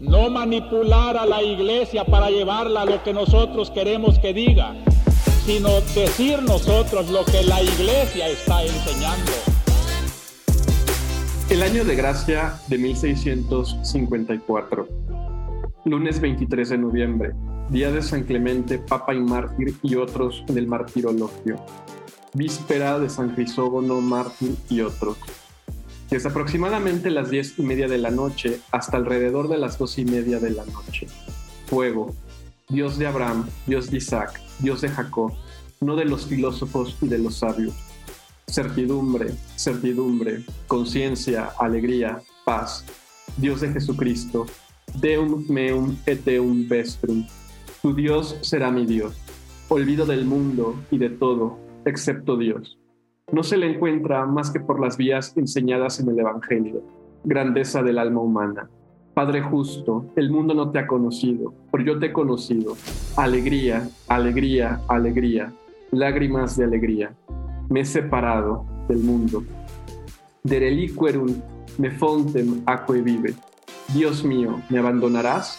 no 0.00 0.30
manipular 0.30 1.16
a 1.16 1.26
la 1.26 1.42
iglesia 1.42 2.04
para 2.04 2.30
llevarla 2.30 2.82
a 2.82 2.84
lo 2.84 3.02
que 3.02 3.12
nosotros 3.12 3.70
queremos 3.70 4.18
que 4.20 4.32
diga, 4.32 4.76
sino 5.44 5.80
decir 5.94 6.40
nosotros 6.42 7.10
lo 7.10 7.24
que 7.24 7.42
la 7.42 7.60
iglesia 7.62 8.28
está 8.28 8.62
enseñando. 8.62 9.32
El 11.50 11.62
año 11.62 11.84
de 11.84 11.96
gracia 11.96 12.60
de 12.68 12.78
1654, 12.78 14.88
lunes 15.84 16.20
23 16.20 16.68
de 16.68 16.78
noviembre, 16.78 17.32
día 17.70 17.90
de 17.90 18.02
San 18.02 18.22
Clemente, 18.24 18.78
Papa 18.78 19.14
y 19.14 19.20
Mártir 19.20 19.74
y 19.82 19.96
otros 19.96 20.44
en 20.48 20.58
el 20.58 20.68
martirologio, 20.68 21.56
víspera 22.34 22.98
de 22.98 23.08
San 23.08 23.34
Crisógono, 23.34 24.00
Mártir 24.00 24.54
y 24.68 24.82
otros. 24.82 25.16
Desde 26.10 26.30
aproximadamente 26.30 27.10
las 27.10 27.28
diez 27.28 27.58
y 27.58 27.62
media 27.62 27.86
de 27.86 27.98
la 27.98 28.10
noche 28.10 28.60
hasta 28.70 28.96
alrededor 28.96 29.48
de 29.48 29.58
las 29.58 29.76
dos 29.76 29.98
y 29.98 30.06
media 30.06 30.40
de 30.40 30.50
la 30.50 30.64
noche. 30.64 31.06
Fuego, 31.66 32.14
Dios 32.70 32.96
de 32.96 33.06
Abraham, 33.06 33.46
Dios 33.66 33.90
de 33.90 33.98
Isaac, 33.98 34.40
Dios 34.58 34.80
de 34.80 34.88
Jacob, 34.88 35.34
no 35.82 35.96
de 35.96 36.06
los 36.06 36.24
filósofos 36.24 36.96
y 37.02 37.08
de 37.08 37.18
los 37.18 37.36
sabios. 37.36 37.74
Certidumbre, 38.46 39.34
certidumbre, 39.56 40.44
conciencia, 40.66 41.52
alegría, 41.58 42.22
paz. 42.46 42.86
Dios 43.36 43.60
de 43.60 43.68
Jesucristo, 43.68 44.46
Deum 44.94 45.44
meum 45.50 45.94
et 46.06 46.24
deum 46.24 46.66
vestrum. 46.66 47.26
Tu 47.82 47.94
Dios 47.94 48.38
será 48.40 48.70
mi 48.70 48.86
Dios. 48.86 49.12
Olvido 49.68 50.06
del 50.06 50.24
mundo 50.24 50.74
y 50.90 50.96
de 50.96 51.10
todo, 51.10 51.58
excepto 51.84 52.38
Dios 52.38 52.77
no 53.30 53.42
se 53.42 53.56
le 53.56 53.70
encuentra 53.70 54.24
más 54.26 54.50
que 54.50 54.60
por 54.60 54.80
las 54.80 54.96
vías 54.96 55.36
enseñadas 55.36 56.00
en 56.00 56.08
el 56.08 56.18
Evangelio, 56.18 56.82
grandeza 57.24 57.82
del 57.82 57.98
alma 57.98 58.20
humana. 58.20 58.70
Padre 59.14 59.42
justo, 59.42 60.06
el 60.16 60.30
mundo 60.30 60.54
no 60.54 60.70
te 60.70 60.78
ha 60.78 60.86
conocido, 60.86 61.52
pero 61.70 61.84
yo 61.84 61.98
te 61.98 62.06
he 62.06 62.12
conocido. 62.12 62.76
Alegría, 63.16 63.88
alegría, 64.06 64.80
alegría, 64.88 65.52
lágrimas 65.90 66.56
de 66.56 66.64
alegría. 66.64 67.12
Me 67.68 67.80
he 67.80 67.84
separado 67.84 68.64
del 68.88 69.00
mundo. 69.00 69.42
De 70.42 70.60
reliquerum 70.60 71.34
me 71.78 71.90
fontem 71.90 72.62
aquae 72.64 73.02
vive. 73.02 73.34
Dios 73.92 74.24
mío, 74.24 74.62
¿me 74.70 74.78
abandonarás? 74.78 75.58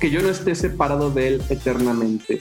Que 0.00 0.10
yo 0.10 0.20
no 0.22 0.28
esté 0.28 0.54
separado 0.54 1.10
de 1.10 1.28
él 1.28 1.42
eternamente. 1.48 2.40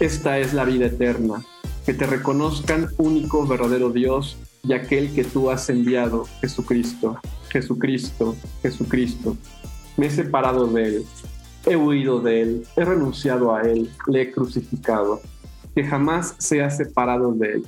Esta 0.00 0.38
es 0.38 0.52
la 0.52 0.64
vida 0.64 0.86
eterna, 0.86 1.44
que 1.84 1.92
te 1.92 2.06
reconozcan 2.06 2.88
único, 2.96 3.46
verdadero 3.46 3.90
Dios 3.90 4.38
y 4.62 4.72
aquel 4.72 5.14
que 5.14 5.24
tú 5.24 5.50
has 5.50 5.68
enviado, 5.68 6.24
Jesucristo, 6.40 7.18
Jesucristo, 7.50 8.34
Jesucristo. 8.62 9.36
Me 9.96 10.06
he 10.06 10.10
separado 10.10 10.66
de 10.66 10.84
Él, 10.86 11.04
he 11.66 11.76
huido 11.76 12.20
de 12.20 12.40
Él, 12.40 12.66
he 12.76 12.84
renunciado 12.84 13.54
a 13.54 13.62
Él, 13.62 13.90
le 14.06 14.22
he 14.22 14.32
crucificado. 14.32 15.20
Que 15.74 15.84
jamás 15.84 16.36
sea 16.38 16.70
separado 16.70 17.32
de 17.32 17.54
Él. 17.54 17.66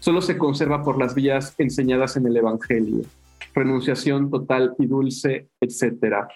Solo 0.00 0.20
se 0.20 0.36
conserva 0.36 0.82
por 0.82 0.98
las 0.98 1.14
vías 1.14 1.54
enseñadas 1.56 2.16
en 2.16 2.26
el 2.26 2.36
Evangelio. 2.36 3.04
Renunciación 3.54 4.28
total 4.28 4.74
y 4.78 4.86
dulce, 4.86 5.48
etc. 5.60 6.26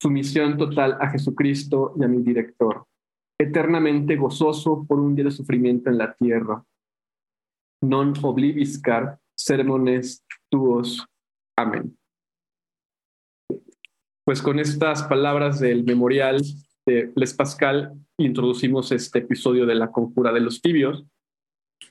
Sumisión 0.00 0.58
total 0.58 0.98
a 1.00 1.08
Jesucristo 1.08 1.94
y 1.98 2.04
a 2.04 2.08
mi 2.08 2.22
director 2.22 2.86
eternamente 3.42 4.16
gozoso 4.16 4.84
por 4.86 5.00
un 5.00 5.14
día 5.14 5.26
de 5.26 5.30
sufrimiento 5.30 5.90
en 5.90 5.98
la 5.98 6.14
tierra. 6.14 6.64
Non 7.82 8.14
obliviscar 8.22 9.18
sermones 9.34 10.24
tuos. 10.48 11.04
Amén. 11.56 11.96
Pues 14.24 14.40
con 14.40 14.60
estas 14.60 15.02
palabras 15.02 15.58
del 15.58 15.82
memorial 15.84 16.40
de 16.86 17.12
Les 17.16 17.34
Pascal 17.34 17.92
introducimos 18.18 18.92
este 18.92 19.18
episodio 19.18 19.66
de 19.66 19.74
la 19.74 19.90
conjura 19.90 20.32
de 20.32 20.40
los 20.40 20.62
tibios, 20.62 21.04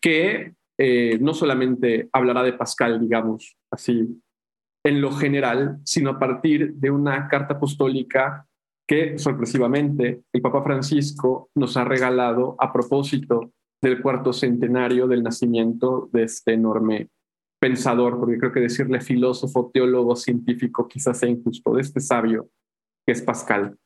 que 0.01 0.55
eh, 0.79 1.17
no 1.19 1.33
solamente 1.33 2.09
hablará 2.13 2.43
de 2.43 2.53
Pascal, 2.53 2.99
digamos 2.99 3.57
así, 3.69 4.21
en 4.83 5.01
lo 5.01 5.11
general, 5.11 5.79
sino 5.83 6.11
a 6.11 6.19
partir 6.19 6.73
de 6.75 6.89
una 6.89 7.27
carta 7.27 7.55
apostólica 7.55 8.47
que 8.87 9.17
sorpresivamente 9.17 10.23
el 10.33 10.41
Papa 10.41 10.63
Francisco 10.63 11.49
nos 11.55 11.77
ha 11.77 11.83
regalado 11.83 12.55
a 12.59 12.73
propósito 12.73 13.51
del 13.81 14.01
cuarto 14.01 14.33
centenario 14.33 15.07
del 15.07 15.23
nacimiento 15.23 16.09
de 16.11 16.23
este 16.23 16.53
enorme 16.53 17.09
pensador, 17.59 18.19
porque 18.19 18.37
creo 18.37 18.51
que 18.51 18.59
decirle 18.59 19.01
filósofo, 19.01 19.71
teólogo, 19.73 20.15
científico 20.15 20.87
quizás 20.87 21.19
sea 21.19 21.29
injusto, 21.29 21.73
de 21.73 21.81
este 21.81 21.99
sabio 21.99 22.49
que 23.05 23.13
es 23.13 23.21
Pascal. 23.21 23.77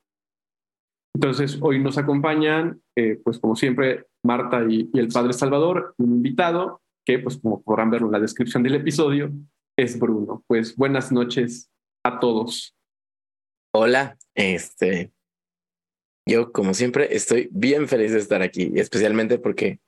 Entonces, 1.13 1.57
hoy 1.61 1.81
nos 1.81 1.97
acompañan, 1.97 2.81
eh, 2.97 3.19
pues 3.23 3.39
como 3.39 3.55
siempre, 3.55 4.05
Marta 4.23 4.65
y, 4.67 4.89
y, 4.93 4.99
el 4.99 5.07
Padre 5.07 5.31
Salvador, 5.31 5.95
un 5.97 6.15
invitado 6.15 6.81
que, 7.05 7.19
pues 7.19 7.37
como 7.37 7.61
podrán 7.61 7.89
ver 7.89 8.01
en 8.01 8.11
la 8.11 8.19
descripción 8.19 8.63
del 8.63 8.75
episodio, 8.75 9.31
es 9.77 9.97
Bruno. 9.97 10.43
Pues 10.47 10.75
buenas 10.75 11.11
noches 11.11 11.69
a 12.03 12.19
todos. 12.19 12.74
Hola, 13.77 14.17
este, 14.35 15.11
yo 16.25 16.53
como 16.53 16.73
siempre 16.73 17.13
estoy 17.13 17.49
bien 17.51 17.89
feliz 17.89 18.13
de 18.13 18.19
estar 18.19 18.41
aquí, 18.41 18.71
especialmente 18.75 19.37
porque 19.37 19.81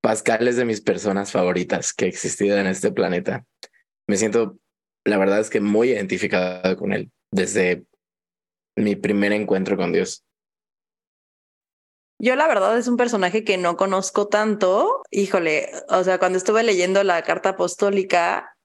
Pascal 0.00 0.46
es 0.46 0.54
de 0.54 0.64
mis 0.64 0.80
personas 0.80 1.32
favoritas 1.32 1.92
que 1.92 2.04
he 2.04 2.08
existido 2.08 2.56
en 2.56 2.68
este 2.68 2.92
planeta. 2.92 3.44
Me 4.06 4.16
siento, 4.16 4.60
la 5.04 5.18
verdad 5.18 5.40
es 5.40 5.50
que 5.50 5.60
muy 5.60 5.90
identificado 5.90 6.76
con 6.76 6.92
él 6.92 7.10
desde 7.32 7.84
mi 8.76 8.94
primer 8.94 9.32
encuentro 9.32 9.76
con 9.76 9.92
Dios. 9.92 10.24
Yo 12.20 12.36
la 12.36 12.46
verdad 12.46 12.78
es 12.78 12.86
un 12.86 12.96
personaje 12.96 13.42
que 13.42 13.58
no 13.58 13.76
conozco 13.76 14.28
tanto. 14.28 15.02
Híjole, 15.10 15.72
o 15.88 16.04
sea, 16.04 16.20
cuando 16.20 16.38
estuve 16.38 16.62
leyendo 16.62 17.02
la 17.02 17.20
carta 17.22 17.48
apostólica, 17.48 18.55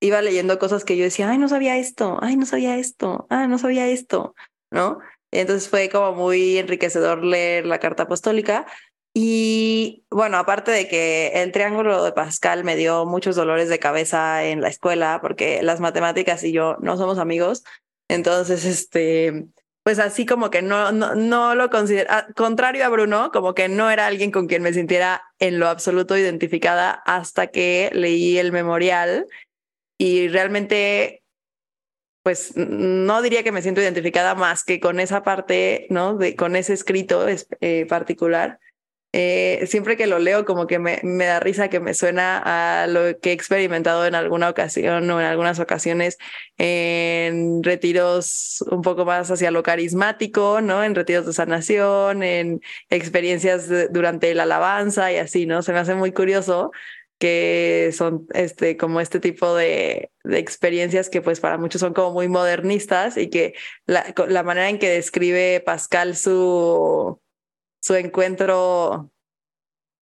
iba 0.00 0.22
leyendo 0.22 0.58
cosas 0.58 0.84
que 0.84 0.96
yo 0.96 1.04
decía, 1.04 1.30
ay, 1.30 1.38
no 1.38 1.48
sabía 1.48 1.76
esto, 1.76 2.18
ay, 2.20 2.36
no 2.36 2.46
sabía 2.46 2.76
esto, 2.76 3.26
ah, 3.30 3.46
no 3.48 3.58
sabía 3.58 3.88
esto, 3.88 4.34
¿no? 4.70 4.98
Entonces 5.30 5.68
fue 5.68 5.88
como 5.88 6.12
muy 6.12 6.58
enriquecedor 6.58 7.24
leer 7.24 7.66
la 7.66 7.78
carta 7.78 8.04
apostólica. 8.04 8.66
Y 9.14 10.04
bueno, 10.10 10.36
aparte 10.38 10.70
de 10.70 10.86
que 10.86 11.32
el 11.34 11.52
triángulo 11.52 12.04
de 12.04 12.12
Pascal 12.12 12.64
me 12.64 12.76
dio 12.76 13.04
muchos 13.04 13.36
dolores 13.36 13.68
de 13.68 13.78
cabeza 13.78 14.44
en 14.44 14.60
la 14.60 14.68
escuela, 14.68 15.18
porque 15.20 15.62
las 15.62 15.80
matemáticas 15.80 16.44
y 16.44 16.52
yo 16.52 16.76
no 16.80 16.96
somos 16.96 17.18
amigos, 17.18 17.64
entonces, 18.08 18.64
este, 18.64 19.48
pues 19.82 19.98
así 19.98 20.24
como 20.26 20.50
que 20.50 20.62
no, 20.62 20.92
no, 20.92 21.14
no 21.14 21.54
lo 21.54 21.70
considero, 21.70 22.08
ah, 22.10 22.26
contrario 22.36 22.84
a 22.84 22.88
Bruno, 22.88 23.30
como 23.32 23.54
que 23.54 23.68
no 23.68 23.90
era 23.90 24.06
alguien 24.06 24.30
con 24.30 24.46
quien 24.46 24.62
me 24.62 24.72
sintiera 24.72 25.22
en 25.38 25.58
lo 25.58 25.68
absoluto 25.68 26.16
identificada 26.16 26.90
hasta 26.90 27.48
que 27.48 27.90
leí 27.92 28.38
el 28.38 28.52
memorial 28.52 29.26
y 29.98 30.28
realmente, 30.28 31.24
pues 32.22 32.56
no 32.56 33.20
diría 33.20 33.42
que 33.42 33.52
me 33.52 33.62
siento 33.62 33.82
identificada 33.82 34.36
más 34.36 34.64
que 34.64 34.78
con 34.78 35.00
esa 35.00 35.24
parte, 35.24 35.88
¿no? 35.90 36.16
De, 36.16 36.36
con 36.36 36.54
ese 36.54 36.72
escrito 36.72 37.26
eh, 37.60 37.86
particular. 37.86 38.60
Eh, 39.12 39.64
siempre 39.66 39.96
que 39.96 40.06
lo 40.06 40.18
leo, 40.18 40.44
como 40.44 40.66
que 40.66 40.78
me, 40.78 41.00
me, 41.02 41.24
da 41.24 41.40
risa 41.40 41.68
que 41.70 41.80
me 41.80 41.94
suena 41.94 42.82
a 42.82 42.86
lo 42.86 43.18
que 43.20 43.30
he 43.30 43.32
experimentado 43.32 44.06
en 44.06 44.14
alguna 44.14 44.50
ocasión 44.50 45.10
o 45.10 45.18
en 45.18 45.26
algunas 45.26 45.58
ocasiones 45.60 46.18
en 46.58 47.62
retiros 47.64 48.62
un 48.70 48.82
poco 48.82 49.06
más 49.06 49.30
hacia 49.30 49.50
lo 49.50 49.62
carismático, 49.62 50.60
¿no? 50.60 50.84
En 50.84 50.94
retiros 50.94 51.24
de 51.24 51.32
sanación, 51.32 52.22
en 52.22 52.60
experiencias 52.90 53.68
durante 53.90 54.34
la 54.34 54.42
alabanza 54.42 55.10
y 55.10 55.16
así, 55.16 55.46
¿no? 55.46 55.62
Se 55.62 55.72
me 55.72 55.78
hace 55.78 55.94
muy 55.94 56.12
curioso 56.12 56.70
que 57.18 57.90
son 57.92 58.26
este, 58.32 58.76
como 58.76 59.00
este 59.00 59.20
tipo 59.20 59.54
de, 59.54 60.10
experiencias 60.24 61.10
que 61.10 61.22
pues 61.22 61.40
para 61.40 61.58
muchos 61.58 61.80
son 61.80 61.94
como 61.94 62.12
muy 62.12 62.28
modernistas 62.28 63.16
y 63.16 63.28
que 63.30 63.54
la, 63.86 64.14
la 64.28 64.42
manera 64.42 64.68
en 64.68 64.78
que 64.78 64.90
describe 64.90 65.62
Pascal 65.64 66.16
su, 66.16 67.20
su 67.80 67.94
encuentro 67.94 69.10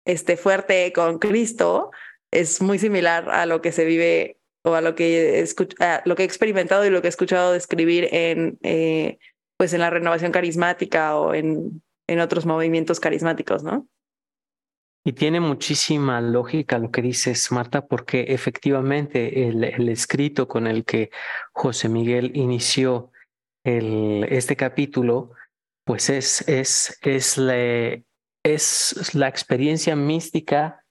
este, 0.05 0.37
fuerte 0.37 0.93
con 0.93 1.19
Cristo 1.19 1.91
es 2.31 2.63
muy 2.63 2.79
similar 2.79 3.29
a 3.31 3.47
lo 3.47 3.61
que 3.61 3.73
se 3.73 3.85
vive 3.85 4.39
o 4.63 4.75
a 4.75 4.81
lo 4.81 4.95
que, 4.95 5.45
a 5.81 6.03
lo 6.05 6.17
que 6.17 6.23
he 6.23 6.27
experimentado 6.27 6.87
y 6.87 6.91
lo 6.91 7.03
que 7.03 7.09
he 7.09 7.11
escuchado 7.11 7.53
describir 7.53 8.09
en, 8.13 8.59
eh, 8.63 9.19
pues 9.59 9.73
en 9.75 9.81
la 9.81 9.91
renovación 9.91 10.33
carismática 10.33 11.19
o 11.19 11.35
en, 11.35 11.83
en 12.07 12.21
otros 12.21 12.47
movimientos 12.47 12.99
carismáticos, 12.99 13.63
¿no? 13.63 13.87
Y 15.07 15.13
tiene 15.13 15.39
muchísima 15.39 16.23
lógica 16.23 16.79
lo 16.79 16.91
que 16.91 17.03
dices, 17.03 17.53
Marta, 17.53 17.87
porque 17.87 18.23
efectivamente 18.29 19.49
el, 19.49 19.63
escrito 19.91 20.49
con 20.49 20.67
el 20.67 20.87
que 20.87 21.11
José 21.53 21.91
Miguel 21.91 22.33
inició 22.35 23.11
este 23.65 24.57
capítulo, 24.57 25.33
pues 25.85 26.09
es, 26.09 26.49
es, 26.49 26.99
es, 27.03 27.37
la, 27.37 27.55
es 28.43 29.15
la 29.15 29.29
experiencia 29.29 29.95
mística 29.95 30.83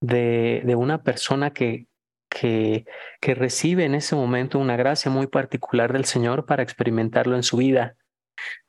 de, 0.00 0.62
de 0.64 0.74
una 0.74 1.04
persona 1.04 1.52
que, 1.52 1.86
que, 2.28 2.84
que 3.20 3.34
recibe 3.34 3.84
en 3.84 3.94
ese 3.94 4.16
momento 4.16 4.58
una 4.58 4.76
gracia 4.76 5.08
muy 5.08 5.28
particular 5.28 5.92
del 5.92 6.04
Señor 6.04 6.46
para 6.46 6.64
experimentarlo 6.64 7.36
en 7.36 7.44
su 7.44 7.58
vida. 7.58 7.94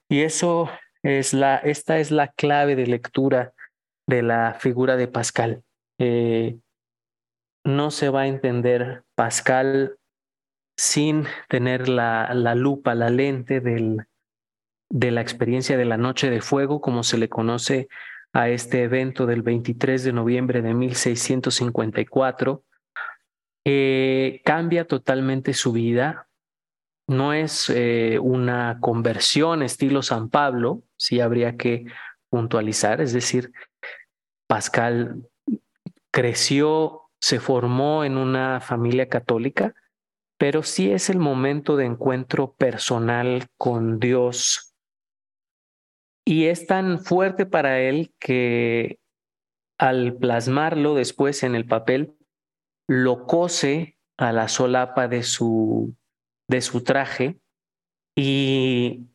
Y 0.08 0.22
eso 0.22 0.70
es 1.02 1.34
la, 1.34 1.58
esta 1.58 1.98
es 1.98 2.12
la 2.12 2.28
clave 2.28 2.76
de 2.76 2.86
lectura 2.86 3.53
de 4.08 4.22
la 4.22 4.56
figura 4.60 4.96
de 4.96 5.08
Pascal. 5.08 5.64
Eh, 6.00 6.58
no 7.64 7.92
se 7.92 8.10
va 8.10 8.22
a 8.22 8.28
entender 8.28 9.04
Pascal 9.16 9.98
sin 10.78 11.26
tener 11.50 11.88
la, 11.88 12.34
la 12.34 12.56
lupa, 12.56 12.96
la 12.96 13.10
lente 13.10 13.62
del, 13.62 14.06
de 14.90 15.12
la 15.12 15.22
experiencia 15.22 15.78
de 15.78 15.86
la 15.86 15.98
Noche 15.98 16.30
de 16.30 16.42
Fuego, 16.42 16.82
como 16.82 17.04
se 17.04 17.18
le 17.18 17.30
conoce 17.30 17.88
a 18.34 18.50
este 18.50 18.84
evento 18.84 19.26
del 19.26 19.44
23 19.44 20.04
de 20.04 20.14
noviembre 20.14 20.62
de 20.62 20.74
1654. 20.74 22.64
Eh, 23.66 24.42
cambia 24.44 24.86
totalmente 24.86 25.54
su 25.54 25.72
vida. 25.72 26.28
No 27.08 27.34
es 27.34 27.70
eh, 27.70 28.18
una 28.20 28.80
conversión 28.82 29.62
estilo 29.62 30.02
San 30.02 30.30
Pablo, 30.30 30.84
sí 30.98 31.20
habría 31.20 31.58
que 31.58 31.86
puntualizar, 32.30 33.02
es 33.02 33.14
decir, 33.14 33.52
Pascal 34.54 35.32
creció, 36.12 37.10
se 37.20 37.40
formó 37.40 38.04
en 38.04 38.18
una 38.18 38.62
familia 38.62 39.10
católica, 39.10 39.74
pero 40.38 40.62
sí 40.62 40.92
es 40.92 41.10
el 41.10 41.18
momento 41.18 41.76
de 41.76 41.86
encuentro 41.86 42.54
personal 42.54 43.48
con 43.58 44.00
Dios. 44.00 44.76
Y 46.24 46.46
es 46.46 46.68
tan 46.68 47.00
fuerte 47.00 47.48
para 47.48 47.80
él 47.80 48.14
que 48.20 49.00
al 49.80 50.18
plasmarlo 50.18 50.94
después 50.94 51.42
en 51.42 51.56
el 51.56 51.66
papel, 51.66 52.16
lo 52.88 53.26
cose 53.26 53.98
a 54.18 54.32
la 54.34 54.48
solapa 54.50 55.08
de 55.08 55.24
su, 55.24 55.96
de 56.48 56.62
su 56.62 56.84
traje 56.84 57.40
y 58.16 59.08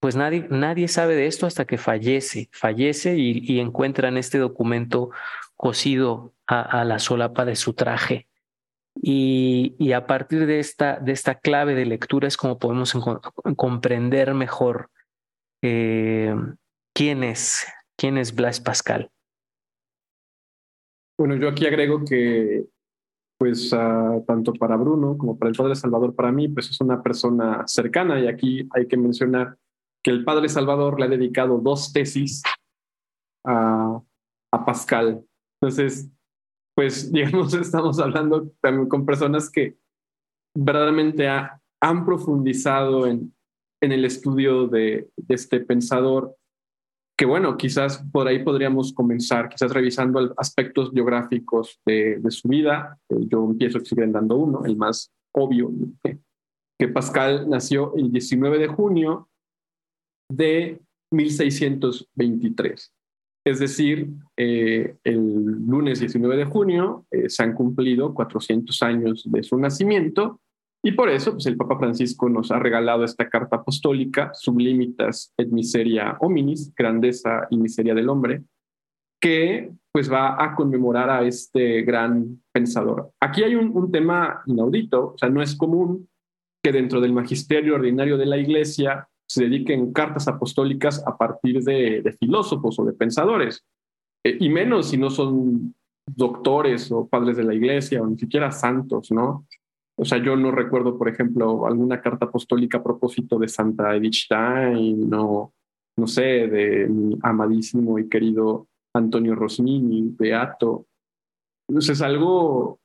pues 0.00 0.16
nadie, 0.16 0.46
nadie 0.50 0.88
sabe 0.88 1.14
de 1.14 1.26
esto 1.26 1.46
hasta 1.46 1.66
que 1.66 1.78
fallece, 1.78 2.48
fallece 2.52 3.16
y, 3.16 3.42
y 3.44 3.60
encuentran 3.60 4.16
este 4.16 4.38
documento 4.38 5.10
cosido 5.56 6.32
a, 6.46 6.84
la 6.84 6.98
solapa 6.98 7.44
de 7.44 7.54
su 7.54 7.74
traje. 7.74 8.26
Y, 8.94 9.76
y, 9.78 9.92
a 9.92 10.06
partir 10.06 10.46
de 10.46 10.58
esta, 10.58 10.98
de 10.98 11.12
esta 11.12 11.36
clave 11.36 11.74
de 11.74 11.86
lectura 11.86 12.26
es 12.26 12.36
como 12.36 12.58
podemos 12.58 12.92
comprender 13.56 14.34
mejor 14.34 14.90
eh, 15.62 16.34
quién 16.94 17.22
es, 17.22 17.66
quién 17.96 18.18
es 18.18 18.34
Blas 18.34 18.58
Pascal. 18.58 19.10
Bueno, 21.18 21.36
yo 21.36 21.50
aquí 21.50 21.66
agrego 21.66 22.04
que 22.04 22.64
pues 23.38 23.72
uh, 23.72 24.24
tanto 24.26 24.52
para 24.54 24.76
Bruno 24.76 25.16
como 25.16 25.38
para 25.38 25.50
el 25.50 25.56
Padre 25.56 25.74
Salvador, 25.74 26.14
para 26.14 26.32
mí, 26.32 26.48
pues 26.48 26.70
es 26.70 26.80
una 26.80 27.02
persona 27.02 27.64
cercana 27.66 28.18
y 28.20 28.28
aquí 28.28 28.68
hay 28.72 28.86
que 28.86 28.96
mencionar 28.96 29.56
que 30.02 30.10
el 30.10 30.24
Padre 30.24 30.48
Salvador 30.48 30.98
le 30.98 31.06
ha 31.06 31.08
dedicado 31.08 31.58
dos 31.58 31.92
tesis 31.92 32.42
a, 33.44 34.00
a 34.52 34.64
Pascal. 34.64 35.24
Entonces, 35.60 36.10
pues 36.74 37.12
digamos, 37.12 37.54
estamos 37.54 37.98
hablando 38.00 38.50
también 38.60 38.88
con 38.88 39.06
personas 39.06 39.50
que 39.50 39.76
verdaderamente 40.56 41.28
ha, 41.28 41.60
han 41.82 42.04
profundizado 42.04 43.06
en, 43.06 43.34
en 43.82 43.92
el 43.92 44.04
estudio 44.04 44.66
de, 44.66 45.08
de, 45.16 45.34
este 45.34 45.60
pensador 45.60 46.36
que 47.16 47.26
bueno, 47.26 47.58
quizás 47.58 48.02
por 48.10 48.26
ahí 48.26 48.42
podríamos 48.42 48.94
comenzar, 48.94 49.50
quizás 49.50 49.74
revisando 49.74 50.32
aspectos 50.38 50.90
biográficos 50.90 51.78
de, 51.84 52.18
de 52.18 52.30
su 52.30 52.48
vida. 52.48 52.98
Eh, 53.10 53.26
yo 53.28 53.44
empiezo 53.44 53.78
dando 54.08 54.36
uno, 54.36 54.64
el 54.64 54.74
más 54.78 55.12
obvio, 55.32 55.70
que 56.78 56.88
Pascal 56.88 57.46
nació 57.50 57.94
el 57.94 58.10
19 58.10 58.58
de 58.58 58.68
junio 58.68 59.28
de 60.30 60.80
1623. 61.10 62.92
Es 63.44 63.58
decir, 63.58 64.08
eh, 64.36 64.96
el 65.02 65.66
lunes 65.66 66.00
19 66.00 66.36
de 66.36 66.44
junio 66.44 67.06
eh, 67.10 67.28
se 67.28 67.42
han 67.42 67.54
cumplido 67.54 68.12
400 68.14 68.82
años 68.82 69.22
de 69.26 69.42
su 69.42 69.56
nacimiento 69.58 70.40
y 70.82 70.92
por 70.92 71.10
eso, 71.10 71.32
pues 71.32 71.46
el 71.46 71.56
Papa 71.56 71.78
Francisco 71.78 72.28
nos 72.28 72.50
ha 72.50 72.58
regalado 72.58 73.04
esta 73.04 73.28
carta 73.28 73.56
apostólica, 73.56 74.30
Sublimitas 74.34 75.32
et 75.36 75.48
Miseria 75.50 76.16
Hominis, 76.20 76.72
Grandeza 76.74 77.46
y 77.50 77.58
Miseria 77.58 77.94
del 77.94 78.08
Hombre, 78.08 78.42
que 79.20 79.72
pues 79.92 80.10
va 80.10 80.42
a 80.42 80.54
conmemorar 80.54 81.10
a 81.10 81.22
este 81.22 81.82
gran 81.82 82.42
pensador. 82.52 83.10
Aquí 83.20 83.42
hay 83.42 83.56
un, 83.56 83.76
un 83.76 83.90
tema 83.90 84.42
inaudito, 84.46 85.12
o 85.14 85.18
sea, 85.18 85.28
no 85.28 85.42
es 85.42 85.54
común 85.54 86.08
que 86.62 86.72
dentro 86.72 87.00
del 87.00 87.12
magisterio 87.12 87.74
ordinario 87.74 88.16
de 88.16 88.26
la 88.26 88.38
Iglesia 88.38 89.08
se 89.30 89.44
dediquen 89.44 89.92
cartas 89.92 90.26
apostólicas 90.26 91.06
a 91.06 91.16
partir 91.16 91.62
de, 91.62 92.16
filósofos 92.18 92.76
o 92.80 92.84
de 92.84 92.94
pensadores, 92.94 93.64
eh, 94.24 94.36
y 94.40 94.48
menos 94.48 94.88
si 94.88 94.98
no 94.98 95.08
son 95.08 95.72
doctores 96.04 96.90
o 96.90 97.06
padres 97.06 97.36
de 97.36 97.44
la 97.44 97.54
Iglesia 97.54 98.02
o 98.02 98.06
ni 98.08 98.18
siquiera 98.18 98.50
santos, 98.50 99.12
¿no? 99.12 99.46
O 99.96 100.04
sea, 100.04 100.18
yo 100.18 100.34
no 100.34 100.50
recuerdo, 100.50 100.98
por 100.98 101.08
ejemplo, 101.08 101.64
alguna 101.64 102.00
carta 102.00 102.26
apostólica 102.26 102.78
a 102.78 102.82
propósito 102.82 103.38
de 103.38 103.46
Santa 103.46 103.94
Edith 103.94 104.14
Stein, 104.14 105.08
no, 105.08 105.52
no 105.96 106.06
sé, 106.08 106.48
de 106.48 106.88
mi 106.88 107.16
amadísimo 107.22 108.00
y 108.00 108.08
querido 108.08 108.66
Antonio 108.92 109.36
Rosmini, 109.36 110.12
Beato. 110.18 110.86
Entonces 111.68 111.98
es 111.98 112.02
algo 112.02 112.80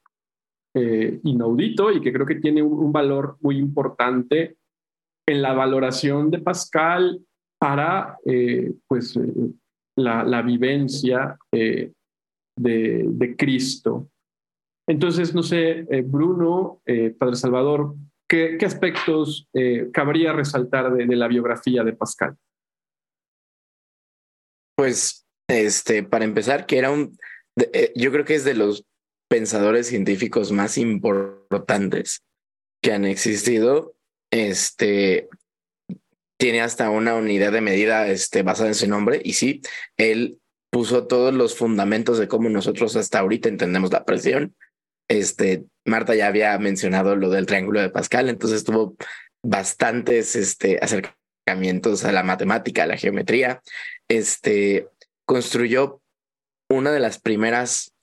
eh, 0.76 1.22
inaudito 1.24 1.92
y 1.92 2.02
que 2.02 2.14
creo 2.14 2.28
que 2.28 2.36
tiene 2.36 2.62
un, 2.62 2.92
valor 2.92 3.38
muy 3.42 3.58
importante 3.58 4.58
en 5.28 5.42
la 5.42 5.54
valoración 5.54 6.32
de 6.32 6.40
Pascal 6.40 7.22
para 7.60 8.18
eh, 8.26 8.74
pues, 8.88 9.16
eh, 9.16 9.22
la, 9.96 10.42
vivencia 10.42 11.38
eh, 11.52 11.92
de, 12.58 13.36
Cristo. 13.38 14.10
Entonces, 14.88 15.34
no 15.34 15.42
sé, 15.42 15.88
Bruno, 16.06 16.82
Padre 17.18 17.36
Salvador, 17.36 17.96
¿qué, 18.30 18.58
aspectos 18.64 19.50
cabría 19.92 20.32
resaltar 20.32 20.94
de, 20.94 21.16
la 21.16 21.28
biografía 21.28 21.84
de 21.84 21.94
Pascal? 21.94 22.38
Pues, 24.78 25.26
este, 25.50 26.04
para 26.04 26.26
empezar, 26.26 26.68
que 26.68 26.78
era 26.78 26.92
un, 26.92 27.18
yo 27.96 28.12
creo 28.12 28.26
que 28.26 28.36
es 28.36 28.44
de 28.44 28.54
los 28.54 28.86
pensadores 29.28 29.88
científicos 29.88 30.52
más 30.52 30.78
importantes 30.78 32.24
que 32.84 32.94
han 32.94 33.06
existido. 33.06 33.95
Este, 34.32 35.30
tiene 36.38 36.62
hasta 36.62 36.90
una 36.90 37.16
unidad 37.16 37.52
de 37.52 37.62
medida 37.62 38.08
este, 38.08 38.44
basada 38.44 38.70
en 38.70 38.76
su 38.76 38.88
nombre 38.88 39.22
y 39.24 39.34
sí, 39.34 39.62
él 39.98 40.40
puso 40.72 41.08
todos 41.08 41.34
los 41.34 41.56
fundamentos 41.56 42.18
de 42.18 42.28
cómo 42.28 42.50
nosotros 42.50 42.96
hasta 42.96 43.20
ahorita 43.20 43.48
entendemos 43.48 43.92
la 43.92 44.04
presión 44.04 44.56
este, 45.08 45.66
Marta 45.86 46.16
ya 46.16 46.28
había 46.28 46.58
mencionado 46.58 47.16
lo 47.16 47.30
del 47.30 47.46
triángulo 47.46 47.82
de 47.82 47.90
Pascal, 47.90 48.30
entonces 48.30 48.64
tuvo 48.64 48.96
bastantes 49.44 50.36
este, 50.36 50.80
acercamientos 50.82 52.04
a 52.06 52.12
la 52.12 52.24
matemática, 52.24 52.84
a 52.84 52.88
la 52.88 52.98
geometría. 52.98 53.62
Este, 54.08 54.88
construyó 55.26 56.02
una 56.70 56.92
de 56.92 57.00
las 57.00 57.20
primeras 57.20 57.94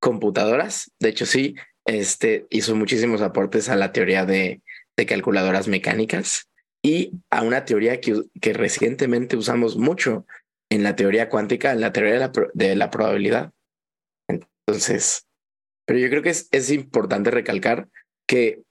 computadoras, 0.00 0.90
de 0.98 1.08
hecho 1.08 1.26
sí, 1.26 1.54
este, 1.84 2.46
hizo 2.50 2.74
muchísimos 2.74 3.22
aportes 3.22 3.68
a 3.68 3.76
la 3.76 3.92
teoría 3.92 4.26
de, 4.26 4.60
de 4.98 5.06
calculadoras 5.06 5.68
mecánicas 5.68 6.48
y 6.82 7.12
a 7.30 7.42
una 7.42 7.64
teoría 7.64 8.00
que, 8.00 8.24
que, 8.40 8.52
recientemente 8.52 9.36
usamos 9.36 9.76
mucho 9.76 10.26
en 10.70 10.82
la 10.82 10.96
teoría 10.96 11.28
cuántica, 11.28 11.72
en 11.72 11.80
la 11.80 11.92
teoría 11.92 12.14
de 12.14 12.18
la, 12.18 12.32
de 12.52 12.76
la 12.76 12.90
probabilidad. 12.90 13.52
Entonces, 14.28 15.26
pero 15.86 16.00
yo 16.00 16.10
creo 16.10 16.22
que 16.22 16.30
es, 16.30 16.48
es 16.50 16.70
importante 16.70 17.30
recalcar 17.30 17.88
que, 18.26 18.62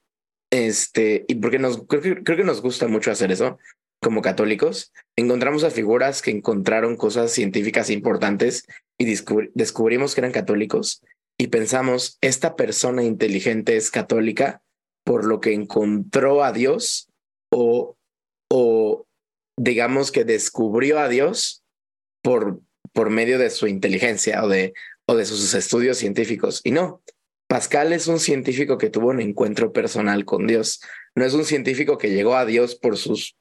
este, 0.52 1.24
y 1.28 1.36
porque 1.36 1.58
nos, 1.58 1.86
creo 1.86 2.02
que, 2.02 2.22
creo 2.22 2.36
que 2.36 2.44
nos 2.44 2.60
gusta 2.60 2.88
mucho 2.88 3.10
hacer 3.10 3.32
eso 3.32 3.58
como 4.00 4.22
católicos, 4.22 4.92
encontramos 5.16 5.64
a 5.64 5.70
figuras 5.70 6.22
que 6.22 6.30
encontraron 6.30 6.96
cosas 6.96 7.32
científicas 7.32 7.90
importantes 7.90 8.66
y 8.98 9.06
descubri 9.06 9.50
descubrimos 9.54 10.14
que 10.14 10.20
eran 10.20 10.30
católicos 10.30 11.02
y 11.38 11.48
pensamos, 11.48 12.18
esta 12.20 12.54
persona 12.54 13.02
inteligente 13.02 13.76
es 13.76 13.90
católica 13.90 14.62
por 15.08 15.24
lo 15.24 15.40
que 15.40 15.54
encontró 15.54 16.44
a 16.44 16.52
Dios 16.52 17.08
o, 17.50 17.96
o 18.50 19.06
digamos 19.56 20.12
que 20.12 20.24
descubrió 20.26 20.98
a 20.98 21.08
Dios 21.08 21.64
por, 22.22 22.60
por 22.92 23.08
medio 23.08 23.38
de 23.38 23.48
su 23.48 23.68
inteligencia 23.68 24.44
o 24.44 24.48
de, 24.48 24.74
o 25.06 25.16
de 25.16 25.24
sus 25.24 25.54
estudios 25.54 25.96
científicos. 25.96 26.60
Y 26.62 26.72
no, 26.72 27.02
Pascal 27.46 27.94
es 27.94 28.06
un 28.06 28.20
científico 28.20 28.76
que 28.76 28.90
tuvo 28.90 29.08
un 29.08 29.22
encuentro 29.22 29.72
personal 29.72 30.26
con 30.26 30.46
Dios. 30.46 30.82
No 31.14 31.24
es 31.24 31.32
un 31.32 31.46
científico 31.46 31.96
que 31.96 32.10
llegó 32.10 32.36
a 32.36 32.44
Dios 32.44 32.74
por 32.74 32.98
sus 32.98 33.34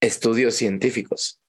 estudios 0.00 0.54
científicos. 0.54 1.40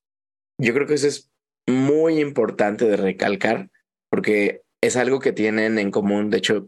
Yo 0.60 0.74
creo 0.74 0.88
que 0.88 0.96
eso 0.96 1.06
es 1.06 1.30
muy 1.68 2.20
importante 2.20 2.86
de 2.86 2.98
recalcar 2.98 3.70
porque 4.10 4.64
es 4.82 4.96
algo 4.96 5.20
que 5.20 5.32
tienen 5.32 5.78
en 5.78 5.92
común, 5.92 6.32
de 6.32 6.40
hecho, 6.40 6.66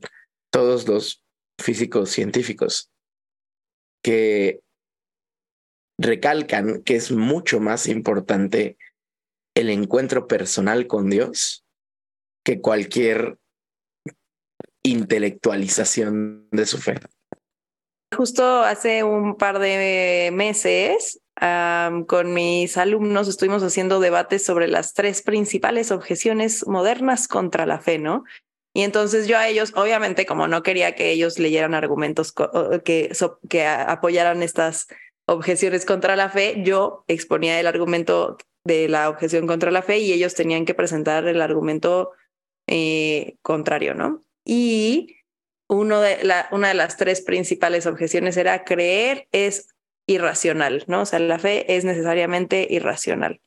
todos 0.51 0.87
los 0.87 1.23
físicos 1.61 2.09
científicos, 2.09 2.91
que 4.03 4.61
recalcan 5.97 6.81
que 6.83 6.95
es 6.95 7.11
mucho 7.11 7.59
más 7.59 7.87
importante 7.87 8.77
el 9.55 9.69
encuentro 9.69 10.27
personal 10.27 10.87
con 10.87 11.09
Dios 11.09 11.65
que 12.45 12.61
cualquier 12.61 13.37
intelectualización 14.83 16.47
de 16.51 16.65
su 16.65 16.77
fe. 16.77 16.95
Justo 18.15 18.63
hace 18.63 19.03
un 19.03 19.35
par 19.35 19.59
de 19.59 20.31
meses 20.33 21.21
con 22.07 22.33
mis 22.33 22.75
alumnos 22.77 23.27
estuvimos 23.27 23.63
haciendo 23.63 23.99
debates 23.99 24.43
sobre 24.43 24.67
las 24.67 24.93
tres 24.93 25.21
principales 25.21 25.91
objeciones 25.91 26.65
modernas 26.67 27.27
contra 27.27 27.65
la 27.65 27.79
fe, 27.79 27.97
¿no? 27.97 28.23
Y 28.79 28.83
entonces 28.83 29.27
yo 29.27 29.37
a 29.37 29.45
ellos, 29.49 29.73
obviamente, 29.75 30.25
como 30.25 30.47
no 30.47 30.63
quería 30.63 30.95
que 30.95 31.11
ellos 31.11 31.37
leyeran 31.37 31.73
argumentos 31.73 32.33
que, 32.85 33.67
apoyaran 33.67 34.41
estas 34.41 34.87
objeciones 35.25 35.83
contra 35.83 36.15
la 36.15 36.29
fe, 36.29 36.61
yo 36.63 37.03
exponía 37.09 37.59
el 37.59 37.67
argumento 37.67 38.37
de 38.63 38.87
la 38.87 39.09
objeción 39.09 39.47
contra 39.47 39.69
la 39.69 39.81
fe 39.81 39.97
y 39.97 40.13
ellos 40.13 40.33
tenían 40.33 40.63
que 40.63 40.75
presentar 40.75 41.27
el 41.27 41.41
argumento 41.41 42.11
eh, 42.67 43.35
contrario, 43.41 43.95
¿no? 43.95 44.23
Y 44.45 45.17
uno 45.67 45.99
de 45.99 46.23
la, 46.23 46.47
una 46.53 46.69
de 46.69 46.75
las 46.75 46.95
tres 46.95 47.19
principales 47.19 47.85
objeciones 47.85 48.37
era 48.37 48.63
creer 48.63 49.27
es 49.33 49.75
irracional, 50.07 50.85
¿no? 50.87 51.01
O 51.01 51.05
sea, 51.05 51.19
la 51.19 51.37
fe 51.37 51.75
es 51.75 51.83
necesariamente 51.83 52.65
irracional. 52.69 53.41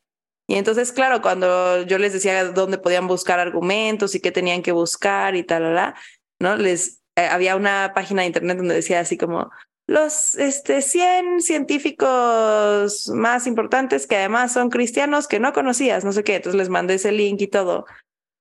Y 0.47 0.57
entonces, 0.57 0.93
claro, 0.93 1.23
cuando 1.23 1.83
yo 1.83 1.99
les 1.99 2.13
decía 2.13 2.45
dónde 2.45 2.79
podían 2.79 3.07
buscar 3.07 3.39
argumentos 3.39 4.15
y 4.15 4.21
qué 4.21 4.33
tenían 4.33 4.63
que 4.63 4.73
buscar 4.73 5.37
y 5.37 5.45
tal, 5.45 5.95
¿no? 6.41 6.57
Les 6.57 7.03
eh, 7.17 7.27
había 7.27 7.57
una 7.57 7.93
página 7.95 8.23
de 8.23 8.29
internet 8.29 8.57
donde 8.57 8.75
decía 8.75 9.01
así 9.01 9.17
como 9.17 9.51
los 9.87 10.35
este, 10.37 10.81
100 10.81 11.41
científicos 11.41 13.09
más 13.09 13.47
importantes 13.47 14.07
que 14.07 14.17
además 14.17 14.53
son 14.53 14.71
cristianos 14.71 15.29
que 15.29 15.41
no 15.41 15.53
conocías, 15.53 16.05
no 16.05 16.13
sé 16.13 16.25
qué. 16.25 16.37
Entonces 16.37 16.59
les 16.59 16.69
mandé 16.69 16.95
ese 16.95 17.13
link 17.13 17.41
y 17.41 17.49
todo. 17.49 17.87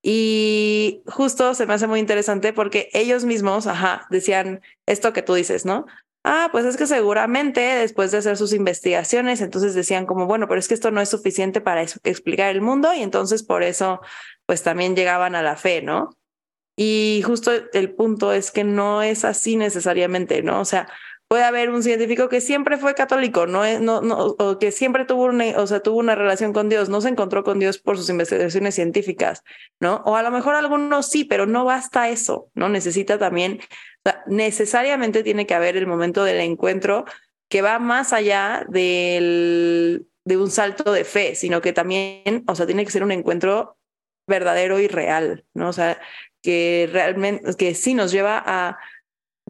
Y 0.04 1.04
justo 1.08 1.54
se 1.54 1.66
me 1.66 1.74
hace 1.74 1.88
muy 1.88 2.00
interesante 2.00 2.54
porque 2.54 2.90
ellos 2.94 3.26
mismos, 3.26 3.68
ajá, 3.68 4.08
decían 4.10 4.62
esto 4.88 5.14
que 5.14 5.22
tú 5.22 5.34
dices, 5.34 5.66
¿no? 5.66 5.86
Ah, 6.24 6.50
pues 6.52 6.66
es 6.66 6.78
que 6.78 6.86
seguramente 6.86 7.62
después 7.62 8.12
de 8.12 8.20
hacer 8.20 8.38
sus 8.38 8.54
investigaciones, 8.54 9.42
entonces 9.42 9.74
decían 9.74 10.06
como, 10.06 10.28
bueno, 10.28 10.48
pero 10.48 10.60
es 10.60 10.68
que 10.68 10.76
esto 10.76 10.92
no 10.92 11.02
es 11.02 11.10
suficiente 11.10 11.62
para 11.62 11.82
explicar 11.82 12.52
el 12.52 12.62
mundo 12.62 12.94
y 12.94 13.02
entonces 13.02 13.42
por 13.42 13.64
eso, 13.64 14.02
pues 14.46 14.62
también 14.62 14.96
llegaban 14.96 15.34
a 15.34 15.42
la 15.42 15.56
fe, 15.56 15.82
¿no? 15.82 16.12
Y 16.78 17.22
justo 17.26 17.52
el 17.74 17.96
punto 17.96 18.34
es 18.34 18.52
que 18.52 18.64
no 18.64 19.02
es 19.02 19.26
así 19.26 19.56
necesariamente, 19.56 20.44
¿no? 20.44 20.62
O 20.62 20.66
sea, 20.66 20.88
puede 21.28 21.44
haber 21.44 21.70
un 21.70 21.82
científico 21.82 22.30
que 22.30 22.42
siempre 22.42 22.78
fue 22.78 22.94
católico, 22.94 23.48
no, 23.48 23.64
no, 23.80 24.02
no 24.02 24.18
o 24.38 24.60
que 24.60 24.72
siempre 24.72 25.06
tuvo 25.06 25.24
una, 25.24 25.46
o 25.58 25.66
sea, 25.66 25.80
tuvo 25.82 25.98
una 25.98 26.14
relación 26.14 26.54
con 26.54 26.70
Dios, 26.70 26.90
no 26.90 27.02
se 27.02 27.10
encontró 27.10 27.44
con 27.44 27.58
Dios 27.58 27.78
por 27.78 27.98
sus 27.98 28.10
investigaciones 28.10 28.76
científicas, 28.76 29.44
¿no? 29.80 30.04
O 30.06 30.18
a 30.18 30.24
lo 30.24 30.32
mejor 30.32 30.56
algunos 30.56 31.10
sí, 31.10 31.24
pero 31.24 31.46
no 31.46 31.66
basta 31.66 32.10
eso, 32.10 32.50
¿no? 32.54 32.70
Necesita 32.70 33.18
también 33.18 33.60
necesariamente 34.28 35.24
tiene 35.24 35.46
que 35.46 35.54
haber 35.54 35.78
el 35.78 35.88
momento 35.88 36.24
del 36.24 36.40
encuentro 36.40 37.06
que 37.50 37.62
va 37.62 37.80
más 37.80 38.14
allá 38.14 38.66
del, 38.70 40.08
de 40.26 40.38
un 40.38 40.50
salto 40.50 40.92
de 40.92 41.04
fe, 41.04 41.36
sino 41.36 41.62
que 41.62 41.74
también, 41.74 42.44
o 42.48 42.56
sea, 42.56 42.66
tiene 42.66 42.86
que 42.86 42.92
ser 42.92 43.04
un 43.04 43.12
encuentro 43.12 43.78
verdadero 44.28 44.80
y 44.80 44.88
real, 44.88 45.46
¿no? 45.54 45.70
O 45.70 45.74
sea, 45.74 46.00
que 46.42 46.90
realmente, 46.92 47.54
que 47.56 47.76
sí 47.76 47.94
nos 47.94 48.12
lleva 48.12 48.42
a, 48.46 48.80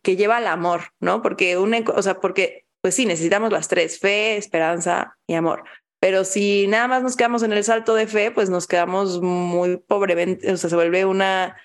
que 0.01 0.15
lleva 0.15 0.37
al 0.37 0.47
amor, 0.47 0.93
¿no? 0.99 1.21
Porque 1.21 1.57
un, 1.57 1.73
o 1.95 2.01
sea, 2.01 2.19
porque, 2.19 2.65
pues 2.81 2.95
sí, 2.95 3.05
necesitamos 3.05 3.51
las 3.51 3.67
tres, 3.67 3.99
fe, 3.99 4.37
esperanza 4.37 5.17
y 5.27 5.35
amor. 5.35 5.63
Pero 5.99 6.23
si 6.23 6.67
nada 6.67 6.87
más 6.87 7.03
nos 7.03 7.15
quedamos 7.15 7.43
en 7.43 7.53
el 7.53 7.63
salto 7.63 7.93
de 7.93 8.07
fe, 8.07 8.31
pues 8.31 8.49
nos 8.49 8.65
quedamos 8.65 9.21
muy 9.21 9.77
pobremente, 9.77 10.51
o 10.51 10.57
sea, 10.57 10.69
se 10.69 10.75
vuelve 10.75 11.05
una 11.05 11.55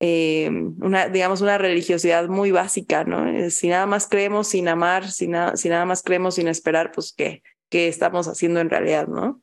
eh, 0.00 0.48
una, 0.80 1.08
digamos, 1.08 1.40
una 1.40 1.58
religiosidad 1.58 2.28
muy 2.28 2.50
básica, 2.50 3.04
¿no? 3.04 3.28
Eh, 3.28 3.50
si 3.50 3.68
nada 3.68 3.86
más 3.86 4.06
creemos 4.06 4.48
sin 4.48 4.68
amar, 4.68 5.10
si, 5.10 5.30
si 5.54 5.68
nada 5.68 5.84
más 5.84 6.02
creemos 6.02 6.36
sin 6.36 6.48
esperar, 6.48 6.92
pues 6.92 7.12
¿qué, 7.16 7.42
qué 7.68 7.88
estamos 7.88 8.28
haciendo 8.28 8.60
en 8.60 8.70
realidad, 8.70 9.08
¿no? 9.08 9.40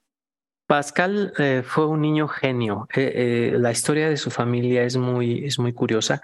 Pascal 0.67 1.33
eh, 1.37 1.61
fue 1.63 1.85
un 1.85 2.01
niño 2.01 2.27
genio. 2.27 2.87
la 2.95 3.71
historia 3.71 4.09
de 4.09 4.17
su 4.17 4.31
familia 4.31 4.83
es 4.83 4.97
muy, 4.97 5.45
es 5.45 5.59
muy 5.59 5.73
curiosa. 5.73 6.21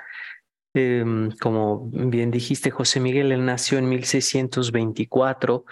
Em, 0.73 1.31
como 1.31 1.89
bien 1.91 2.31
dijiste, 2.31 2.71
José 2.71 3.01
Miguel, 3.01 3.31
él 3.31 3.45
nació 3.45 3.77
en 3.77 3.89
1624 3.89 5.65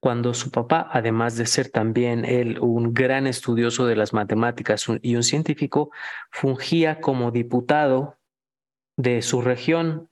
cuando 0.00 0.34
su 0.34 0.50
papá, 0.50 0.88
además 0.92 1.36
de 1.36 1.46
ser 1.46 1.70
también 1.70 2.24
él 2.24 2.58
un 2.60 2.94
gran 2.94 3.26
estudioso 3.26 3.86
de 3.86 3.96
las 3.96 4.12
matemáticas 4.12 4.86
y 5.02 5.16
un 5.16 5.22
científico, 5.22 5.90
fungía 6.30 7.00
como 7.00 7.30
diputado 7.30 8.18
de 8.96 9.22
su 9.22 9.42
región, 9.42 10.08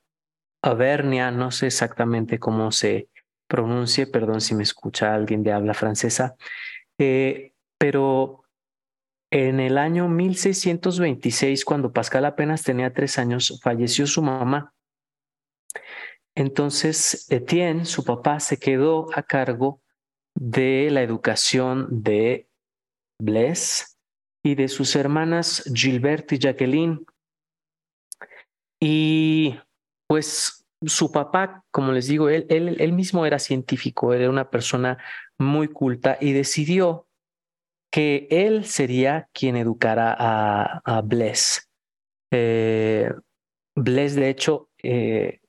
Avernia, 0.62 1.30
no 1.30 1.50
sé 1.50 1.66
exactamente 1.66 2.38
cómo 2.38 2.72
se 2.72 3.08
pronuncie, 3.46 4.06
perdón 4.06 4.40
si 4.40 4.54
me 4.54 4.62
escucha 4.62 5.14
alguien 5.14 5.42
de 5.42 5.52
habla 5.52 5.74
francesa, 5.74 6.36
eh, 6.98 7.52
pero 7.78 8.44
en 9.30 9.60
el 9.60 9.78
año 9.78 10.08
1626, 10.08 11.64
cuando 11.64 11.92
Pascal 11.92 12.24
apenas 12.24 12.62
tenía 12.62 12.92
tres 12.92 13.18
años, 13.18 13.60
falleció 13.62 14.06
su 14.06 14.22
mamá 14.22 14.73
entonces, 16.34 17.30
Etienne, 17.30 17.84
su 17.84 18.04
papá, 18.04 18.40
se 18.40 18.58
quedó 18.58 19.06
a 19.14 19.22
cargo 19.22 19.80
de 20.34 20.90
la 20.90 21.02
educación 21.02 21.86
de 22.02 22.48
Blaise 23.20 23.98
y 24.44 24.56
de 24.56 24.68
sus 24.68 24.96
hermanas 24.96 25.62
Gilbert 25.72 26.32
y 26.32 26.38
Jacqueline. 26.38 27.06
Y 28.80 29.58
pues 30.08 30.66
su 30.84 31.12
papá, 31.12 31.64
como 31.70 31.92
les 31.92 32.08
digo, 32.08 32.28
él, 32.28 32.46
él, 32.48 32.92
mismo 32.92 33.24
era 33.24 33.38
científico, 33.38 34.12
era 34.12 34.28
una 34.28 34.50
persona 34.50 34.98
muy 35.38 35.68
culta 35.68 36.18
y 36.20 36.32
decidió 36.32 37.08
que 37.90 38.26
él 38.30 38.64
sería 38.64 39.28
quien 39.32 39.56
educara 39.56 40.14
a, 40.18 40.82
a 40.84 41.00
Blaise. 41.00 41.70
Eh, 42.32 43.10
de 43.76 44.28
hecho, 44.28 44.68
eh, 44.82 45.40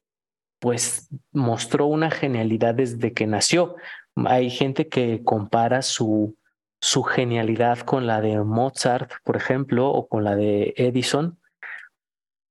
pues 0.66 1.10
mostró 1.32 1.86
una 1.86 2.10
genialidad 2.10 2.74
desde 2.74 3.14
que 3.14 3.28
nació. 3.28 3.76
Hay 4.16 4.50
gente 4.50 4.88
que 4.88 5.24
compara 5.24 5.84
su, 5.84 6.36
su 6.82 7.04
genialidad 7.04 7.82
con 7.82 8.08
la 8.08 8.20
de 8.20 8.40
Mozart, 8.42 9.12
por 9.24 9.38
ejemplo, 9.38 9.92
o 9.92 10.08
con 10.08 10.24
la 10.24 10.36
de 10.36 10.74
Edison, 10.76 11.38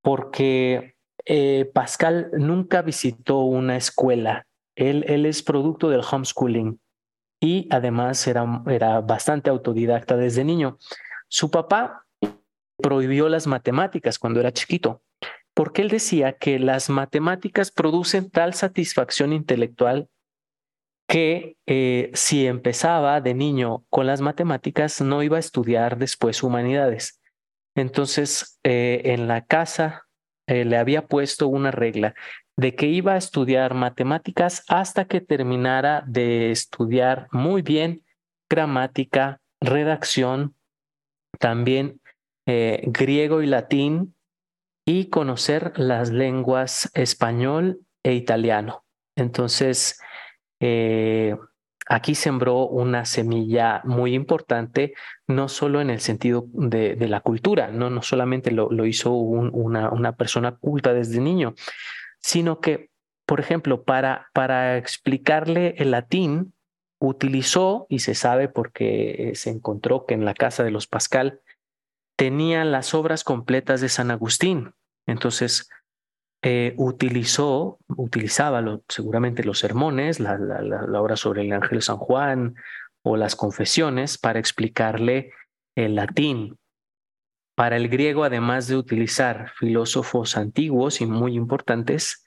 porque 0.01 0.95
eh, 1.25 1.69
Pascal 1.73 2.31
nunca 2.37 2.83
visitó 2.83 3.39
una 3.39 3.75
escuela. 3.75 4.47
Él, 4.77 5.03
él 5.09 5.25
es 5.25 5.43
producto 5.43 5.89
del 5.89 6.05
homeschooling 6.09 6.79
y 7.41 7.67
además 7.69 8.25
era, 8.27 8.63
era 8.67 9.01
bastante 9.01 9.49
autodidacta 9.49 10.15
desde 10.15 10.45
niño. 10.45 10.77
Su 11.27 11.51
papá 11.51 12.05
prohibió 12.81 13.27
las 13.27 13.45
matemáticas 13.45 14.17
cuando 14.17 14.39
era 14.39 14.53
chiquito 14.53 15.01
porque 15.55 15.81
él 15.81 15.89
decía 15.89 16.33
que 16.33 16.59
las 16.59 16.89
matemáticas 16.89 17.71
producen 17.71 18.29
tal 18.29 18.53
satisfacción 18.53 19.31
intelectual 19.33 20.09
que 21.07 21.55
eh, 21.65 22.11
si 22.13 22.45
empezaba 22.45 23.21
de 23.21 23.33
niño 23.33 23.85
con 23.89 24.05
las 24.05 24.21
matemáticas 24.21 25.01
no 25.01 25.23
iba 25.23 25.37
a 25.37 25.39
estudiar 25.39 25.97
después 25.97 26.43
humanidades. 26.43 27.21
Entonces, 27.75 28.59
eh, 28.63 29.01
en 29.05 29.27
la 29.27 29.45
casa 29.45 30.07
eh, 30.47 30.65
le 30.65 30.77
había 30.77 31.07
puesto 31.07 31.47
una 31.47 31.71
regla 31.71 32.15
de 32.57 32.75
que 32.75 32.87
iba 32.87 33.13
a 33.13 33.17
estudiar 33.17 33.75
matemáticas 33.75 34.63
hasta 34.67 35.05
que 35.05 35.21
terminara 35.21 36.03
de 36.05 36.51
estudiar 36.51 37.27
muy 37.31 37.61
bien 37.61 38.03
gramática, 38.49 39.41
redacción, 39.61 40.55
también 41.39 42.01
griego 42.47 43.41
y 43.41 43.47
latín 43.47 44.14
y 44.85 45.09
conocer 45.09 45.73
las 45.77 46.11
lenguas 46.11 46.91
español 46.93 47.81
e 48.03 48.13
italiano. 48.13 48.85
Entonces, 49.15 49.99
eh, 50.59 51.35
aquí 51.87 52.13
sembró 52.13 52.67
una 52.67 53.05
semilla 53.05 53.81
muy 53.83 54.13
importante, 54.13 54.93
no 55.27 55.49
solo 55.49 55.81
en 55.81 55.89
el 55.89 55.99
sentido 55.99 56.45
de, 56.53 56.95
la 57.07 57.21
cultura, 57.21 57.69
no, 57.69 57.89
no 57.89 58.03
solamente 58.03 58.51
lo, 58.51 58.85
hizo 58.85 59.11
una, 59.13 59.89
una, 59.89 60.15
persona 60.15 60.55
culta 60.55 60.93
desde 60.93 61.19
niño, 61.19 61.55
sino 62.19 62.59
que, 62.59 62.89
por 63.25 63.39
ejemplo, 63.39 63.83
para, 63.83 64.27
para 64.33 64.77
explicarle 64.77 65.75
el 65.77 65.91
latín, 65.91 66.53
utilizó, 66.99 67.87
y 67.89 67.99
se 67.99 68.15
sabe 68.15 68.49
porque 68.49 69.31
se 69.35 69.49
encontró 69.49 70.05
que 70.05 70.13
en 70.13 70.25
la 70.25 70.33
casa 70.33 70.63
de 70.63 70.71
los 70.71 70.87
Pascal, 70.87 71.41
tenía 72.15 72.63
las 72.65 72.93
obras 72.93 73.23
completas 73.23 73.81
de 73.81 73.89
San 73.89 74.11
Agustín. 74.11 74.73
Entonces, 75.05 75.69
eh, 76.41 76.73
utilizó, 76.77 77.79
utilizaba 77.87 78.63
seguramente 78.87 79.43
los 79.43 79.59
sermones, 79.59 80.19
la, 80.19 80.37
la, 80.37 81.01
obra 81.01 81.15
sobre 81.15 81.41
el 81.41 81.53
Ángel 81.53 81.81
San 81.81 81.97
Juan 81.97 82.55
o 83.03 83.17
las 83.17 83.35
confesiones 83.35 84.17
para 84.17 84.39
explicarle 84.39 85.31
el 85.75 85.95
latín. 85.95 86.57
Para 87.55 87.77
el 87.77 87.89
griego, 87.89 88.23
además 88.23 88.67
de 88.67 88.75
utilizar 88.75 89.51
filósofos 89.57 90.37
antiguos 90.37 91.01
y 91.01 91.05
muy 91.05 91.35
importantes, 91.35 92.25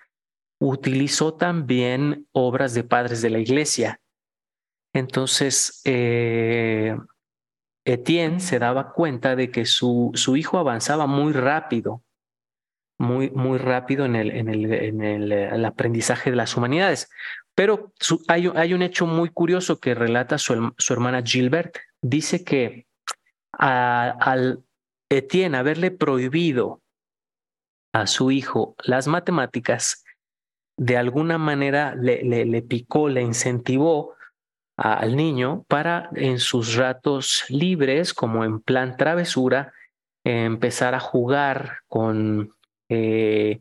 utilizó 0.60 1.34
también 1.34 2.26
obras 2.32 2.74
de 2.74 2.82
padres 2.82 3.22
de 3.22 3.30
la 3.30 3.38
iglesia. 3.38 4.00
Entonces, 4.92 5.80
eh, 5.84 6.96
Etienne 7.88 8.38
se 8.40 8.58
daba 8.58 8.92
cuenta 8.92 9.34
de 9.34 9.50
que 9.50 9.64
su, 9.64 10.10
su 10.12 10.36
hijo 10.36 10.58
avanzaba 10.58 11.06
muy 11.06 11.32
rápido, 11.32 12.02
muy, 12.98 13.30
muy 13.30 13.56
rápido 13.56 14.04
en 14.04 14.14
el, 14.14 14.30
en 14.30 14.50
el, 14.50 14.72
en 14.72 15.32
el, 15.32 15.64
aprendizaje 15.64 16.28
de 16.28 16.36
las 16.36 16.54
humanidades. 16.54 17.08
Pero 17.54 17.94
hay, 18.28 18.52
hay, 18.54 18.74
un 18.74 18.82
hecho 18.82 19.06
muy 19.06 19.30
curioso 19.30 19.80
que 19.80 19.94
relata 19.94 20.36
su, 20.36 20.74
su 20.76 20.92
hermana 20.92 21.22
Gilbert. 21.22 21.78
Dice 22.02 22.44
que 22.44 22.86
al 23.52 24.62
Etienne 25.08 25.56
haberle 25.56 25.90
prohibido 25.90 26.82
a 27.94 28.06
su 28.06 28.30
hijo 28.30 28.76
las 28.84 29.06
matemáticas, 29.06 30.04
de 30.76 30.98
alguna 30.98 31.38
manera 31.38 31.94
le, 31.94 32.22
le, 32.22 32.44
le 32.44 32.60
picó, 32.60 33.08
le 33.08 33.22
incentivó 33.22 34.17
al 34.78 35.16
niño 35.16 35.64
para 35.66 36.08
en 36.14 36.38
sus 36.38 36.76
ratos 36.76 37.44
libres, 37.48 38.14
como 38.14 38.44
en 38.44 38.60
plan 38.60 38.96
travesura, 38.96 39.72
empezar 40.24 40.94
a 40.94 41.00
jugar 41.00 41.78
con, 41.88 42.54
eh, 42.88 43.60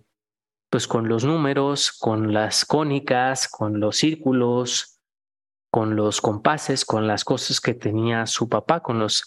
pues 0.70 0.88
con 0.88 1.10
los 1.10 1.26
números, 1.26 1.92
con 1.92 2.34
las 2.34 2.66
cónicas, 2.66 3.48
con 3.48 3.80
los 3.80 3.98
círculos, 3.98 5.00
con 5.72 5.96
los 5.96 6.22
compases, 6.22 6.86
con 6.86 7.08
las 7.08 7.24
cosas 7.26 7.60
que 7.60 7.74
tenía 7.74 8.28
su 8.28 8.48
papá, 8.48 8.82
con 8.82 9.00
los 9.00 9.26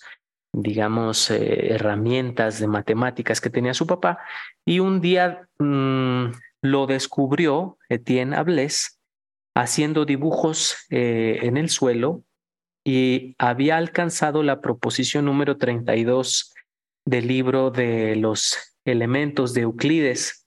digamos, 0.52 1.30
eh, 1.30 1.74
herramientas 1.74 2.58
de 2.58 2.66
matemáticas 2.66 3.40
que 3.40 3.50
tenía 3.50 3.74
su 3.74 3.86
papá. 3.86 4.18
Y 4.64 4.80
un 4.80 5.00
día 5.00 5.48
mm, 5.58 6.26
lo 6.62 6.86
descubrió 6.86 7.78
Etienne 7.88 8.34
Ablés 8.34 8.99
haciendo 9.54 10.04
dibujos 10.04 10.76
eh, 10.90 11.40
en 11.42 11.56
el 11.56 11.68
suelo 11.68 12.24
y 12.84 13.34
había 13.38 13.76
alcanzado 13.76 14.42
la 14.42 14.60
proposición 14.60 15.26
número 15.26 15.58
32 15.58 16.54
del 17.04 17.26
libro 17.26 17.70
de 17.70 18.16
los 18.16 18.76
elementos 18.84 19.52
de 19.52 19.62
Euclides, 19.62 20.46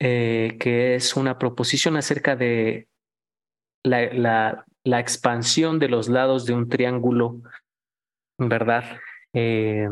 eh, 0.00 0.56
que 0.60 0.94
es 0.94 1.16
una 1.16 1.38
proposición 1.38 1.96
acerca 1.96 2.36
de 2.36 2.88
la, 3.84 4.64
expansión 4.84 5.78
de 5.78 5.88
los 5.88 6.08
lados 6.08 6.44
de 6.44 6.54
un 6.54 6.68
triángulo, 6.68 7.40
¿verdad? 8.38 8.98
Eh, 9.32 9.88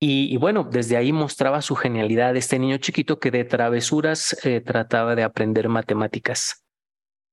y, 0.00 0.36
bueno, 0.36 0.68
desde 0.70 0.96
ahí 0.96 1.12
mostraba 1.12 1.60
su 1.60 1.74
genialidad 1.74 2.36
este 2.36 2.58
niño 2.58 2.78
chiquito 2.78 3.18
que 3.18 3.30
de 3.30 3.44
travesuras 3.44 4.36
eh, 4.44 4.60
trataba 4.60 5.16
de 5.16 5.24
aprender 5.24 5.68
matemáticas. 5.68 6.64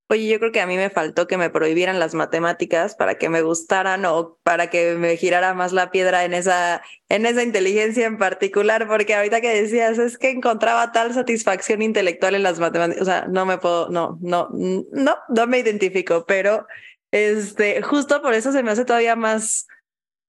Oye, 0.07 0.27
yo 0.27 0.37
creo 0.37 0.51
que 0.51 0.61
a 0.61 0.67
mí 0.67 0.75
me 0.75 0.91
faltó 0.91 1.25
que 1.25 1.35
me 1.35 1.49
prohibieran 1.49 1.97
las 1.97 2.13
matemáticas 2.13 2.93
para 2.95 3.15
que 3.15 3.27
me 3.27 3.41
gustaran 3.41 4.05
o 4.05 4.37
para 4.43 4.69
que 4.69 4.93
me 4.93 5.17
girara 5.17 5.55
más 5.55 5.73
la 5.73 5.89
piedra 5.89 6.25
en 6.25 6.35
esa, 6.35 6.83
en 7.09 7.25
esa 7.25 7.41
inteligencia 7.41 8.05
en 8.05 8.19
particular, 8.19 8.87
porque 8.87 9.15
ahorita 9.15 9.41
que 9.41 9.61
decías 9.61 9.97
es 9.97 10.19
que 10.19 10.29
encontraba 10.29 10.91
tal 10.91 11.11
satisfacción 11.15 11.81
intelectual 11.81 12.35
en 12.35 12.43
las 12.43 12.59
matemáticas, 12.59 13.01
o 13.01 13.05
sea, 13.05 13.25
no 13.27 13.47
me 13.47 13.57
puedo, 13.57 13.89
no, 13.89 14.19
no, 14.21 14.49
no, 14.51 15.17
no 15.27 15.47
me 15.47 15.57
identifico, 15.57 16.25
pero 16.27 16.67
este, 17.09 17.81
justo 17.81 18.21
por 18.21 18.35
eso 18.35 18.51
se 18.51 18.61
me 18.61 18.69
hace 18.69 18.85
todavía 18.85 19.15
más, 19.15 19.65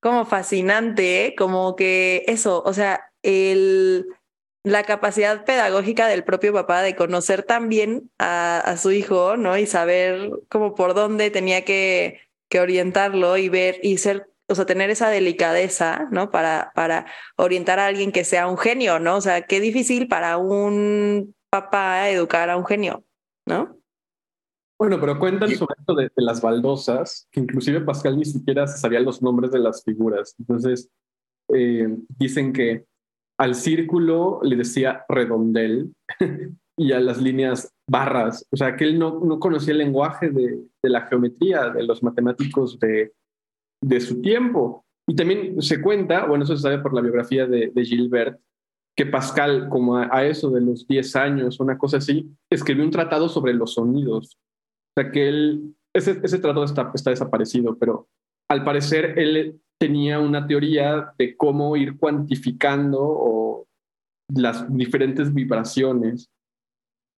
como 0.07 0.25
fascinante, 0.25 1.35
como 1.37 1.75
que 1.75 2.23
eso, 2.29 2.63
o 2.65 2.73
sea, 2.73 3.11
el, 3.23 4.07
la 4.63 4.85
capacidad 4.85 5.45
pedagógica 5.45 6.07
del 6.07 6.23
propio 6.23 6.53
papá 6.53 6.81
de 6.83 6.95
conocer 6.95 7.43
también 7.43 8.09
a, 8.17 8.61
a 8.61 8.77
su 8.77 8.93
hijo, 8.93 9.37
¿no? 9.37 9.59
Y 9.59 9.67
saber 9.67 10.31
como 10.49 10.77
por 10.77 10.95
dónde 10.95 11.33
tenía 11.33 11.65
que, 11.65 12.21
que 12.49 12.61
orientarlo 12.61 13.37
y 13.37 13.49
ver 13.49 13.81
y 13.83 13.99
ser 13.99 14.31
o 14.49 14.55
sea, 14.55 14.65
tener 14.65 14.91
esa 14.91 15.09
delicadeza, 15.11 16.07
¿no? 16.13 16.31
Para, 16.31 16.71
para 16.77 17.07
orientar 17.35 17.81
a 17.81 17.87
alguien 17.87 18.13
que 18.13 18.23
sea 18.23 18.47
un 18.47 18.59
genio, 18.59 19.01
¿no? 19.01 19.17
O 19.17 19.21
sea, 19.21 19.43
qué 19.43 19.59
difícil 19.59 20.07
para 20.07 20.37
un 20.37 21.35
papá 21.51 22.11
educar 22.11 22.49
a 22.49 22.57
un 22.57 22.65
genio, 22.65 23.05
¿no? 23.45 23.77
Bueno, 24.79 25.01
pero 25.01 25.19
cuentan 25.19 25.51
sobre 25.57 25.75
esto 25.79 25.95
de, 25.95 26.11
las 26.17 26.43
baldosas, 26.43 27.27
que 27.31 27.41
inclusive 27.41 27.81
Pascal 27.81 28.19
ni 28.19 28.27
siquiera 28.27 28.67
sabía 28.67 29.01
los 29.01 29.23
nombres 29.23 29.51
de 29.51 29.59
las 29.59 29.83
figuras. 29.83 30.35
Entonces, 30.39 30.91
eh, 31.49 31.89
dicen 32.19 32.53
que 32.53 32.85
al 33.39 33.55
círculo 33.55 34.41
le 34.43 34.57
decía 34.57 35.05
redondel 35.09 35.95
y 36.77 36.93
a 36.93 37.01
las 37.01 37.23
líneas 37.23 37.73
barras. 37.89 38.47
O 38.51 38.57
sea, 38.57 38.77
que 38.77 38.85
él 38.85 38.99
no, 38.99 39.21
no 39.21 39.41
conocía 39.41 39.73
el 39.73 39.79
lenguaje 39.79 40.29
de, 40.29 40.63
de, 40.83 40.91
la 40.91 41.07
geometría 41.07 41.71
de 41.71 41.83
los 41.83 42.03
matemáticos 42.03 42.79
de, 42.79 43.15
de, 43.83 44.01
su 44.01 44.21
tiempo. 44.21 44.85
Y 45.09 45.15
también 45.15 45.63
se 45.63 45.81
cuenta, 45.81 46.27
bueno, 46.27 46.45
eso 46.45 46.55
se 46.55 46.63
sabe 46.63 46.81
por 46.81 46.93
la 46.93 47.01
biografía 47.01 47.47
de, 47.47 47.73
Gilbert, 47.83 48.39
que 48.95 49.07
Pascal, 49.07 49.69
como 49.71 49.97
a, 49.97 50.09
a, 50.11 50.27
eso 50.27 50.51
de 50.51 50.61
los 50.61 50.87
10 50.87 51.17
años, 51.17 51.61
una 51.61 51.79
cosa 51.79 51.99
así, 51.99 52.31
escribió 52.51 52.85
un 52.85 52.91
tratado 52.91 53.29
sobre 53.31 53.55
los 53.55 53.75
sonidos 53.75 54.39
sea 54.97 55.11
que 55.11 55.29
él, 55.29 55.75
ese, 55.95 56.21
ese 56.23 56.39
tratado 56.39 56.65
está, 56.65 56.91
está 56.95 57.11
desaparecido, 57.11 57.77
pero 57.79 58.09
al 58.49 58.65
parecer 58.65 59.19
él 59.19 59.61
tenía 59.79 60.19
una 60.21 60.47
teoría 60.47 61.13
de 61.19 61.37
cómo 61.37 61.77
ir 61.77 61.99
cuantificando 61.99 62.99
o 63.01 63.67
las 64.35 64.75
diferentes 64.75 65.33
vibraciones 65.33 66.31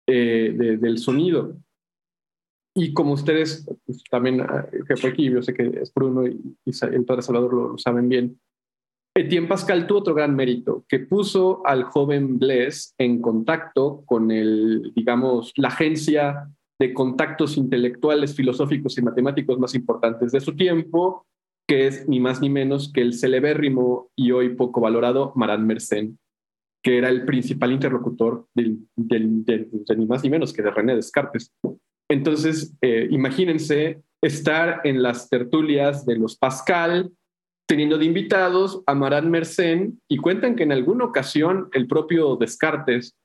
eh, 0.09 0.77
del 0.79 0.97
sonido. 0.97 1.57
Y 2.75 2.93
como 2.93 3.13
ustedes 3.13 3.67
pues, 3.85 4.03
también, 4.09 4.45
que 4.87 4.97
fue 4.97 5.11
aquí, 5.11 5.29
yo 5.29 5.41
sé 5.41 5.53
que 5.53 5.67
es 5.81 5.93
Bruno 5.93 6.27
y, 6.27 6.39
y 6.65 6.71
el 6.85 7.05
Padre 7.05 7.23
Salvador 7.23 7.53
lo, 7.53 7.67
lo, 7.69 7.77
saben 7.77 8.07
bien, 8.07 8.39
Etienne 9.15 9.47
Pascal 9.47 9.87
tuvo 9.87 9.99
otro 9.99 10.13
gran 10.13 10.35
mérito, 10.35 10.85
que 10.87 10.99
puso 10.99 11.65
al 11.65 11.83
joven 11.85 12.37
Blaise 12.37 12.93
en 12.99 13.19
contacto 13.19 14.03
con 14.05 14.29
el, 14.29 14.93
digamos, 14.95 15.53
la 15.55 15.69
agencia 15.69 16.51
de 16.79 16.93
contactos 16.93 17.57
intelectuales, 17.57 18.35
filosóficos 18.35 18.97
y 18.97 19.01
matemáticos 19.01 19.57
más 19.59 19.73
importantes 19.75 20.31
de 20.31 20.39
su 20.39 20.55
tiempo, 20.55 21.25
que 21.67 21.87
es 21.87 22.07
ni 22.07 22.19
más 22.19 22.39
ni 22.39 22.49
menos 22.49 22.91
que 22.93 23.01
el 23.01 23.13
celebérrimo 23.13 24.09
y 24.15 24.31
hoy 24.31 24.55
poco 24.55 24.81
valorado 24.81 25.33
Marat 25.35 25.59
Mersenne, 25.59 26.17
que 26.83 26.97
era 26.97 27.09
el 27.09 27.25
principal 27.25 27.71
interlocutor 27.71 28.47
del, 28.53 28.87
de 28.95 29.67
ni 29.97 30.05
más 30.05 30.23
ni 30.23 30.29
menos 30.29 30.53
que 30.53 30.61
de 30.61 30.71
René 30.71 30.95
Descartes. 30.95 31.51
Entonces, 32.09 32.73
eh, 32.81 33.07
imagínense 33.11 34.01
estar 34.21 34.81
en 34.85 35.03
las 35.03 35.29
tertulias 35.29 36.05
de 36.05 36.17
los 36.17 36.37
Pascal, 36.37 37.11
teniendo 37.67 37.97
de 37.97 38.05
invitados 38.05 38.81
a 38.85 38.95
Marat 38.95 39.25
Mersenne, 39.25 39.93
y 40.07 40.17
cuentan 40.17 40.55
que 40.55 40.63
en 40.63 40.71
alguna 40.71 41.05
ocasión 41.05 41.69
el 41.73 41.87
propio 41.87 42.37
Descartes 42.37 43.15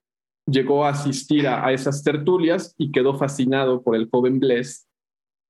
llegó 0.46 0.84
a 0.84 0.90
asistir 0.90 1.46
a, 1.46 1.72
esas 1.72 2.02
tertulias 2.02 2.74
y 2.78 2.90
quedó 2.90 3.16
fascinado 3.16 3.82
por 3.82 3.96
el 3.96 4.08
joven 4.10 4.40
Bless 4.40 4.86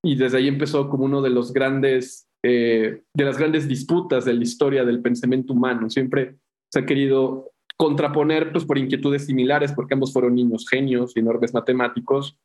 y 0.05 0.17
desde 0.17 0.39
ahí 0.39 0.49
empezó 0.49 0.89
como 0.89 1.05
uno 1.05 1.23
de 1.23 1.31
los 1.31 1.53
grandes 1.53 2.29
eh, 2.45 3.03
de 3.15 3.25
las 3.25 3.39
grandes 3.39 3.69
disputas 3.69 4.25
de 4.25 4.35
la 4.35 4.43
historia 4.43 4.85
del 4.85 5.01
pensamiento 5.01 5.53
humano. 5.53 5.89
Siempre 5.89 6.37
se 6.73 6.81
ha 6.81 6.87
querido 6.87 7.53
contraponer 7.77 8.53
pues, 8.53 8.65
por 8.65 8.79
inquietudes 8.79 9.27
similares, 9.27 9.73
porque 9.73 9.95
ambos 9.95 10.13
fueron 10.13 10.35
niños 10.35 10.67
genios 10.69 11.17
y 11.17 11.21
enormes 11.21 11.55
matemáticos, 11.55 12.37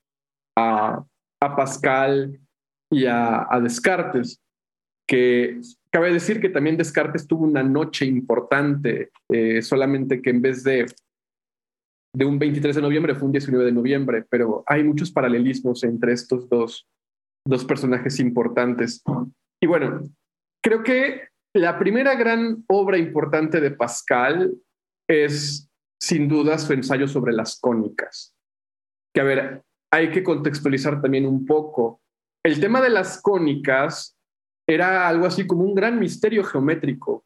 a, 0.56 1.04
a 1.42 1.56
Pascal 1.56 2.40
y 2.92 3.06
a, 3.06 3.48
a, 3.50 3.60
Descartes, 3.60 4.40
que 5.08 5.60
cabe 5.92 6.14
decir 6.14 6.42
que 6.42 6.50
también 6.50 6.78
Descartes 6.78 7.28
tuvo 7.28 7.46
una 7.46 7.64
noche 7.64 8.06
importante, 8.06 9.12
eh, 9.30 9.62
solamente 9.62 10.22
que 10.22 10.30
en 10.30 10.42
vez 10.42 10.64
de 10.64 10.86
de 12.18 12.26
un 12.26 12.40
23 12.40 12.76
de 12.76 12.82
noviembre 12.82 13.14
fue 13.14 13.28
un 13.28 13.32
19 13.32 13.64
de 13.64 13.72
noviembre, 13.72 14.26
pero 14.28 14.64
hay 14.66 14.84
muchos 14.84 15.12
paralelismos 15.12 15.84
entre 15.84 16.14
estos 16.14 16.50
dos, 16.50 16.88
dos 17.46 17.64
personajes 17.64 18.20
importantes. 18.20 19.04
Y 19.62 19.68
bueno, 19.68 20.02
creo 20.64 20.82
que 20.82 21.28
la 21.54 21.78
primera 21.78 22.16
gran 22.16 22.66
obra 22.70 22.98
importante 22.98 23.62
de 23.62 23.70
Pascal 23.70 24.52
es 25.08 25.70
sin 26.02 26.28
duda 26.28 26.58
su 26.58 26.74
ensayo 26.74 27.08
sobre 27.08 27.34
las 27.34 27.60
cónicas. 27.60 28.36
Que 29.14 29.22
a 29.22 29.24
ver, 29.24 29.62
hay 29.94 30.10
que 30.10 30.24
contextualizar 30.24 31.00
también 31.00 31.28
un 31.28 31.46
poco. 31.46 32.02
El 32.44 32.60
tema 32.60 32.82
de 32.82 32.90
las 32.90 33.22
cónicas 33.22 34.18
era 34.68 35.08
algo 35.08 35.28
así 35.28 35.46
como 35.46 35.62
un 35.66 35.76
gran 35.76 36.00
misterio 36.00 36.44
geométrico 36.44 37.24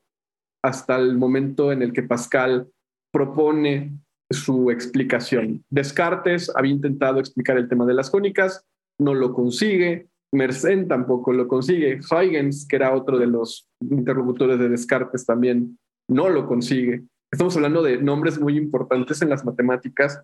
hasta 0.62 0.98
el 0.98 1.18
momento 1.18 1.72
en 1.72 1.82
el 1.82 1.94
que 1.94 2.04
Pascal 2.04 2.70
propone 3.14 3.94
su 4.32 4.72
explicación. 4.72 5.64
Descartes 5.70 6.52
había 6.56 6.72
intentado 6.72 7.20
explicar 7.20 7.58
el 7.58 7.68
tema 7.70 7.86
de 7.86 7.94
las 7.94 8.10
cónicas, 8.10 8.66
no 9.00 9.14
lo 9.14 9.34
consigue. 9.34 10.08
Mersenne 10.34 10.86
tampoco 10.86 11.34
lo 11.34 11.48
consigue. 11.48 12.00
Huygens, 12.10 12.66
que 12.68 12.78
era 12.78 12.94
otro 12.94 13.18
de 13.18 13.28
los 13.28 13.68
interlocutores 13.82 14.60
de 14.60 14.70
Descartes, 14.70 15.26
también 15.26 15.78
no 16.08 16.30
lo 16.30 16.48
consigue. 16.48 17.04
Estamos 17.32 17.56
hablando 17.56 17.82
de 17.82 18.02
nombres 18.02 18.40
muy 18.40 18.58
importantes 18.58 19.22
en 19.22 19.30
las 19.30 19.46
matemáticas 19.46 20.22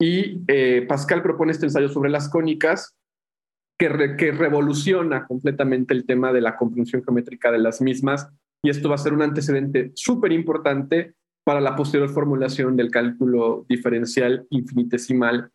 y 0.00 0.42
eh, 0.48 0.84
Pascal 0.88 1.22
propone 1.22 1.52
este 1.52 1.66
ensayo 1.66 1.88
sobre 1.88 2.10
las 2.10 2.28
cónicas 2.28 2.96
que, 3.78 4.16
que 4.18 4.32
revoluciona 4.32 5.26
completamente 5.26 5.94
el 5.94 6.06
tema 6.06 6.32
de 6.32 6.40
la 6.40 6.56
comprensión 6.56 7.02
geométrica 7.04 7.50
de 7.50 7.58
las 7.58 7.80
mismas 7.80 8.28
y 8.62 8.70
esto 8.70 8.88
va 8.88 8.94
a 8.94 8.98
ser 8.98 9.12
un 9.12 9.22
antecedente 9.22 9.92
súper 9.94 10.32
importante 10.32 11.14
para 11.44 11.60
la 11.60 11.76
posterior 11.76 12.08
formulación 12.08 12.76
del 12.76 12.90
cálculo 12.90 13.64
diferencial 13.68 14.46
infinitesimal, 14.50 15.50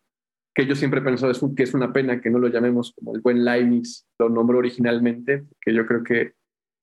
que 0.54 0.66
yo 0.66 0.74
siempre 0.74 1.00
he 1.00 1.04
pensado 1.04 1.32
que 1.54 1.62
es 1.62 1.74
una 1.74 1.92
pena 1.92 2.20
que 2.20 2.30
no 2.30 2.38
lo 2.38 2.48
llamemos 2.48 2.92
como 2.94 3.14
el 3.14 3.20
buen 3.20 3.44
Leibniz 3.44 4.06
lo 4.18 4.28
nombró 4.28 4.58
originalmente, 4.58 5.44
que 5.60 5.74
yo 5.74 5.86
creo 5.86 6.02
que 6.02 6.32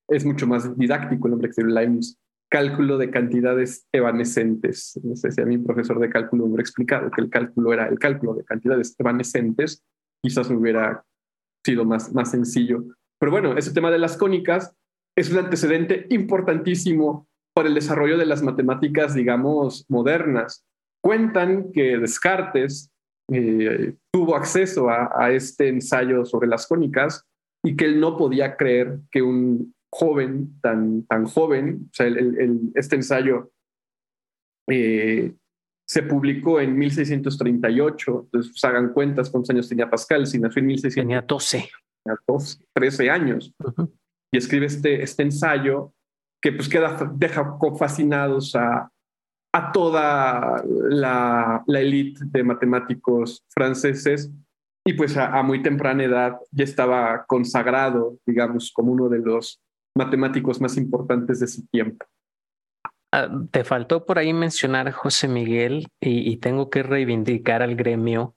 es 0.08 0.26
mucho 0.26 0.48
más 0.48 0.78
didáctico 0.78 1.28
el 1.28 1.32
nombre 1.32 1.50
que 1.50 1.64
Leibniz. 1.64 2.18
Cálculo 2.50 3.00
de 3.00 3.10
cantidades 3.10 3.88
evanescentes. 3.92 5.00
No 5.04 5.16
sé 5.16 5.32
si 5.32 5.42
a 5.42 5.46
mi 5.46 5.58
profesor 5.58 6.00
de 6.00 6.10
cálculo 6.10 6.44
me 6.44 6.50
hubiera 6.50 6.62
explicado 6.62 7.10
que 7.10 7.22
el 7.22 7.32
cálculo 7.32 7.74
era 7.74 7.88
el 7.88 7.98
cálculo 7.98 8.36
de 8.36 8.44
cantidades 8.44 8.96
evanescentes, 9.00 9.84
quizás 10.22 10.52
me 10.52 10.58
hubiera 10.58 11.04
sido 11.66 11.84
más, 11.84 12.14
más 12.14 12.30
sencillo. 12.30 12.84
Pero 13.20 13.32
bueno, 13.32 13.58
ese 13.58 13.74
tema 13.74 13.90
de 13.90 13.98
las 13.98 14.18
cónicas 14.18 14.76
es 15.16 15.32
un 15.32 15.40
antecedente 15.40 16.06
importantísimo 16.10 17.28
para 17.54 17.70
el 17.70 17.76
desarrollo 17.76 18.18
de 18.18 18.26
las 18.26 18.42
matemáticas, 18.42 19.14
digamos, 19.14 19.86
modernas. 19.90 20.66
Cuentan 21.02 21.72
que 21.72 21.98
Descartes 21.98 22.92
eh, 23.32 23.96
tuvo 24.12 24.36
acceso 24.36 24.90
a, 24.90 25.32
este 25.32 25.70
ensayo 25.70 26.26
sobre 26.26 26.48
las 26.48 26.68
cónicas 26.68 27.26
y 27.64 27.76
que 27.76 27.86
él 27.86 28.00
no 28.00 28.18
podía 28.18 28.58
creer 28.58 29.00
que 29.12 29.22
un 29.22 29.74
joven 29.92 30.60
tan, 30.62 31.04
tan 31.04 31.26
joven, 31.26 31.88
o 31.92 31.94
sea, 31.94 32.08
este 32.76 32.96
ensayo 32.96 33.52
eh, 34.70 35.34
se 35.88 36.04
publicó 36.04 36.60
en 36.60 36.78
1638, 36.78 38.22
entonces 38.26 38.52
pues, 38.52 38.64
hagan 38.64 38.94
cuentas 38.94 39.30
cuántos 39.30 39.52
años 39.52 39.70
tenía 39.70 39.90
Pascal, 39.90 40.26
si 40.26 40.40
nació 40.40 40.62
en 40.62 40.68
1600. 40.68 41.08
Tenía 41.08 41.22
12. 41.22 41.70
Tenía 42.04 42.20
12, 42.28 42.66
13 42.74 43.10
años. 43.10 43.54
Y 44.32 44.38
escribe 44.38 44.66
este, 44.66 45.04
este 45.04 45.24
ensayo 45.24 45.94
que 46.44 46.52
pues 46.52 46.68
queda, 46.68 47.10
deja 47.16 47.58
fascinados 47.80 48.54
a, 48.54 48.92
a 49.54 49.72
toda 49.72 50.62
la, 50.66 51.64
la 51.66 51.80
élite 51.80 52.20
de 52.26 52.44
matemáticos 52.44 53.42
franceses 53.50 54.30
y 54.86 54.94
pues 54.94 55.16
a, 55.16 55.42
muy 55.42 55.64
temprana 55.64 56.04
edad 56.04 56.40
ya 56.52 56.66
estaba 56.66 57.26
consagrado, 57.26 58.18
digamos, 58.26 58.74
como 58.74 58.92
uno 58.92 59.08
de 59.08 59.20
los 59.20 59.62
matemáticos 59.96 60.60
más 60.60 60.76
importantes 60.76 61.40
de 61.40 61.48
su 61.48 61.66
tiempo. 61.68 62.06
Ah, 63.14 63.30
te 63.52 63.64
faltó 63.64 64.06
por 64.06 64.20
ahí 64.20 64.34
mencionar, 64.34 64.92
José 64.92 65.30
Miguel, 65.30 65.88
y, 66.02 66.36
tengo 66.38 66.70
que 66.70 66.84
reivindicar 66.84 67.62
al 67.62 67.76
gremio 67.76 68.36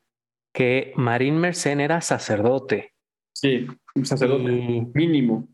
que 0.55 0.93
Marín 0.97 1.39
Mersenne 1.39 1.83
era 1.83 2.01
sacerdote. 2.03 2.93
Sí, 3.35 3.67
un 3.97 4.07
sacerdote 4.07 4.87
mínimo. 4.95 5.49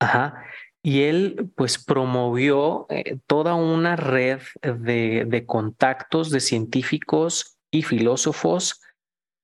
Ajá. 0.00 0.44
Y 0.86 1.04
él 1.04 1.50
pues 1.56 1.82
promovió 1.82 2.86
eh, 2.90 3.16
toda 3.26 3.54
una 3.54 3.96
red 3.96 4.40
de, 4.60 5.24
de, 5.26 5.46
contactos 5.46 6.28
de 6.28 6.40
científicos 6.40 7.56
y 7.70 7.82
filósofos, 7.82 8.82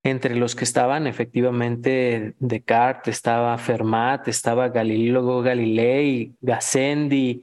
entre 0.02 0.36
los 0.36 0.54
que 0.54 0.64
estaban 0.64 1.06
efectivamente 1.06 2.34
Descartes, 2.40 3.16
estaba 3.16 3.56
Fermat, 3.56 4.28
estaba 4.28 4.68
Galileo 4.68 5.40
Galilei, 5.40 6.34
Gassendi, 6.42 7.40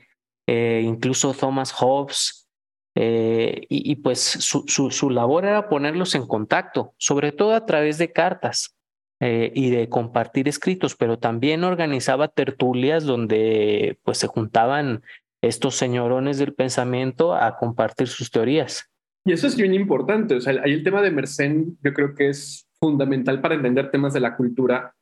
eh, 0.47 0.83
incluso 0.85 1.33
Thomas 1.33 1.71
Hobbes. 1.71 2.47
Eh, 2.93 3.65
y, 3.67 3.91
y, 3.91 3.95
pues 3.95 4.19
su, 4.19 4.63
su, 4.67 4.91
su 4.91 5.09
labor 5.09 5.45
era 5.45 5.69
ponerlos 5.69 6.13
en 6.13 6.27
contacto, 6.27 6.93
sobre 6.97 7.31
todo 7.31 7.55
a 7.55 7.65
través 7.65 7.97
de 7.97 8.11
cartas. 8.11 8.76
Eh, 9.19 9.51
y 9.55 9.71
de 9.71 9.89
compartir 9.89 10.47
escritos, 10.47 10.95
pero 10.95 11.17
también 11.17 11.63
organizaba 11.63 12.27
tertulias 12.27 13.03
donde 13.03 13.97
pues 14.03 14.19
se 14.19 14.27
juntaban 14.27 15.01
estos 15.41 15.75
señorones 15.75 16.37
del 16.37 16.53
pensamiento 16.53 17.33
a 17.33 17.57
compartir 17.57 18.09
sus 18.09 18.29
teorías. 18.29 18.91
Y 19.25 19.31
eso 19.31 19.47
es 19.47 19.57
bien 19.57 19.73
importante, 19.73 20.35
o 20.35 20.39
sea, 20.39 20.61
ahí 20.63 20.71
el 20.71 20.83
tema 20.83 21.01
de 21.01 21.09
Mersenne 21.09 21.65
yo 21.83 21.93
creo 21.95 22.13
que 22.13 22.29
es 22.29 22.67
fundamental 22.79 23.41
para 23.41 23.55
entender 23.55 23.89
temas 23.89 24.13
de 24.13 24.19
la 24.19 24.35
cultura, 24.37 24.95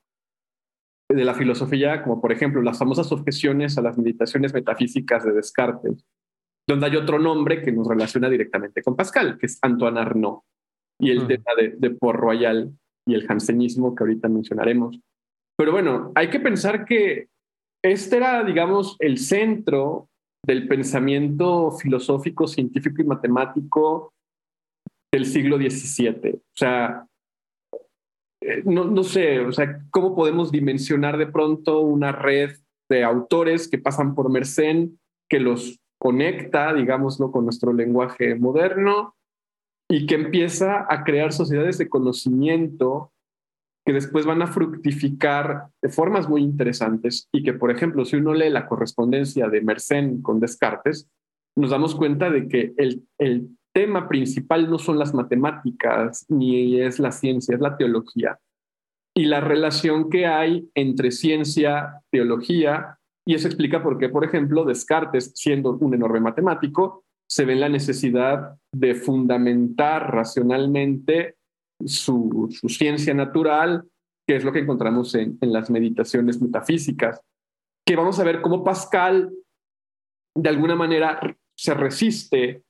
de 1.10 1.26
la 1.26 1.34
filosofía, 1.34 2.02
como 2.02 2.22
por 2.22 2.32
ejemplo 2.32 2.62
las 2.62 2.80
famosas 2.80 3.12
objeciones 3.12 3.78
a 3.78 3.82
las 3.82 3.98
meditaciones 3.98 4.54
metafísicas 4.54 5.26
de 5.26 5.34
Descartes, 5.34 6.06
donde 6.70 6.86
hay 6.86 6.96
otro 6.96 7.20
nombre 7.20 7.62
que 7.62 7.74
nos 7.74 7.86
relaciona 7.86 8.30
directamente 8.30 8.82
con 8.82 8.96
Pascal, 8.96 9.38
que 9.38 9.48
es 9.48 9.60
Antoine 9.62 10.00
Arnaud, 10.00 10.40
y 11.00 11.12
el 11.12 11.28
tema 11.28 11.52
de, 11.58 11.76
de 11.78 11.90
Port 11.90 12.18
Royal, 12.18 12.72
y 13.06 13.14
el 13.14 13.28
jansenismo 13.28 13.96
que 13.96 14.04
ahorita 14.04 14.28
mencionaremos. 14.28 15.00
Pero 15.58 15.72
bueno, 15.72 16.12
hay 16.16 16.30
que 16.30 16.40
pensar 16.40 16.86
que 16.86 17.30
este 17.84 18.18
era, 18.18 18.44
digamos, 18.44 18.98
el 19.00 19.18
centro 19.18 20.10
del 20.46 20.68
pensamiento 20.68 21.72
filosófico, 21.72 22.48
científico 22.48 23.02
y 23.02 23.06
matemático 23.06 24.14
del 25.12 25.26
siglo 25.26 25.58
XVII. 25.58 26.36
O 26.36 26.58
sea, 26.58 27.08
eh, 28.42 28.64
no, 28.66 28.86
no 28.86 29.04
sé, 29.04 29.40
o 29.40 29.52
sea, 29.52 29.82
¿cómo 29.92 30.16
podemos 30.16 30.52
dimensionar 30.52 31.18
de 31.18 31.28
pronto 31.28 31.82
una 31.82 32.12
red 32.12 32.58
de 32.90 33.04
autores 33.04 33.68
que 33.68 33.78
pasan 33.78 34.14
por 34.14 34.30
Mersenne, 34.30 34.92
que 35.30 35.40
los 35.40 35.80
conecta, 36.00 36.74
digámoslo, 36.74 37.32
con 37.32 37.46
nuestro 37.46 37.74
lenguaje 37.74 38.36
moderno 38.36 39.16
y 39.90 40.06
que 40.08 40.16
empieza 40.16 40.86
a 40.90 41.04
crear 41.04 41.32
sociedades 41.32 41.78
de 41.78 41.90
conocimiento 41.90 43.12
que 43.86 43.94
después 43.94 44.26
van 44.26 44.42
a 44.42 44.48
fructificar 44.48 45.68
de 45.82 45.90
formas 45.90 46.28
muy 46.28 46.42
interesantes 46.42 47.30
y 47.32 47.44
que, 47.44 47.54
por 47.54 47.70
ejemplo, 47.70 48.04
si 48.04 48.16
uno 48.16 48.34
lee 48.34 48.50
la 48.50 48.68
correspondencia 48.68 49.48
de 49.48 49.62
Mersenne 49.62 50.24
con 50.24 50.40
Descartes, 50.40 51.08
nos 51.56 51.70
damos 51.70 51.96
cuenta 51.96 52.32
de 52.32 52.48
que 52.48 52.74
el, 52.78 53.08
el 53.20 53.56
tema 53.74 54.10
principal 54.10 54.70
no 54.70 54.80
son 54.80 54.98
las 54.98 55.14
matemáticas 55.14 56.26
ni 56.30 56.82
es 56.82 56.98
la 56.98 57.12
ciencia, 57.12 57.54
es 57.54 57.62
la 57.62 57.78
teología. 57.78 58.40
Y 59.16 59.26
la 59.26 59.40
relación 59.40 60.10
que 60.10 60.26
hay 60.26 60.70
entre 60.74 61.12
ciencia, 61.12 62.02
teología, 62.12 62.98
y 63.26 63.36
eso 63.36 63.48
explica 63.48 63.82
por 63.82 63.98
qué, 63.98 64.10
por 64.10 64.26
ejemplo, 64.26 64.66
Descartes, 64.66 65.32
siendo 65.36 65.78
un 65.78 65.94
enorme 65.94 66.20
matemático, 66.20 67.05
se 67.28 67.46
ve 67.46 67.56
la 67.56 67.70
necesidad 67.70 68.58
de 68.72 68.96
fundamentar 68.96 70.14
racionalmente 70.14 71.36
su, 71.84 72.50
ciencia 72.68 73.14
natural, 73.14 73.88
que 74.28 74.36
es 74.36 74.44
lo 74.44 74.52
que 74.52 74.60
encontramos 74.60 75.16
en, 75.16 75.38
las 75.42 75.70
meditaciones 75.70 76.42
metafísicas, 76.42 77.22
que 77.86 77.96
vamos 77.96 78.20
a 78.20 78.24
ver 78.24 78.42
cómo 78.42 78.64
Pascal 78.64 79.32
de 80.36 80.50
alguna 80.50 80.76
manera 80.76 81.38
se 81.58 81.74
resiste 81.74 82.64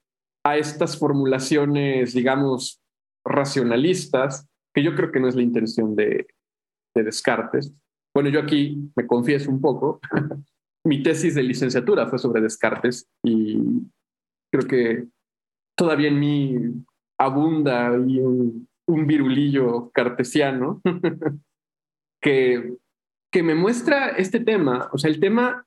a 0.44 0.58
estas 0.58 0.98
formulaciones, 0.98 2.14
digamos, 2.14 2.82
racionalistas, 3.26 4.48
que 4.74 4.84
yo 4.84 4.94
creo 4.96 5.12
que 5.12 5.20
no 5.20 5.28
es 5.28 5.36
la 5.36 5.42
intención 5.42 5.96
de, 5.96 6.28
de 6.94 7.04
Descartes. 7.04 7.74
Bueno, 8.14 8.30
yo 8.30 8.42
aquí 8.42 8.92
me 8.96 9.08
confieso 9.08 9.50
un 9.50 9.60
poco. 9.60 10.00
Mi 10.86 11.02
tesis 11.02 11.34
de 11.34 11.42
licenciatura 11.42 12.06
fue 12.08 12.20
sobre 12.20 12.42
Descartes 12.42 13.08
y 13.24 13.58
creo 14.52 14.68
que 14.68 15.08
todavía 15.78 16.08
en 16.08 16.20
mí 16.20 16.56
abunda 17.20 17.92
y 18.08 18.20
un, 18.20 18.68
un 18.88 19.08
virulillo 19.08 19.90
cartesiano 19.92 20.82
que, 22.22 22.78
que 23.32 23.44
me 23.44 23.56
muestra 23.56 24.10
este 24.10 24.40
tema, 24.40 24.90
o 24.92 24.98
sea, 24.98 25.10
el 25.10 25.20
tema 25.20 25.66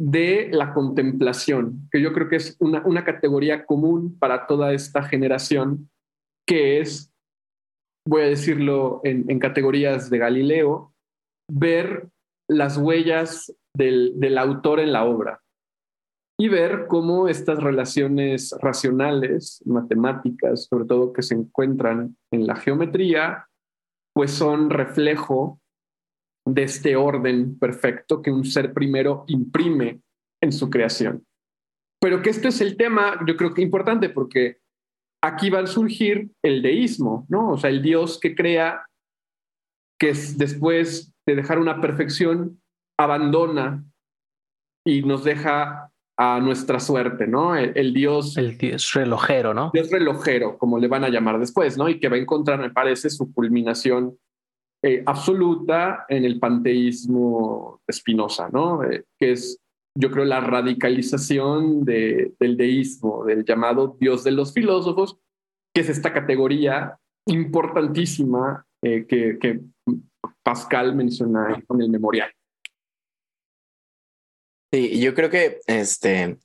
de 0.00 0.48
la 0.52 0.72
contemplación, 0.74 1.88
que 1.90 2.00
yo 2.00 2.12
creo 2.12 2.28
que 2.28 2.36
es 2.36 2.56
una, 2.60 2.82
una 2.86 3.04
categoría 3.04 3.66
común 3.66 4.16
para 4.18 4.46
toda 4.46 4.72
esta 4.72 5.02
generación, 5.02 5.90
que 6.46 6.80
es, 6.80 7.12
voy 8.06 8.22
a 8.22 8.26
decirlo 8.26 9.00
en, 9.04 9.28
en 9.28 9.38
categorías 9.38 10.08
de 10.08 10.18
Galileo, 10.18 10.94
ver 11.50 12.08
las 12.48 12.78
huellas 12.78 13.54
del, 13.74 14.18
del 14.18 14.38
autor 14.38 14.80
en 14.80 14.92
la 14.92 15.04
obra 15.04 15.40
y 16.40 16.48
ver 16.48 16.86
cómo 16.86 17.26
estas 17.26 17.60
relaciones 17.60 18.54
racionales, 18.60 19.60
matemáticas, 19.66 20.66
sobre 20.66 20.84
todo 20.84 21.12
que 21.12 21.22
se 21.22 21.34
encuentran 21.34 22.16
en 22.30 22.46
la 22.46 22.54
geometría, 22.54 23.48
pues 24.14 24.30
son 24.30 24.70
reflejo 24.70 25.60
de 26.46 26.62
este 26.62 26.94
orden 26.96 27.58
perfecto 27.58 28.22
que 28.22 28.30
un 28.30 28.44
ser 28.44 28.72
primero 28.72 29.24
imprime 29.26 30.00
en 30.40 30.52
su 30.52 30.70
creación. 30.70 31.26
Pero 32.00 32.22
que 32.22 32.30
este 32.30 32.48
es 32.48 32.60
el 32.60 32.76
tema, 32.76 33.18
yo 33.26 33.36
creo 33.36 33.52
que 33.52 33.62
importante, 33.62 34.08
porque 34.08 34.58
aquí 35.22 35.50
va 35.50 35.60
a 35.60 35.66
surgir 35.66 36.30
el 36.44 36.62
deísmo, 36.62 37.26
¿no? 37.28 37.50
O 37.50 37.58
sea, 37.58 37.70
el 37.70 37.82
Dios 37.82 38.20
que 38.20 38.36
crea, 38.36 38.86
que 39.98 40.12
después 40.36 41.12
de 41.26 41.34
dejar 41.34 41.58
una 41.58 41.80
perfección, 41.80 42.62
abandona 42.96 43.84
y 44.86 45.02
nos 45.02 45.24
deja 45.24 45.92
a 46.20 46.40
nuestra 46.40 46.80
suerte, 46.80 47.28
¿no? 47.28 47.54
El, 47.54 47.94
Dios... 47.94 48.36
El 48.36 48.58
Dios 48.58 48.92
relojero, 48.92 49.54
¿no? 49.54 49.70
Dios 49.72 49.88
relojero, 49.88 50.58
como 50.58 50.78
le 50.78 50.88
van 50.88 51.04
a 51.04 51.10
llamar 51.10 51.38
después, 51.38 51.78
¿no? 51.78 51.88
Y 51.88 52.00
que 52.00 52.08
va 52.08 52.16
a 52.16 52.18
encontrar, 52.18 52.58
me 52.58 52.70
parece, 52.70 53.08
su 53.08 53.32
culminación 53.32 54.18
eh, 54.82 55.04
absoluta 55.06 56.06
en 56.08 56.24
el 56.24 56.40
panteísmo 56.40 57.80
de 57.86 57.92
Spinoza, 57.94 58.48
¿no? 58.52 58.82
Eh, 58.82 59.04
que 59.16 59.30
es, 59.30 59.60
yo 59.96 60.10
creo, 60.10 60.24
la 60.24 60.40
radicalización 60.40 61.84
del 61.84 62.56
deísmo, 62.56 63.24
del 63.24 63.44
llamado 63.44 63.96
Dios 64.00 64.24
de 64.24 64.32
los 64.32 64.52
filósofos, 64.52 65.20
que 65.72 65.82
es 65.82 65.88
esta 65.88 66.12
categoría 66.12 66.98
importantísima 67.26 68.66
eh, 68.82 69.06
que, 69.06 69.38
que 69.38 69.60
Pascal 70.42 70.96
menciona 70.96 71.62
en 71.68 71.80
el 71.80 71.90
memorial. 71.90 72.30
Sí, 74.72 75.00
yo 75.00 75.14
creo 75.14 75.30
que 75.30 75.60
este 75.66 76.36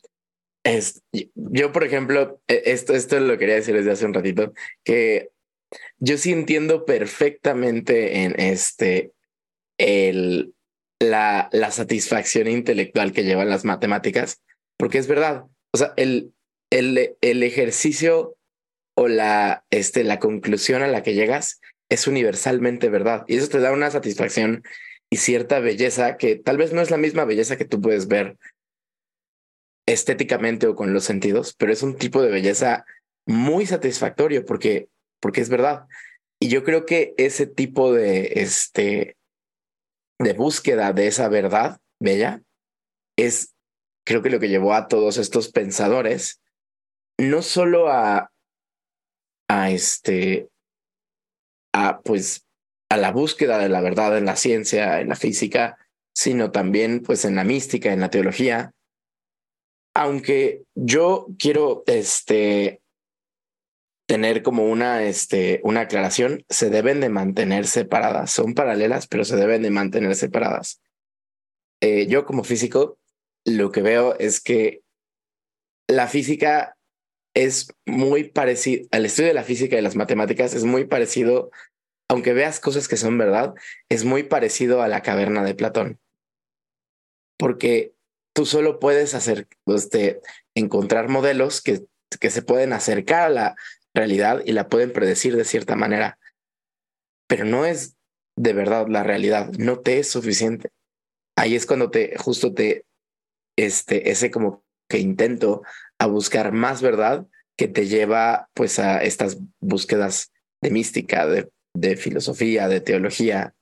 es, 0.63 1.03
yo, 1.35 1.71
por 1.71 1.83
ejemplo, 1.83 2.41
e, 2.47 2.63
esto, 2.65 2.93
esto 2.93 3.19
lo 3.19 3.37
quería 3.37 3.55
decir 3.55 3.75
desde 3.75 3.91
hace 3.91 4.05
un 4.05 4.13
ratito, 4.13 4.53
que 4.83 5.29
yo 5.99 6.17
sí 6.17 6.31
entiendo 6.31 6.85
perfectamente 6.85 8.23
en 8.23 8.39
este 8.39 9.11
el, 9.77 10.53
la, 10.99 11.49
la 11.51 11.71
satisfacción 11.71 12.47
intelectual 12.47 13.11
que 13.11 13.23
llevan 13.23 13.49
las 13.49 13.65
matemáticas, 13.65 14.41
porque 14.77 14.99
es 14.99 15.07
verdad. 15.07 15.45
O 15.73 15.77
sea, 15.77 15.93
el, 15.97 16.33
el, 16.69 17.15
el 17.21 17.43
ejercicio 17.43 18.37
o 18.95 19.07
la, 19.07 19.65
este, 19.71 20.03
la 20.03 20.19
conclusión 20.19 20.83
a 20.83 20.87
la 20.87 21.03
que 21.03 21.13
llegas 21.13 21.59
es 21.89 22.07
universalmente 22.07 22.89
verdad. 22.89 23.25
Y 23.27 23.37
eso 23.37 23.49
te 23.49 23.59
da 23.59 23.71
una 23.71 23.91
satisfacción 23.91 24.63
y 25.13 25.17
cierta 25.17 25.59
belleza 25.59 26.17
que 26.17 26.37
tal 26.37 26.57
vez 26.57 26.73
no 26.73 26.81
es 26.81 26.89
la 26.89 26.97
misma 26.97 27.23
belleza 27.23 27.55
que 27.55 27.65
tú 27.65 27.79
puedes 27.79 28.07
ver 28.07 28.35
estéticamente 29.85 30.65
o 30.65 30.75
con 30.75 30.91
los 30.91 31.03
sentidos, 31.03 31.53
pero 31.53 31.71
es 31.71 31.83
un 31.83 31.97
tipo 31.97 32.19
de 32.23 32.31
belleza 32.31 32.83
muy 33.27 33.67
satisfactorio 33.67 34.43
porque, 34.43 34.89
porque 35.19 35.41
es 35.41 35.49
verdad. 35.49 35.85
Y 36.39 36.49
yo 36.49 36.63
creo 36.63 36.87
que 36.87 37.13
ese 37.17 37.45
tipo 37.45 37.93
de, 37.93 38.41
este, 38.41 39.15
de 40.17 40.33
búsqueda 40.33 40.93
de 40.93 41.05
esa 41.05 41.29
verdad 41.29 41.79
bella 41.99 42.41
es, 43.15 43.53
creo 44.07 44.23
que 44.23 44.31
lo 44.31 44.39
que 44.39 44.49
llevó 44.49 44.73
a 44.73 44.87
todos 44.87 45.19
estos 45.19 45.51
pensadores, 45.51 46.41
no 47.19 47.43
solo 47.43 47.87
a, 47.87 48.31
a 49.47 49.69
este, 49.69 50.49
a 51.71 52.01
pues 52.01 52.47
a 52.93 52.97
la 52.97 53.11
búsqueda 53.11 53.57
de 53.57 53.69
la 53.69 53.81
verdad 53.81 54.15
en 54.15 54.25
la 54.25 54.35
ciencia, 54.35 55.01
en 55.01 55.09
la 55.09 55.15
física, 55.15 55.79
sino 56.13 56.51
también 56.51 57.01
pues 57.01 57.25
en 57.25 57.35
la 57.35 57.43
mística, 57.43 57.91
en 57.91 58.01
la 58.01 58.11
teología. 58.11 58.71
Aunque 59.95 60.61
yo 60.75 61.25
quiero 61.39 61.83
este, 61.87 62.81
tener 64.07 64.43
como 64.43 64.65
una, 64.65 65.03
este, 65.03 65.59
una 65.63 65.81
aclaración, 65.81 66.45
se 66.49 66.69
deben 66.69 66.99
de 66.99 67.09
mantener 67.09 67.65
separadas. 67.65 68.31
Son 68.31 68.53
paralelas, 68.53 69.07
pero 69.07 69.25
se 69.25 69.37
deben 69.37 69.63
de 69.63 69.71
mantener 69.71 70.15
separadas. 70.15 70.79
Eh, 71.81 72.05
yo 72.05 72.25
como 72.25 72.43
físico, 72.43 72.99
lo 73.43 73.71
que 73.71 73.81
veo 73.81 74.15
es 74.19 74.39
que 74.39 74.81
la 75.87 76.07
física 76.07 76.77
es 77.35 77.73
muy 77.87 78.25
parecido, 78.25 78.87
al 78.91 79.07
estudio 79.07 79.29
de 79.29 79.33
la 79.33 79.43
física 79.43 79.79
y 79.79 79.81
las 79.81 79.95
matemáticas 79.95 80.53
es 80.53 80.63
muy 80.63 80.85
parecido 80.85 81.49
aunque 82.09 82.33
veas 82.33 82.59
cosas 82.59 82.87
que 82.87 82.97
son 82.97 83.17
verdad, 83.17 83.53
es 83.89 84.05
muy 84.05 84.23
parecido 84.23 84.81
a 84.81 84.87
la 84.87 85.01
caverna 85.01 85.43
de 85.43 85.55
Platón. 85.55 85.99
Porque 87.37 87.93
tú 88.33 88.45
solo 88.45 88.79
puedes 88.79 89.15
hacer, 89.15 89.47
este, 89.67 90.21
encontrar 90.55 91.09
modelos 91.09 91.61
que, 91.61 91.85
que 92.19 92.29
se 92.29 92.41
pueden 92.41 92.73
acercar 92.73 93.23
a 93.23 93.29
la 93.29 93.55
realidad 93.93 94.41
y 94.45 94.51
la 94.51 94.69
pueden 94.69 94.91
predecir 94.91 95.35
de 95.35 95.45
cierta 95.45 95.75
manera. 95.75 96.17
Pero 97.27 97.45
no 97.45 97.65
es 97.65 97.95
de 98.35 98.53
verdad 98.53 98.87
la 98.87 99.03
realidad, 99.03 99.51
no 99.57 99.79
te 99.79 99.99
es 99.99 100.09
suficiente. 100.09 100.69
Ahí 101.35 101.55
es 101.55 101.65
cuando 101.65 101.89
te, 101.89 102.15
justo 102.17 102.53
te, 102.53 102.85
este, 103.57 104.11
ese 104.11 104.31
como 104.31 104.63
que 104.89 104.99
intento 104.99 105.63
a 105.99 106.07
buscar 106.07 106.51
más 106.51 106.81
verdad 106.81 107.25
que 107.57 107.67
te 107.67 107.87
lleva 107.87 108.49
pues 108.53 108.79
a 108.79 109.03
estas 109.03 109.37
búsquedas 109.59 110.31
de 110.61 110.71
mística, 110.71 111.27
de 111.27 111.49
de 111.73 111.95
filosofía, 111.95 112.67
de 112.67 112.81
teología, 112.81 113.55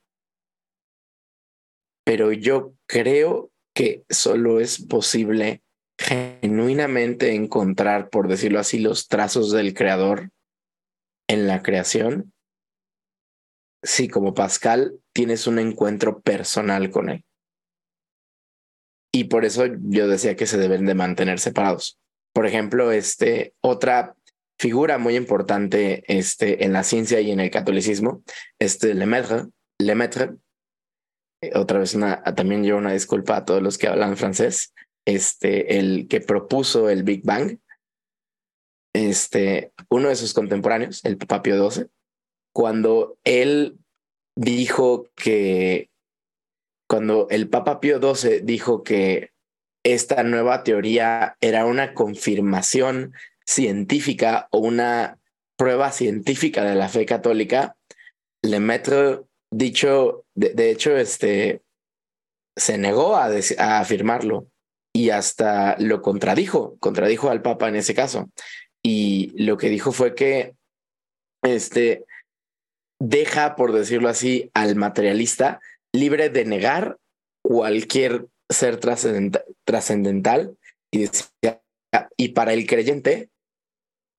pero 2.04 2.32
yo 2.32 2.74
creo 2.86 3.50
que 3.74 4.04
solo 4.10 4.60
es 4.60 4.84
posible 4.84 5.62
genuinamente 5.98 7.34
encontrar, 7.34 8.10
por 8.10 8.28
decirlo 8.28 8.58
así, 8.58 8.78
los 8.78 9.08
trazos 9.08 9.52
del 9.52 9.72
creador 9.72 10.30
en 11.28 11.46
la 11.46 11.62
creación, 11.62 12.32
si 13.82 14.08
como 14.08 14.34
Pascal 14.34 15.00
tienes 15.12 15.46
un 15.46 15.58
encuentro 15.58 16.20
personal 16.20 16.90
con 16.90 17.08
él. 17.08 17.24
Y 19.14 19.24
por 19.24 19.44
eso 19.44 19.66
yo 19.66 20.08
decía 20.08 20.36
que 20.36 20.46
se 20.46 20.58
deben 20.58 20.86
de 20.86 20.94
mantener 20.94 21.38
separados. 21.38 21.98
Por 22.32 22.46
ejemplo, 22.46 22.92
este, 22.92 23.54
otra 23.60 24.16
figura 24.58 24.98
muy 24.98 25.16
importante 25.16 26.04
este, 26.06 26.64
en 26.64 26.72
la 26.72 26.84
ciencia 26.84 27.20
y 27.20 27.30
en 27.30 27.40
el 27.40 27.50
catolicismo, 27.50 28.22
este 28.58 28.94
Lemaitre, 28.94 29.46
Lemaitre. 29.78 30.32
Eh, 31.42 31.52
otra 31.54 31.78
vez 31.78 31.94
una, 31.94 32.22
también 32.22 32.64
yo 32.64 32.76
una 32.76 32.92
disculpa 32.92 33.36
a 33.36 33.44
todos 33.44 33.62
los 33.62 33.78
que 33.78 33.88
hablan 33.88 34.16
francés, 34.16 34.72
este, 35.04 35.78
el 35.78 36.06
que 36.08 36.20
propuso 36.20 36.88
el 36.88 37.02
Big 37.02 37.22
Bang, 37.24 37.58
este, 38.94 39.72
uno 39.88 40.08
de 40.08 40.16
sus 40.16 40.34
contemporáneos, 40.34 41.04
el 41.04 41.16
Papa 41.16 41.42
Pío 41.42 41.70
XII, 41.70 41.86
cuando 42.54 43.18
él 43.24 43.78
dijo 44.36 45.10
que, 45.14 45.90
cuando 46.88 47.26
el 47.30 47.48
Papa 47.48 47.80
Pío 47.80 47.98
XII 47.98 48.40
dijo 48.42 48.82
que 48.82 49.32
esta 49.84 50.22
nueva 50.22 50.62
teoría 50.62 51.36
era 51.40 51.66
una 51.66 51.94
confirmación 51.94 53.14
científica 53.46 54.48
o 54.50 54.58
una 54.58 55.18
prueba 55.56 55.92
científica 55.92 56.64
de 56.64 56.74
la 56.74 56.88
fe 56.88 57.06
católica, 57.06 57.76
le 58.42 58.60
meto 58.60 59.28
dicho, 59.50 60.24
de, 60.34 60.70
hecho, 60.70 60.96
este, 60.96 61.62
se 62.56 62.78
negó 62.78 63.16
a, 63.16 63.30
a 63.58 63.80
afirmarlo 63.80 64.48
y 64.94 65.10
hasta 65.10 65.76
lo 65.78 66.02
contradijo, 66.02 66.76
contradijo 66.78 67.30
al 67.30 67.42
Papa 67.42 67.68
en 67.68 67.76
ese 67.76 67.94
caso. 67.94 68.30
Y 68.82 69.32
lo 69.42 69.56
que 69.56 69.68
dijo 69.68 69.92
fue 69.92 70.14
que 70.14 70.54
este, 71.42 72.04
deja, 73.00 73.56
por 73.56 73.72
decirlo 73.72 74.08
así, 74.08 74.50
al 74.54 74.76
materialista 74.76 75.60
libre 75.92 76.30
de 76.30 76.44
negar 76.44 76.98
cualquier 77.42 78.26
ser 78.48 78.78
trascendental 78.78 80.56
y, 80.90 81.08
y 82.16 82.28
para 82.28 82.52
el 82.52 82.66
creyente 82.66 83.30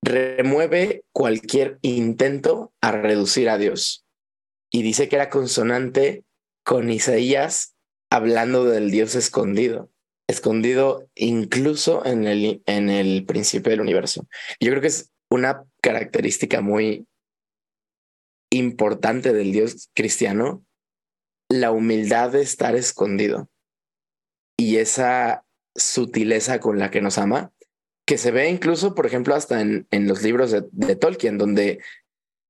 remueve 0.02 1.04
cualquier 1.12 1.78
intento 1.82 2.72
a 2.80 2.92
reducir 2.92 3.48
a 3.48 3.58
Dios. 3.58 4.04
Y 4.70 4.82
dice 4.82 5.08
que 5.08 5.16
era 5.16 5.30
consonante 5.30 6.24
con 6.64 6.90
Isaías 6.90 7.74
hablando 8.10 8.64
del 8.64 8.90
Dios 8.90 9.14
escondido, 9.14 9.90
escondido 10.28 11.08
incluso 11.14 12.04
en 12.04 12.26
el, 12.26 12.62
en 12.66 12.90
el 12.90 13.24
principio 13.24 13.70
del 13.70 13.80
universo. 13.80 14.26
Yo 14.60 14.70
creo 14.70 14.80
que 14.80 14.88
es 14.88 15.10
una 15.30 15.64
característica 15.80 16.60
muy 16.60 17.06
importante 18.52 19.32
del 19.32 19.52
Dios 19.52 19.90
cristiano, 19.94 20.64
la 21.48 21.72
humildad 21.72 22.30
de 22.30 22.42
estar 22.42 22.76
escondido 22.76 23.48
y 24.56 24.76
esa 24.76 25.44
sutileza 25.76 26.60
con 26.60 26.78
la 26.78 26.90
que 26.90 27.00
nos 27.00 27.18
ama 27.18 27.52
que 28.06 28.18
se 28.18 28.30
ve 28.30 28.50
incluso, 28.50 28.94
por 28.94 29.06
ejemplo, 29.06 29.34
hasta 29.34 29.60
en, 29.60 29.86
en 29.90 30.06
los 30.06 30.22
libros 30.22 30.50
de, 30.50 30.96
Tolkien, 30.96 31.38
donde, 31.38 31.82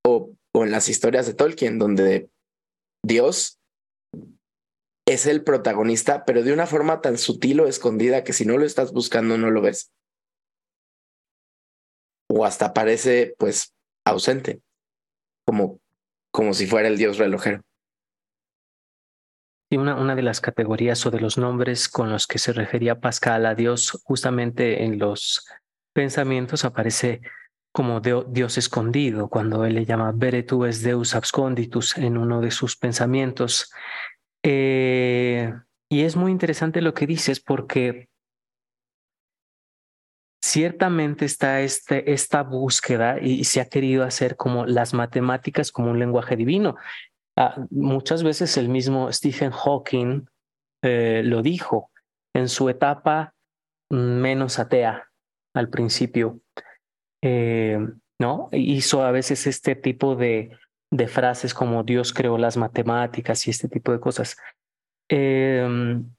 o, 0.05 0.31
o 0.53 0.65
en 0.65 0.71
las 0.71 0.89
historias 0.89 1.27
de 1.27 1.35
Tolkien, 1.35 1.79
donde 1.79 2.29
Dios 3.05 3.61
es 5.07 5.27
el 5.27 5.45
protagonista, 5.45 6.25
pero 6.25 6.43
de 6.43 6.53
una 6.53 6.67
forma 6.67 7.01
tan 7.01 7.19
sutil 7.19 7.61
o 7.61 7.67
escondida 7.67 8.25
que 8.25 8.33
si 8.33 8.45
no 8.47 8.57
lo 8.57 8.65
estás 8.65 8.93
buscando 8.93 9.37
no 9.37 9.51
lo 9.51 9.61
ves. 9.61 9.93
O 12.29 12.45
hasta 12.45 12.73
parece 12.73 13.35
pues 13.39 13.75
ausente, 14.05 14.61
como, 15.47 15.81
como 16.33 16.55
si 16.55 16.67
fuera 16.67 16.89
el 16.89 16.97
dios 16.97 17.19
relojero. 17.19 17.63
Y 19.75 19.77
una, 19.77 19.97
una 19.97 20.15
de 20.15 20.23
las 20.23 20.41
categorías 20.41 21.05
o 21.05 21.11
de 21.11 21.19
los 21.19 21.37
nombres 21.37 21.89
con 21.89 22.09
los 22.09 22.29
que 22.29 22.39
se 22.39 22.53
refería 22.53 23.01
Pascal 23.01 23.45
a 23.45 23.57
Dios 23.57 24.01
justamente 24.05 24.85
en 24.85 25.01
los 25.01 25.49
pensamientos 25.93 26.65
aparece 26.65 27.23
como 27.73 27.99
Dios 27.99 28.57
escondido, 28.57 29.29
cuando 29.29 29.65
él 29.65 29.75
le 29.75 29.85
llama 29.85 30.13
Veretu 30.15 30.63
Deus 30.63 31.17
absconditus 31.17 31.99
en 31.99 32.19
uno 32.19 32.41
de 32.41 32.53
sus 32.53 32.77
pensamientos. 32.77 33.73
Eh, 34.45 35.53
y 35.89 36.03
es 36.03 36.15
muy 36.15 36.31
interesante 36.31 36.81
lo 36.81 36.95
que 36.95 37.09
dices 37.09 37.41
porque 37.41 38.09
ciertamente 40.41 41.25
está 41.25 41.63
este, 41.63 42.13
esta 42.13 42.45
búsqueda 42.45 43.19
y 43.21 43.43
se 43.43 43.61
ha 43.61 43.69
querido 43.69 44.05
hacer 44.05 44.37
como 44.37 44.67
las 44.67 44.95
matemáticas 44.95 45.73
como 45.73 45.91
un 45.91 45.99
lenguaje 45.99 46.37
divino. 46.37 46.77
Ah, 47.37 47.67
muchas 47.71 48.23
veces 48.23 48.57
el 48.57 48.69
mismo 48.69 49.13
Stephen 49.13 49.51
Hawking 49.51 50.27
eh, 50.83 51.23
lo 51.25 51.43
dijo 51.43 51.91
en 52.35 52.49
su 52.49 52.69
etapa 52.69 53.35
menos 53.91 54.59
atea 54.59 55.11
al 55.55 55.69
principio. 55.69 56.41
Eh, 57.23 57.79
¿no? 58.21 58.49
Hizo 58.53 59.03
a 59.03 59.11
veces 59.11 59.47
este 59.47 59.75
tipo 59.75 60.15
de, 60.15 60.57
de, 60.91 61.09
frases 61.09 61.55
como 61.55 61.83
Dios 61.83 62.13
creó 62.13 62.39
las 62.39 62.57
matemáticas 62.57 63.47
y 63.47 63.51
este 63.51 63.69
tipo 63.69 63.93
de 63.93 64.01
cosas. 64.01 64.37
Em, 65.09 66.11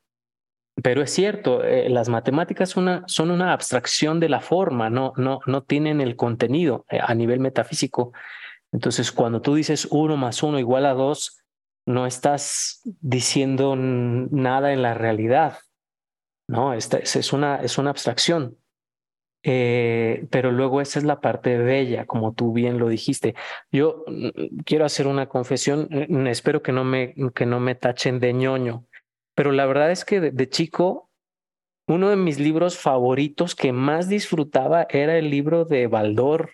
pero 0.82 1.01
es 1.01 1.12
cierto, 1.12 1.63
eh, 1.63 1.89
las 1.89 2.10
matemáticas 2.10 2.75
una, 2.75 3.04
son 3.08 3.32
una 3.32 3.54
abstracción 3.54 4.19
de 4.19 4.30
la 4.30 4.41
forma, 4.41 4.89
no, 4.89 5.13
no, 5.15 5.39
no 5.45 5.63
tienen 5.63 6.01
el 6.01 6.15
contenido 6.15 6.86
a 6.89 7.13
nivel 7.13 7.39
metafísico. 7.39 8.12
Entonces, 8.76 9.14
cuando 9.14 9.42
tú 9.42 9.56
dices 9.56 9.88
uno 9.90 10.18
más 10.18 10.44
uno 10.44 10.60
igual 10.60 10.86
a 10.86 10.94
dos, 10.94 11.42
no 11.88 12.06
estás 12.06 12.82
diciendo 13.00 13.78
nada 13.78 14.74
en 14.74 14.82
la 14.82 14.94
realidad, 14.94 15.60
¿no? 16.50 16.74
Esta 16.74 16.98
es, 16.98 17.32
una, 17.32 17.56
es 17.62 17.78
una 17.78 17.92
abstracción. 17.92 18.58
Eh, 19.46 20.28
pero 20.30 20.52
luego 20.52 20.82
esa 20.82 21.00
es 21.00 21.06
la 21.06 21.22
parte 21.22 21.58
bella, 21.58 22.06
como 22.06 22.34
tú 22.34 22.52
bien 22.52 22.78
lo 22.78 22.90
dijiste. 22.90 23.34
Yo 23.72 24.04
mm, 24.08 24.64
quiero 24.66 24.84
hacer 24.84 25.08
una 25.08 25.30
confesión, 25.30 25.88
mm, 25.90 26.28
espero 26.28 26.62
que 26.62 26.74
no 26.74 26.84
me, 26.84 27.16
que 27.34 27.46
no 27.46 27.62
me 27.62 27.76
tachen 27.76 28.20
de 28.20 28.34
ñoño, 28.34 28.88
pero 29.36 29.54
la 29.54 29.66
verdad 29.68 29.90
es 29.90 30.04
que 30.04 30.20
de 30.20 30.50
chico, 30.50 31.10
uno 31.88 32.10
de 32.10 32.18
mis 32.18 32.40
libros 32.40 32.78
favoritos 32.78 33.56
que 33.56 33.72
más 33.72 34.10
disfrutaba 34.10 34.86
era 34.90 35.18
el 35.18 35.30
libro 35.30 35.64
de 35.64 35.88
Baldor, 35.88 36.52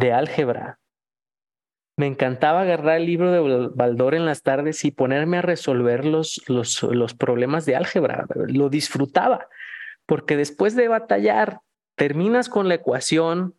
de 0.00 0.12
álgebra. 0.12 0.80
Me 1.96 2.06
encantaba 2.06 2.62
agarrar 2.62 2.96
el 2.96 3.06
libro 3.06 3.30
de 3.30 3.68
Baldor 3.74 4.14
en 4.14 4.24
las 4.24 4.42
tardes 4.42 4.84
y 4.86 4.90
ponerme 4.90 5.36
a 5.36 5.42
resolver 5.42 6.06
los, 6.06 6.42
los, 6.48 6.82
los 6.82 7.14
problemas 7.14 7.66
de 7.66 7.76
álgebra. 7.76 8.24
Lo 8.34 8.70
disfrutaba, 8.70 9.48
porque 10.06 10.38
después 10.38 10.74
de 10.74 10.88
batallar, 10.88 11.60
terminas 11.96 12.48
con 12.48 12.68
la 12.68 12.76
ecuación 12.76 13.54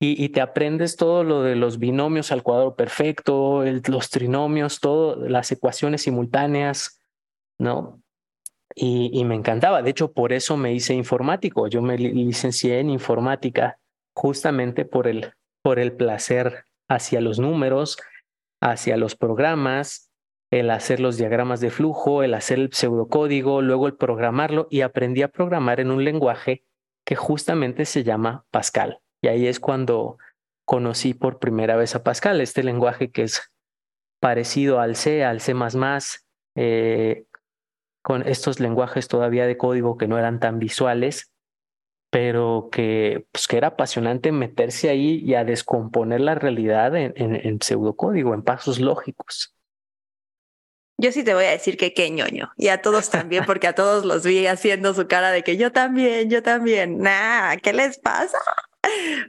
y, 0.00 0.22
y 0.22 0.30
te 0.30 0.40
aprendes 0.40 0.96
todo 0.96 1.22
lo 1.22 1.42
de 1.42 1.54
los 1.54 1.78
binomios 1.78 2.32
al 2.32 2.42
cuadro 2.42 2.74
perfecto, 2.74 3.62
los 3.86 4.10
trinomios, 4.10 4.80
todo, 4.80 5.28
las 5.28 5.52
ecuaciones 5.52 6.02
simultáneas, 6.02 7.00
¿no? 7.58 8.02
Y, 8.74 9.10
y, 9.12 9.24
me 9.24 9.36
encantaba. 9.36 9.82
De 9.82 9.90
hecho, 9.90 10.12
por 10.12 10.32
eso 10.32 10.56
me 10.56 10.72
hice 10.72 10.94
informático. 10.94 11.68
Yo 11.68 11.80
me 11.80 11.96
licencié 11.96 12.80
en 12.80 12.90
informática 12.90 13.78
justamente 14.14 14.84
por 14.84 15.06
el, 15.06 15.32
por 15.64 15.78
el 15.78 15.96
placer 15.96 16.66
hacia 16.90 17.22
los 17.22 17.38
números, 17.38 17.96
hacia 18.60 18.98
los 18.98 19.16
programas, 19.16 20.10
el 20.52 20.70
hacer 20.70 21.00
los 21.00 21.16
diagramas 21.16 21.60
de 21.60 21.70
flujo, 21.70 22.22
el 22.22 22.34
hacer 22.34 22.58
el 22.58 22.70
pseudocódigo, 22.70 23.62
luego 23.62 23.86
el 23.86 23.96
programarlo 23.96 24.68
y 24.70 24.82
aprendí 24.82 25.22
a 25.22 25.28
programar 25.28 25.80
en 25.80 25.90
un 25.90 26.04
lenguaje 26.04 26.64
que 27.06 27.16
justamente 27.16 27.86
se 27.86 28.04
llama 28.04 28.44
Pascal. 28.50 29.00
Y 29.22 29.28
ahí 29.28 29.46
es 29.46 29.58
cuando 29.58 30.18
conocí 30.66 31.14
por 31.14 31.38
primera 31.38 31.76
vez 31.76 31.94
a 31.94 32.04
Pascal, 32.04 32.42
este 32.42 32.62
lenguaje 32.62 33.10
que 33.10 33.22
es 33.22 33.50
parecido 34.20 34.80
al 34.80 34.96
C, 34.96 35.24
al 35.24 35.40
C++, 35.40 35.54
eh, 36.56 37.24
con 38.02 38.20
estos 38.28 38.60
lenguajes 38.60 39.08
todavía 39.08 39.46
de 39.46 39.56
código 39.56 39.96
que 39.96 40.08
no 40.08 40.18
eran 40.18 40.40
tan 40.40 40.58
visuales, 40.58 41.33
pero 42.14 42.68
que, 42.70 43.26
pues, 43.32 43.48
que 43.48 43.56
era 43.56 43.66
apasionante 43.66 44.30
meterse 44.30 44.88
ahí 44.88 45.20
y 45.24 45.34
a 45.34 45.42
descomponer 45.42 46.20
la 46.20 46.36
realidad 46.36 46.94
en, 46.94 47.12
en, 47.16 47.58
pseudocódigo, 47.60 48.34
en 48.34 48.44
pasos 48.44 48.78
lógicos. 48.78 49.52
Yo 50.96 51.10
sí 51.10 51.24
te 51.24 51.34
voy 51.34 51.46
a 51.46 51.50
decir 51.50 51.76
que 51.76 51.92
qué 51.92 52.10
ñoño. 52.10 52.52
Y 52.56 52.68
a 52.68 52.82
todos 52.82 53.10
también, 53.10 53.44
porque 53.46 53.66
a 53.66 53.74
todos 53.74 54.04
los 54.04 54.22
vi 54.22 54.46
haciendo 54.46 54.94
su 54.94 55.08
cara 55.08 55.32
de 55.32 55.42
que 55.42 55.56
yo 55.56 55.72
también, 55.72 56.30
yo 56.30 56.40
también. 56.40 56.98
Nah, 56.98 57.56
¿qué 57.56 57.72
les 57.72 57.98
pasa? 57.98 58.38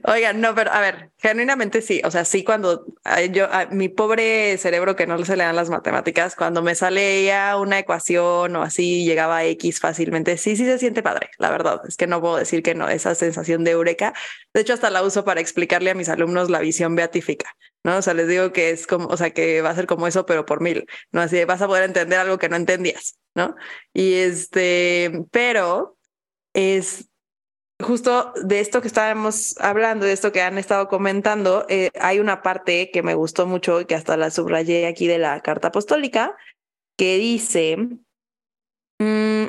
Oigan, 0.04 0.42
no, 0.42 0.54
pero 0.54 0.72
a 0.72 0.80
ver, 0.80 1.12
genuinamente 1.18 1.82
sí, 1.82 2.02
o 2.04 2.12
sea, 2.12 2.26
sí 2.26 2.44
cuando 2.44 2.86
yo, 3.32 3.52
a 3.52 3.66
mi 3.68 3.90
pobre 3.90 4.58
cerebro 4.58 4.96
que 4.96 5.08
no 5.08 5.24
se 5.26 5.36
le 5.36 5.44
dan 5.44 5.56
las 5.56 5.70
matemáticas, 5.70 6.36
cuando 6.36 6.62
me 6.62 6.76
sale 6.76 7.26
ya 7.26 7.58
una 7.58 7.80
ecuación 7.80 8.56
o 8.56 8.62
así 8.62 9.06
llegaba 9.06 9.38
a 9.38 9.46
X 9.46 9.80
fácilmente, 9.80 10.38
sí, 10.38 10.56
sí 10.56 10.66
se 10.66 10.78
siente 10.78 11.04
padre, 11.04 11.30
la 11.38 11.50
verdad, 11.50 11.82
es 11.88 11.98
que 11.98 12.08
no 12.08 12.22
puedo 12.22 12.38
decir 12.38 12.62
que 12.64 12.76
no, 12.76 12.90
esa 12.90 13.16
sensación 13.16 13.64
de 13.64 13.72
eureka, 13.72 14.14
de 14.54 14.62
hecho 14.62 14.74
hasta 14.74 14.90
la 14.90 15.04
uso 15.04 15.26
para 15.26 15.42
explicarle 15.42 15.92
a 15.92 15.96
mis 15.96 16.10
alumnos 16.10 16.50
la 16.50 16.60
visión 16.60 16.96
beatífica, 16.96 17.56
¿no? 17.84 17.98
O 17.98 18.02
sea, 18.02 18.14
les 18.14 18.28
digo 18.28 18.52
que 18.52 18.72
es 18.72 18.88
como, 18.88 19.08
o 19.08 19.18
sea, 19.18 19.32
que 19.32 19.62
va 19.62 19.70
a 19.70 19.76
ser 19.76 19.88
como 19.88 20.08
eso, 20.08 20.26
pero 20.26 20.46
por 20.46 20.62
mil, 20.62 20.86
¿no? 21.12 21.22
Así 21.22 21.44
vas 21.46 21.62
a 21.62 21.68
poder 21.68 21.84
entender 21.84 22.20
algo 22.20 22.38
que 22.38 22.50
no 22.50 22.56
entendías, 22.56 23.18
¿no? 23.36 23.56
Y 23.94 24.16
este, 24.16 25.12
pero 25.32 25.98
es 26.54 27.10
justo 27.84 28.34
de 28.44 28.60
esto 28.60 28.82
que 28.82 28.88
estábamos 28.88 29.58
hablando, 29.60 30.06
de 30.06 30.14
esto 30.14 30.32
que 30.32 30.42
han 30.42 30.58
estado 30.58 30.88
comentando, 30.88 31.66
eh, 31.70 31.90
hay 32.00 32.20
una 32.20 32.42
parte 32.42 32.90
que 32.92 33.04
me 33.04 33.16
gustó 33.16 33.46
mucho 33.46 33.82
y 33.82 33.86
que 33.86 33.96
hasta 33.96 34.18
la 34.18 34.32
subrayé 34.32 34.88
aquí 34.88 35.08
de 35.08 35.18
la 35.18 35.42
carta 35.42 35.70
apostólica, 35.70 36.36
que 36.98 37.18
dice, 37.18 37.78
mm, 39.00 39.45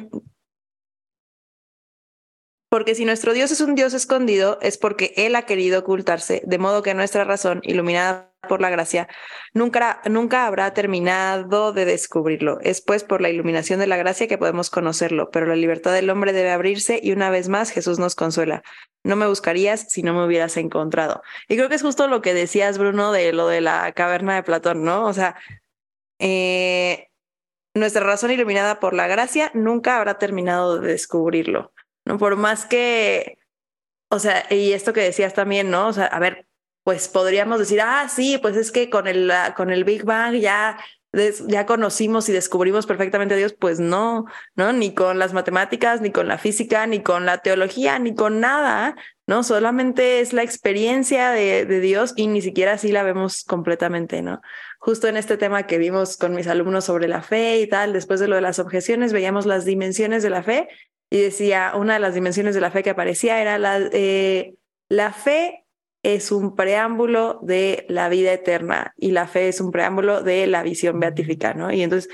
porque 2.76 2.94
si 2.94 3.06
nuestro 3.06 3.32
Dios 3.32 3.50
es 3.52 3.62
un 3.62 3.74
Dios 3.74 3.94
escondido, 3.94 4.58
es 4.60 4.76
porque 4.76 5.14
Él 5.16 5.34
ha 5.34 5.46
querido 5.46 5.80
ocultarse, 5.80 6.42
de 6.44 6.58
modo 6.58 6.82
que 6.82 6.92
nuestra 6.92 7.24
razón, 7.24 7.62
iluminada 7.62 8.34
por 8.46 8.60
la 8.60 8.68
gracia, 8.68 9.08
nunca, 9.54 10.02
nunca 10.04 10.46
habrá 10.46 10.74
terminado 10.74 11.72
de 11.72 11.86
descubrirlo. 11.86 12.60
Es 12.60 12.82
pues 12.82 13.02
por 13.02 13.22
la 13.22 13.30
iluminación 13.30 13.80
de 13.80 13.86
la 13.86 13.96
gracia 13.96 14.28
que 14.28 14.36
podemos 14.36 14.68
conocerlo, 14.68 15.30
pero 15.30 15.46
la 15.46 15.56
libertad 15.56 15.94
del 15.94 16.10
hombre 16.10 16.34
debe 16.34 16.50
abrirse 16.50 17.00
y 17.02 17.12
una 17.12 17.30
vez 17.30 17.48
más 17.48 17.70
Jesús 17.70 17.98
nos 17.98 18.14
consuela. 18.14 18.62
No 19.02 19.16
me 19.16 19.26
buscarías 19.26 19.90
si 19.90 20.02
no 20.02 20.12
me 20.12 20.26
hubieras 20.26 20.58
encontrado. 20.58 21.22
Y 21.48 21.56
creo 21.56 21.70
que 21.70 21.76
es 21.76 21.82
justo 21.82 22.08
lo 22.08 22.20
que 22.20 22.34
decías, 22.34 22.76
Bruno, 22.76 23.10
de 23.10 23.32
lo 23.32 23.48
de 23.48 23.62
la 23.62 23.90
caverna 23.92 24.34
de 24.34 24.42
Platón, 24.42 24.84
¿no? 24.84 25.06
O 25.06 25.14
sea, 25.14 25.34
eh, 26.18 27.08
nuestra 27.72 28.04
razón 28.04 28.32
iluminada 28.32 28.80
por 28.80 28.92
la 28.92 29.06
gracia 29.06 29.50
nunca 29.54 29.96
habrá 29.96 30.18
terminado 30.18 30.78
de 30.78 30.88
descubrirlo, 30.88 31.72
¿no? 32.06 32.16
Por 32.18 32.36
más 32.36 32.64
que, 32.64 33.38
o 34.08 34.18
sea, 34.18 34.46
y 34.48 34.72
esto 34.72 34.94
que 34.94 35.02
decías 35.02 35.34
también, 35.34 35.70
¿no? 35.70 35.88
O 35.88 35.92
sea, 35.92 36.06
a 36.06 36.18
ver, 36.18 36.46
pues 36.84 37.08
podríamos 37.08 37.58
decir, 37.58 37.80
ah, 37.82 38.08
sí, 38.08 38.38
pues 38.38 38.56
es 38.56 38.72
que 38.72 38.88
con 38.88 39.08
el, 39.08 39.30
con 39.56 39.70
el 39.70 39.84
Big 39.84 40.04
Bang 40.04 40.36
ya, 40.36 40.78
ya 41.48 41.66
conocimos 41.66 42.28
y 42.28 42.32
descubrimos 42.32 42.86
perfectamente 42.86 43.34
a 43.34 43.36
Dios. 43.36 43.54
Pues 43.58 43.80
no, 43.80 44.26
¿no? 44.54 44.72
Ni 44.72 44.94
con 44.94 45.18
las 45.18 45.32
matemáticas, 45.32 46.00
ni 46.00 46.12
con 46.12 46.28
la 46.28 46.38
física, 46.38 46.86
ni 46.86 47.02
con 47.02 47.26
la 47.26 47.38
teología, 47.38 47.98
ni 47.98 48.14
con 48.14 48.38
nada, 48.38 48.94
¿no? 49.26 49.42
Solamente 49.42 50.20
es 50.20 50.32
la 50.32 50.44
experiencia 50.44 51.30
de, 51.32 51.66
de 51.66 51.80
Dios 51.80 52.12
y 52.14 52.28
ni 52.28 52.40
siquiera 52.40 52.74
así 52.74 52.92
la 52.92 53.02
vemos 53.02 53.42
completamente, 53.42 54.22
¿no? 54.22 54.40
Justo 54.78 55.08
en 55.08 55.16
este 55.16 55.36
tema 55.36 55.66
que 55.66 55.78
vimos 55.78 56.16
con 56.16 56.36
mis 56.36 56.46
alumnos 56.46 56.84
sobre 56.84 57.08
la 57.08 57.22
fe 57.22 57.58
y 57.58 57.66
tal, 57.66 57.92
después 57.92 58.20
de 58.20 58.28
lo 58.28 58.36
de 58.36 58.42
las 58.42 58.60
objeciones, 58.60 59.12
veíamos 59.12 59.44
las 59.44 59.64
dimensiones 59.64 60.22
de 60.22 60.30
la 60.30 60.44
fe 60.44 60.68
y 61.10 61.20
decía, 61.20 61.72
una 61.74 61.94
de 61.94 62.00
las 62.00 62.14
dimensiones 62.14 62.54
de 62.54 62.60
la 62.60 62.70
fe 62.70 62.82
que 62.82 62.90
aparecía 62.90 63.40
era 63.40 63.58
la, 63.58 63.78
eh, 63.92 64.54
la 64.88 65.12
fe 65.12 65.64
es 66.02 66.30
un 66.30 66.54
preámbulo 66.54 67.40
de 67.42 67.84
la 67.88 68.08
vida 68.08 68.32
eterna 68.32 68.94
y 68.96 69.10
la 69.10 69.26
fe 69.26 69.48
es 69.48 69.60
un 69.60 69.72
preámbulo 69.72 70.22
de 70.22 70.46
la 70.46 70.62
visión 70.62 71.00
beatífica, 71.00 71.54
¿no? 71.54 71.72
Y 71.72 71.82
entonces, 71.82 72.12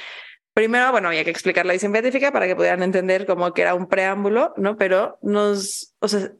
primero, 0.55 0.91
bueno, 0.93 1.09
había 1.09 1.25
que 1.25 1.31
explicar 1.31 1.67
la 1.67 1.75
visión 1.75 1.93
beatífica 1.93 2.33
para 2.33 2.47
que 2.47 2.57
pudieran 2.57 2.83
entender 2.83 3.27
cómo 3.27 3.53
que 3.53 3.63
era 3.63 3.75
un 3.75 3.89
preámbulo, 3.89 4.55
¿no? 4.57 4.77
Pero 4.77 5.19
nos, 5.23 5.95
o 6.01 6.09
sea, 6.09 6.33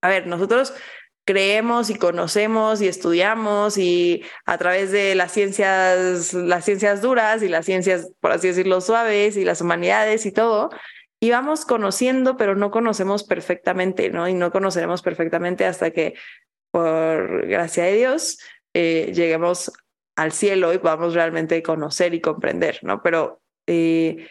a 0.00 0.08
ver, 0.08 0.26
nosotros 0.26 0.74
creemos 1.24 1.90
y 1.90 1.96
conocemos 1.96 2.82
y 2.82 2.88
estudiamos 2.88 3.78
y 3.78 4.22
a 4.44 4.58
través 4.58 4.90
de 4.92 5.14
las 5.14 5.32
ciencias, 5.32 6.34
las 6.34 6.64
ciencias 6.64 7.00
duras 7.00 7.42
y 7.42 7.48
las 7.48 7.64
ciencias, 7.64 8.10
por 8.20 8.32
así 8.32 8.48
decirlo, 8.48 8.80
suaves 8.80 9.36
y 9.36 9.44
las 9.44 9.60
humanidades 9.60 10.26
y 10.26 10.32
todo, 10.32 10.70
y 11.24 11.30
vamos 11.30 11.64
conociendo, 11.64 12.36
pero 12.36 12.54
no 12.54 12.70
conocemos 12.70 13.24
perfectamente, 13.24 14.10
¿no? 14.10 14.28
Y 14.28 14.34
no 14.34 14.52
conoceremos 14.52 15.00
perfectamente 15.00 15.64
hasta 15.64 15.90
que 15.90 16.16
por 16.70 17.46
gracia 17.46 17.84
de 17.84 17.94
Dios, 17.94 18.38
eh, 18.74 19.10
lleguemos 19.14 19.72
al 20.18 20.32
cielo 20.32 20.74
y 20.74 20.78
podamos 20.78 21.14
realmente 21.14 21.62
conocer 21.62 22.12
y 22.12 22.20
comprender, 22.20 22.78
¿no? 22.82 23.00
Pero 23.02 23.40
eh, 23.66 24.28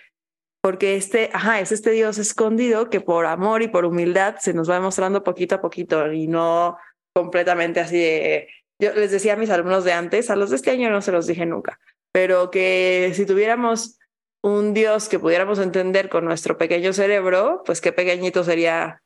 porque 0.61 0.95
este, 0.95 1.31
ajá, 1.33 1.61
es 1.61 1.71
este 1.71 1.89
Dios 1.89 2.19
escondido 2.19 2.91
que 2.91 3.01
por 3.01 3.25
amor 3.25 3.63
y 3.63 3.69
por 3.69 3.85
humildad 3.85 4.35
se 4.39 4.53
nos 4.53 4.69
va 4.69 4.75
demostrando 4.75 5.23
poquito 5.23 5.55
a 5.55 5.61
poquito 5.61 6.13
y 6.13 6.27
no 6.27 6.77
completamente 7.15 7.79
así 7.79 7.97
de... 7.97 8.49
Yo 8.79 8.93
les 8.93 9.09
decía 9.09 9.33
a 9.33 9.37
mis 9.37 9.49
alumnos 9.49 9.83
de 9.83 9.93
antes, 9.93 10.29
a 10.29 10.35
los 10.35 10.51
de 10.51 10.57
este 10.57 10.69
año 10.69 10.91
no 10.91 11.01
se 11.01 11.11
los 11.11 11.25
dije 11.25 11.47
nunca, 11.47 11.79
pero 12.11 12.51
que 12.51 13.13
si 13.15 13.25
tuviéramos 13.25 13.97
un 14.43 14.73
Dios 14.73 15.07
que 15.07 15.19
pudiéramos 15.19 15.59
entender 15.59 16.09
con 16.09 16.25
nuestro 16.25 16.57
pequeño 16.57 16.93
cerebro, 16.93 17.63
pues 17.65 17.79
qué 17.81 17.93
pequeñito 17.93 18.43
sería 18.43 19.01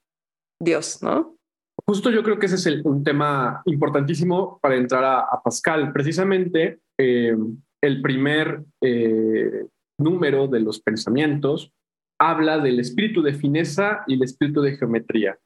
Dios, 0.60 1.04
¿no? 1.04 1.38
Justo 1.86 2.10
yo 2.10 2.24
creo 2.24 2.40
que 2.40 2.48
ese 2.48 2.56
es 2.56 2.86
un 2.86 3.04
tema 3.04 3.62
importantísimo 3.66 4.60
para 4.62 4.76
entrar 4.76 5.04
a, 5.06 5.42
Pascal. 5.44 5.94
Precisamente 5.94 6.80
eh, 7.00 7.38
el 7.82 8.02
primer 8.02 8.64
eh, 8.82 9.68
número 10.00 10.48
de 10.48 10.60
los 10.60 10.82
pensamientos 10.82 11.72
habla 12.20 12.58
del 12.58 12.80
espíritu 12.80 13.22
de 13.22 13.34
fineza 13.34 14.04
y 14.08 14.16
el 14.16 14.24
espíritu 14.24 14.62
de 14.62 14.76
geometría, 14.76 15.38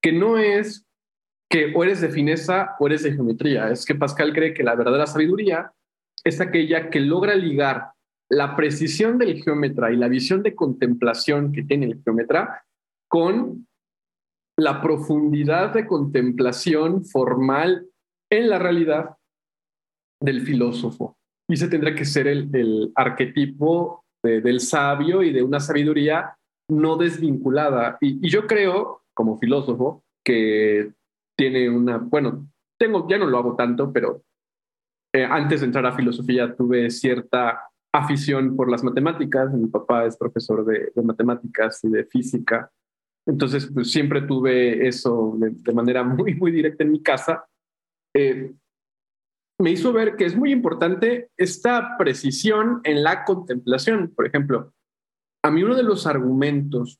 que 0.00 0.12
no 0.12 0.38
es 0.38 0.86
que 1.50 1.72
o 1.74 1.82
eres 1.82 2.00
de 2.00 2.10
fineza 2.10 2.76
o 2.78 2.86
eres 2.86 3.02
de 3.02 3.12
geometría, 3.12 3.70
es 3.70 3.84
que 3.84 3.96
Pascal 3.96 4.32
cree 4.32 4.54
que 4.54 4.62
la 4.62 4.76
verdadera 4.76 5.08
sabiduría 5.08 5.72
es 6.22 6.40
aquella 6.40 6.88
que 6.88 7.00
logra 7.00 7.34
ligar 7.34 7.90
la 8.30 8.54
precisión 8.54 9.18
del 9.18 9.42
geómetra 9.42 9.92
y 9.92 9.96
la 9.96 10.08
visión 10.08 10.42
de 10.42 10.54
contemplación 10.54 11.52
que 11.52 11.64
tiene 11.64 11.86
el 11.86 12.00
geómetra 12.02 12.64
con 13.08 13.66
la 14.56 14.80
profundidad 14.80 15.74
de 15.74 15.86
contemplación 15.86 17.04
formal 17.04 17.88
en 18.30 18.48
la 18.48 18.58
realidad 18.58 19.16
del 20.22 20.42
filósofo. 20.42 21.16
Y 21.48 21.54
ese 21.54 21.68
tendrá 21.68 21.94
que 21.94 22.04
ser 22.04 22.28
el, 22.28 22.92
arquetipo 22.94 24.04
del 24.22 24.60
sabio 24.60 25.22
y 25.22 25.32
de 25.32 25.42
una 25.42 25.58
sabiduría 25.58 26.36
no 26.68 26.96
desvinculada. 26.96 27.98
Y, 28.00 28.28
yo 28.28 28.46
creo, 28.46 29.02
como 29.12 29.38
filósofo, 29.38 30.04
que 30.24 30.92
tiene 31.36 31.68
una, 31.68 31.96
bueno, 31.98 32.46
tengo, 32.78 33.08
ya 33.08 33.18
no 33.18 33.26
lo 33.26 33.38
hago 33.38 33.56
tanto, 33.56 33.92
pero 33.92 34.22
eh, 35.12 35.24
antes 35.24 35.60
de 35.60 35.66
entrar 35.66 35.86
a 35.86 35.96
filosofía 35.96 36.54
tuve 36.54 36.90
cierta 36.90 37.69
afición 37.92 38.56
por 38.56 38.70
las 38.70 38.84
matemáticas. 38.84 39.52
Mi 39.52 39.66
papá 39.66 40.06
es 40.06 40.16
profesor 40.16 40.64
de, 40.64 40.92
matemáticas 41.02 41.82
y 41.84 41.88
de 41.88 42.04
física. 42.04 42.70
Entonces, 43.26 43.70
pues 43.72 43.90
siempre 43.90 44.22
tuve 44.22 44.86
eso 44.86 45.36
de, 45.36 45.72
manera 45.72 46.02
muy, 46.04 46.34
muy 46.34 46.50
directa 46.50 46.84
en 46.84 46.92
mi 46.92 47.02
casa. 47.02 47.44
Eh, 48.14 48.52
me 49.58 49.70
hizo 49.70 49.92
ver 49.92 50.16
que 50.16 50.24
es 50.24 50.36
muy 50.36 50.52
importante 50.52 51.30
esta 51.36 51.96
precisión 51.98 52.80
en 52.84 53.02
la 53.02 53.24
contemplación. 53.24 54.12
Por 54.14 54.26
ejemplo, 54.26 54.72
a 55.44 55.50
mí 55.50 55.62
uno 55.62 55.74
de 55.74 55.82
los 55.82 56.06
argumentos 56.06 56.98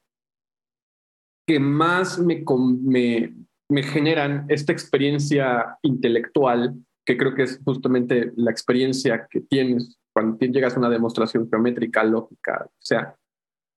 que 1.47 1.59
más 1.59 2.19
me, 2.19 2.45
me, 2.83 3.35
me 3.71 3.83
generan 3.83 4.45
esta 4.49 4.73
experiencia 4.73 5.79
intelectual, 5.83 6.75
que 7.07 7.17
creo 7.17 7.35
que 7.35 7.45
es 7.45 7.61
justamente 7.65 8.33
la 8.37 8.51
experiencia 8.51 9.27
que 9.29 9.41
tienes 9.41 10.00
cuando 10.13 10.39
llegas 10.39 10.77
a 10.77 10.79
una 10.79 10.91
demostración 10.91 11.49
geométrica, 11.49 12.05
lógica, 12.05 12.67
o 12.67 12.73
sea, 12.79 13.17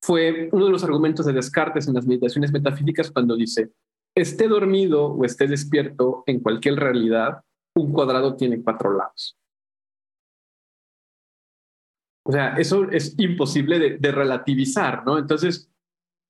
fue 0.04 0.50
uno 0.52 0.66
de 0.66 0.72
los 0.72 0.84
argumentos 0.84 1.26
de 1.26 1.34
Descartes 1.34 1.88
en 1.88 1.94
las 1.94 2.06
meditaciones 2.06 2.52
metafísicas 2.52 3.10
cuando 3.10 3.38
dice, 3.38 3.72
esté 4.16 4.48
dormido 4.48 5.06
o 5.06 5.24
esté 5.24 5.48
despierto 5.48 6.24
en 6.26 6.42
cualquier 6.42 6.76
realidad, 6.76 7.42
un 7.76 7.94
cuadrado 7.94 8.36
tiene 8.36 8.62
cuatro 8.62 8.96
lados. 8.96 9.38
O 12.26 12.32
sea, 12.32 12.56
eso 12.56 12.90
es 12.90 13.16
imposible 13.18 13.98
de, 14.00 14.12
relativizar, 14.12 15.06
¿no? 15.06 15.18
Entonces, 15.18 15.70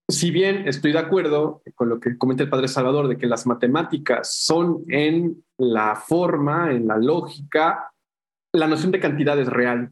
si 0.10 0.32
bien 0.32 0.68
estoy 0.68 0.91
de 0.91 0.99
acuerdo 0.99 1.62
con 1.76 1.89
lo 1.89 1.99
que 1.99 2.18
comenta 2.18 2.43
el 2.43 2.49
padre 2.49 2.68
Salvador 2.68 3.08
de 3.08 3.18
que 3.18 3.28
las 3.28 3.45
matemáticas 3.45 4.36
son 4.36 4.84
en 4.88 5.43
la 5.58 5.95
forma, 5.95 6.72
en 6.72 6.88
la 6.88 6.97
lógica, 6.97 7.92
la 8.56 8.68
noción 8.68 8.91
de 8.91 8.99
cantidad 8.99 9.39
es 9.39 9.47
real. 9.47 9.91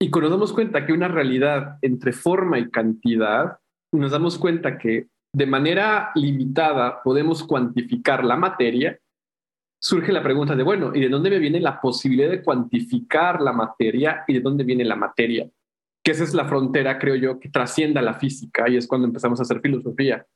Y 0.00 0.10
cuando 0.10 0.30
nos 0.30 0.38
damos 0.38 0.52
cuenta 0.52 0.84
que 0.84 0.92
una 0.92 1.08
realidad 1.08 1.78
entre 1.80 2.12
forma 2.12 2.58
y 2.58 2.70
cantidad, 2.70 3.58
nos 3.92 4.10
damos 4.10 4.38
cuenta 4.38 4.78
que 4.78 5.08
de 5.34 5.46
manera 5.46 6.10
limitada 6.14 7.02
podemos 7.02 7.44
cuantificar 7.44 8.24
la 8.24 8.36
materia, 8.36 8.98
surge 9.80 10.12
la 10.12 10.22
pregunta 10.22 10.54
de, 10.54 10.62
bueno, 10.62 10.92
¿y 10.94 11.00
de 11.00 11.08
dónde 11.08 11.30
me 11.30 11.38
viene 11.38 11.60
la 11.60 11.80
posibilidad 11.80 12.30
de 12.30 12.42
cuantificar 12.42 13.40
la 13.40 13.52
materia 13.52 14.24
y 14.26 14.34
de 14.34 14.40
dónde 14.40 14.64
viene 14.64 14.84
la 14.84 14.96
materia? 14.96 15.48
Que 16.04 16.12
esa 16.12 16.24
es 16.24 16.34
la 16.34 16.46
frontera, 16.46 16.98
creo 16.98 17.14
yo, 17.14 17.40
que 17.40 17.48
trascienda 17.48 18.02
la 18.02 18.14
física 18.14 18.68
y 18.68 18.76
es 18.76 18.86
cuando 18.86 19.06
empezamos 19.06 19.38
a 19.38 19.44
hacer 19.44 19.60
filosofía. 19.60 20.26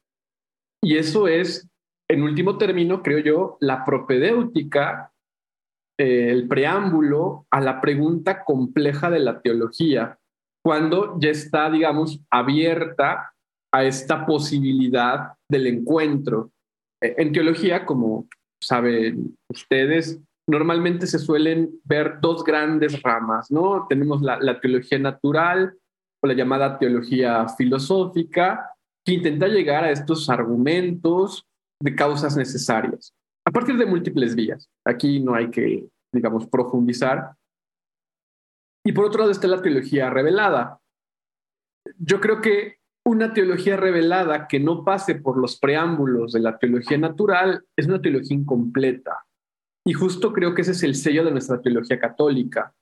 Y 0.82 0.96
eso 0.96 1.28
es, 1.28 1.68
en 2.08 2.22
último 2.22 2.56
término, 2.56 3.02
creo 3.02 3.18
yo, 3.18 3.56
la 3.60 3.84
propedéutica, 3.84 5.12
eh, 5.98 6.30
el 6.30 6.46
preámbulo 6.48 7.46
a 7.50 7.60
la 7.60 7.80
pregunta 7.80 8.44
compleja 8.44 9.10
de 9.10 9.20
la 9.20 9.40
teología, 9.40 10.18
cuando 10.64 11.18
ya 11.20 11.30
está, 11.30 11.70
digamos, 11.70 12.20
abierta 12.30 13.32
a 13.72 13.84
esta 13.84 14.26
posibilidad 14.26 15.32
del 15.48 15.66
encuentro. 15.66 16.50
Eh, 17.02 17.14
en 17.18 17.32
teología, 17.32 17.86
como 17.86 18.26
saben 18.62 19.36
ustedes, 19.48 20.20
normalmente 20.48 21.06
se 21.06 21.18
suelen 21.18 21.80
ver 21.84 22.18
dos 22.20 22.44
grandes 22.44 23.02
ramas, 23.02 23.50
¿no? 23.50 23.86
Tenemos 23.88 24.22
la, 24.22 24.60
teología 24.60 24.98
natural 24.98 25.76
o 26.22 26.26
la 26.26 26.34
llamada 26.34 26.78
teología 26.78 27.48
filosófica, 27.48 28.70
que 29.04 29.14
intenta 29.14 29.48
llegar 29.48 29.84
a 29.84 29.90
estos 29.90 30.28
argumentos 30.28 31.46
de 31.82 31.94
causas 31.94 32.36
necesarias, 32.36 33.12
a 33.46 33.50
partir 33.50 33.76
de 33.78 33.86
múltiples 33.86 34.34
vías. 34.34 34.68
Aquí 34.84 35.20
no 35.20 35.34
hay 35.34 35.50
que, 35.50 35.88
digamos, 36.12 36.46
profundizar. 36.48 37.34
Y 38.84 38.92
por 38.92 39.04
otro 39.04 39.20
lado 39.20 39.30
está 39.30 39.46
la 39.46 39.62
teología 39.62 40.10
revelada. 40.10 40.80
Yo 41.98 42.20
creo 42.20 42.40
que 42.40 42.78
una 43.04 43.32
teología 43.32 43.76
revelada 43.76 44.48
que 44.48 44.58
no 44.58 44.84
pase 44.84 45.14
por 45.14 45.38
los 45.38 45.58
preámbulos 45.58 46.32
de 46.32 46.40
la 46.40 46.58
teología 46.58 46.98
natural 46.98 47.64
es 47.76 47.86
una 47.86 48.02
teología 48.02 48.36
incompleta. 48.36 49.24
Y 49.84 49.92
justo 49.92 50.32
creo 50.32 50.54
que 50.54 50.62
ese 50.62 50.72
es 50.72 50.82
el 50.82 50.96
sello 50.96 51.24
de 51.24 51.30
nuestra 51.30 51.60
teología 51.60 52.00
católica, 52.00 52.74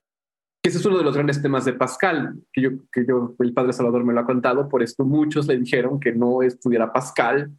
ese 0.65 0.79
es 0.79 0.87
uno 0.87 0.97
de 0.97 1.05
los 1.05 1.15
grandes 1.15 1.43
temas 1.43 1.67
de 1.67 1.75
Pascal, 1.75 2.41
que 2.51 2.63
yo, 2.63 2.71
que 2.91 3.05
yo 3.07 3.37
el 3.39 3.53
padre 3.53 3.75
Salvador 3.75 4.03
me 4.03 4.15
lo 4.15 4.21
ha 4.21 4.25
contado, 4.25 4.67
por 4.67 4.83
esto 4.83 5.05
muchos 5.05 5.47
le 5.47 5.59
dijeron 5.59 6.01
que 6.01 6.13
no 6.13 6.41
estudiara 6.41 6.91
Pascal, 6.91 7.53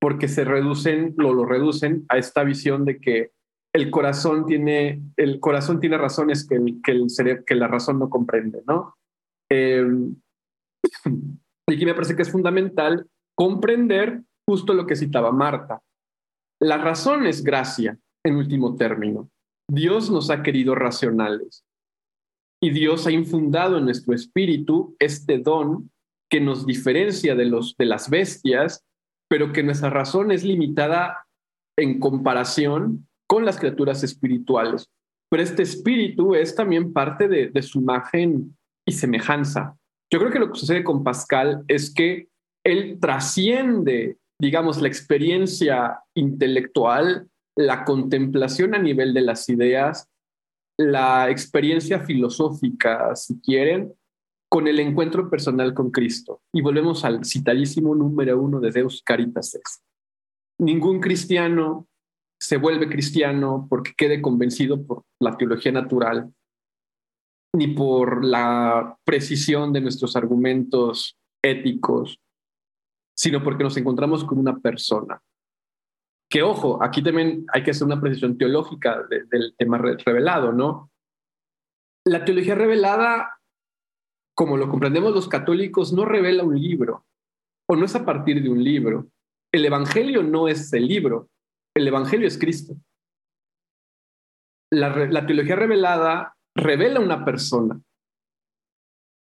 porque 0.00 0.28
se 0.28 0.44
reducen, 0.44 1.14
lo, 1.16 1.34
lo 1.34 1.44
reducen 1.44 2.04
a 2.08 2.18
esta 2.18 2.42
visión 2.42 2.84
de 2.84 2.98
que 2.98 3.30
el 3.72 3.90
corazón 3.90 4.46
tiene, 4.46 5.02
el 5.16 5.38
corazón 5.38 5.78
tiene 5.78 5.98
razones 5.98 6.46
que, 6.46 6.58
que, 6.82 6.92
el 6.92 7.44
que 7.46 7.54
la 7.54 7.68
razón 7.68 7.98
no 7.98 8.08
comprende, 8.08 8.62
¿no? 8.66 8.96
Eh, 9.50 9.86
Y 11.70 11.74
aquí 11.74 11.86
me 11.86 11.94
parece 11.94 12.16
que 12.16 12.22
es 12.22 12.32
fundamental 12.32 13.06
comprender 13.36 14.22
justo 14.46 14.74
lo 14.74 14.86
que 14.86 14.96
citaba 14.96 15.30
Marta. 15.30 15.80
La 16.60 16.78
razón 16.78 17.26
es 17.26 17.44
gracia, 17.44 17.96
en 18.24 18.36
último 18.36 18.76
término. 18.76 19.30
Dios 19.70 20.10
nos 20.10 20.30
ha 20.30 20.42
querido 20.42 20.74
racionales 20.74 21.64
y 22.60 22.70
Dios 22.70 23.06
ha 23.06 23.12
infundado 23.12 23.78
en 23.78 23.84
nuestro 23.84 24.14
espíritu 24.14 24.96
este 24.98 25.38
don 25.38 25.90
que 26.28 26.40
nos 26.40 26.66
diferencia 26.66 27.36
de, 27.36 27.44
los, 27.44 27.76
de 27.76 27.86
las 27.86 28.10
bestias, 28.10 28.84
pero 29.30 29.52
que 29.52 29.62
nuestra 29.62 29.90
razón 29.90 30.32
es 30.32 30.42
limitada 30.42 31.24
en 31.78 32.00
comparación 32.00 33.06
con 33.28 33.44
las 33.44 33.58
criaturas 33.58 34.02
espirituales. 34.02 34.90
Pero 35.30 35.44
este 35.44 35.62
espíritu 35.62 36.34
es 36.34 36.56
también 36.56 36.92
parte 36.92 37.28
de, 37.28 37.62
su 37.62 37.78
imagen 37.78 38.56
y 38.84 38.92
semejanza. 38.92 39.76
Yo 40.12 40.18
creo 40.18 40.32
que 40.32 40.40
lo 40.40 40.50
que 40.50 40.58
sucede 40.58 40.82
con 40.82 41.04
Pascal 41.04 41.62
es 41.68 41.94
que 41.94 42.26
él 42.64 42.98
trasciende, 43.00 44.18
digamos, 44.40 44.82
la 44.82 44.88
experiencia 44.88 46.00
intelectual, 46.16 47.28
la 47.56 47.84
contemplación 47.84 48.74
a 48.74 48.78
nivel 48.78 49.14
de 49.14 49.20
las 49.20 49.48
ideas, 49.48 50.08
la 50.76 51.30
experiencia 51.30 52.00
filosófica, 52.00 53.14
si 53.14 53.40
quieren, 53.40 53.92
con 54.50 54.66
el 54.66 54.80
encuentro 54.80 55.30
personal 55.30 55.72
con 55.74 55.90
Cristo. 55.90 56.42
Y 56.52 56.60
volvemos 56.60 57.04
al 57.04 57.24
citadísimo 57.24 57.94
número 57.94 58.40
uno 58.40 58.58
de 58.58 58.72
Deus 58.72 59.00
Caritas. 59.04 59.58
Ningún 60.58 61.00
cristiano 61.00 61.86
se 62.38 62.56
vuelve 62.56 62.88
cristiano 62.88 63.66
porque 63.70 63.92
quede 63.96 64.20
convencido 64.20 64.84
por 64.84 65.04
la 65.20 65.36
teología 65.36 65.72
natural 65.72 66.34
ni 67.54 67.68
por 67.68 68.24
la 68.24 68.96
precisión 69.04 69.72
de 69.72 69.80
nuestros 69.80 70.16
argumentos 70.16 71.16
éticos, 71.42 72.20
sino 73.16 73.42
porque 73.42 73.64
nos 73.64 73.76
encontramos 73.76 74.24
con 74.24 74.38
una 74.38 74.58
persona. 74.58 75.20
Que 76.28 76.42
ojo, 76.42 76.82
aquí 76.82 77.02
también 77.02 77.44
hay 77.52 77.62
que 77.62 77.72
hacer 77.72 77.86
una 77.86 78.00
precisión 78.00 78.38
teológica 78.38 79.04
del 79.08 79.54
tema 79.56 79.78
revelado, 79.78 80.52
¿no? 80.52 80.90
La 82.04 82.24
teología 82.24 82.54
revelada 82.54 83.39
como 84.40 84.56
lo 84.56 84.70
comprendemos 84.70 85.12
los 85.12 85.28
católicos, 85.28 85.92
no 85.92 86.06
revela 86.06 86.44
un 86.44 86.58
libro 86.58 87.04
o 87.68 87.76
no 87.76 87.84
es 87.84 87.94
a 87.94 88.06
partir 88.06 88.42
de 88.42 88.48
un 88.48 88.64
libro. 88.64 89.06
El 89.52 89.66
Evangelio 89.66 90.22
no 90.22 90.48
es 90.48 90.72
el 90.72 90.88
libro, 90.88 91.28
el 91.76 91.86
Evangelio 91.86 92.26
es 92.26 92.38
Cristo. 92.38 92.74
La, 94.72 95.26
teología 95.26 95.56
revelada 95.56 96.38
revela 96.56 97.00
una 97.00 97.22
persona 97.22 97.82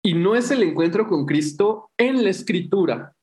y 0.05 0.13
no 0.13 0.37
es 0.37 0.51
el 0.51 0.63
encuentro 0.63 1.07
con 1.07 1.25
Cristo 1.25 1.89
en 1.97 2.23
la 2.23 2.29
escritura, 2.29 3.17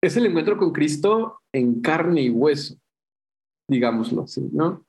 es 0.00 0.16
el 0.16 0.26
encuentro 0.26 0.56
con 0.56 0.72
Cristo 0.72 1.40
en 1.52 1.80
carne 1.80 2.22
y 2.22 2.30
hueso, 2.30 2.76
digámoslo 3.68 4.22
así, 4.22 4.48
¿no? 4.52 4.85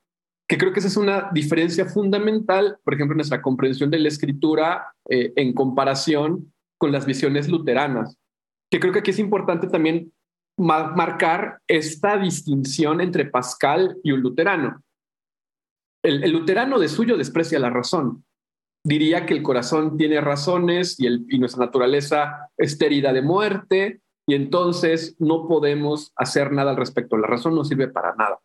Que 0.48 0.58
creo 0.58 0.72
que 0.72 0.80
esa 0.80 0.88
es 0.88 0.98
una 0.98 1.30
diferencia 1.34 1.86
fundamental, 1.86 2.78
por 2.84 2.94
ejemplo, 2.94 3.14
en 3.14 3.18
nuestra 3.18 3.42
comprensión 3.42 3.92
de 3.92 4.00
la 4.00 4.08
escritura 4.08 4.94
eh, 5.10 5.34
en 5.36 5.54
comparación 5.54 6.54
con 6.78 6.92
las 6.92 7.06
visiones 7.06 7.50
luteranas, 7.50 8.18
que 8.72 8.80
creo 8.80 8.94
que 8.94 9.00
aquí 9.00 9.12
es 9.12 9.20
importante 9.20 9.68
también 9.68 10.14
marcar 10.58 11.62
esta 11.68 12.18
distinción 12.18 13.02
entre 13.02 13.26
Pascal 13.26 13.98
y 14.04 14.12
un 14.12 14.22
luterano. 14.22 14.84
El, 16.04 16.24
el, 16.24 16.32
luterano 16.32 16.80
de 16.80 16.88
suyo 16.88 17.18
desprecia 17.18 17.60
la 17.60 17.70
razón. 17.70 18.26
Diría 18.84 19.26
que 19.26 19.34
el 19.34 19.44
corazón 19.44 19.98
tiene 19.98 20.22
razones 20.22 21.00
y, 21.00 21.06
el, 21.06 21.26
y 21.30 21.40
nuestra 21.40 21.66
naturaleza 21.66 22.50
es 22.58 22.80
herida 22.82 23.14
de 23.14 23.22
muerte 23.22 24.02
y 24.28 24.36
entonces 24.36 25.16
no 25.20 25.48
podemos 25.48 26.12
hacer 26.16 26.52
nada 26.52 26.72
al 26.72 26.78
respecto. 26.78 27.18
La 27.18 27.28
razón 27.28 27.56
no 27.56 27.64
sirve 27.64 27.88
para 27.88 28.16
nada. 28.16 28.40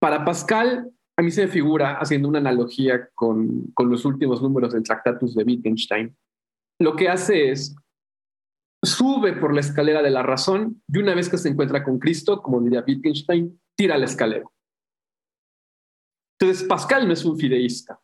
Para 0.00 0.24
Pascal, 0.24 0.90
a 1.16 1.22
mí 1.22 1.30
se 1.30 1.46
me 1.46 1.52
figura, 1.52 1.98
haciendo 1.98 2.28
una 2.28 2.38
analogía 2.38 3.08
con, 3.14 3.70
con 3.74 3.90
los 3.90 4.04
últimos 4.04 4.42
números 4.42 4.72
del 4.72 4.82
Tractatus 4.82 5.34
de 5.34 5.44
Wittgenstein, 5.44 6.16
lo 6.80 6.96
que 6.96 7.08
hace 7.08 7.50
es 7.50 7.76
sube 8.82 9.32
por 9.34 9.54
la 9.54 9.60
escalera 9.60 10.02
de 10.02 10.10
la 10.10 10.22
razón 10.22 10.82
y 10.88 10.98
una 10.98 11.14
vez 11.14 11.28
que 11.28 11.38
se 11.38 11.48
encuentra 11.48 11.84
con 11.84 11.98
Cristo, 11.98 12.42
como 12.42 12.60
diría 12.60 12.84
Wittgenstein, 12.86 13.60
tira 13.76 13.96
la 13.96 14.04
escalera. 14.06 14.46
Entonces, 16.38 16.66
Pascal 16.66 17.06
no 17.06 17.12
es 17.12 17.24
un 17.24 17.38
fideísta. 17.38 18.00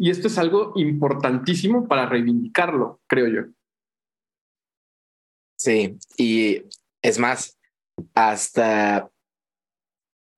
Y 0.00 0.10
esto 0.10 0.28
es 0.28 0.38
algo 0.38 0.72
importantísimo 0.76 1.86
para 1.86 2.06
reivindicarlo, 2.06 3.00
creo 3.06 3.28
yo. 3.28 3.52
Sí, 5.58 5.98
y 6.16 6.62
es 7.02 7.18
más, 7.18 7.58
hasta 8.14 9.10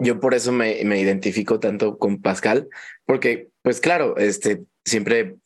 yo 0.01 0.21
por 0.21 0.35
eso 0.35 0.53
me, 0.53 0.83
me, 0.85 1.01
identifico 1.01 1.61
tanto 1.61 1.99
con 1.99 2.21
Pascal, 2.21 2.69
porque, 3.05 3.49
pues 3.63 3.81
claro, 3.81 4.17
este, 4.17 4.65
siempre, 4.85 5.37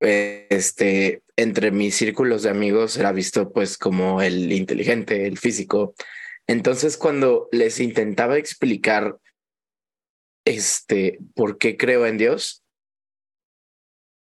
este, 0.00 1.22
entre 1.36 1.70
mis 1.70 1.94
círculos 1.94 2.42
de 2.42 2.50
amigos 2.50 2.96
era 2.96 3.12
visto 3.12 3.52
pues 3.52 3.78
como 3.78 4.22
el 4.22 4.52
inteligente, 4.52 5.26
el 5.26 5.38
físico. 5.38 5.94
Entonces, 6.46 6.96
cuando 6.96 7.48
les 7.52 7.80
intentaba 7.80 8.38
explicar, 8.38 9.18
este, 10.44 11.18
por 11.34 11.58
qué 11.58 11.76
creo 11.76 12.06
en 12.06 12.18
Dios, 12.18 12.62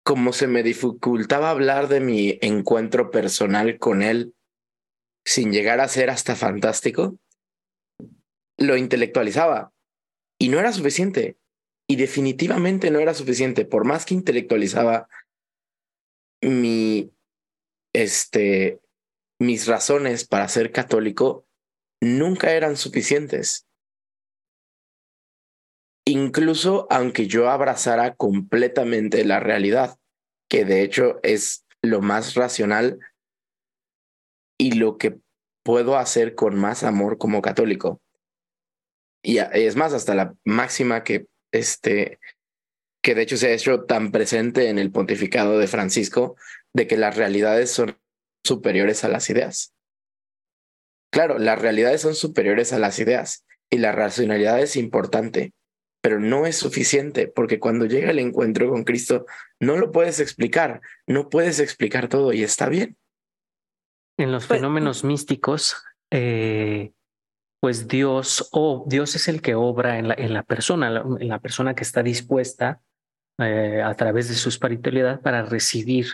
como 0.05 0.33
se 0.33 0.47
me 0.47 0.63
dificultaba 0.63 1.51
hablar 1.51 1.89
de 1.89 2.01
mi 2.01 2.39
encuentro 2.41 3.11
personal 3.11 3.79
con 3.79 4.03
él, 4.03 4.35
sin 5.25 5.53
llegar 5.53 5.81
a 5.81 5.89
ser 5.89 6.11
hasta 6.11 6.35
fantástico, 6.35 7.19
lo 8.59 8.77
intelectualizaba 8.77 9.73
y 10.39 10.49
no 10.49 10.59
era 10.59 10.73
suficiente. 10.73 11.39
Y 11.91 11.97
definitivamente 11.97 12.91
no 12.91 12.99
era 12.99 13.15
suficiente. 13.15 13.65
Por 13.65 13.85
más 13.85 14.05
que 14.05 14.15
intelectualizaba 14.15 15.09
mi, 16.43 17.11
este, 17.95 18.81
mis 19.41 19.67
razones 19.67 20.27
para 20.27 20.49
ser 20.49 20.71
católico, 20.71 21.47
nunca 22.03 22.53
eran 22.53 22.77
suficientes. 22.77 23.67
Incluso 26.07 26.87
aunque 26.91 27.27
yo 27.27 27.51
abrazara 27.51 28.15
completamente 28.15 29.25
la 29.25 29.41
realidad, 29.41 29.99
que 30.49 30.65
de 30.65 30.83
hecho 30.83 31.21
es 31.23 31.67
lo 31.83 32.01
más 32.01 32.35
racional 32.35 32.99
y 34.59 34.73
lo 34.73 34.97
que 34.97 35.19
puedo 35.63 35.97
hacer 35.97 36.35
con 36.35 36.59
más 36.59 36.83
amor 36.83 37.19
como 37.19 37.43
católico. 37.43 38.01
Y 39.29 39.41
es 39.41 39.77
más, 39.77 39.93
hasta 39.93 40.15
la 40.15 40.35
máxima 40.47 41.05
que, 41.05 41.27
este, 41.53 42.19
que 43.03 43.15
de 43.15 43.21
hecho 43.21 43.37
se 43.37 43.49
ha 43.49 43.53
hecho 43.53 43.85
tan 43.85 44.11
presente 44.11 44.71
en 44.71 44.79
el 44.79 44.91
pontificado 44.91 45.59
de 45.59 45.67
Francisco, 45.67 46.37
de 46.73 46.87
que 46.87 46.97
las 46.97 47.15
realidades 47.15 47.71
son 47.71 47.99
superiores 48.43 49.05
a 49.05 49.09
las 49.09 49.29
ideas. 49.29 49.75
Claro, 51.13 51.39
las 51.39 51.61
realidades 51.61 52.01
son 52.01 52.15
superiores 52.15 52.73
a 52.73 52.79
las 52.79 52.99
ideas 53.01 53.45
y 53.69 53.77
la 53.77 53.93
racionalidad 53.93 54.61
es 54.61 54.77
importante, 54.77 55.53
pero 56.01 56.21
no 56.21 56.47
es 56.47 56.57
suficiente 56.57 57.29
porque 57.29 57.61
cuando 57.61 57.85
llega 57.85 58.13
el 58.13 58.21
encuentro 58.21 58.71
con 58.71 58.85
Cristo 58.85 59.27
no 59.61 59.77
lo 59.77 59.93
puedes 59.93 60.21
explicar, 60.21 60.81
no 61.07 61.29
puedes 61.29 61.61
explicar 61.61 62.09
todo 62.09 62.33
y 62.33 62.45
está 62.45 62.71
bien. 62.71 62.97
En 64.17 64.33
los 64.33 64.47
pues, 64.47 64.59
fenómenos 64.59 65.05
místicos, 65.05 65.85
eh, 66.11 66.93
pues 67.61 67.89
Dios 67.89 68.49
o 68.53 68.85
Dios 68.87 69.17
es 69.17 69.29
el 69.29 69.43
que 69.43 69.55
obra 69.55 69.99
en 69.99 70.09
la, 70.09 70.15
en 70.15 70.33
la 70.33 70.43
persona, 70.43 71.03
en 71.19 71.29
la 71.29 71.39
persona 71.41 71.75
que 71.75 71.83
está 71.83 72.03
dispuesta 72.03 72.81
eh, 73.39 73.83
a 73.83 73.95
través 73.95 74.29
de 74.29 74.35
su 74.35 74.49
espiritualidad 74.49 75.21
para 75.21 75.43
recibir 75.43 76.07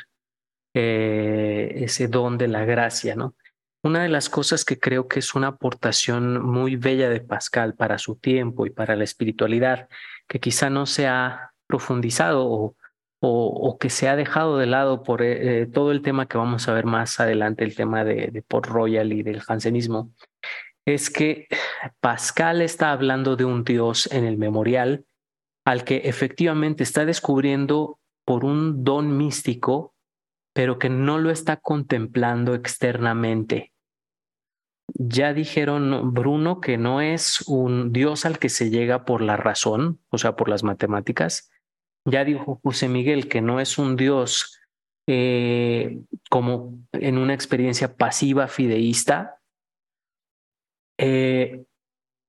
eh, 0.75 1.73
ese 1.77 2.09
don 2.09 2.39
de 2.39 2.49
la 2.49 2.65
gracia, 2.65 3.15
¿no? 3.15 3.35
Una 3.83 4.03
de 4.03 4.09
las 4.09 4.31
cosas 4.31 4.65
que 4.65 4.79
creo 4.79 5.09
que 5.09 5.19
es 5.19 5.35
una 5.35 5.49
aportación 5.49 6.43
muy 6.43 6.77
bella 6.77 7.11
de 7.11 7.21
Pascal 7.21 7.75
para 7.75 7.99
su 7.99 8.17
tiempo 8.17 8.67
y 8.67 8.71
para 8.71 8.97
la 8.97 9.05
espiritualidad, 9.05 9.89
que 10.27 10.41
quizá 10.41 10.71
no 10.71 10.87
se 10.87 11.07
ha 11.07 11.53
profundizado 11.67 12.47
o, 12.47 12.77
o, 13.21 13.79
que 13.79 13.91
se 13.91 14.09
ha 14.09 14.17
dejado 14.17 14.57
de 14.59 14.67
lado 14.67 15.03
por 15.03 15.23
eh, 15.23 15.67
todo 15.67 15.93
el 15.93 16.01
tema 16.01 16.27
que 16.27 16.39
vamos 16.39 16.67
a 16.67 16.73
ver 16.73 16.87
más 16.87 17.21
adelante, 17.21 17.65
el 17.65 17.75
tema 17.75 18.05
de, 18.05 18.29
de 18.29 18.43
Port 18.43 18.67
Royal 18.67 19.13
y 19.13 19.23
del 19.23 19.41
jansenismo, 19.41 20.11
es 20.87 21.11
que 21.11 21.49
Pascal 22.01 22.63
está 22.63 22.93
hablando 22.93 23.37
de 23.37 23.45
un 23.45 23.65
Dios 23.65 24.11
en 24.13 24.25
el 24.25 24.37
memorial 24.37 25.07
al 25.65 25.85
que 25.85 26.03
efectivamente 26.05 26.83
está 26.83 27.07
descubriendo 27.07 27.99
por 28.27 28.45
un 28.45 28.85
don 28.85 29.17
místico, 29.17 29.95
pero 30.55 30.79
que 30.79 30.91
no 30.91 31.19
lo 31.19 31.31
está 31.31 31.57
contemplando 31.57 32.55
externamente. 32.55 33.73
Ya 34.93 35.33
dijeron 35.33 36.13
Bruno 36.13 36.61
que 36.61 36.77
no 36.77 37.01
es 37.01 37.43
un 37.49 37.93
Dios 37.93 38.27
al 38.27 38.39
que 38.39 38.51
se 38.51 38.71
llega 38.71 39.07
por 39.07 39.23
la 39.23 39.37
razón, 39.37 40.01
o 40.11 40.19
sea, 40.19 40.37
por 40.37 40.51
las 40.51 40.63
matemáticas, 40.63 41.51
ya 42.07 42.25
dijo 42.25 42.61
José 42.63 42.89
Miguel 42.89 43.29
que 43.29 43.41
no 43.41 43.61
es 43.61 43.79
un 43.79 43.97
Dios 43.97 44.61
eh, 45.07 46.01
como 46.31 46.79
en 46.93 47.19
una 47.19 47.35
experiencia 47.35 47.97
pasiva 47.97 48.47
fideísta, 48.47 49.34
eh, 50.99 51.65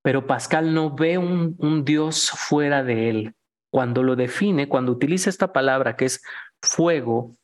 pero 0.04 0.28
Pascal 0.28 0.74
no 0.74 0.96
ve 0.96 1.18
un, 1.18 1.84
Dios 1.86 2.30
fuera 2.30 2.84
de 2.84 3.10
él. 3.10 3.36
Cuando 3.72 4.04
lo 4.04 4.16
define, 4.16 4.70
cuando 4.70 4.92
utiliza 4.92 5.30
esta 5.30 5.52
palabra 5.52 5.96
que 5.96 6.06
es 6.06 6.24
fuego, 6.62 7.36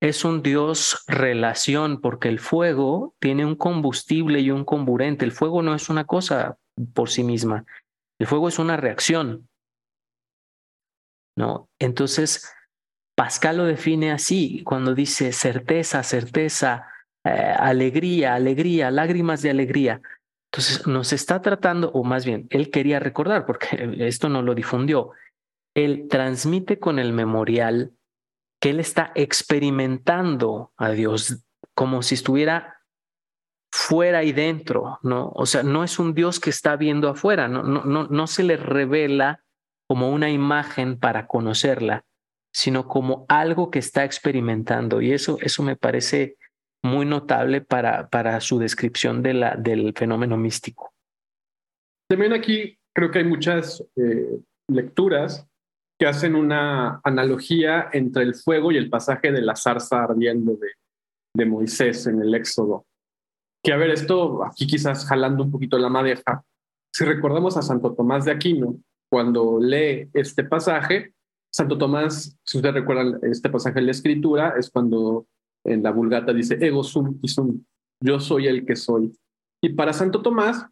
es 0.00 0.24
un 0.24 0.42
Dios 0.42 1.04
relación, 1.08 2.00
porque 2.00 2.28
el 2.28 2.38
fuego 2.38 3.14
tiene 3.18 3.44
un 3.44 3.56
combustible 3.56 4.40
y 4.40 4.50
un 4.50 4.64
comburente. 4.64 5.24
El 5.24 5.32
fuego 5.32 5.62
no 5.62 5.74
es 5.74 5.88
una 5.88 6.04
cosa 6.04 6.58
por 6.92 7.08
sí 7.08 7.24
misma. 7.24 7.64
El 8.18 8.26
fuego 8.26 8.48
es 8.48 8.58
una 8.58 8.76
reacción. 8.76 9.48
¿no? 11.36 11.68
Entonces, 11.78 12.52
Pascal 13.14 13.58
lo 13.58 13.64
define 13.64 14.10
así, 14.10 14.62
cuando 14.64 14.94
dice 14.94 15.32
certeza, 15.32 16.02
certeza, 16.02 16.88
eh, 17.24 17.30
alegría, 17.30 18.34
alegría, 18.34 18.90
lágrimas 18.90 19.42
de 19.42 19.50
alegría. 19.50 20.00
Entonces, 20.52 20.86
nos 20.86 21.12
está 21.12 21.42
tratando, 21.42 21.90
o 21.92 22.04
más 22.04 22.24
bien, 22.24 22.46
él 22.50 22.70
quería 22.70 22.98
recordar, 22.98 23.46
porque 23.46 23.68
esto 23.98 24.28
no 24.28 24.42
lo 24.42 24.54
difundió, 24.54 25.10
él 25.74 26.06
transmite 26.08 26.78
con 26.78 26.98
el 26.98 27.12
memorial 27.12 27.92
que 28.60 28.70
él 28.70 28.80
está 28.80 29.12
experimentando 29.14 30.72
a 30.76 30.90
Dios 30.90 31.44
como 31.74 32.02
si 32.02 32.14
estuviera 32.14 32.76
fuera 33.70 34.24
y 34.24 34.32
dentro, 34.32 34.98
¿no? 35.02 35.30
O 35.34 35.44
sea, 35.44 35.62
no 35.62 35.84
es 35.84 35.98
un 35.98 36.14
Dios 36.14 36.40
que 36.40 36.48
está 36.48 36.76
viendo 36.76 37.10
afuera, 37.10 37.48
no, 37.48 37.62
no, 37.62 37.84
no, 37.84 38.06
no 38.06 38.26
se 38.26 38.42
le 38.42 38.56
revela 38.56 39.44
como 39.86 40.10
una 40.10 40.30
imagen 40.30 40.98
para 40.98 41.26
conocerla, 41.26 42.04
sino 42.52 42.88
como 42.88 43.26
algo 43.28 43.70
que 43.70 43.78
está 43.78 44.04
experimentando. 44.04 45.02
Y 45.02 45.12
eso, 45.12 45.36
eso 45.42 45.62
me 45.62 45.76
parece 45.76 46.36
muy 46.82 47.06
notable 47.06 47.60
para, 47.60 48.08
para 48.08 48.40
su 48.40 48.58
descripción 48.58 49.22
de 49.22 49.34
la, 49.34 49.56
del 49.56 49.92
fenómeno 49.94 50.36
místico. 50.36 50.92
También 52.08 52.32
aquí 52.32 52.78
creo 52.94 53.10
que 53.10 53.18
hay 53.18 53.24
muchas 53.24 53.84
eh, 53.96 54.40
lecturas 54.68 55.46
que 55.98 56.06
hacen 56.06 56.34
una 56.34 57.00
analogía 57.04 57.88
entre 57.92 58.22
el 58.22 58.34
fuego 58.34 58.70
y 58.70 58.76
el 58.76 58.90
pasaje 58.90 59.32
de 59.32 59.42
la 59.42 59.56
zarza 59.56 60.04
ardiendo 60.04 60.56
de, 60.56 60.68
de 61.34 61.46
Moisés 61.46 62.06
en 62.06 62.20
el 62.20 62.34
Éxodo. 62.34 62.86
Que 63.62 63.72
a 63.72 63.76
ver, 63.76 63.90
esto 63.90 64.44
aquí 64.44 64.66
quizás 64.66 65.06
jalando 65.06 65.42
un 65.42 65.50
poquito 65.50 65.78
la 65.78 65.88
madeja, 65.88 66.44
si 66.92 67.04
recordamos 67.04 67.56
a 67.56 67.62
Santo 67.62 67.94
Tomás 67.94 68.24
de 68.24 68.32
Aquino, 68.32 68.78
cuando 69.10 69.58
lee 69.60 70.08
este 70.14 70.44
pasaje, 70.44 71.12
Santo 71.52 71.76
Tomás, 71.76 72.38
si 72.42 72.58
ustedes 72.58 72.74
recuerdan 72.74 73.18
este 73.22 73.50
pasaje 73.50 73.78
en 73.80 73.86
la 73.86 73.92
escritura, 73.92 74.54
es 74.58 74.70
cuando 74.70 75.26
en 75.66 75.82
la 75.82 75.90
vulgata 75.90 76.32
dice, 76.32 76.58
ego 76.60 76.82
sum 76.82 77.18
y 77.22 77.28
sum, 77.28 77.64
yo 78.02 78.20
soy 78.20 78.46
el 78.46 78.64
que 78.64 78.76
soy. 78.76 79.12
Y 79.62 79.70
para 79.70 79.92
Santo 79.92 80.22
Tomás, 80.22 80.66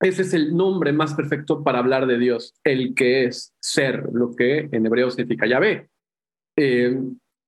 ese 0.00 0.22
es 0.22 0.34
el 0.34 0.56
nombre 0.56 0.92
más 0.92 1.14
perfecto 1.14 1.62
para 1.62 1.78
hablar 1.78 2.06
de 2.06 2.18
Dios, 2.18 2.54
el 2.64 2.94
que 2.94 3.24
es 3.24 3.54
ser, 3.60 4.08
lo 4.12 4.34
que 4.34 4.68
en 4.72 4.86
hebreo 4.86 5.10
significa 5.10 5.46
Yahvé. 5.46 5.88
Eh, 6.58 7.00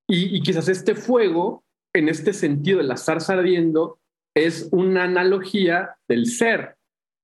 y, 0.09 0.41
quizás 0.43 0.69
este 0.69 0.95
fuego, 0.95 1.65
en 1.95 2.09
este 2.09 2.33
sentido 2.33 2.79
de 2.79 2.85
la 2.85 2.97
zarza 2.97 3.35
ardiendo, 3.35 3.99
es 4.37 4.69
una 4.73 5.05
analogía 5.05 5.97
del 6.09 6.27
ser, 6.27 6.77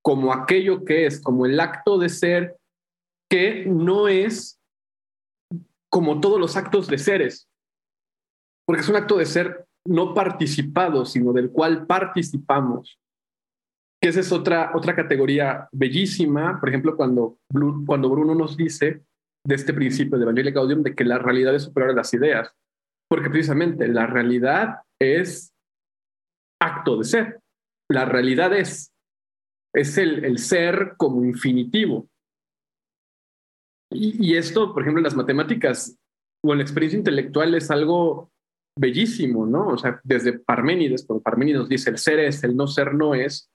como 0.03 0.33
aquello 0.33 0.83
que 0.83 1.05
es, 1.05 1.21
como 1.21 1.45
el 1.45 1.59
acto 1.59 1.97
de 1.97 2.09
ser 2.09 2.57
que 3.29 3.65
no 3.65 4.07
es 4.07 4.59
como 5.89 6.19
todos 6.19 6.39
los 6.39 6.57
actos 6.57 6.87
de 6.87 6.97
seres, 6.97 7.47
porque 8.71 8.83
es 8.83 8.89
un 8.89 8.95
acto 8.95 9.17
de 9.17 9.25
ser 9.25 9.65
no 9.85 10.13
participado, 10.13 11.05
sino 11.05 11.33
del 11.33 11.51
cual 11.51 11.85
participamos. 11.85 12.97
Que 14.01 14.07
esa 14.07 14.21
es 14.21 14.31
otra, 14.31 14.71
otra 14.73 14.95
categoría 14.95 15.67
bellísima, 15.73 16.57
por 16.57 16.69
ejemplo, 16.69 16.95
cuando, 16.95 17.37
cuando 17.85 18.09
Bruno 18.09 18.33
nos 18.33 18.55
dice 18.55 19.03
de 19.45 19.55
este 19.55 19.73
principio 19.73 20.17
de 20.17 20.23
Evangelio 20.23 20.53
Gaudium 20.53 20.83
de 20.83 20.95
que 20.95 21.03
la 21.03 21.17
realidad 21.17 21.53
es 21.53 21.63
superior 21.63 21.91
a 21.91 21.95
las 21.95 22.13
ideas, 22.13 22.55
porque 23.09 23.29
precisamente 23.29 23.89
la 23.89 24.07
realidad 24.07 24.83
es 25.01 25.51
acto 26.61 26.97
de 26.97 27.03
ser, 27.03 27.41
la 27.89 28.05
realidad 28.05 28.55
es, 28.55 28.93
es 29.75 29.97
el, 29.97 30.23
el 30.23 30.37
ser 30.37 30.93
como 30.95 31.25
infinitivo. 31.25 32.07
Y, 33.91 34.31
y, 34.31 34.37
esto, 34.37 34.73
por 34.73 34.83
ejemplo, 34.83 34.99
en 34.99 35.03
las 35.03 35.17
matemáticas 35.17 35.99
o 36.41 36.53
en 36.53 36.59
la 36.59 36.63
experiencia 36.63 36.97
intelectual 36.97 37.53
es 37.53 37.69
algo 37.69 38.31
bellísimo, 38.77 39.45
¿no? 39.45 39.67
O 39.69 39.77
sea, 39.77 39.99
desde 40.03 40.39
Parménides, 40.39 41.05
cuando 41.05 41.23
Parménides 41.23 41.69
dice 41.69 41.89
el 41.89 41.97
ser 41.97 42.19
es, 42.19 42.43
el 42.43 42.55
no 42.55 42.67
ser 42.67 42.93
no 42.93 43.13
es, 43.15 43.49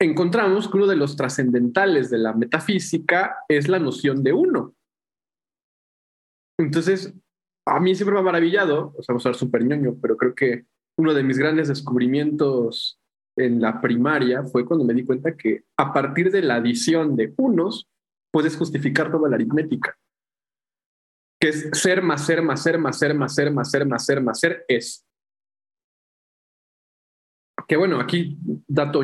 encontramos 0.00 0.68
que 0.68 0.76
uno 0.76 0.86
de 0.86 0.96
los 0.96 1.16
trascendentales 1.16 2.10
de 2.10 2.18
la 2.18 2.32
metafísica 2.32 3.36
es 3.48 3.68
la 3.68 3.78
noción 3.78 4.22
de 4.22 4.32
uno. 4.32 4.74
Entonces, 6.58 7.14
a 7.66 7.80
mí 7.80 7.94
siempre 7.94 8.14
me 8.14 8.20
ha 8.20 8.24
maravillado, 8.24 8.94
o 8.96 9.02
sea, 9.02 9.12
vamos 9.12 9.26
a 9.26 9.30
ser 9.30 9.36
súper 9.36 9.64
ñoño, 9.64 9.96
pero 10.00 10.16
creo 10.16 10.34
que 10.34 10.64
uno 10.98 11.14
de 11.14 11.22
mis 11.22 11.38
grandes 11.38 11.68
descubrimientos 11.68 12.98
en 13.36 13.60
la 13.60 13.80
primaria 13.80 14.44
fue 14.44 14.66
cuando 14.66 14.84
me 14.84 14.94
di 14.94 15.04
cuenta 15.04 15.36
que 15.36 15.64
a 15.76 15.92
partir 15.92 16.30
de 16.30 16.42
la 16.42 16.56
adición 16.56 17.16
de 17.16 17.32
unos, 17.38 17.88
puedes 18.30 18.56
justificar 18.56 19.10
toda 19.10 19.28
la 19.28 19.36
aritmética 19.36 19.96
que 21.42 21.48
es 21.48 21.68
ser 21.72 22.02
más 22.02 22.24
ser 22.24 22.40
más 22.40 22.62
ser 22.62 22.78
más 22.78 22.96
ser 23.00 23.16
más 23.16 23.34
ser 23.34 23.50
más 23.50 23.68
ser 23.68 23.84
más 23.84 24.06
ser 24.06 24.22
más 24.22 24.38
ser 24.38 24.64
es. 24.68 25.04
Que 27.66 27.76
bueno, 27.76 27.98
aquí 27.98 28.38
dato 28.68 29.02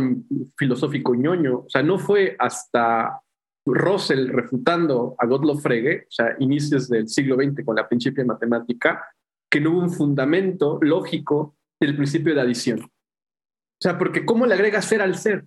filosófico 0.57 1.17
ñoño, 1.17 1.65
o 1.67 1.69
sea, 1.69 1.83
no 1.83 1.99
fue 1.99 2.37
hasta 2.39 3.21
Russell 3.67 4.29
refutando 4.29 5.17
a 5.19 5.27
Gottlob 5.27 5.61
Frege, 5.61 6.03
o 6.03 6.11
sea, 6.11 6.37
inicios 6.39 6.89
del 6.89 7.09
siglo 7.09 7.35
XX 7.35 7.65
con 7.65 7.75
la 7.75 7.89
principio 7.89 8.23
de 8.23 8.29
matemática, 8.29 9.05
que 9.51 9.61
no 9.61 9.73
hubo 9.73 9.81
un 9.81 9.91
fundamento 9.91 10.79
lógico 10.81 11.57
del 11.81 11.97
principio 11.97 12.37
de 12.37 12.43
adición. 12.43 12.83
O 12.83 13.83
sea, 13.83 13.99
porque 13.99 14.25
¿cómo 14.25 14.47
le 14.47 14.55
agrega 14.55 14.81
ser 14.81 15.03
al 15.03 15.17
ser? 15.17 15.45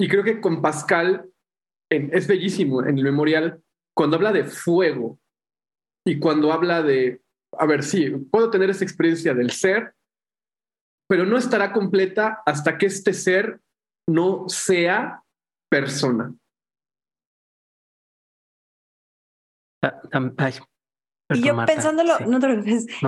Y 0.00 0.08
creo 0.08 0.24
que 0.24 0.40
con 0.40 0.60
Pascal 0.60 1.30
es 1.88 2.26
bellísimo 2.26 2.82
en 2.82 2.98
el 2.98 3.04
memorial 3.04 3.62
cuando 3.94 4.16
habla 4.16 4.32
de 4.32 4.44
fuego 4.44 5.18
y 6.06 6.18
cuando 6.18 6.52
habla 6.52 6.82
de, 6.82 7.22
a 7.58 7.66
ver, 7.66 7.82
sí, 7.82 8.10
puedo 8.30 8.50
tener 8.50 8.70
esa 8.70 8.84
experiencia 8.84 9.34
del 9.34 9.50
ser, 9.50 9.94
pero 11.08 11.26
no 11.26 11.36
estará 11.36 11.72
completa 11.72 12.42
hasta 12.46 12.78
que 12.78 12.86
este 12.86 13.12
ser 13.12 13.60
no 14.08 14.48
sea 14.48 15.22
persona. 15.70 16.34
y 21.34 21.42
yo 21.42 21.64
pensándolo, 21.66 22.18
no, 22.20 22.38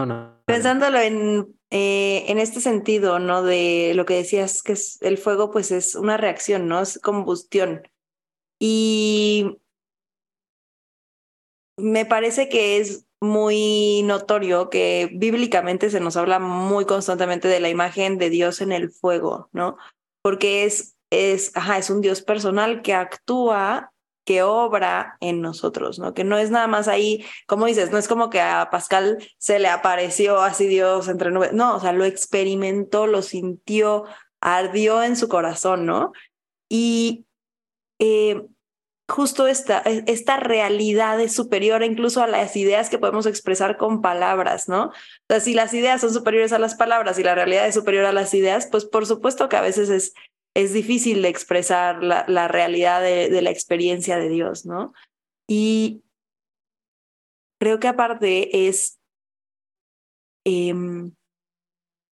no, 0.06 0.42
pensándolo 0.46 0.98
en, 0.98 1.54
eh, 1.70 2.24
en 2.28 2.38
este 2.38 2.60
sentido, 2.60 3.18
¿no? 3.18 3.42
De 3.42 3.92
lo 3.94 4.06
que 4.06 4.14
decías, 4.14 4.62
que 4.62 4.72
es 4.72 5.00
el 5.02 5.18
fuego, 5.18 5.50
pues 5.50 5.70
es 5.70 5.94
una 5.94 6.16
reacción, 6.16 6.68
¿no? 6.68 6.80
Es 6.80 6.98
combustión. 7.00 7.82
Y 8.60 9.58
me 11.76 12.06
parece 12.06 12.48
que 12.48 12.78
es 12.78 13.06
muy 13.20 14.02
notorio 14.04 14.70
que 14.70 15.10
bíblicamente 15.14 15.90
se 15.90 16.00
nos 16.00 16.16
habla 16.16 16.38
muy 16.38 16.84
constantemente 16.84 17.48
de 17.48 17.60
la 17.60 17.70
imagen 17.70 18.18
de 18.18 18.30
Dios 18.30 18.60
en 18.60 18.72
el 18.72 18.90
fuego, 18.90 19.48
¿no? 19.52 19.76
Porque 20.22 20.64
es, 20.64 20.96
es, 21.10 21.56
ajá, 21.56 21.78
es 21.78 21.90
un 21.90 22.00
Dios 22.00 22.22
personal 22.22 22.82
que 22.82 22.94
actúa, 22.94 23.92
que 24.26 24.42
obra 24.42 25.16
en 25.20 25.40
nosotros, 25.40 25.98
¿no? 25.98 26.14
Que 26.14 26.24
no 26.24 26.38
es 26.38 26.50
nada 26.50 26.66
más 26.66 26.88
ahí, 26.88 27.24
como 27.46 27.66
dices, 27.66 27.90
no 27.90 27.98
es 27.98 28.08
como 28.08 28.30
que 28.30 28.40
a 28.40 28.68
Pascal 28.70 29.18
se 29.38 29.58
le 29.58 29.68
apareció 29.68 30.40
así 30.40 30.66
Dios 30.66 31.08
entre 31.08 31.30
nubes, 31.30 31.52
no, 31.52 31.76
o 31.76 31.80
sea, 31.80 31.92
lo 31.92 32.04
experimentó, 32.04 33.06
lo 33.06 33.22
sintió, 33.22 34.04
ardió 34.40 35.02
en 35.02 35.16
su 35.16 35.28
corazón, 35.28 35.86
¿no? 35.86 36.12
Y 36.70 37.26
eh, 37.98 38.42
justo 39.08 39.46
esta, 39.46 39.82
e, 39.84 40.04
esta 40.06 40.38
realidad 40.38 41.20
es 41.20 41.34
superior 41.34 41.82
incluso 41.82 42.22
a 42.22 42.26
las 42.26 42.56
ideas 42.56 42.90
que 42.90 42.98
podemos 42.98 43.26
expresar 43.26 43.76
con 43.76 44.00
palabras, 44.00 44.68
¿no? 44.68 44.86
O 44.86 44.92
sea, 45.28 45.40
si 45.40 45.54
las 45.54 45.74
ideas 45.74 46.00
son 46.00 46.12
superiores 46.12 46.52
a 46.52 46.58
las 46.58 46.74
palabras 46.74 47.18
y 47.18 47.22
la 47.22 47.34
realidad 47.34 47.66
es 47.66 47.74
superior 47.74 48.04
a 48.06 48.12
las 48.12 48.32
ideas, 48.34 48.66
pues 48.70 48.84
por 48.84 49.06
supuesto 49.06 49.48
que 49.48 49.56
a 49.56 49.60
veces 49.60 49.90
es, 49.90 50.14
es 50.54 50.72
difícil 50.72 51.22
de 51.22 51.28
expresar 51.28 52.02
la, 52.02 52.24
la 52.28 52.48
realidad 52.48 53.02
de, 53.02 53.28
de, 53.28 53.42
la 53.42 53.50
experiencia 53.50 54.18
de 54.18 54.28
Dios, 54.28 54.64
¿no? 54.64 54.94
Y 55.48 56.02
creo 57.58 57.78
que 57.78 57.88
aparte 57.88 58.68
es... 58.68 58.98
Eh, 60.46 60.74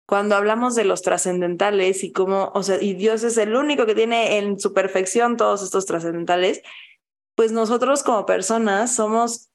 cuando 0.06 0.36
hablamos 0.36 0.74
de 0.74 0.84
los 0.84 1.02
trascendentales 1.02 2.04
y 2.04 2.12
cómo, 2.12 2.52
o 2.54 2.62
sea, 2.62 2.80
y 2.80 2.94
Dios 2.94 3.22
es 3.22 3.38
el 3.38 3.56
único 3.56 3.86
que 3.86 3.94
tiene 3.94 4.38
en 4.38 4.60
su 4.60 4.74
perfección 4.74 5.36
todos 5.36 5.62
estos 5.62 5.86
trascendentales, 5.86 6.62
pues 7.34 7.52
nosotros 7.52 8.02
como 8.02 8.26
personas 8.26 8.94
somos, 8.94 9.50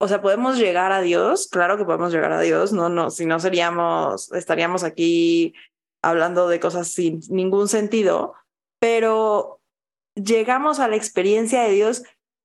o 0.00 0.08
sea, 0.08 0.20
podemos 0.20 0.58
llegar 0.58 0.92
a 0.92 1.00
Dios, 1.00 1.48
claro 1.48 1.76
que 1.76 1.84
podemos 1.84 2.12
llegar 2.12 2.32
a 2.32 2.40
Dios, 2.40 2.72
no, 2.72 2.88
no, 2.88 3.10
si 3.10 3.24
no 3.24 3.38
seríamos, 3.38 4.32
estaríamos 4.32 4.82
aquí 4.82 5.54
hablando 6.02 6.48
de 6.48 6.60
cosas 6.60 6.88
sin 6.88 7.20
ningún 7.28 7.68
sentido, 7.68 8.34
pero 8.80 9.60
llegamos 10.14 10.80
a 10.80 10.88
la 10.88 10.96
experiencia 10.96 11.62
de 11.62 11.72
Dios 11.72 12.02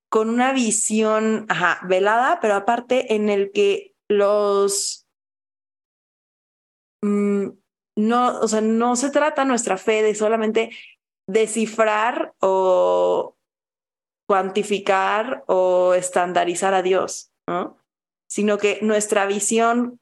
con 0.09 0.29
una 0.29 0.53
visión, 0.53 1.47
ajá, 1.49 1.79
velada, 1.87 2.39
pero 2.39 2.53
aparte 2.53 3.15
en 3.15 3.29
el 3.29 3.51
que 3.51 3.95
los 4.07 5.02
Mm, 7.03 7.49
no, 7.97 8.39
o 8.39 8.47
sea, 8.47 8.61
no 8.61 8.95
se 8.95 9.11
trata 9.11 9.43
nuestra 9.43 9.77
fe 9.77 10.01
de 10.01 10.15
solamente 10.15 10.71
descifrar 11.27 12.33
o 12.39 13.35
cuantificar 14.27 15.43
o 15.47 15.93
estandarizar 15.93 16.73
a 16.73 16.81
Dios, 16.81 17.31
¿no? 17.47 17.77
Sino 18.29 18.57
que 18.57 18.79
nuestra 18.81 19.25
visión 19.25 19.99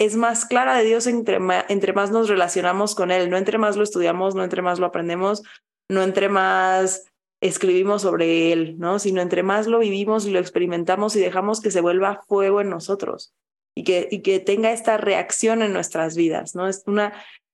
es 0.00 0.16
más 0.16 0.46
clara 0.46 0.76
de 0.76 0.84
Dios 0.84 1.06
entre, 1.06 1.38
entre 1.68 1.92
más 1.92 2.10
nos 2.10 2.28
relacionamos 2.28 2.94
con 2.94 3.10
Él, 3.10 3.30
no 3.30 3.36
entre 3.36 3.58
más 3.58 3.76
lo 3.76 3.84
estudiamos, 3.84 4.34
no 4.34 4.42
entre 4.42 4.62
más 4.62 4.78
lo 4.78 4.86
aprendemos, 4.86 5.42
no 5.90 6.02
entre 6.02 6.30
más 6.30 7.04
escribimos 7.42 8.02
sobre 8.02 8.50
Él, 8.50 8.78
¿no? 8.78 8.98
Sino 8.98 9.20
entre 9.20 9.42
más 9.42 9.66
lo 9.66 9.78
vivimos 9.78 10.26
y 10.26 10.30
lo 10.30 10.40
experimentamos 10.40 11.14
y 11.16 11.20
dejamos 11.20 11.60
que 11.60 11.70
se 11.70 11.82
vuelva 11.82 12.22
fuego 12.26 12.62
en 12.62 12.70
nosotros 12.70 13.34
y 13.76 13.84
que, 13.84 14.08
y 14.10 14.22
que 14.22 14.40
tenga 14.40 14.72
esta 14.72 14.96
reacción 14.96 15.62
en 15.62 15.72
nuestras 15.72 16.16
vidas, 16.16 16.54
¿no? 16.54 16.68
Es 16.68 16.84
una, 16.86 17.12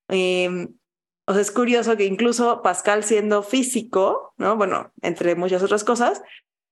eh, 0.09 0.68
o 1.27 1.33
sea, 1.33 1.43
es 1.43 1.51
curioso 1.51 1.97
que 1.97 2.05
incluso 2.05 2.62
Pascal 2.62 3.05
siendo 3.05 3.43
físico, 3.43 4.35
¿no? 4.37 4.57
Bueno, 4.57 4.93
entre 5.01 5.35
muchas 5.35 5.62
otras 5.62 5.85
cosas, 5.85 6.23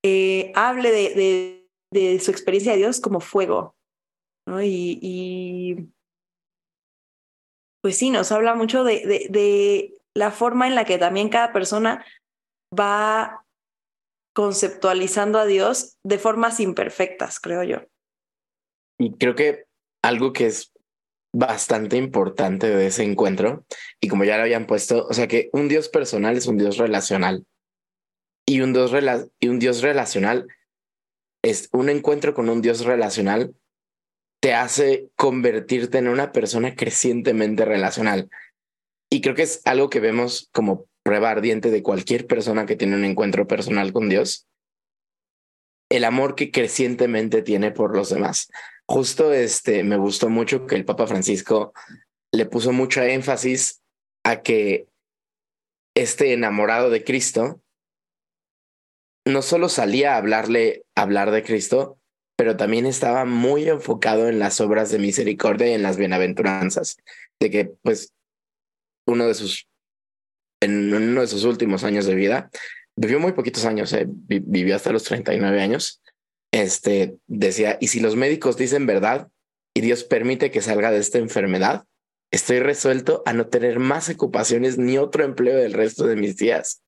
eh, 0.05 0.53
hable 0.55 0.91
de, 0.91 1.69
de, 1.93 2.21
su 2.21 2.31
experiencia 2.31 2.73
de 2.73 2.79
Dios 2.79 3.01
como 3.01 3.21
fuego, 3.21 3.77
¿no? 4.47 4.63
Y, 4.63 4.99
y 5.01 5.89
pues 7.83 7.97
sí, 7.97 8.11
nos 8.11 8.33
habla 8.33 8.55
mucho 8.55 8.85
de, 8.85 9.29
de 9.31 9.95
la 10.15 10.31
forma 10.31 10.67
en 10.67 10.75
la 10.75 10.85
que 10.85 10.99
también 10.99 11.29
cada 11.29 11.53
persona 11.53 12.05
va 12.79 13.45
conceptualizando 14.35 15.39
a 15.39 15.47
Dios 15.47 15.97
de 16.05 16.19
formas 16.19 16.61
imperfectas, 16.61 17.41
creo 17.41 17.63
yo. 17.63 17.79
Y 18.99 19.13
creo 19.13 19.35
que 19.35 19.65
algo 20.03 20.33
que 20.33 20.47
es 20.47 20.73
bastante 21.33 21.97
importante 21.97 22.69
de 22.69 22.87
ese 22.87 23.05
encuentro, 23.05 23.65
y 24.01 24.09
como 24.09 24.25
ya 24.25 24.37
lo 24.37 24.43
habían 24.43 24.67
puesto, 24.67 25.07
o 25.07 25.13
sea 25.13 25.29
que 25.29 25.51
un 25.53 25.69
Dios 25.69 25.89
personal 25.89 26.37
es 26.37 26.47
un 26.47 26.59
Dios 26.59 26.79
relacional. 26.79 27.45
Y 28.47 28.61
un 28.63 28.73
Dios, 28.73 28.93
y 29.39 29.49
un 29.49 29.59
Dios 29.59 29.83
relacional 29.83 30.49
es 31.43 31.69
un 31.73 31.89
encuentro 31.91 32.35
con 32.35 32.49
un 32.49 32.63
Dios 32.63 32.85
relacional 32.85 33.55
te 34.41 34.55
hace 34.55 35.11
convertirte 35.17 35.99
en 35.99 36.09
una 36.09 36.33
persona 36.33 36.75
crecientemente 36.75 37.65
relacional. 37.65 38.31
Y 39.11 39.21
creo 39.21 39.35
que 39.35 39.43
es 39.43 39.63
algo 39.65 39.91
que 39.91 40.01
vemos 40.01 40.49
como 40.53 40.87
prueba 41.03 41.31
ardiente 41.31 41.71
de 41.71 41.83
cualquier 41.83 42.27
persona 42.27 42.67
que 42.67 42.77
tiene 42.77 42.97
un 42.97 43.05
encuentro 43.05 43.47
personal 43.47 43.93
con 43.93 44.09
Dios. 44.09 44.48
El 45.91 46.05
amor 46.05 46.35
que 46.35 46.51
crecientemente 46.51 47.43
tiene 47.43 47.71
por 47.71 47.97
los 47.97 48.11
demás. 48.11 48.51
Justo 48.87 49.33
este 49.33 49.85
me 49.85 49.97
gustó 49.97 50.29
mucho 50.29 50.67
que 50.67 50.75
el 50.75 50.85
Papa 50.85 51.07
Francisco 51.07 51.73
le 52.33 52.47
puso 52.47 52.73
mucho 52.73 53.03
énfasis 53.03 53.83
a 54.25 54.43
que 54.43 54.87
este 55.95 56.33
enamorado 56.33 56.91
de 56.91 57.05
Cristo 57.05 57.61
no 59.27 59.43
solo 59.43 59.69
salía 59.69 60.15
a 60.15 60.19
hablarle, 60.19 60.85
hablar 60.95 61.31
de 61.31 61.43
Cristo, 61.43 61.99
pero 62.37 62.57
también 62.57 62.87
estaba 62.87 63.25
muy 63.25 63.69
enfocado 63.69 64.29
en 64.29 64.39
las 64.39 64.61
obras 64.61 64.91
de 64.91 64.99
misericordia 64.99 65.69
y 65.69 65.73
en 65.73 65.83
las 65.83 65.97
bienaventuranzas, 65.97 66.97
de 67.41 67.51
que 67.51 67.65
pues 67.83 68.15
uno 69.07 69.27
de 69.27 69.35
sus, 69.35 69.69
en 70.63 70.95
uno 70.95 71.21
de 71.21 71.27
sus 71.27 71.45
últimos 71.45 71.85
años 71.85 72.07
de 72.07 72.15
vida, 72.15 72.51
vivió 72.99 73.21
muy 73.21 73.33
poquitos 73.33 73.65
años, 73.65 73.93
eh, 73.93 74.07
vivió 74.09 74.75
hasta 74.75 74.91
los 74.91 75.05
39 75.05 75.61
años, 75.61 76.03
este, 76.53 77.19
decía, 77.29 77.79
y 77.81 77.89
si 77.89 78.01
los 78.01 78.17
médicos 78.17 78.57
dicen 78.57 78.87
verdad 78.87 79.29
y 79.75 79.83
Dios 79.83 80.03
permite 80.03 80.51
que 80.51 80.63
salga 80.63 80.91
de 80.91 80.99
esta 80.99 81.19
enfermedad, 81.19 81.85
estoy 82.33 82.59
resuelto 82.59 83.23
a 83.25 83.33
no 83.33 83.47
tener 83.47 83.79
más 83.79 84.09
ocupaciones 84.09 84.79
ni 84.79 84.99
otro 84.99 85.25
empleo 85.25 85.57
del 85.57 85.75
resto 85.75 86.07
de 86.07 86.17
mis 86.17 86.37
días 86.37 86.83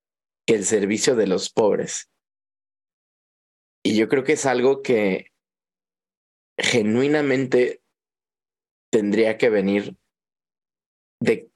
que 0.47 0.57
el 0.57 0.65
servicio 0.65 1.15
de 1.15 1.29
los 1.29 1.51
pobres. 1.51 2.11
Y 3.85 3.97
yo 3.97 4.09
creo 4.09 4.25
que 4.25 4.33
es 4.33 4.47
algo 4.47 4.83
que 4.83 5.31
genuinamente 6.59 7.83
tendría 8.91 9.39
que 9.39 9.49
venir 9.49 9.97
de 11.21 11.49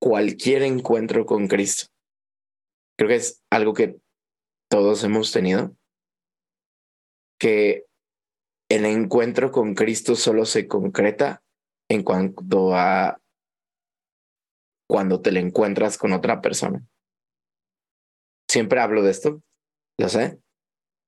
cualquier 0.00 0.62
encuentro 0.62 1.26
con 1.26 1.46
Cristo. 1.46 1.88
Creo 3.00 3.08
que 3.08 3.16
es 3.16 3.42
algo 3.48 3.72
que 3.72 3.98
todos 4.70 5.02
hemos 5.04 5.32
tenido, 5.32 5.74
que 7.40 7.86
el 8.70 8.84
encuentro 8.84 9.50
con 9.50 9.74
Cristo 9.74 10.14
solo 10.16 10.44
se 10.44 10.68
concreta 10.68 11.42
en 11.88 12.02
cuanto 12.02 12.74
a 12.74 13.18
cuando 14.86 15.22
te 15.22 15.32
le 15.32 15.40
encuentras 15.40 15.96
con 15.96 16.12
otra 16.12 16.42
persona. 16.42 16.86
Siempre 18.50 18.80
hablo 18.80 19.02
de 19.02 19.12
esto, 19.12 19.42
lo 19.98 20.10
sé, 20.10 20.38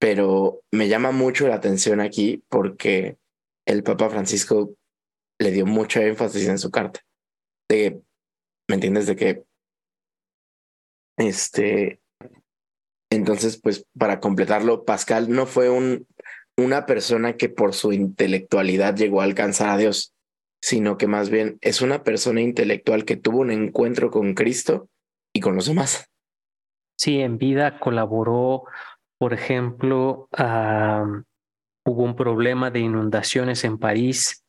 pero 0.01 0.63
me 0.73 0.89
llama 0.89 1.11
mucho 1.11 1.47
la 1.47 1.57
atención 1.57 2.01
aquí 2.01 2.43
porque 2.49 3.19
el 3.67 3.83
Papa 3.83 4.09
Francisco 4.09 4.75
le 5.39 5.51
dio 5.51 5.67
mucho 5.67 6.01
énfasis 6.01 6.49
en 6.49 6.59
su 6.59 6.71
carta. 6.71 7.01
De, 7.69 8.03
¿Me 8.67 8.77
entiendes? 8.77 9.07
De 9.07 9.15
que, 9.15 9.45
este, 11.17 12.01
entonces, 13.11 13.61
pues 13.61 13.87
para 13.99 14.21
completarlo, 14.21 14.85
Pascal 14.85 15.31
no 15.31 15.47
fue 15.47 15.71
un, 15.71 16.07
una 16.57 16.87
persona 16.87 17.37
que 17.37 17.49
por 17.49 17.75
su 17.75 17.93
intelectualidad 17.93 18.97
llegó 18.97 19.21
a 19.21 19.25
alcanzar 19.25 19.71
a 19.71 19.77
Dios, 19.77 20.15
sino 20.61 20.97
que 20.97 21.07
más 21.07 21.31
bien 21.31 21.59
es 21.61 21.83
una 21.83 22.03
persona 22.03 22.41
intelectual 22.41 23.05
que 23.05 23.17
tuvo 23.17 23.41
un 23.41 23.51
encuentro 23.51 24.11
con 24.11 24.35
Cristo 24.35 24.89
y 25.35 25.41
con 25.41 25.55
los 25.55 25.67
demás. 25.67 26.09
Sí, 26.97 27.21
en 27.21 27.39
vida 27.39 27.81
colaboró 27.81 28.65
por 29.23 29.35
ejemplo, 29.35 30.29
hubo 31.87 32.03
un 32.03 32.17
problema 32.17 32.73
de 32.73 32.81
inundaciones 32.81 33.63
en 33.63 33.79
París 33.79 34.42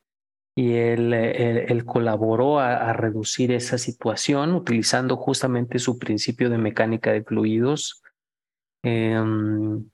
y 0.56 0.74
él, 0.76 1.14
él, 1.14 1.86
colaboró 1.86 2.60
a, 2.60 2.94
reducir 2.94 3.52
esa 3.52 3.78
situación 3.78 4.54
utilizando 4.54 5.18
justamente 5.18 5.80
su 5.80 5.98
principio 5.98 6.50
de 6.50 6.60
mecánica 6.60 7.12
de 7.12 7.24
fluidos. 7.24 8.04
Em, 8.84 9.90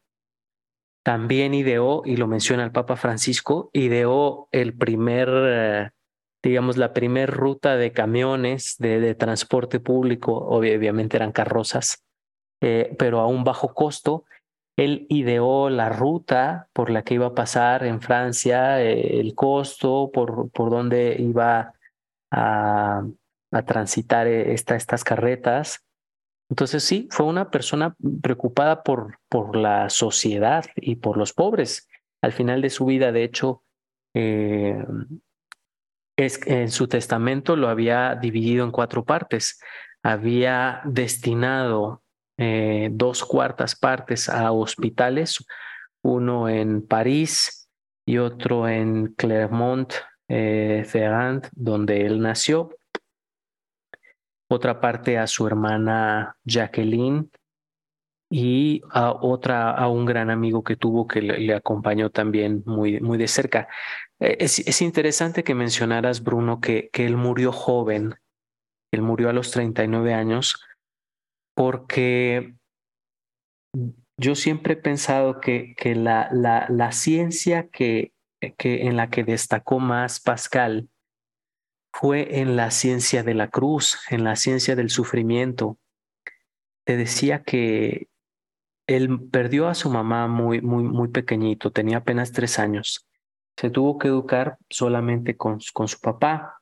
también 1.03 1.53
ideó, 1.53 2.01
y 2.05 2.17
lo 2.17 2.27
menciona 2.27 2.63
el 2.63 2.71
Papa 2.71 2.97
Francisco, 2.97 3.69
ideó 3.71 4.49
el 4.51 4.75
primer, 4.75 5.29
eh, 5.31 5.89
digamos, 6.43 6.75
la 6.75 6.93
primera 6.93 7.31
ruta 7.31 7.77
de 7.77 7.93
camiones 7.93 8.75
de, 8.79 9.15
transporte 9.15 9.79
público, 9.79 10.33
obviamente 10.33 11.15
eran 11.15 11.31
carrozas, 11.31 12.03
eh, 12.61 12.95
pero 12.99 13.21
a 13.21 13.27
un 13.27 13.45
bajo 13.45 13.73
costo, 13.73 14.25
él 14.79 15.07
ideó 15.09 15.69
la 15.69 15.89
ruta 15.89 16.69
por 16.71 16.89
la 16.89 17.03
que 17.03 17.15
iba 17.15 17.27
a 17.27 17.35
pasar 17.35 17.83
en 17.83 17.99
Francia, 17.99 18.81
eh, 18.81 19.19
el 19.19 19.35
costo, 19.35 20.09
por, 20.13 20.49
por 20.51 20.69
dónde 20.69 21.17
iba 21.19 21.73
a, 22.31 23.03
transitar 23.65 24.27
eh, 24.27 24.53
estas 24.53 25.03
carretas. 25.03 25.85
Entonces 26.49 26.81
sí, 26.81 27.09
fue 27.11 27.25
una 27.25 27.51
persona 27.51 27.93
preocupada 28.21 28.83
por, 28.83 29.19
por 29.27 29.57
la 29.57 29.89
sociedad 29.89 30.65
y 30.77 30.95
por 30.95 31.17
los 31.17 31.33
pobres. 31.33 31.89
Al 32.21 32.31
final 32.31 32.61
de 32.61 32.69
su 32.69 32.85
vida, 32.85 33.11
de 33.11 33.23
hecho, 33.25 33.63
eh, 34.15 34.81
es, 36.17 36.39
en 36.47 36.71
su 36.71 36.87
testamento 36.87 37.57
lo 37.57 37.67
había 37.67 38.15
dividido 38.15 38.63
en 38.63 38.71
cuatro 38.71 39.03
partes. 39.03 39.59
Había 40.03 40.81
destinado 40.85 42.01
eh, 42.41 42.87
dos 42.89 43.25
cuartas 43.25 43.75
partes 43.75 44.29
a 44.29 44.53
hospitales, 44.53 45.45
uno 46.01 46.47
en 46.47 46.87
París 46.87 47.69
y 48.05 48.17
otro 48.17 48.69
en 48.69 49.13
Clermont-Ferrand, 49.15 51.47
eh, 51.47 51.49
donde 51.51 52.05
él 52.05 52.21
nació. 52.21 52.69
Otra 54.49 54.79
parte 54.79 55.17
a 55.17 55.27
su 55.27 55.45
hermana 55.47 56.37
Jacqueline 56.45 57.29
y 58.31 58.83
a 58.89 59.11
otra 59.11 59.71
a 59.71 59.89
un 59.89 60.05
gran 60.05 60.29
amigo 60.29 60.63
que 60.63 60.77
tuvo 60.77 61.07
que 61.07 61.21
le, 61.21 61.53
acompañó 61.53 62.09
también 62.09 62.63
muy, 62.65 63.01
muy 63.01 63.17
de 63.17 63.27
cerca. 63.27 63.67
Eh, 64.21 64.37
es, 64.39 64.59
es, 64.59 64.81
interesante 64.81 65.43
que 65.43 65.55
mencionaras, 65.55 66.23
Bruno, 66.23 66.61
que, 66.61 66.89
que 66.93 67.05
él 67.05 67.17
murió 67.17 67.51
joven. 67.51 68.15
Él 68.91 69.01
murió 69.01 69.29
a 69.29 69.33
los 69.33 69.51
39 69.51 70.13
años 70.13 70.68
porque 71.59 72.55
yo 74.15 74.35
siempre 74.35 74.75
he 74.75 74.77
pensado 74.77 75.41
que, 75.41 75.75
que 75.75 75.93
la, 75.93 76.29
la, 76.31 76.65
la 76.69 76.93
ciencia 76.93 77.67
que, 77.67 78.13
que 78.57 78.87
en 78.87 78.95
la 78.95 79.09
que 79.09 79.25
destacó 79.25 79.81
más 79.81 80.21
Pascal 80.21 80.87
fue 81.91 82.39
en 82.39 82.55
la 82.55 82.71
ciencia 82.71 83.23
de 83.23 83.33
la 83.33 83.49
cruz, 83.49 83.99
en 84.09 84.23
la 84.23 84.37
ciencia 84.37 84.77
del 84.77 84.89
sufrimiento. 84.89 85.77
Te 86.85 86.95
decía 86.95 87.43
que 87.43 88.07
él 88.87 89.27
perdió 89.29 89.67
a 89.67 89.75
su 89.75 89.89
mamá 89.89 90.29
muy, 90.29 90.61
muy, 90.61 90.83
muy 90.83 91.09
pequeñito, 91.09 91.71
tenía 91.71 91.97
apenas 91.97 92.31
tres 92.31 92.57
años. 92.57 93.05
Se 93.57 93.69
tuvo 93.69 93.97
que 93.97 94.07
educar 94.07 94.57
solamente 94.69 95.35
con, 95.35 95.59
con 95.73 95.89
su 95.89 95.99
papá 95.99 96.59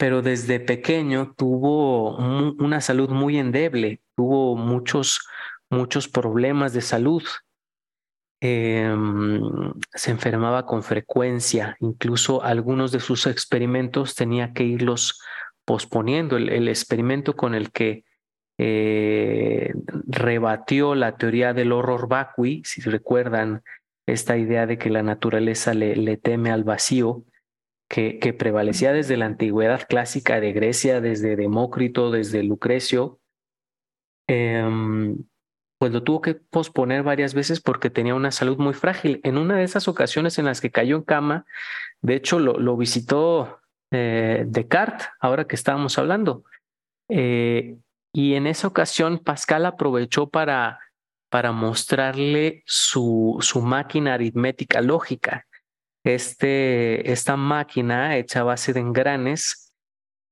pero 0.00 0.22
desde 0.22 0.60
pequeño 0.60 1.34
tuvo 1.36 2.16
una 2.16 2.80
salud 2.80 3.10
muy 3.10 3.36
endeble, 3.36 4.00
tuvo 4.20 4.54
muchos, 4.54 5.26
muchos 5.70 6.06
problemas 6.06 6.74
de 6.74 6.82
salud. 6.82 7.22
Em, 8.42 9.40
se 9.94 10.10
enfermaba 10.10 10.66
con 10.66 10.82
frecuencia, 10.82 11.74
incluso 11.80 12.42
algunos 12.42 12.92
de 12.92 13.00
sus 13.00 13.26
experimentos 13.26 14.14
tenía 14.14 14.52
que 14.52 14.64
irlos 14.64 15.22
posponiendo. 15.64 16.36
El, 16.36 16.68
experimento 16.68 17.34
con 17.34 17.54
el 17.54 17.70
que 17.72 18.04
eh, 18.58 19.72
rebatió 20.06 20.94
la 20.94 21.16
teoría 21.16 21.54
del 21.54 21.72
horror 21.72 22.08
vacui, 22.08 22.60
si 22.66 22.82
recuerdan 22.82 23.62
esta 24.04 24.36
idea 24.36 24.66
de 24.66 24.76
que 24.76 24.90
la 24.90 25.02
naturaleza 25.02 25.72
le 25.72 26.16
teme 26.18 26.50
al 26.50 26.64
vacío, 26.64 27.24
que, 27.90 28.34
prevalecía 28.38 28.92
desde 28.92 29.16
la 29.16 29.26
antigüedad 29.26 29.82
clásica 29.88 30.40
de 30.40 30.52
Grecia, 30.52 31.00
desde 31.00 31.34
Demócrito, 31.34 32.12
desde 32.12 32.44
Lucrecio, 32.44 33.18
em, 34.30 35.24
pues 35.78 35.92
lo 35.92 36.02
tuvo 36.02 36.20
que 36.20 36.34
posponer 36.34 37.02
varias 37.02 37.34
veces 37.34 37.60
porque 37.60 37.90
tenía 37.90 38.14
una 38.14 38.30
salud 38.30 38.58
muy 38.58 38.74
frágil. 38.74 39.20
En 39.24 39.38
una 39.38 39.56
de 39.56 39.64
esas 39.64 39.88
ocasiones 39.88 40.38
en 40.38 40.44
las 40.44 40.60
que 40.60 40.70
cayó 40.70 40.96
en 40.96 41.02
cama, 41.02 41.46
de 42.02 42.16
hecho 42.16 42.38
lo, 42.38 42.76
visitó 42.76 43.60
eh, 43.90 44.44
Descartes, 44.46 45.08
ahora 45.20 45.46
que 45.46 45.56
estábamos 45.56 45.98
hablando. 45.98 46.44
Eh, 47.08 47.76
y 48.12 48.34
en 48.34 48.46
esa 48.46 48.68
ocasión 48.68 49.18
Pascal 49.18 49.66
aprovechó 49.66 50.28
para 50.28 50.80
para 51.30 51.52
mostrarle 51.52 52.62
su, 52.66 53.38
su 53.40 53.62
máquina 53.62 54.14
aritmética 54.14 54.82
lógica. 54.82 55.46
Este, 56.04 57.10
esta 57.10 57.36
máquina 57.36 58.16
hecha 58.16 58.40
a 58.40 58.44
base 58.44 58.72
de 58.72 58.80
engranes, 58.80 59.69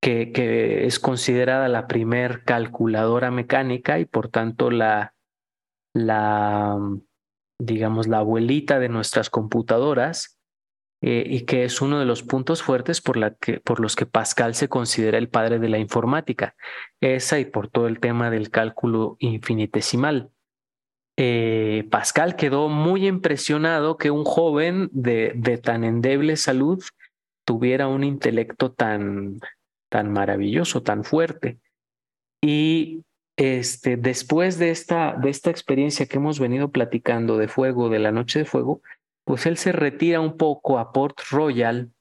que, 0.00 0.86
es 0.86 0.98
considerada 0.98 1.68
la 1.68 1.86
primer 1.86 2.44
calculadora 2.44 3.30
mecánica 3.30 3.98
y 3.98 4.04
por 4.04 4.28
tanto 4.28 4.70
la, 4.70 5.14
la, 5.94 6.78
digamos, 7.58 8.06
la 8.06 8.18
abuelita 8.18 8.78
de 8.78 8.88
nuestras 8.88 9.30
computadoras, 9.30 10.38
eh, 11.00 11.24
y 11.26 11.42
que 11.42 11.64
es 11.64 11.80
uno 11.80 12.00
de 12.00 12.04
los 12.04 12.24
puntos 12.24 12.62
fuertes 12.62 13.00
por, 13.00 13.16
la 13.16 13.34
que, 13.34 13.60
por 13.60 13.78
los 13.78 13.94
que 13.94 14.04
Pascal 14.04 14.54
se 14.54 14.68
considera 14.68 15.18
el 15.18 15.28
padre 15.28 15.60
de 15.60 15.68
la 15.68 15.78
informática. 15.78 16.56
Esa 17.00 17.38
y 17.38 17.44
por 17.44 17.68
todo 17.68 17.86
el 17.86 18.00
tema 18.00 18.30
del 18.30 18.50
cálculo 18.50 19.16
infinitesimal. 19.20 20.30
Eh, 21.16 21.86
Pascal 21.90 22.36
quedó 22.36 22.68
muy 22.68 23.06
impresionado 23.06 23.96
que 23.96 24.10
un 24.10 24.24
joven 24.24 24.88
de, 24.92 25.32
de, 25.36 25.58
tan 25.58 25.84
endeble 25.84 26.36
salud 26.36 26.82
tuviera 27.44 27.88
un 27.88 28.04
intelecto 28.04 28.72
tan, 28.72 29.40
tan 29.88 30.12
maravilloso, 30.12 30.82
tan 30.82 31.04
fuerte. 31.04 31.58
Y 32.42 33.04
este, 33.36 33.96
después 33.96 34.58
de 34.58 34.70
esta, 34.70 35.14
de 35.14 35.30
esta 35.30 35.50
experiencia 35.50 36.06
que 36.06 36.16
hemos 36.16 36.40
venido 36.40 36.70
platicando 36.70 37.38
de 37.38 37.48
fuego, 37.48 37.88
de 37.88 38.00
la 38.00 38.12
noche 38.12 38.40
de 38.40 38.44
fuego, 38.44 38.82
pues 39.24 39.46
él 39.46 39.56
se 39.56 39.72
retira 39.72 40.20
un 40.20 40.36
poco 40.36 40.78
a 40.78 40.92
Port 40.92 41.20
Royal, 41.30 41.92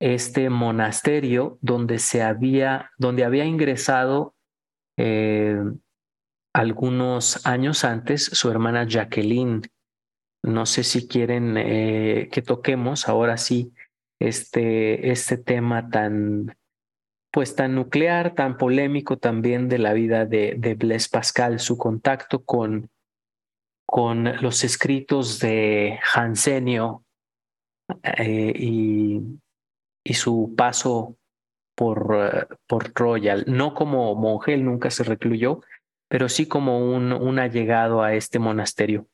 este 0.00 0.50
monasterio 0.50 1.58
donde 1.60 1.98
se 1.98 2.22
había, 2.22 2.90
donde 2.98 3.24
había 3.24 3.44
ingresado 3.44 4.34
eh, 4.98 5.58
algunos 6.52 7.46
años 7.46 7.84
antes 7.84 8.24
su 8.24 8.50
hermana 8.50 8.86
Jacqueline. 8.88 9.62
No 10.42 10.66
sé 10.66 10.84
si 10.84 11.06
quieren 11.06 11.56
eh, 11.56 12.28
que 12.32 12.42
toquemos 12.42 13.08
ahora 13.08 13.36
sí 13.36 13.72
este, 14.18 15.10
este 15.10 15.36
tema 15.36 15.88
tan, 15.90 16.56
pues 17.36 17.54
tan 17.54 17.74
nuclear, 17.74 18.34
tan 18.34 18.56
polémico 18.56 19.18
también 19.18 19.68
de 19.68 19.76
la 19.76 19.92
vida 19.92 20.24
de, 20.24 20.54
de 20.56 20.74
Blaise 20.74 21.10
Pascal, 21.10 21.60
su 21.60 21.76
contacto 21.76 22.42
con 22.42 22.88
con 23.84 24.40
los 24.40 24.64
escritos 24.64 25.38
de 25.40 25.98
Hansenio 26.14 27.04
eh, 28.02 28.54
y, 28.56 29.20
y, 30.02 30.14
su 30.14 30.54
paso 30.56 31.18
por, 31.76 32.10
uh, 32.10 32.56
por 32.66 32.94
Royal, 32.94 33.44
no 33.46 33.74
como 33.74 34.14
monje, 34.14 34.54
él 34.54 34.64
nunca 34.64 34.88
se 34.88 35.04
recluyó, 35.04 35.60
pero 36.08 36.30
sí 36.30 36.48
como 36.48 36.90
un, 36.90 37.12
un 37.12 37.38
allegado 37.38 38.02
a 38.02 38.14
este 38.14 38.38
monasterio. 38.38 39.06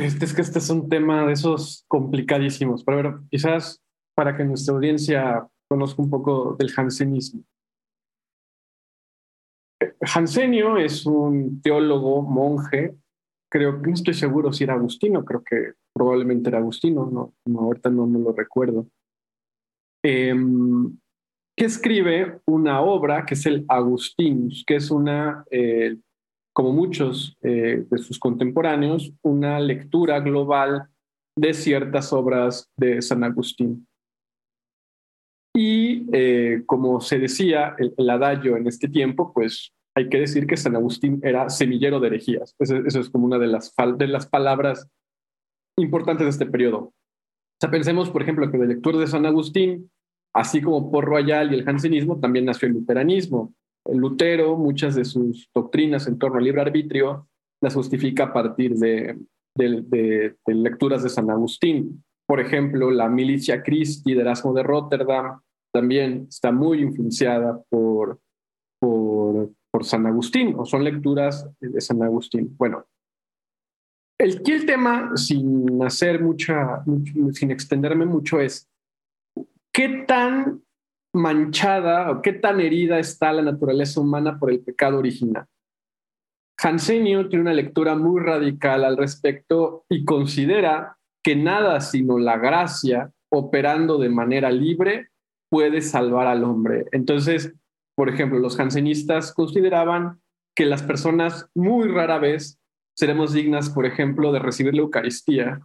Es 0.00 0.32
que 0.32 0.40
este 0.40 0.60
es 0.60 0.70
un 0.70 0.88
tema 0.88 1.26
de 1.26 1.34
esos 1.34 1.84
complicadísimos, 1.88 2.84
pero 2.84 2.96
ver, 3.02 3.20
quizás 3.30 3.82
para 4.20 4.36
que 4.36 4.44
nuestra 4.44 4.74
audiencia 4.74 5.48
conozca 5.66 6.02
un 6.02 6.10
poco 6.10 6.54
del 6.58 6.70
jansenismo. 6.70 7.42
Hansenio 10.14 10.76
es 10.76 11.06
un 11.06 11.62
teólogo, 11.62 12.20
monje, 12.20 12.98
creo 13.50 13.80
que 13.80 13.88
no 13.88 13.94
estoy 13.94 14.12
seguro 14.12 14.52
si 14.52 14.64
era 14.64 14.74
agustino, 14.74 15.24
creo 15.24 15.42
que 15.42 15.72
probablemente 15.94 16.50
era 16.50 16.58
agustino, 16.58 17.06
no, 17.10 17.32
ahorita 17.58 17.88
no, 17.88 18.06
me 18.06 18.18
lo 18.18 18.34
recuerdo, 18.34 18.88
eh, 20.04 20.34
que 21.56 21.64
escribe 21.64 22.42
una 22.44 22.82
obra 22.82 23.24
que 23.24 23.32
es 23.32 23.46
el 23.46 23.64
Agustinus, 23.68 24.64
que 24.66 24.76
es 24.76 24.90
una, 24.90 25.46
eh, 25.50 25.96
como 26.52 26.74
muchos 26.74 27.38
eh, 27.40 27.86
de 27.90 27.98
sus 27.98 28.18
contemporáneos, 28.18 29.14
una 29.22 29.58
lectura 29.60 30.20
global 30.20 30.90
de 31.38 31.54
ciertas 31.54 32.12
obras 32.12 32.68
de 32.76 33.00
San 33.00 33.24
Agustín. 33.24 33.86
Y 35.54 36.06
eh, 36.12 36.62
como 36.66 37.00
se 37.00 37.18
decía, 37.18 37.74
el, 37.78 37.94
el, 37.96 38.10
en 38.56 38.66
este 38.66 38.88
tiempo, 38.88 39.32
pues 39.34 39.72
hay 39.94 40.08
que 40.08 40.20
decir 40.20 40.46
que 40.46 40.56
San 40.56 40.76
Agustín 40.76 41.20
era 41.22 41.48
semillero 41.48 41.98
de 42.00 42.08
herejías. 42.08 42.54
Eso, 42.58 42.76
es 42.86 43.10
como 43.10 43.26
una 43.26 43.38
de 43.38 43.48
las, 43.48 43.74
de 43.98 44.06
las 44.06 44.26
palabras 44.26 44.88
importantes 45.76 46.24
de 46.24 46.30
este 46.30 46.46
periodo. 46.46 46.78
O 46.78 46.94
sea, 47.60 47.70
pensemos, 47.70 48.10
por 48.10 48.22
ejemplo, 48.22 48.50
que 48.50 48.58
de 48.58 48.66
lectura 48.66 48.98
de 48.98 49.06
San 49.06 49.26
Agustín, 49.26 49.90
así 50.32 50.62
como 50.62 50.90
por 50.90 51.04
Royal 51.04 51.52
y 51.52 51.56
el 51.56 51.64
jansenismo, 51.64 52.20
también 52.20 52.44
nació 52.44 52.68
el 52.68 52.74
luteranismo. 52.74 53.52
El 53.84 53.98
Lutero, 53.98 54.56
muchas 54.56 54.94
de 54.94 55.04
sus 55.04 55.50
doctrinas 55.54 56.06
en 56.06 56.18
torno 56.18 56.38
al 56.38 56.44
libre 56.44 56.60
arbitrio, 56.60 57.28
las 57.60 57.74
justifica 57.74 58.24
a 58.24 58.32
partir 58.32 58.74
de, 58.76 59.18
de, 59.56 59.82
de, 59.82 60.36
de 60.46 60.54
lecturas 60.54 61.02
de 61.02 61.08
San 61.08 61.30
Agustín. 61.30 62.04
Por 62.30 62.38
ejemplo, 62.38 62.92
la 62.92 63.08
milicia 63.08 63.60
Christi 63.60 64.14
de 64.14 64.20
Erasmo 64.20 64.54
de 64.54 64.62
Rotterdam 64.62 65.40
también 65.74 66.26
está 66.28 66.52
muy 66.52 66.80
influenciada 66.80 67.60
por, 67.68 68.20
por, 68.78 69.50
San 69.82 70.06
Agustín, 70.06 70.54
o 70.56 70.64
son 70.64 70.84
lecturas 70.84 71.50
de 71.58 71.80
San 71.80 72.00
Agustín. 72.04 72.54
Bueno, 72.56 72.86
el, 74.16 74.42
el 74.46 74.64
tema, 74.64 75.16
sin 75.16 75.82
hacer 75.82 76.22
mucha, 76.22 76.84
sin 77.32 77.50
extenderme 77.50 78.06
mucho, 78.06 78.38
es 78.38 78.70
qué 79.72 80.04
tan 80.06 80.62
manchada 81.12 82.12
o 82.12 82.22
qué 82.22 82.32
tan 82.32 82.60
herida 82.60 83.00
está 83.00 83.32
la 83.32 83.42
naturaleza 83.42 84.00
humana 84.00 84.38
por 84.38 84.52
el 84.52 84.60
pecado 84.60 84.98
original. 84.98 85.46
Hansenio 86.62 87.28
tiene 87.28 87.42
una 87.42 87.54
lectura 87.54 87.96
muy 87.96 88.20
radical 88.20 88.84
al 88.84 88.96
respecto 88.96 89.84
y 89.88 90.04
considera 90.04 90.96
que 91.22 91.36
nada 91.36 91.80
sino 91.80 92.18
la 92.18 92.38
gracia 92.38 93.12
operando 93.30 93.98
de 93.98 94.08
manera 94.08 94.50
libre 94.50 95.10
puede 95.50 95.80
salvar 95.82 96.26
al 96.26 96.44
hombre. 96.44 96.86
Entonces, 96.92 97.52
por 97.96 98.08
ejemplo, 98.08 98.38
los 98.38 98.56
jansenistas 98.56 99.32
consideraban 99.32 100.20
que 100.56 100.66
las 100.66 100.82
personas 100.82 101.48
muy 101.54 101.88
rara 101.88 102.18
vez 102.18 102.58
seremos 102.96 103.32
dignas, 103.32 103.70
por 103.70 103.86
ejemplo, 103.86 104.32
de 104.32 104.38
recibir 104.38 104.74
la 104.74 104.82
Eucaristía, 104.82 105.60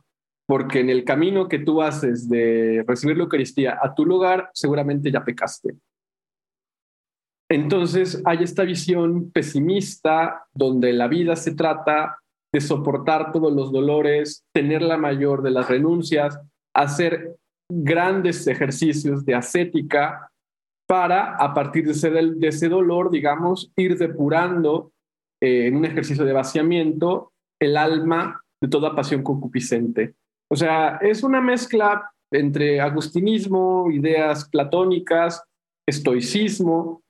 porque 0.47 0.79
en 0.79 0.89
el 0.89 1.03
camino 1.03 1.47
que 1.47 1.59
tú 1.59 1.81
haces 1.81 2.29
de 2.29 2.83
recibir 2.87 3.17
la 3.17 3.23
Eucaristía 3.23 3.79
a 3.81 3.93
tu 3.93 4.05
lugar, 4.05 4.49
seguramente 4.53 5.11
ya 5.11 5.23
pecaste. 5.23 5.75
Entonces 7.49 8.21
hay 8.25 8.43
esta 8.43 8.63
visión 8.63 9.31
pesimista 9.31 10.47
donde 10.53 10.93
la 10.93 11.07
vida 11.07 11.35
se 11.35 11.53
trata 11.53 12.19
de 12.55 12.61
soportar 12.61 13.33
todos 13.33 13.53
los 13.53 13.69
dolores, 13.73 14.45
tener 14.53 14.81
la 14.81 14.95
mayor 14.95 15.41
de 15.41 15.51
las 15.51 15.67
renuncias, 15.67 16.39
hacer 16.73 17.35
grandes 17.69 18.47
ejercicios 18.47 19.25
de 19.25 19.35
ascética 19.35 20.31
para, 20.87 21.35
a 21.35 21.53
partir 21.53 21.85
de 21.85 22.47
ese, 22.47 22.69
dolor, 22.69 23.11
digamos, 23.11 23.73
ir 23.75 23.97
depurando 23.97 24.93
eh, 25.43 25.67
en 25.67 25.75
un 25.75 25.83
ejercicio 25.83 26.23
de 26.23 26.31
vaciamiento 26.31 27.33
el 27.61 27.75
alma 27.75 28.41
de 28.63 28.69
toda 28.69 28.95
pasión 28.95 29.21
concupiscente. 29.21 30.13
O 30.49 30.55
sea, 30.55 30.95
es 31.01 31.23
una 31.23 31.41
mezcla 31.41 32.09
entre 32.31 32.79
agustinismo, 32.79 33.91
ideas 33.91 34.47
platónicas, 34.47 35.43
estoicismo, 35.85 37.01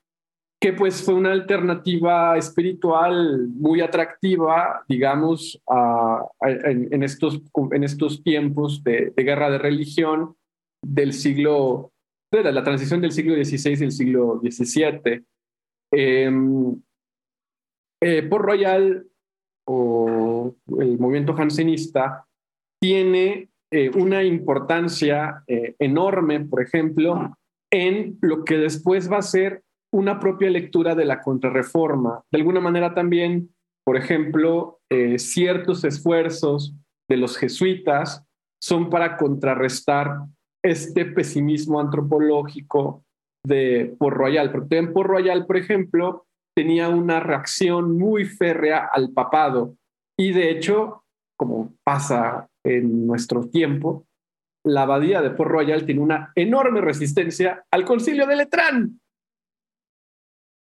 que 0.60 0.74
pues 0.74 1.04
fue 1.04 1.14
una 1.14 1.32
alternativa 1.32 2.38
espiritual 2.38 3.50
muy 3.50 3.82
atractiva, 3.82 4.84
digamos, 4.88 5.62
en, 6.42 7.04
estos, 7.04 7.42
en 7.72 7.84
estos 7.84 8.24
tiempos 8.24 8.84
de, 8.84 9.14
guerra 9.16 9.50
de 9.50 9.58
religión 9.58 10.36
del 10.82 11.14
siglo, 11.14 11.92
de 12.32 12.52
la 12.52 12.64
transición 12.64 13.02
del 13.02 13.12
siglo 13.12 13.36
XVI 13.36 13.80
y 13.80 13.84
el 13.84 13.92
siglo 13.92 14.42
XVII. 14.42 15.24
Eh, 15.92 16.32
eh, 18.02 18.24
por 18.24 18.42
Royal 18.42 19.06
o 19.68 20.56
el 20.80 21.00
movimiento 21.00 21.34
jansenista 21.34 22.26
tiene 22.80 23.50
eh, 23.72 23.90
una 23.96 24.24
importancia 24.24 25.44
eh, 25.48 25.76
enorme, 25.80 26.42
por 26.42 26.62
ejemplo, 26.62 27.36
en 27.72 28.18
lo 28.22 28.46
que 28.46 28.58
después 28.58 29.12
va 29.12 29.18
a 29.18 29.24
ser 29.24 29.64
una 29.92 30.20
propia 30.20 30.50
lectura 30.50 30.96
de 30.96 31.06
la 31.06 31.22
contrarreforma. 31.22 32.24
De 32.32 32.40
alguna 32.40 32.60
manera 32.60 32.94
también, 32.94 33.54
por 33.86 33.98
ejemplo, 33.98 34.80
eh, 34.90 35.20
ciertos 35.20 35.84
esfuerzos 35.84 36.76
de 37.10 37.18
los 37.18 37.38
jesuitas 37.38 38.26
son 38.62 38.90
para 38.90 39.18
contrarrestar 39.18 40.26
este 40.64 41.06
pesimismo 41.06 41.80
antropológico 41.80 43.04
de 43.46 43.96
Port 44.00 44.18
Royal. 44.18 44.52
Porque 44.52 44.78
en 44.78 44.92
Port 44.92 45.10
Royal, 45.10 45.46
por 45.46 45.58
ejemplo, 45.58 46.26
tenía 46.56 46.90
una 46.90 47.20
reacción 47.20 47.98
muy 47.98 48.26
férrea 48.26 48.90
al 48.92 49.12
papado 49.12 49.76
y 50.18 50.32
de 50.32 50.50
hecho, 50.50 51.04
como 51.38 51.74
pasa 51.84 52.48
en 52.64 53.06
nuestro 53.06 53.50
tiempo, 53.50 54.06
la 54.64 54.84
abadía 54.84 55.22
de 55.22 55.32
Port 55.32 55.52
Royal 55.52 55.86
tiene 55.86 56.02
una 56.02 56.32
enorme 56.36 56.82
resistencia 56.82 57.64
al 57.70 57.86
concilio 57.86 58.26
de 58.26 58.38
Letrán, 58.38 59.00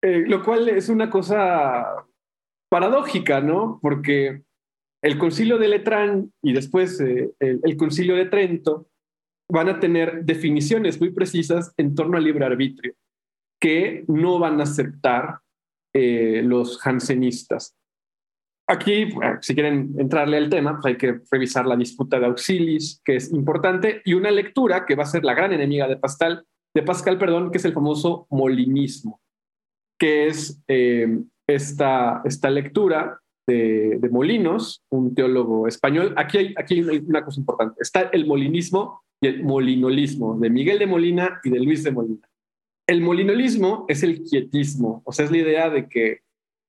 eh, 0.02 0.24
lo 0.26 0.42
cual 0.42 0.68
es 0.68 0.88
una 0.88 1.08
cosa 1.08 2.06
paradójica, 2.68 3.40
¿no? 3.40 3.78
Porque 3.80 4.42
el 5.02 5.18
concilio 5.18 5.58
de 5.58 5.68
Letrán 5.68 6.32
y 6.42 6.52
después 6.52 7.00
eh, 7.00 7.32
el, 7.38 7.76
concilio 7.76 8.16
de 8.16 8.26
Trento 8.26 8.88
van 9.48 9.68
a 9.68 9.78
tener 9.78 10.24
definiciones 10.24 10.98
muy 11.00 11.10
precisas 11.10 11.72
en 11.76 11.94
torno 11.94 12.16
al 12.16 12.24
libre 12.24 12.44
arbitrio 12.44 12.94
que 13.60 14.04
no 14.08 14.40
van 14.40 14.58
a 14.58 14.64
aceptar 14.64 15.38
eh, 15.94 16.42
los 16.44 16.78
jansenistas. 16.78 17.76
Aquí, 18.68 19.08
si 19.40 19.54
quieren 19.54 19.94
entrarle 19.98 20.36
al 20.38 20.48
tema, 20.48 20.80
pues 20.80 20.86
hay 20.86 20.96
que 20.96 21.20
revisar 21.30 21.66
la 21.66 21.76
disputa 21.76 22.18
de 22.18 22.26
Auxilis, 22.26 23.00
que 23.04 23.16
es 23.16 23.32
importante, 23.32 24.02
y 24.04 24.14
una 24.14 24.30
lectura 24.30 24.84
que 24.86 24.94
va 24.94 25.02
a 25.02 25.06
ser 25.06 25.24
la 25.24 25.34
gran 25.34 25.52
enemiga 25.52 25.86
de 25.86 25.96
Pascal, 25.96 26.44
de 26.74 26.82
Pascal, 26.82 27.18
perdón, 27.18 27.50
que 27.50 27.58
es 27.58 27.64
el 27.64 27.72
famoso 27.72 28.26
molinismo, 28.30 29.20
que 30.02 30.26
es 30.26 30.60
eh, 30.66 31.06
esta, 31.46 32.22
esta 32.24 32.50
lectura 32.50 33.20
de, 33.46 34.00
Molinos, 34.10 34.82
un 34.90 35.14
teólogo 35.14 35.68
español. 35.68 36.12
Aquí 36.16 36.38
hay, 36.38 36.54
aquí 36.56 36.80
hay 36.80 37.04
una 37.06 37.24
cosa 37.24 37.38
importante. 37.38 37.76
Está 37.80 38.10
el 38.12 38.26
molinismo 38.26 39.04
y 39.20 39.28
el 39.28 39.44
molinolismo 39.44 40.36
de 40.40 40.50
Miguel 40.50 40.80
de 40.80 40.88
Molina 40.88 41.40
y 41.44 41.50
de 41.50 41.60
Luis 41.60 41.84
de 41.84 41.92
Molina. 41.92 42.28
El 42.88 43.00
molinolismo 43.00 43.84
es 43.86 44.02
el 44.02 44.24
quietismo, 44.24 45.02
o 45.04 45.12
sea, 45.12 45.24
es 45.24 45.30
la 45.30 45.38
idea 45.38 45.70
de 45.70 45.86
que 45.86 46.22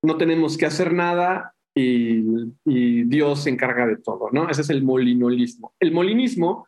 no 0.04 0.18
tenemos 0.18 0.56
que 0.56 0.68
hacer 0.68 0.94
nada 0.94 1.56
y, 1.76 2.22
y 2.66 3.04
Dios 3.06 3.46
se 3.46 3.50
encarga 3.50 3.88
de 3.88 3.98
todo, 3.98 4.30
¿no? 4.32 4.48
Ese 4.48 4.62
es 4.62 4.70
el 4.70 4.84
molinolismo. 4.84 5.74
El 5.80 5.92
molinismo 5.92 6.68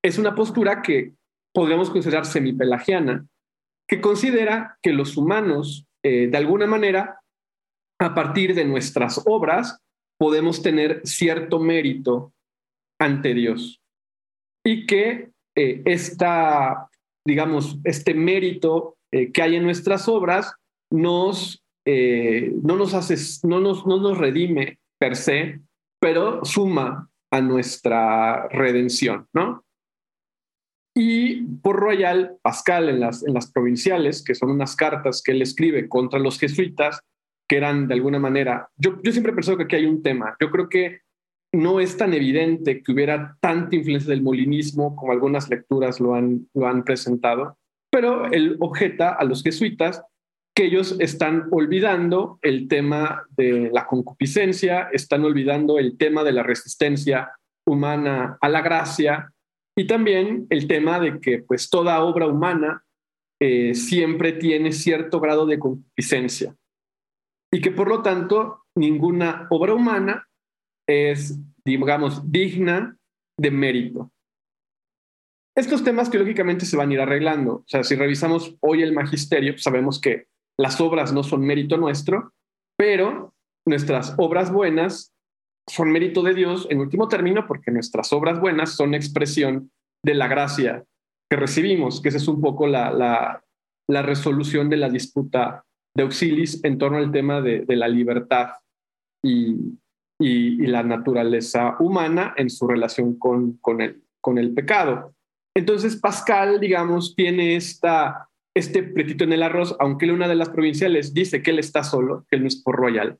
es 0.00 0.16
una 0.18 0.36
postura 0.36 0.80
que 0.80 1.14
podríamos 1.52 1.90
considerar 1.90 2.24
semipelagiana, 2.24 3.26
que 3.88 4.00
considera 4.00 4.78
que 4.80 4.92
los 4.92 5.16
humanos, 5.16 5.88
eh, 6.04 6.28
de 6.28 6.36
alguna 6.36 6.66
manera, 6.66 7.20
a 7.98 8.14
partir 8.14 8.54
de 8.54 8.66
nuestras 8.66 9.22
obras, 9.24 9.80
podemos 10.18 10.62
tener 10.62 11.00
cierto 11.04 11.58
mérito 11.58 12.34
ante 13.00 13.32
Dios. 13.32 13.80
Y 14.64 14.86
que 14.86 15.30
eh, 15.56 15.82
esta, 15.86 16.90
digamos, 17.26 17.78
este 17.84 18.12
mérito 18.12 18.98
eh, 19.10 19.32
que 19.32 19.42
hay 19.42 19.56
en 19.56 19.64
nuestras 19.64 20.06
obras 20.08 20.54
nos, 20.90 21.64
no, 21.86 22.76
nos 22.76 22.94
hace, 22.94 23.16
no, 23.46 23.60
nos, 23.60 23.86
no 23.86 23.98
nos 23.98 24.18
redime 24.18 24.78
per 24.98 25.16
se, 25.16 25.60
pero 26.00 26.44
suma 26.44 27.10
a 27.32 27.40
nuestra 27.40 28.48
redención, 28.48 29.26
¿no? 29.32 29.64
Y 30.96 31.42
por 31.62 31.76
Royal, 31.76 32.36
Pascal 32.40 32.88
en 32.88 33.00
las, 33.00 33.52
provinciales, 33.52 34.22
que 34.22 34.34
son 34.34 34.50
unas 34.50 34.76
cartas 34.76 35.22
que 35.22 35.32
él 35.32 35.42
escribe 35.42 35.88
contra 35.88 36.20
los 36.20 36.38
jesuitas, 36.38 37.00
que 37.48 37.56
eran 37.56 37.88
de 37.88 37.94
alguna 37.94 38.20
manera, 38.20 38.68
yo, 38.76 39.00
yo 39.02 39.10
siempre 39.10 39.32
pensado 39.32 39.58
que 39.58 39.64
aquí 39.64 39.76
hay 39.76 39.86
un 39.86 40.02
tema, 40.02 40.36
yo 40.40 40.50
creo 40.50 40.68
que 40.68 41.00
no 41.52 41.80
es 41.80 41.96
tan 41.96 42.14
evidente 42.14 42.82
que 42.82 42.92
hubiera 42.92 43.36
tanta 43.40 43.76
influencia 43.76 44.10
del 44.10 44.22
molinismo 44.22 44.96
como 44.96 45.12
algunas 45.12 45.48
lecturas 45.48 46.00
lo 46.00 46.14
han, 46.14 46.48
lo 46.54 46.66
han 46.66 46.84
presentado, 46.84 47.58
pero 47.90 48.26
él 48.26 48.56
objeta 48.60 49.10
a 49.10 49.24
los 49.24 49.42
jesuitas 49.42 50.02
que 50.54 50.66
ellos 50.66 50.96
están 51.00 51.48
olvidando 51.50 52.38
el 52.42 52.68
tema 52.68 53.24
de 53.36 53.70
la 53.72 53.86
concupiscencia, 53.86 54.88
están 54.92 55.24
olvidando 55.24 55.78
el 55.78 55.96
tema 55.98 56.22
de 56.22 56.32
la 56.32 56.44
resistencia 56.44 57.32
humana 57.66 58.38
a 58.40 58.48
la 58.48 58.62
gracia, 58.62 59.32
y 59.76 59.86
también 59.86 60.46
el 60.50 60.66
tema 60.66 61.00
de 61.00 61.20
que 61.20 61.38
pues 61.38 61.68
toda 61.68 62.02
obra 62.02 62.26
humana 62.26 62.84
eh, 63.40 63.74
siempre 63.74 64.32
tiene 64.32 64.72
cierto 64.72 65.20
grado 65.20 65.46
de 65.46 65.58
concupiscencia 65.58 66.54
y 67.52 67.60
que 67.60 67.70
por 67.70 67.88
lo 67.88 68.02
tanto 68.02 68.64
ninguna 68.76 69.46
obra 69.50 69.74
humana 69.74 70.28
es, 70.88 71.38
digamos, 71.64 72.30
digna 72.30 72.96
de 73.38 73.50
mérito. 73.50 74.10
Estos 75.56 75.84
temas 75.84 76.10
que 76.10 76.18
lógicamente 76.18 76.66
se 76.66 76.76
van 76.76 76.90
a 76.90 76.94
ir 76.94 77.00
arreglando. 77.00 77.54
O 77.54 77.64
sea, 77.66 77.84
si 77.84 77.94
revisamos 77.94 78.56
hoy 78.60 78.82
el 78.82 78.92
magisterio, 78.92 79.52
pues, 79.52 79.62
sabemos 79.62 80.00
que 80.00 80.26
las 80.58 80.80
obras 80.80 81.12
no 81.12 81.22
son 81.22 81.42
mérito 81.42 81.76
nuestro, 81.76 82.32
pero 82.76 83.34
nuestras 83.66 84.14
obras 84.18 84.52
buenas 84.52 85.13
son 85.66 85.90
mérito 85.90 86.22
de 86.22 86.34
Dios 86.34 86.66
en 86.70 86.80
último 86.80 87.08
término 87.08 87.46
porque 87.46 87.70
nuestras 87.70 88.12
obras 88.12 88.40
buenas 88.40 88.76
son 88.76 88.94
expresión 88.94 89.70
de 90.04 90.14
la 90.14 90.28
gracia 90.28 90.84
que 91.30 91.36
recibimos, 91.36 92.00
que 92.00 92.10
esa 92.10 92.18
es 92.18 92.28
un 92.28 92.40
poco 92.40 92.66
la, 92.66 92.92
la, 93.88 94.02
resolución 94.02 94.68
de 94.68 94.76
la 94.76 94.90
disputa 94.90 95.64
de 95.96 96.02
Auxilis 96.02 96.62
en 96.64 96.76
torno 96.76 96.98
al 96.98 97.10
tema 97.10 97.40
de, 97.40 97.64
la 97.68 97.88
libertad 97.88 98.50
y, 99.22 99.78
y, 100.18 100.66
la 100.66 100.82
naturaleza 100.82 101.76
humana 101.80 102.34
en 102.36 102.50
su 102.50 102.66
relación 102.66 103.18
con, 103.18 103.54
con, 103.58 103.80
el, 103.80 104.02
con 104.20 104.38
el 104.38 104.52
pecado. 104.52 105.14
Entonces 105.56 105.96
Pascal, 105.96 106.60
digamos, 106.60 107.14
tiene 107.14 107.56
esta, 107.56 108.28
este 108.54 108.82
pretito 108.82 109.24
en 109.24 109.32
el 109.32 109.42
arroz, 109.42 109.74
aunque 109.78 110.12
una 110.12 110.28
de 110.28 110.34
las 110.34 110.50
provinciales 110.50 111.14
dice 111.14 111.42
que 111.42 111.52
él 111.52 111.58
está 111.58 111.84
solo, 111.84 112.26
que 112.28 112.36
él 112.36 112.42
no 112.42 112.48
es 112.48 112.56
por 112.56 112.76
royal, 112.76 113.18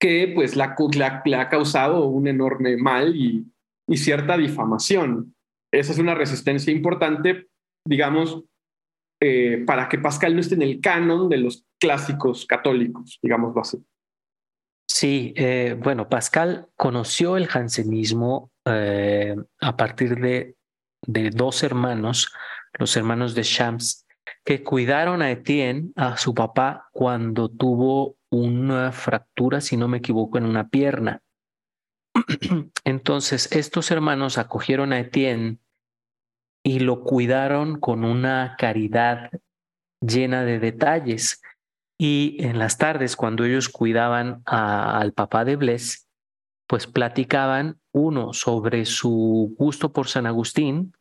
que 0.00 0.32
pues 0.34 0.56
la, 0.56 0.74
le 1.24 1.36
ha 1.36 1.48
causado 1.48 2.06
un 2.06 2.26
enorme 2.26 2.76
mal 2.76 3.14
y, 3.14 3.46
cierta 3.96 4.36
difamación. 4.36 5.34
Esa 5.72 5.92
es 5.92 5.98
una 5.98 6.14
resistencia 6.14 6.72
importante, 6.72 7.48
digamos, 7.84 8.44
eh, 9.20 9.64
para 9.66 9.88
que 9.88 9.98
Pascal 9.98 10.34
no 10.34 10.40
esté 10.40 10.54
en 10.54 10.62
el 10.62 10.80
canon 10.80 11.28
de 11.28 11.38
los 11.38 11.66
clásicos 11.80 12.46
católicos, 12.46 13.18
digámoslo 13.20 13.60
así. 13.60 13.84
Sí, 14.88 15.34
eh, 15.36 15.76
bueno, 15.76 16.08
Pascal 16.08 16.68
conoció 16.76 17.36
el 17.36 17.48
jansenismo 17.48 18.52
eh, 18.64 19.34
a 19.60 19.76
partir 19.76 20.20
de, 20.20 20.54
de, 21.04 21.30
dos 21.30 21.64
hermanos, 21.64 22.32
los 22.78 22.96
hermanos 22.96 23.34
de 23.34 23.42
Shams, 23.42 24.06
que 24.44 24.62
cuidaron 24.62 25.20
a 25.20 25.32
Etienne, 25.32 25.90
a 25.96 26.16
su 26.16 26.32
papá, 26.32 26.88
cuando 26.92 27.48
tuvo 27.48 28.19
una 28.30 28.92
fractura, 28.92 29.60
si 29.60 29.76
no 29.76 29.88
me 29.88 29.98
equivoco, 29.98 30.38
en 30.38 30.46
una 30.46 30.68
pierna. 30.68 31.22
Entonces, 32.84 33.50
estos 33.52 33.90
hermanos 33.90 34.38
acogieron 34.38 34.92
a 34.92 35.00
Etienne 35.00 35.58
y 36.64 36.80
lo 36.80 37.02
cuidaron 37.02 37.80
con 37.80 38.04
una 38.04 38.56
caridad 38.58 39.30
llena 40.00 40.44
de 40.44 40.58
detalles. 40.58 41.42
Y 41.98 42.36
en 42.40 42.58
las 42.58 42.78
tardes, 42.78 43.16
cuando 43.16 43.44
ellos 43.44 43.68
cuidaban 43.68 44.42
al 44.46 45.12
papá 45.12 45.44
de 45.44 45.56
Bles, 45.56 46.08
pues 46.66 46.86
platicaban 46.86 47.80
uno 47.92 48.32
sobre 48.32 48.84
su 48.84 49.54
gusto 49.58 49.92
por 49.92 50.08
San 50.08 50.26
Agustín 50.26 50.94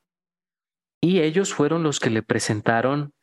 y 1.01 1.21
ellos 1.21 1.53
fueron 1.53 1.83
los 1.83 1.99
que 1.99 2.09
le 2.09 2.23
presentaron 2.23 3.13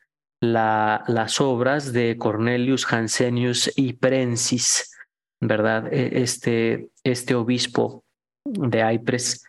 la, 0.53 1.05
las 1.09 1.41
obras 1.41 1.93
de 1.93 2.17
Cornelius 2.17 2.91
Hansenius 2.93 3.73
y 3.77 3.95
Prensis, 3.95 4.97
¿verdad? 5.41 5.93
E, 5.93 6.23
este, 6.23 6.89
este 7.05 7.35
obispo 7.35 8.05
de 8.45 8.95
Ypres 8.95 9.45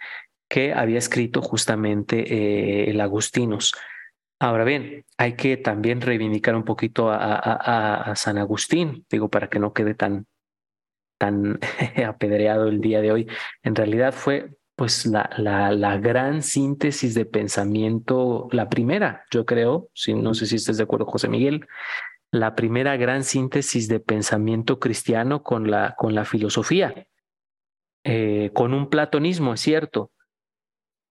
que 0.50 0.74
había 0.74 0.98
escrito 0.98 1.42
justamente 1.42 2.34
eh, 2.34 2.90
el 2.90 3.02
Agustinus. 3.02 3.74
Ahora 4.40 4.64
bien, 4.64 5.04
hay 5.18 5.36
que 5.36 5.58
también 5.58 6.02
reivindicar 6.02 6.56
un 6.56 6.64
poquito 6.64 7.10
a, 7.10 7.36
a, 7.36 8.16
San 8.16 8.38
Agustín, 8.38 9.06
digo, 9.10 9.30
para 9.30 9.50
que 9.50 9.60
no 9.60 9.74
quede 9.74 9.96
tan, 9.96 10.28
tan 11.18 11.60
apedreado 12.08 12.68
el 12.68 12.80
día 12.80 13.02
de 13.02 13.12
hoy. 13.12 13.28
En 13.64 13.76
realidad 13.76 14.14
fue 14.14 14.52
pues 14.78 15.08
la, 15.08 15.28
la, 15.40 15.98
gran 15.98 16.44
síntesis 16.44 17.16
de 17.16 17.26
pensamiento, 17.26 18.48
la 18.52 18.70
primera, 18.70 19.26
yo 19.32 19.44
creo, 19.44 19.90
si, 19.96 20.14
no 20.14 20.36
sé 20.36 20.46
si 20.46 20.56
estás 20.56 20.78
de 20.78 20.84
acuerdo, 20.84 21.08
José 21.08 21.28
Miguel, 21.30 21.66
la 22.30 22.54
primera 22.54 22.96
gran 22.96 23.24
síntesis 23.24 23.88
de 23.88 24.00
pensamiento 24.00 24.80
cristiano 24.80 25.42
con 25.42 25.72
la, 25.72 25.96
con 25.98 26.14
la 26.14 26.26
filosofía, 26.26 27.08
eh, 28.04 28.52
con 28.54 28.76
un 28.76 28.92
platonismo, 28.92 29.56
es 29.56 29.62
cierto, 29.62 30.12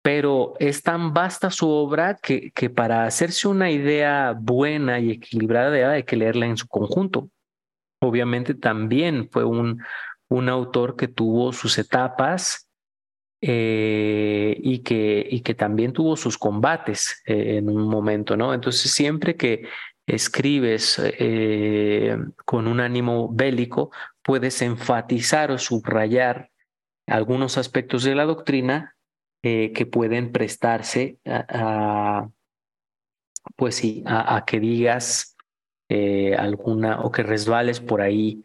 pero 0.03 0.53
es 0.59 0.83
tan 0.83 1.15
vasta 1.15 1.49
su 1.49 1.67
obra 1.67 2.19
que, 2.21 2.51
que 2.51 2.69
para 2.69 3.05
hacerse 3.05 3.47
una 3.47 3.71
idea 3.71 4.37
buena 4.39 4.99
y 4.99 5.09
equilibrada 5.09 5.93
hay 5.93 6.03
que 6.03 6.17
leerla 6.17 6.45
en 6.45 6.57
su 6.57 6.67
conjunto. 6.67 7.31
Obviamente 7.99 8.53
también 8.53 9.27
fue 9.31 9.43
un, 9.43 9.81
un 10.29 10.49
autor 10.49 10.95
que 10.95 11.07
tuvo 11.07 11.51
sus 11.51 11.79
etapas, 11.79 12.64
eh, 13.41 14.57
y, 14.59 14.79
que, 14.79 15.27
y 15.29 15.41
que 15.41 15.53
también 15.53 15.93
tuvo 15.93 16.15
sus 16.15 16.37
combates 16.37 17.21
eh, 17.25 17.57
en 17.57 17.69
un 17.69 17.87
momento, 17.87 18.37
¿no? 18.37 18.53
Entonces, 18.53 18.91
siempre 18.91 19.35
que 19.35 19.67
escribes 20.07 20.99
eh, 21.03 22.17
con 22.45 22.67
un 22.67 22.79
ánimo 22.79 23.29
bélico, 23.31 23.91
puedes 24.23 24.61
enfatizar 24.61 25.51
o 25.51 25.57
subrayar 25.57 26.49
algunos 27.07 27.57
aspectos 27.57 28.03
de 28.03 28.15
la 28.15 28.25
doctrina 28.25 28.95
que 29.43 29.87
pueden 29.91 30.31
prestarse 30.31 31.19
a, 31.23 32.27
pues 33.55 33.75
sí, 33.75 34.03
a, 34.07 34.43
que 34.43 34.59
digas 34.59 35.35
alguna 36.39 37.01
o 37.01 37.11
que 37.11 37.21
resbales 37.21 37.79
por 37.79 38.01
ahí 38.01 38.43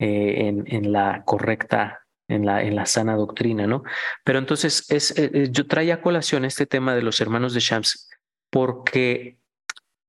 en, 0.00 0.90
la 0.90 1.22
correcta, 1.24 2.04
en 2.30 2.46
la, 2.46 2.62
en 2.62 2.76
la 2.76 2.86
sana 2.86 3.16
doctrina, 3.16 3.66
¿no? 3.66 3.82
Pero 4.24 4.38
entonces 4.38 4.90
es, 4.90 5.16
eh, 5.18 5.30
eh, 5.32 5.48
yo 5.50 5.66
traía 5.66 6.02
colación 6.02 6.44
este 6.44 6.66
tema 6.66 6.94
de 6.94 7.02
los 7.02 7.20
hermanos 7.20 7.54
de 7.54 7.60
Shams 7.60 8.08
porque 8.50 9.38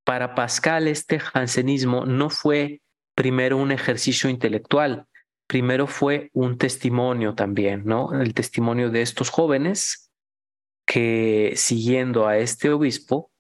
para 0.04 0.36
Pascal 0.36 0.88
este 0.88 1.20
jansenismo 1.20 2.06
no 2.06 2.30
fue 2.30 2.82
primero 3.16 3.58
un 3.58 3.72
ejercicio 3.72 4.30
intelectual, 4.30 5.06
primero 5.48 5.88
fue 5.88 6.30
un 6.34 6.58
testimonio 6.58 7.36
también, 7.36 7.84
¿no? 7.86 8.20
El 8.20 8.34
testimonio 8.34 8.90
de 8.90 9.02
estos 9.02 9.30
jóvenes 9.30 10.12
que 10.86 11.54
siguiendo 11.56 12.28
a 12.28 12.38
este 12.38 12.72
obispo 12.72 13.32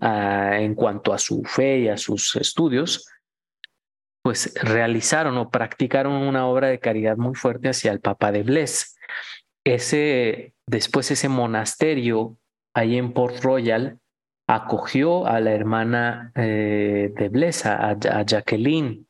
ah, 0.00 0.58
en 0.58 0.74
cuanto 0.74 1.12
a 1.12 1.18
su 1.18 1.42
fe 1.44 1.80
y 1.80 1.88
a 1.88 1.96
sus 1.96 2.36
estudios, 2.36 3.06
pues 4.22 4.54
realizaron 4.62 5.36
o 5.36 5.50
practicaron 5.50 6.12
una 6.14 6.46
obra 6.46 6.68
de 6.68 6.78
caridad 6.78 7.16
muy 7.16 7.34
fuerte 7.34 7.68
hacia 7.68 7.92
el 7.92 8.00
Papa 8.00 8.32
de 8.32 8.44
Bles. 8.44 8.96
Ese, 9.64 10.54
después 10.66 11.10
ese 11.10 11.28
monasterio 11.28 12.38
ahí 12.74 12.96
en 12.96 13.12
Port 13.12 13.42
Royal 13.42 13.98
acogió 14.46 15.26
a 15.26 15.40
la 15.40 15.52
hermana 15.52 16.32
eh, 16.34 17.12
de 17.14 17.28
Bles, 17.28 17.66
a, 17.66 17.96
Jacqueline. 18.24 19.06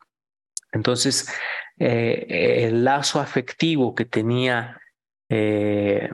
Entonces, 0.72 1.30
eh, 1.78 2.64
el 2.66 2.84
lazo 2.84 3.20
afectivo 3.20 3.94
que 3.94 4.04
tenía 4.04 4.80
eh, 5.28 6.10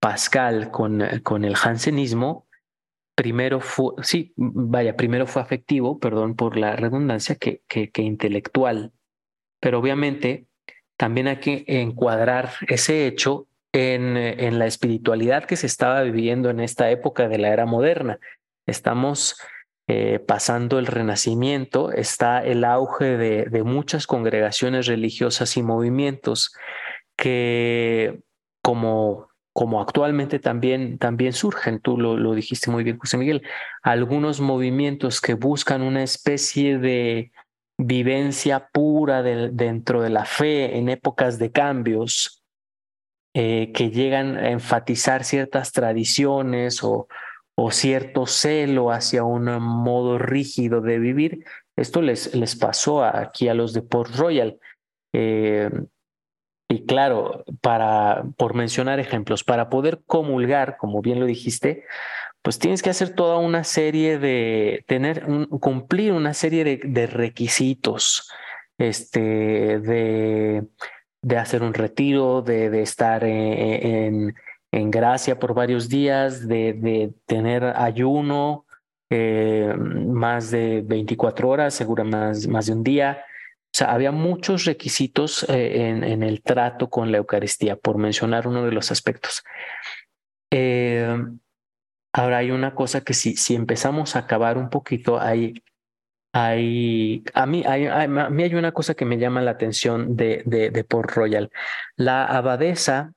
Pascal 0.00 0.70
con, 0.70 1.02
con 1.22 1.44
el 1.44 1.56
jansenismo, 1.56 2.47
primero 3.18 3.58
fue, 3.58 3.94
sí, 4.02 4.32
vaya, 4.36 4.94
primero 4.94 5.26
fue 5.26 5.42
afectivo, 5.42 5.98
perdón 5.98 6.36
por 6.36 6.56
la 6.56 6.76
redundancia, 6.76 7.34
que, 7.34 7.62
intelectual. 7.96 8.92
Pero 9.58 9.80
obviamente 9.80 10.46
también 10.96 11.26
hay 11.26 11.38
que 11.38 11.64
encuadrar 11.66 12.52
ese 12.68 13.08
hecho 13.08 13.48
en, 13.72 14.16
en, 14.16 14.60
la 14.60 14.66
espiritualidad 14.66 15.46
que 15.46 15.56
se 15.56 15.66
estaba 15.66 16.02
viviendo 16.02 16.48
en 16.48 16.60
esta 16.60 16.92
época 16.92 17.26
de 17.26 17.38
la 17.38 17.48
era 17.48 17.66
moderna. 17.66 18.20
Estamos 18.66 19.36
eh, 19.88 20.20
pasando 20.20 20.78
el 20.78 20.86
renacimiento, 20.86 21.90
está 21.90 22.44
el 22.44 22.62
auge 22.62 23.16
de, 23.16 23.62
muchas 23.64 24.06
congregaciones 24.06 24.86
religiosas 24.86 25.56
y 25.56 25.64
movimientos 25.64 26.54
que, 27.16 28.20
como 28.62 29.27
como 29.58 29.80
actualmente 29.80 30.38
también, 30.38 30.98
también 30.98 31.32
surgen, 31.32 31.80
tú 31.80 31.98
lo, 31.98 32.16
lo 32.16 32.32
dijiste 32.32 32.70
muy 32.70 32.84
bien, 32.84 32.96
José 32.96 33.16
Miguel, 33.16 33.42
algunos 33.82 34.40
movimientos 34.40 35.20
que 35.20 35.34
buscan 35.34 35.82
una 35.82 36.04
especie 36.04 36.78
de 36.78 37.32
vivencia 37.76 38.68
pura 38.72 39.24
dentro 39.24 40.00
de 40.00 40.10
la 40.10 40.24
fe 40.26 40.78
en 40.78 40.88
épocas 40.88 41.40
de 41.40 41.50
cambios, 41.50 42.44
eh, 43.34 43.72
que 43.74 43.90
llegan 43.90 44.36
a 44.36 44.50
enfatizar 44.50 45.24
ciertas 45.24 45.72
tradiciones 45.72 46.84
o, 46.84 47.08
o, 47.56 47.72
cierto 47.72 48.26
celo 48.26 48.92
hacia 48.92 49.24
un 49.24 49.46
modo 49.60 50.18
rígido 50.18 50.82
de 50.82 51.00
vivir. 51.00 51.44
Esto 51.74 52.00
les, 52.00 52.32
les 52.32 52.54
pasó 52.54 53.02
aquí 53.02 53.48
a 53.48 53.54
los 53.54 53.72
de 53.72 53.82
Port 53.82 54.14
Royal. 54.14 54.60
Eh, 55.12 55.68
y 56.68 56.84
claro, 56.84 57.44
para, 57.62 58.24
por 58.36 58.54
mencionar 58.54 59.00
ejemplos, 59.00 59.42
para 59.42 59.70
poder 59.70 60.02
comulgar, 60.06 60.76
como 60.76 61.00
bien 61.00 61.18
lo 61.18 61.24
dijiste, 61.24 61.84
pues 62.42 62.58
tienes 62.58 62.82
que 62.82 62.90
hacer 62.90 63.14
toda 63.14 63.38
una 63.38 63.64
serie 63.64 64.18
de, 64.18 64.84
tener, 64.86 65.26
cumplir 65.60 66.12
una 66.12 66.34
serie 66.34 66.78
de, 66.82 67.06
requisitos, 67.06 68.30
este, 68.76 69.80
de, 69.80 70.66
de, 71.22 71.36
hacer 71.38 71.62
un 71.62 71.72
retiro, 71.72 72.42
de, 72.42 72.68
de 72.68 72.82
estar 72.82 73.24
en, 73.24 74.34
en, 74.70 74.90
gracia 74.90 75.38
por 75.38 75.54
varios 75.54 75.88
días, 75.88 76.46
de, 76.46 77.12
tener 77.24 77.64
ayuno 77.64 78.66
eh, 79.08 79.74
más 79.74 80.50
de 80.50 80.82
24 80.86 81.48
horas, 81.48 81.72
seguro 81.72 82.04
más, 82.04 82.46
más 82.46 82.66
de 82.66 82.72
un 82.74 82.84
día, 82.84 83.24
o 83.74 83.78
sea, 83.78 83.92
había 83.92 84.12
muchos 84.12 84.64
requisitos 84.64 85.44
eh, 85.48 85.88
en, 85.88 86.22
el 86.22 86.42
trato 86.42 86.88
con 86.88 87.12
la 87.12 87.18
Eucaristía, 87.18 87.76
por 87.76 87.98
mencionar 87.98 88.48
uno 88.48 88.64
de 88.64 88.72
los 88.72 88.90
aspectos. 88.90 89.44
Eh, 90.50 91.16
ahora 92.12 92.38
hay 92.38 92.50
una 92.50 92.74
cosa 92.74 93.02
que 93.02 93.14
si, 93.14 93.36
si 93.36 93.54
empezamos 93.54 94.16
a 94.16 94.20
acabar 94.20 94.56
un 94.56 94.70
poquito, 94.70 95.20
hay, 95.20 95.62
hay, 96.32 97.22
a, 97.34 97.46
mí, 97.46 97.62
hay, 97.66 97.86
a 97.86 98.08
mí 98.08 98.42
hay 98.42 98.54
una 98.54 98.72
cosa 98.72 98.94
que 98.94 99.04
me 99.04 99.18
llama 99.18 99.42
la 99.42 99.52
atención 99.52 100.16
de, 100.16 100.42
de, 100.46 100.70
de 100.70 100.84
Port 100.84 101.10
Royal. 101.10 101.50
La 101.96 102.24
abadesa 102.24 103.12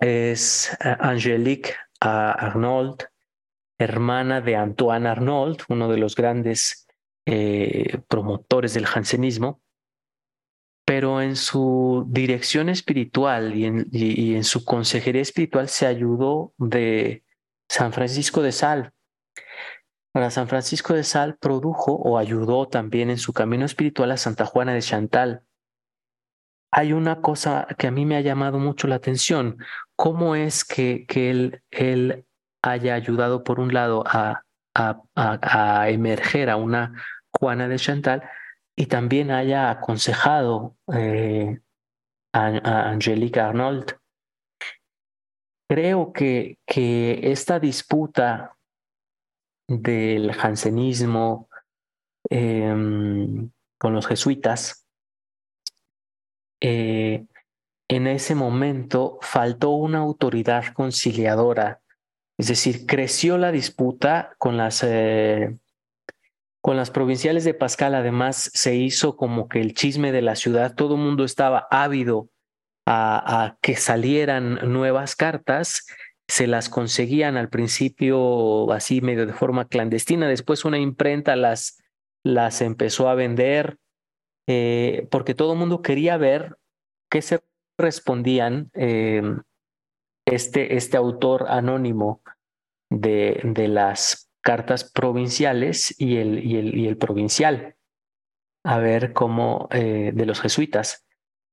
es 0.00 0.76
eh, 0.84 0.96
Angelique 0.98 1.74
Arnauld, 2.00 3.04
hermana 3.78 4.40
de 4.40 4.56
Antoine 4.56 5.06
Arnauld, 5.06 5.62
uno 5.68 5.88
de 5.88 5.98
los 5.98 6.16
grandes 6.16 6.79
eh, 7.26 7.98
promotores 8.08 8.74
del 8.74 8.86
jansenismo, 8.86 9.60
pero 10.84 11.20
en 11.20 11.36
su 11.36 12.04
dirección 12.08 12.68
espiritual 12.68 13.54
y 13.54 13.64
en, 14.34 14.44
su 14.44 14.64
consejería 14.64 15.22
espiritual 15.22 15.68
se 15.68 15.86
ayudó 15.86 16.52
de 16.58 17.24
San 17.68 17.92
Francisco 17.92 18.42
de 18.42 18.52
Sal. 18.52 18.92
Ahora, 20.12 20.30
San 20.30 20.48
Francisco 20.48 20.94
de 20.94 21.04
Sal 21.04 21.36
produjo 21.38 21.94
o 21.94 22.18
ayudó 22.18 22.66
también 22.66 23.10
en 23.10 23.18
su 23.18 23.32
camino 23.32 23.64
espiritual 23.64 24.10
a 24.10 24.16
Santa 24.16 24.44
Juana 24.44 24.74
de 24.74 24.82
Chantal. 24.82 25.44
Hay 26.72 26.92
una 26.92 27.20
cosa 27.20 27.68
que 27.78 27.86
a 27.86 27.92
mí 27.92 28.06
me 28.06 28.16
ha 28.16 28.20
llamado 28.20 28.58
mucho 28.58 28.88
la 28.88 28.96
atención, 28.96 29.58
cómo 29.94 30.34
es 30.34 30.64
que, 30.64 31.06
él 31.70 32.26
haya 32.62 32.94
ayudado 32.94 33.44
por 33.44 33.60
un 33.60 33.72
lado 33.72 34.02
a, 34.06 34.44
a, 34.80 35.02
a, 35.14 35.88
emerger 35.90 36.50
a 36.50 36.56
una 36.56 36.94
Juana 37.32 37.68
de 37.68 37.76
Chantal 37.76 38.22
y 38.76 38.86
también 38.86 39.30
haya 39.30 39.70
aconsejado 39.70 40.76
eh, 40.94 41.60
a, 42.32 42.46
a 42.46 42.90
Angélica 42.90 43.48
Arnold. 43.48 43.96
Creo 45.68 46.12
que, 46.12 46.58
que 46.66 47.20
esta 47.30 47.60
disputa 47.60 48.56
del 49.68 50.32
jansenismo 50.32 51.48
em, 52.28 53.50
con 53.78 53.92
los 53.92 54.06
jesuitas, 54.06 54.84
eh, 56.60 57.24
en 57.88 58.06
ese 58.06 58.34
momento 58.34 59.18
faltó 59.22 59.70
una 59.70 59.98
autoridad 59.98 60.72
conciliadora, 60.74 61.80
es 62.40 62.46
decir, 62.46 62.86
creció 62.86 63.36
la 63.36 63.52
disputa 63.52 64.34
con 64.38 64.56
las 64.56 64.82
eh, 64.82 65.58
con 66.62 66.74
las 66.78 66.90
provinciales 66.90 67.44
de 67.44 67.52
Pascal, 67.52 67.94
además, 67.94 68.50
se 68.54 68.76
hizo 68.76 69.16
como 69.16 69.46
que 69.46 69.60
el 69.60 69.74
chisme 69.74 70.10
de 70.10 70.22
la 70.22 70.36
ciudad, 70.36 70.74
todo 70.74 70.94
el 70.94 71.02
mundo 71.02 71.24
estaba 71.24 71.68
ávido 71.70 72.30
a, 72.86 73.56
que 73.60 73.76
salieran 73.76 74.72
nuevas 74.72 75.16
cartas, 75.16 75.86
se 76.28 76.46
las 76.46 76.70
conseguían 76.70 77.36
al 77.36 77.50
principio 77.50 78.72
así 78.72 79.02
medio 79.02 79.26
de 79.26 79.34
forma 79.34 79.68
clandestina, 79.68 80.26
después 80.26 80.64
una 80.64 80.78
imprenta 80.78 81.36
las, 81.36 81.82
las 82.24 82.62
empezó 82.62 83.10
a 83.10 83.14
vender, 83.14 83.76
eh, 84.46 85.06
porque 85.10 85.34
todo 85.34 85.52
el 85.52 85.58
mundo 85.58 85.82
quería 85.82 86.16
ver 86.16 86.56
qué 87.10 87.20
se 87.20 87.40
respondían 87.78 88.70
eh, 88.72 89.22
este, 90.26 90.76
este 90.76 90.96
autor 90.96 91.46
anónimo 91.48 92.22
de, 92.90 93.40
de 93.44 93.68
las 93.68 94.30
cartas 94.40 94.90
provinciales 94.90 95.94
y 95.98 96.16
el, 96.16 96.44
y 96.44 96.56
el, 96.56 96.76
y 96.76 96.88
el 96.88 96.96
provincial, 96.96 97.76
a 98.64 98.78
ver 98.78 99.12
cómo, 99.12 99.68
eh, 99.70 100.12
de 100.14 100.26
los 100.26 100.40
jesuitas, 100.40 101.06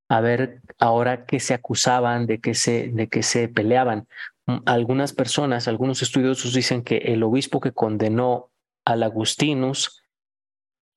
a 0.09 0.21
ver 0.21 0.61
ahora 0.79 1.25
qué 1.25 1.39
se 1.39 1.53
acusaban, 1.53 2.25
de 2.25 2.39
qué 2.39 2.53
se, 2.53 2.89
de 2.89 3.07
qué 3.07 3.23
se 3.23 3.47
peleaban. 3.49 4.07
Mm, 4.45 4.57
algunas 4.65 5.13
personas, 5.13 5.67
algunos 5.67 6.01
estudiosos 6.01 6.53
dicen 6.53 6.83
que 6.83 6.97
el 6.97 7.23
obispo 7.23 7.59
que 7.59 7.73
condenó 7.73 8.51
al 8.85 9.03
Agustinus 9.03 10.01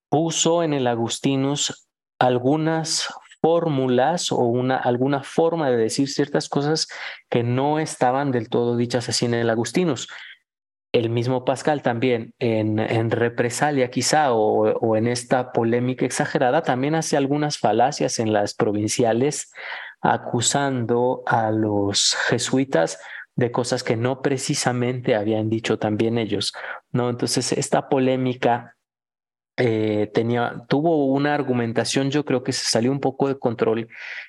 puso 0.09 0.63
en 0.63 0.73
el 0.73 0.87
Agustinus 0.87 1.89
algunas 2.19 3.09
fórmulas 3.41 4.33
o 4.33 4.39
una, 4.39 4.77
alguna 4.77 5.23
forma 5.23 5.71
de 5.71 5.77
decir 5.77 6.09
ciertas 6.09 6.49
cosas 6.49 6.89
que 7.29 7.43
no 7.43 7.79
estaban 7.79 8.33
del 8.33 8.49
todo 8.49 8.77
dichas 8.77 9.09
así 9.09 9.25
en 9.27 9.35
el 9.35 9.51
Agustinus 9.51 10.09
el 10.93 11.11
mismo 11.11 11.45
Pascal 11.45 11.83
también 11.83 12.35
en, 12.39 12.79
en 12.79 13.11
represalia 13.11 13.91
quizá 13.91 14.33
o, 14.33 14.73
o, 14.73 14.97
en 14.97 15.07
esta 15.07 15.53
polémica 15.53 16.05
exagerada 16.05 16.63
también 16.63 16.95
hace 16.95 17.17
algunas 17.17 17.59
falacias 17.59 18.19
en 18.19 18.33
las 18.33 18.55
provinciales 18.55 19.53
acusando 20.01 21.23
a 21.27 21.51
los 21.51 22.17
jesuitas 22.29 22.99
de 23.37 23.53
cosas 23.53 23.85
que 23.85 23.97
no 23.97 24.21
precisamente 24.23 25.15
habían 25.15 25.49
dicho 25.49 25.79
también 25.79 26.19
ellos, 26.19 26.53
¿no? 26.91 27.09
Entonces 27.09 27.53
esta 27.53 27.89
polémica 27.89 28.77
eh, 29.57 30.11
tenía, 30.13 30.65
tuvo 30.69 31.07
una 31.07 31.35
argumentación, 31.35 32.11
yo 32.11 32.25
creo 32.25 32.43
que 32.43 32.53
se 32.53 32.65
salió 32.65 32.91
un 32.91 33.01
poco 33.01 33.29
de 33.29 33.39
control 33.39 33.89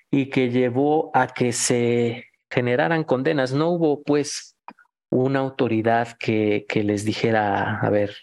y 0.09 0.29
que 0.29 0.49
llevó 0.49 1.09
a 1.13 1.27
que 1.27 1.53
se 1.53 2.25
generaran 2.49 3.03
condenas. 3.03 3.53
No 3.53 3.69
hubo 3.69 4.03
pues 4.03 4.50
una 5.11 5.39
autoridad 5.39 6.17
que, 6.17 6.65
que 6.67 6.83
les 6.83 7.03
dijera, 7.03 7.79
a 7.79 7.89
ver, 7.89 8.15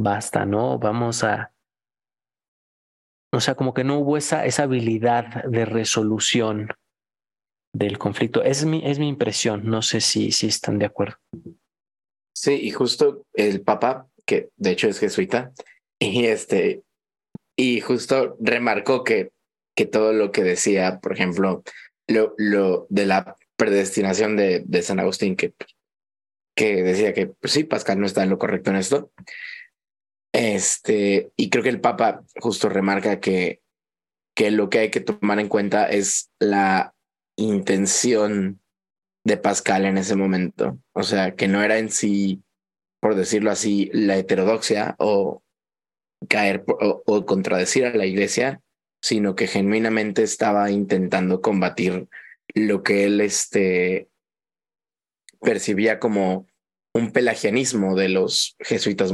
basta, 0.00 0.46
¿no? 0.46 0.78
Vamos 0.78 1.22
a... 1.24 1.52
O 3.32 3.40
sea, 3.40 3.54
como 3.54 3.74
que 3.74 3.84
no 3.84 3.98
hubo 3.98 4.16
esa, 4.16 4.46
esa 4.46 4.62
habilidad 4.62 5.44
de 5.44 5.66
resolución 5.66 6.68
del 7.74 7.98
conflicto. 7.98 8.42
Es 8.42 8.64
mi, 8.64 8.82
es 8.86 8.98
mi 8.98 9.08
impresión, 9.08 9.66
no 9.66 9.82
sé 9.82 10.00
si, 10.00 10.32
si 10.32 10.46
están 10.46 10.78
de 10.78 10.86
acuerdo. 10.86 11.18
Sí, 12.34 12.54
y 12.54 12.70
justo 12.70 13.26
el 13.34 13.60
Papa, 13.60 14.08
que 14.24 14.48
de 14.56 14.70
hecho 14.70 14.88
es 14.88 14.98
jesuita, 14.98 15.52
y 16.00 16.24
este, 16.26 16.82
y 17.58 17.80
justo 17.80 18.36
remarcó 18.40 19.04
que, 19.04 19.32
que 19.76 19.84
todo 19.84 20.12
lo 20.12 20.32
que 20.32 20.42
decía, 20.42 21.00
por 21.00 21.12
ejemplo, 21.12 21.62
lo, 22.06 22.34
lo 22.38 22.86
de 22.88 23.06
la 23.06 23.36
predestinación 23.58 24.36
de, 24.36 24.82
San 24.82 25.00
Agustín, 25.00 25.36
que, 25.36 25.52
que 26.56 26.82
decía 26.82 27.12
que 27.12 27.26
pues 27.26 27.52
sí, 27.52 27.64
Pascal 27.64 28.00
no 28.00 28.06
está 28.06 28.22
en 28.22 28.30
lo 28.30 28.38
correcto 28.38 28.70
en 28.70 28.76
esto. 28.76 29.10
Este, 30.32 31.32
y 31.36 31.50
creo 31.50 31.64
que 31.64 31.70
el 31.70 31.80
Papa 31.80 32.22
justo 32.40 32.68
remarca 32.68 33.18
que, 33.18 33.60
que 34.36 34.50
lo 34.50 34.70
que 34.70 34.78
hay 34.78 34.90
que 34.90 35.00
tomar 35.00 35.40
en 35.40 35.48
cuenta 35.48 35.88
es 35.88 36.30
la 36.38 36.94
intención 37.36 38.60
de 39.24 39.36
Pascal 39.36 39.84
en 39.84 39.98
ese 39.98 40.14
momento. 40.14 40.78
O 40.92 41.02
sea, 41.02 41.34
que 41.34 41.48
no 41.48 41.62
era 41.62 41.78
en 41.78 41.90
sí, 41.90 42.42
por 43.00 43.16
decirlo 43.16 43.50
así, 43.50 43.90
la 43.92 44.16
heterodoxia 44.16 44.94
o 44.98 45.42
caer 46.28 46.64
o, 46.66 47.26
contradecir 47.26 47.86
a 47.86 47.94
la 47.94 48.06
iglesia, 48.06 48.60
sino 49.02 49.34
que 49.34 49.48
genuinamente 49.48 50.22
estaba 50.22 50.70
intentando 50.70 51.40
combatir 51.40 52.08
lo 52.54 52.82
que 52.82 53.04
él 53.04 53.20
este, 53.20 54.08
percibía 55.40 55.98
como 55.98 56.46
un 56.94 57.12
pelagianismo 57.12 57.94
de 57.94 58.08
los 58.08 58.56
jesuitas 58.60 59.12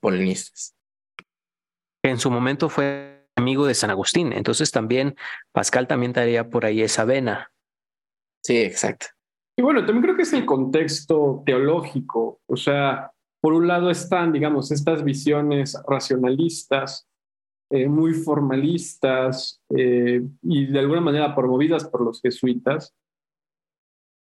polinistas. 0.00 0.74
En 2.02 2.18
su 2.18 2.30
momento 2.30 2.68
fue 2.68 3.28
amigo 3.36 3.66
de 3.66 3.74
San 3.74 3.90
Agustín, 3.90 4.32
entonces 4.32 4.70
también 4.70 5.16
Pascal 5.52 5.86
también 5.86 6.12
daría 6.12 6.48
por 6.48 6.64
ahí 6.64 6.82
esa 6.82 7.04
vena. 7.04 7.52
Sí, 8.42 8.58
exacto. 8.58 9.06
Y 9.58 9.62
bueno, 9.62 9.84
también 9.84 10.02
creo 10.02 10.16
que 10.16 10.22
es 10.22 10.32
el 10.32 10.46
contexto 10.46 11.42
teológico, 11.44 12.40
o 12.46 12.56
sea, 12.56 13.10
por 13.40 13.52
un 13.52 13.68
lado 13.68 13.90
están, 13.90 14.32
digamos, 14.32 14.70
estas 14.70 15.04
visiones 15.04 15.78
racionalistas, 15.88 17.05
eh, 17.70 17.88
muy 17.88 18.14
formalistas 18.14 19.60
eh, 19.76 20.22
y 20.42 20.66
de 20.66 20.78
alguna 20.78 21.00
manera 21.00 21.34
promovidas 21.34 21.84
por 21.88 22.02
los 22.02 22.20
jesuitas. 22.20 22.94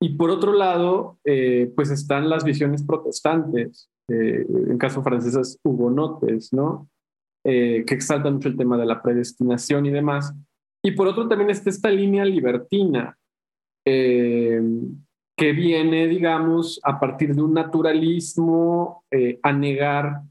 Y 0.01 0.15
por 0.15 0.29
otro 0.29 0.53
lado, 0.53 1.19
eh, 1.25 1.71
pues 1.75 1.91
están 1.91 2.29
las 2.29 2.43
visiones 2.43 2.83
protestantes, 2.83 3.89
en 4.07 4.77
caso 4.79 5.03
francesas 5.03 5.59
hugonotes, 5.63 6.51
¿no? 6.51 6.89
que 7.43 7.85
exaltan 7.87 8.35
mucho 8.35 8.49
el 8.49 8.57
tema 8.57 8.77
de 8.77 8.85
la 8.85 9.01
predestinación 9.03 9.85
y 9.85 9.91
demás. 9.91 10.33
Y 10.83 10.91
por 10.91 11.07
otro 11.07 11.27
también 11.27 11.51
está 11.51 11.69
esta 11.69 11.91
línea 11.91 12.25
libertina, 12.25 13.15
que 15.39 15.53
viene, 15.53 16.07
digamos, 16.07 16.81
a 16.83 16.99
partir 16.99 17.33
de 17.33 17.41
un 17.41 17.53
naturalismo 17.53 19.05
eh, 19.09 19.39
a 19.41 19.53
negar 19.53 20.21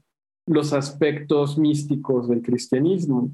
los 0.49 0.73
aspectos 0.73 1.57
místicos 1.57 2.27
del 2.27 2.41
cristianismo. 2.41 3.31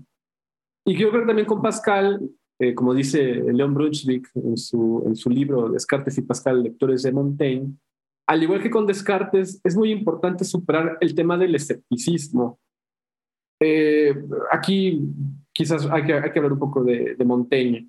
Y 0.86 0.98
yo 0.98 1.10
creo 1.10 1.22
que 1.22 1.28
también 1.28 1.48
con 1.48 1.62
Pascal, 1.62 2.30
eh, 2.60 2.76
como 2.76 2.94
dice 2.94 3.22
Leon 3.22 3.74
Brunswick 3.74 4.30
en 4.36 4.58
su, 4.58 5.04
en 5.08 5.16
su 5.16 5.30
libro 5.30 5.70
Descartes 5.70 6.18
y 6.18 6.22
Pascal, 6.22 6.62
Lectores 6.62 7.04
de 7.04 7.14
Montaigne, 7.14 7.74
al 8.28 8.44
igual 8.44 8.62
que 8.62 8.70
con 8.70 8.86
Descartes, 8.86 9.62
es 9.64 9.78
muy 9.78 9.92
importante 9.92 10.44
superar 10.44 10.98
el 11.00 11.16
tema 11.16 11.38
del 11.38 11.56
escepticismo. 11.56 12.60
Eh, 13.62 14.14
aquí 14.52 15.00
quizás 15.54 15.88
hay 15.90 16.04
que, 16.04 16.14
hay 16.14 16.32
que, 16.32 16.40
hablar 16.40 16.54
un 16.54 16.60
poco 16.60 16.84
de, 16.84 17.16
Montaigne. 17.24 17.88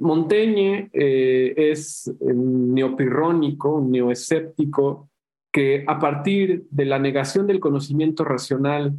Montaigne 0.00 0.88
eh, 0.92 1.54
es 1.56 2.14
neopirrónico, 2.20 3.80
neoescéptico, 3.80 5.07
que 5.58 5.82
a 5.88 5.98
partir 5.98 6.68
de 6.70 6.84
la 6.84 7.00
negación 7.00 7.48
del 7.48 7.58
conocimiento 7.58 8.24
racional 8.24 8.94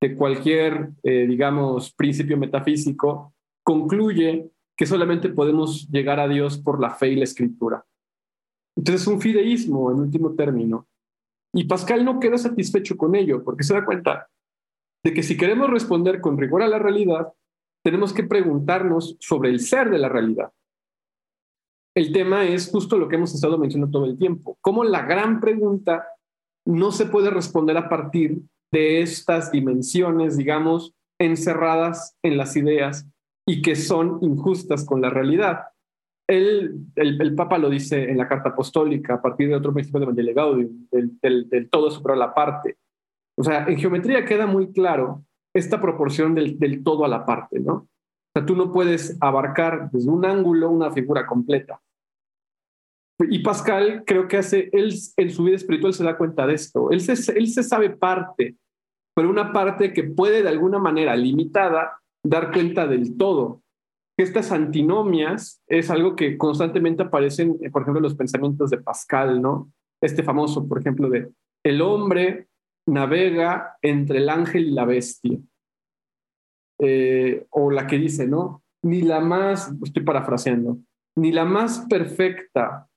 de 0.00 0.14
cualquier, 0.14 0.90
eh, 1.02 1.26
digamos, 1.26 1.92
principio 1.94 2.36
metafísico, 2.36 3.34
concluye 3.64 4.52
que 4.76 4.86
solamente 4.86 5.30
podemos 5.30 5.88
llegar 5.90 6.20
a 6.20 6.28
Dios 6.28 6.58
por 6.58 6.80
la 6.80 6.90
fe 6.90 7.08
y 7.08 7.16
la 7.16 7.24
escritura. 7.24 7.84
Entonces 8.76 9.02
es 9.02 9.08
un 9.08 9.20
fideísmo 9.20 9.90
en 9.90 9.98
último 9.98 10.36
término. 10.36 10.86
Y 11.52 11.64
Pascal 11.64 12.04
no 12.04 12.20
queda 12.20 12.38
satisfecho 12.38 12.96
con 12.96 13.16
ello, 13.16 13.42
porque 13.42 13.64
se 13.64 13.74
da 13.74 13.84
cuenta 13.84 14.28
de 15.02 15.12
que 15.12 15.24
si 15.24 15.36
queremos 15.36 15.68
responder 15.70 16.20
con 16.20 16.38
rigor 16.38 16.62
a 16.62 16.68
la 16.68 16.78
realidad, 16.78 17.32
tenemos 17.82 18.12
que 18.12 18.22
preguntarnos 18.22 19.16
sobre 19.18 19.50
el 19.50 19.58
ser 19.58 19.90
de 19.90 19.98
la 19.98 20.08
realidad. 20.08 20.52
El 21.96 22.12
tema 22.12 22.44
es 22.44 22.70
justo 22.70 22.98
lo 22.98 23.08
que 23.08 23.16
hemos 23.16 23.34
estado 23.34 23.56
mencionando 23.56 23.90
todo 23.98 24.04
el 24.04 24.18
tiempo, 24.18 24.58
cómo 24.60 24.84
la 24.84 25.06
gran 25.06 25.40
pregunta 25.40 26.06
no 26.66 26.92
se 26.92 27.06
puede 27.06 27.30
responder 27.30 27.78
a 27.78 27.88
partir 27.88 28.42
de 28.70 29.00
estas 29.00 29.50
dimensiones, 29.50 30.36
digamos, 30.36 30.92
encerradas 31.18 32.14
en 32.22 32.36
las 32.36 32.54
ideas 32.54 33.08
y 33.48 33.62
que 33.62 33.76
son 33.76 34.18
injustas 34.20 34.84
con 34.84 35.00
la 35.00 35.08
realidad. 35.08 35.60
El, 36.28 36.84
el, 36.96 37.34
Papa 37.34 37.56
lo 37.56 37.70
dice 37.70 38.10
en 38.10 38.18
la 38.18 38.28
Carta 38.28 38.50
Apostólica 38.50 39.14
a 39.14 39.22
partir 39.22 39.48
de 39.48 39.54
otro 39.54 39.72
principio 39.72 40.00
de 40.00 40.12
delegado 40.12 40.56
del, 40.56 41.18
del, 41.22 41.70
todo 41.70 41.90
sobre 41.90 42.16
la 42.16 42.34
parte. 42.34 42.76
O 43.38 43.44
sea, 43.44 43.64
en 43.66 43.78
geometría 43.78 44.26
queda 44.26 44.46
muy 44.46 44.70
claro 44.70 45.24
esta 45.54 45.80
proporción 45.80 46.34
del, 46.34 46.58
del, 46.58 46.84
todo 46.84 47.06
a 47.06 47.08
la 47.08 47.24
parte, 47.24 47.58
¿no? 47.58 47.72
O 47.74 47.88
sea, 48.34 48.44
tú 48.44 48.54
no 48.54 48.70
puedes 48.70 49.16
abarcar 49.20 49.90
desde 49.92 50.10
un 50.10 50.26
ángulo 50.26 50.68
una 50.68 50.90
figura 50.90 51.26
completa. 51.26 51.80
Y 53.18 53.38
Pascal 53.38 54.04
creo 54.06 54.28
que 54.28 54.36
hace, 54.36 54.68
él 54.72 54.94
en 55.16 55.30
su 55.30 55.44
vida 55.44 55.56
espiritual 55.56 55.94
se 55.94 56.04
da 56.04 56.18
cuenta 56.18 56.46
de 56.46 56.54
esto. 56.54 56.90
Él 56.90 57.00
se, 57.00 57.32
él 57.32 57.48
se 57.48 57.62
sabe 57.62 57.90
parte, 57.90 58.56
pero 59.14 59.30
una 59.30 59.52
parte 59.52 59.92
que 59.92 60.04
puede 60.04 60.42
de 60.42 60.48
alguna 60.50 60.78
manera 60.78 61.16
limitada 61.16 61.98
dar 62.22 62.52
cuenta 62.52 62.86
del 62.86 63.16
todo. 63.16 63.62
Estas 64.18 64.52
antinomias 64.52 65.62
es 65.66 65.90
algo 65.90 66.16
que 66.16 66.36
constantemente 66.36 67.02
aparecen, 67.02 67.58
por 67.70 67.82
ejemplo, 67.82 67.98
en 67.98 68.04
los 68.04 68.14
pensamientos 68.14 68.70
de 68.70 68.78
Pascal, 68.78 69.40
¿no? 69.40 69.70
Este 70.02 70.22
famoso, 70.22 70.66
por 70.66 70.78
ejemplo, 70.78 71.08
de 71.08 71.30
el 71.64 71.82
hombre 71.82 72.48
navega 72.86 73.76
entre 73.82 74.18
el 74.18 74.28
ángel 74.28 74.68
y 74.68 74.70
la 74.72 74.84
bestia. 74.84 75.38
Eh, 76.78 77.46
o 77.50 77.70
la 77.70 77.86
que 77.86 77.98
dice, 77.98 78.26
¿no? 78.26 78.62
Ni 78.82 79.02
la 79.02 79.20
más, 79.20 79.72
estoy 79.82 80.02
parafraseando, 80.02 80.78
ni 81.16 81.32
la 81.32 81.44
más 81.44 81.86
perfecta 81.88 82.88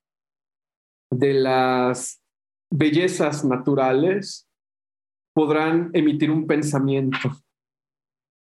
de 1.10 1.34
las 1.34 2.22
bellezas 2.72 3.44
naturales 3.44 4.48
podrán 5.34 5.90
emitir 5.92 6.30
un 6.30 6.46
pensamiento, 6.46 7.18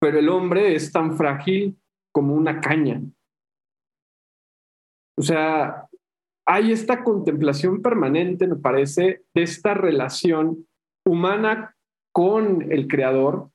pero 0.01 0.19
el 0.19 0.29
hombre 0.29 0.75
es 0.75 0.93
tan 0.93 1.17
frágil 1.17 1.79
como 2.13 2.35
una 2.35 2.61
caña. 2.61 3.03
O 5.17 5.23
sea, 5.23 5.89
hay 6.47 6.73
esta 6.73 7.05
contemplación 7.05 7.83
permanente, 7.83 8.47
me 8.47 8.57
parece, 8.57 9.25
de 9.35 9.43
esta 9.43 9.75
relación 9.75 10.67
humana 11.07 11.77
con 12.13 12.71
el 12.71 12.87
creador 12.87 13.51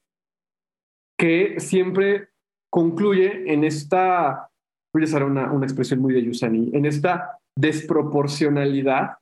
que 1.17 1.59
siempre 1.59 2.29
concluye 2.71 3.51
en 3.51 3.63
esta, 3.63 4.49
voy 4.93 5.03
a 5.03 5.05
usar 5.05 5.23
una, 5.23 5.51
una 5.51 5.65
expresión 5.65 5.99
muy 5.99 6.13
de 6.13 6.23
Yusani, 6.23 6.71
en 6.73 6.85
esta 6.85 7.38
desproporcionalidad 7.57 9.17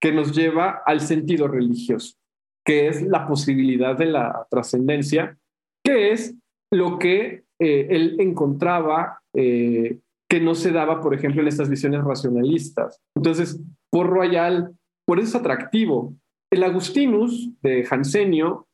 que 0.00 0.12
nos 0.12 0.34
lleva 0.34 0.82
al 0.84 1.00
sentido 1.00 1.48
religioso, 1.48 2.16
que 2.64 2.88
es 2.88 3.02
la 3.02 3.26
posibilidad 3.26 3.96
de 3.96 4.06
la 4.06 4.46
trascendencia, 4.50 5.38
que 5.84 6.12
es 6.12 6.34
lo 6.72 6.98
que 6.98 7.44
eh, 7.58 7.86
él 7.90 8.16
encontraba 8.20 9.20
eh, 9.34 9.98
que 10.28 10.40
no 10.40 10.54
se 10.54 10.72
daba, 10.72 11.00
por 11.00 11.14
ejemplo, 11.14 11.40
en 11.40 11.48
estas 11.48 11.70
visiones 11.70 12.04
racionalistas. 12.04 13.00
Entonces, 13.14 13.60
por 13.90 14.08
Royal, 14.08 14.76
por 15.06 15.18
eso 15.18 15.28
es 15.28 15.34
atractivo, 15.36 16.14
el 16.52 16.62
Agustinus 16.64 17.50
de 17.62 17.84
Jansenio 17.84 18.66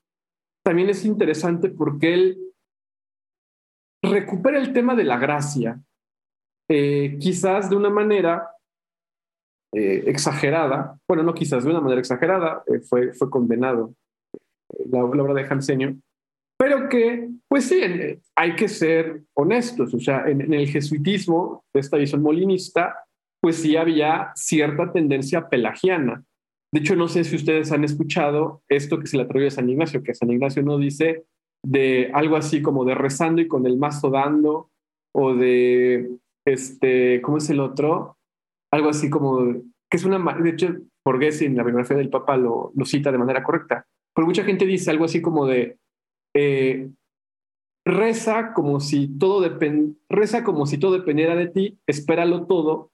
también 0.64 0.88
es 0.88 1.04
interesante 1.04 1.68
porque 1.68 2.14
él 2.14 2.38
recupera 4.02 4.58
el 4.58 4.72
tema 4.72 4.94
de 4.94 5.04
la 5.04 5.18
gracia, 5.18 5.80
eh, 6.68 7.16
quizás 7.20 7.70
de 7.70 7.76
una 7.76 7.90
manera 7.90 8.51
eh, 9.74 10.04
exagerada, 10.06 10.98
bueno, 11.08 11.22
no 11.22 11.32
quizás 11.32 11.64
de 11.64 11.70
una 11.70 11.80
manera 11.80 12.00
exagerada, 12.00 12.62
eh, 12.66 12.80
fue, 12.80 13.12
fue 13.14 13.30
condenado 13.30 13.94
la, 14.90 15.04
obra 15.04 15.34
de 15.34 15.44
Jansenio, 15.44 15.96
pero 16.58 16.88
que, 16.88 17.28
pues 17.48 17.64
sí, 17.64 17.80
hay 18.36 18.54
que 18.54 18.68
ser 18.68 19.22
honestos, 19.34 19.94
o 19.94 19.98
sea, 19.98 20.28
en, 20.28 20.52
el 20.52 20.68
jesuitismo, 20.68 21.64
esta 21.74 21.96
visión 21.96 22.22
molinista, 22.22 22.96
pues 23.40 23.56
sí 23.56 23.76
había 23.76 24.30
cierta 24.36 24.92
tendencia 24.92 25.48
pelagiana. 25.48 26.22
De 26.72 26.80
hecho, 26.80 26.94
no 26.94 27.08
sé 27.08 27.24
si 27.24 27.36
ustedes 27.36 27.72
han 27.72 27.84
escuchado 27.84 28.62
esto 28.68 29.00
que 29.00 29.06
se 29.06 29.16
le 29.16 29.24
atribuye 29.24 29.48
a 29.48 29.50
San 29.50 29.68
Ignacio, 29.68 30.02
que 30.02 30.14
San 30.14 30.30
Ignacio 30.30 30.62
no 30.62 30.78
dice 30.78 31.24
de 31.64 32.10
algo 32.14 32.36
así 32.36 32.62
como 32.62 32.84
de 32.84 32.94
rezando 32.94 33.40
y 33.40 33.48
con 33.48 33.66
el 33.66 33.76
mazo 33.76 34.10
dando, 34.10 34.70
o 35.14 35.34
de, 35.34 36.10
este, 36.46 37.20
¿cómo 37.22 37.38
es 37.38 37.50
el 37.50 37.60
otro? 37.60 38.16
Algo 38.72 38.88
así 38.88 39.10
como, 39.10 39.38
que 39.90 39.96
es 39.96 40.04
una, 40.04 40.18
de 40.34 40.50
hecho, 40.50 40.74
Borghese 41.04 41.46
en 41.46 41.56
la 41.56 41.64
biografía 41.64 41.96
del 41.96 42.10
Papa 42.10 42.36
lo, 42.36 42.72
lo 42.74 42.84
cita 42.84 43.12
de 43.12 43.18
manera 43.18 43.42
correcta, 43.42 43.86
pero 44.14 44.26
mucha 44.26 44.44
gente 44.44 44.66
dice 44.66 44.90
algo 44.90 45.04
así 45.04 45.20
como 45.20 45.46
de, 45.46 45.78
eh, 46.34 46.90
reza 47.84 48.52
como 48.54 48.80
si 48.80 49.08
todo 49.18 49.58
reza 50.08 50.44
como 50.44 50.66
si 50.66 50.78
todo 50.78 50.92
dependiera 50.92 51.34
de 51.34 51.48
ti, 51.48 51.78
espéralo 51.86 52.46
todo, 52.46 52.90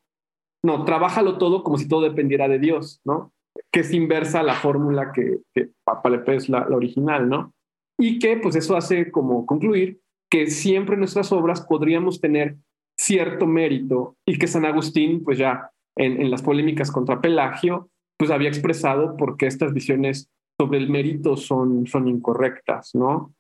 no, 0.64 0.84
trabájalo 0.84 1.38
todo 1.38 1.62
como 1.62 1.78
si 1.78 1.88
todo 1.88 2.02
dependiera 2.02 2.48
de 2.48 2.58
Dios, 2.58 3.00
¿no? 3.04 3.32
Que 3.70 3.80
es 3.80 3.92
inversa 3.92 4.40
a 4.40 4.44
la 4.44 4.54
fórmula 4.54 5.12
que, 5.12 5.40
que 5.54 5.70
Papa 5.84 6.10
Lepe 6.10 6.36
es 6.36 6.48
la, 6.48 6.66
original, 6.68 7.28
¿no? 7.28 7.52
Y 7.98 8.18
que 8.18 8.36
pues 8.36 8.56
eso 8.56 8.76
hace 8.76 9.10
como 9.10 9.46
concluir 9.46 10.00
que 10.30 10.48
siempre 10.48 10.94
en 10.94 11.00
nuestras 11.00 11.32
obras 11.32 11.60
podríamos 11.62 12.20
tener 12.20 12.56
cierto 12.98 13.46
mérito 13.46 14.16
y 14.26 14.38
que 14.38 14.48
San 14.48 14.64
Agustín 14.64 15.22
pues 15.22 15.38
ya 15.38 15.70
en, 15.96 16.30
las 16.30 16.42
polémicas 16.42 16.90
contra 16.90 17.20
Pelagio 17.20 17.90
pues 18.18 18.30
había 18.30 18.48
expresado 18.48 19.16
por 19.16 19.36
qué 19.36 19.46
estas 19.46 19.72
visiones 19.72 20.28
sobre 20.60 20.78
el 20.78 20.90
mérito 20.90 21.36
son, 21.36 21.86
son 21.86 22.08
incorrectas, 22.08 22.94
¿no? 22.94 23.32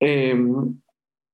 Em, 0.00 0.80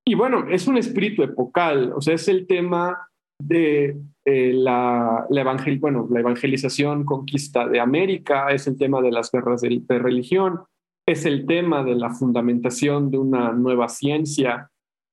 y 0.04 0.14
bueno, 0.14 0.48
es 0.50 0.66
un 0.66 0.76
espíritu 0.76 1.22
epocal, 1.22 1.92
o 1.94 2.00
sea, 2.00 2.14
es 2.14 2.26
el 2.26 2.48
tema 2.48 3.08
de 3.40 3.96
eh, 4.24 4.52
la, 4.52 5.26
la, 5.30 5.40
evangel 5.40 5.78
bueno, 5.78 6.08
la 6.10 6.20
evangelización, 6.20 7.04
conquista 7.04 7.68
de 7.68 7.78
América, 7.78 8.50
es 8.50 8.66
el 8.66 8.76
tema 8.76 9.00
de 9.00 9.12
las 9.12 9.30
guerras 9.30 9.60
de, 9.60 9.82
de, 9.86 9.98
religión, 10.00 10.62
es 11.06 11.24
el 11.26 11.46
tema 11.46 11.84
de 11.84 11.94
la 11.94 12.10
fundamentación 12.10 13.10
de 13.10 13.18
una 13.18 13.52
nueva 13.52 13.88
ciencia 13.88 14.70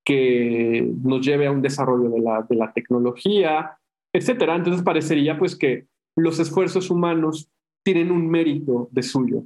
que 0.08 0.90
nos 1.04 1.26
lleve 1.26 1.48
a 1.48 1.52
un 1.52 1.62
desarrollo 1.62 2.10
de 2.10 2.22
la, 2.22 2.42
de 2.50 2.56
la 2.56 2.72
tecnología, 2.72 3.78
etcétera. 4.16 4.56
Entonces 4.56 4.82
parecería 4.82 5.38
pues 5.38 5.54
que 5.54 5.88
los 6.16 6.40
esfuerzos 6.40 6.90
humanos 6.90 7.50
tienen 7.84 8.12
un 8.12 8.30
mérito 8.30 8.88
de 8.92 9.04
suyo. 9.04 9.44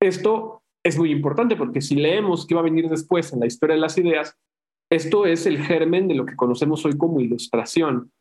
Esto 0.00 0.62
es 0.84 0.96
muy 0.96 1.10
importante 1.10 1.56
porque 1.56 1.80
si 1.80 1.96
leemos 1.96 2.46
qué 2.46 2.54
va 2.54 2.60
a 2.60 2.70
venir 2.70 2.88
después 2.88 3.32
en 3.32 3.40
la 3.40 3.46
historia 3.46 3.74
de 3.74 3.80
las 3.80 3.98
ideas, 3.98 4.38
esto 4.88 5.26
es 5.26 5.46
el 5.46 5.58
germen 5.58 6.06
de 6.06 6.14
lo 6.14 6.26
que 6.26 6.36
conocemos 6.36 6.84
hoy 6.84 6.96
como 6.96 7.18
ilustración. 7.18 8.12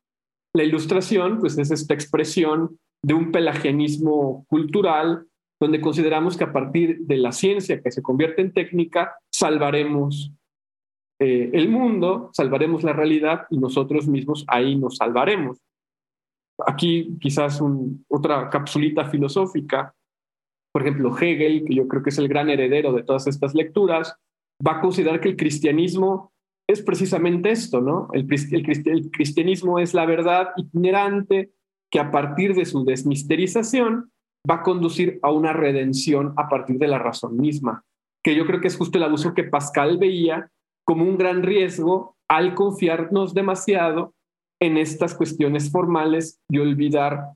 La 0.56 0.64
ilustración, 0.64 1.38
pues, 1.40 1.60
es 1.60 1.70
esta 1.70 1.94
expresión 1.94 2.80
de 3.04 3.14
un 3.14 3.32
pelagianismo 3.32 4.46
cultural 4.48 5.28
donde 5.62 5.80
consideramos 5.80 6.38
que 6.38 6.46
a 6.46 6.54
partir 6.54 7.02
de 7.02 7.18
la 7.18 7.32
ciencia 7.34 7.82
que 7.84 7.92
se 7.92 8.02
convierte 8.02 8.42
en 8.42 8.52
técnica, 8.52 9.14
salvaremos 9.32 10.32
eh, 11.24 11.50
el 11.54 11.70
mundo, 11.70 12.30
salvaremos 12.34 12.84
la 12.84 12.94
realidad 12.94 13.48
y 13.50 13.58
nosotros 13.58 14.08
mismos 14.08 14.46
ahí 14.48 14.76
nos 14.76 14.98
salvaremos. 14.98 15.60
Aquí 16.66 17.18
quizás 17.20 17.62
otra 18.10 18.50
capsulita 18.50 19.06
filosófica 19.06 19.94
por 20.74 20.82
ejemplo, 20.82 21.16
Hegel, 21.16 21.66
que 21.66 21.76
yo 21.76 21.88
creo 21.88 22.02
que 22.02 22.10
es 22.10 22.18
el 22.18 22.28
gran 22.28 22.50
heredero 22.50 22.92
de 22.94 23.04
todas 23.04 23.28
estas 23.28 23.54
lecturas, 23.54 24.18
va 24.66 24.78
a 24.78 24.82
considerar 24.82 25.22
que 25.22 25.30
el 25.30 25.38
cristianismo 25.38 26.34
es 26.68 26.82
precisamente 26.82 27.52
esto, 27.52 27.80
¿no? 27.80 28.10
El, 28.14 28.28
el, 28.32 29.12
cristianismo 29.12 29.78
es 29.78 29.94
la 29.94 30.06
verdad 30.08 30.50
itinerante 30.58 31.52
que 31.92 32.00
a 32.00 32.10
partir 32.10 32.56
de 32.56 32.66
su 32.66 32.84
desmisterización 32.84 34.12
va 34.50 34.56
a 34.56 34.64
conducir 34.64 35.20
a 35.22 35.32
una 35.32 35.54
redención 35.54 36.34
a 36.38 36.50
partir 36.50 36.80
de 36.80 36.88
la 36.88 36.98
razón 36.98 37.38
misma, 37.38 37.84
que 38.24 38.36
yo 38.36 38.48
creo 38.48 38.60
que 38.60 38.68
es 38.68 38.78
justo 38.78 38.98
el 38.98 39.04
abuso 39.04 39.36
que 39.36 39.44
Pascal 39.44 40.00
veía 40.00 40.50
como 40.86 41.04
un 41.04 41.18
gran 41.18 41.44
riesgo 41.44 42.16
al 42.30 42.56
confiarnos 42.56 43.34
demasiado 43.34 44.14
en 44.62 44.78
estas 44.78 45.14
cuestiones 45.14 45.72
formales 45.72 46.40
y 46.50 46.60
olvidar 46.60 47.34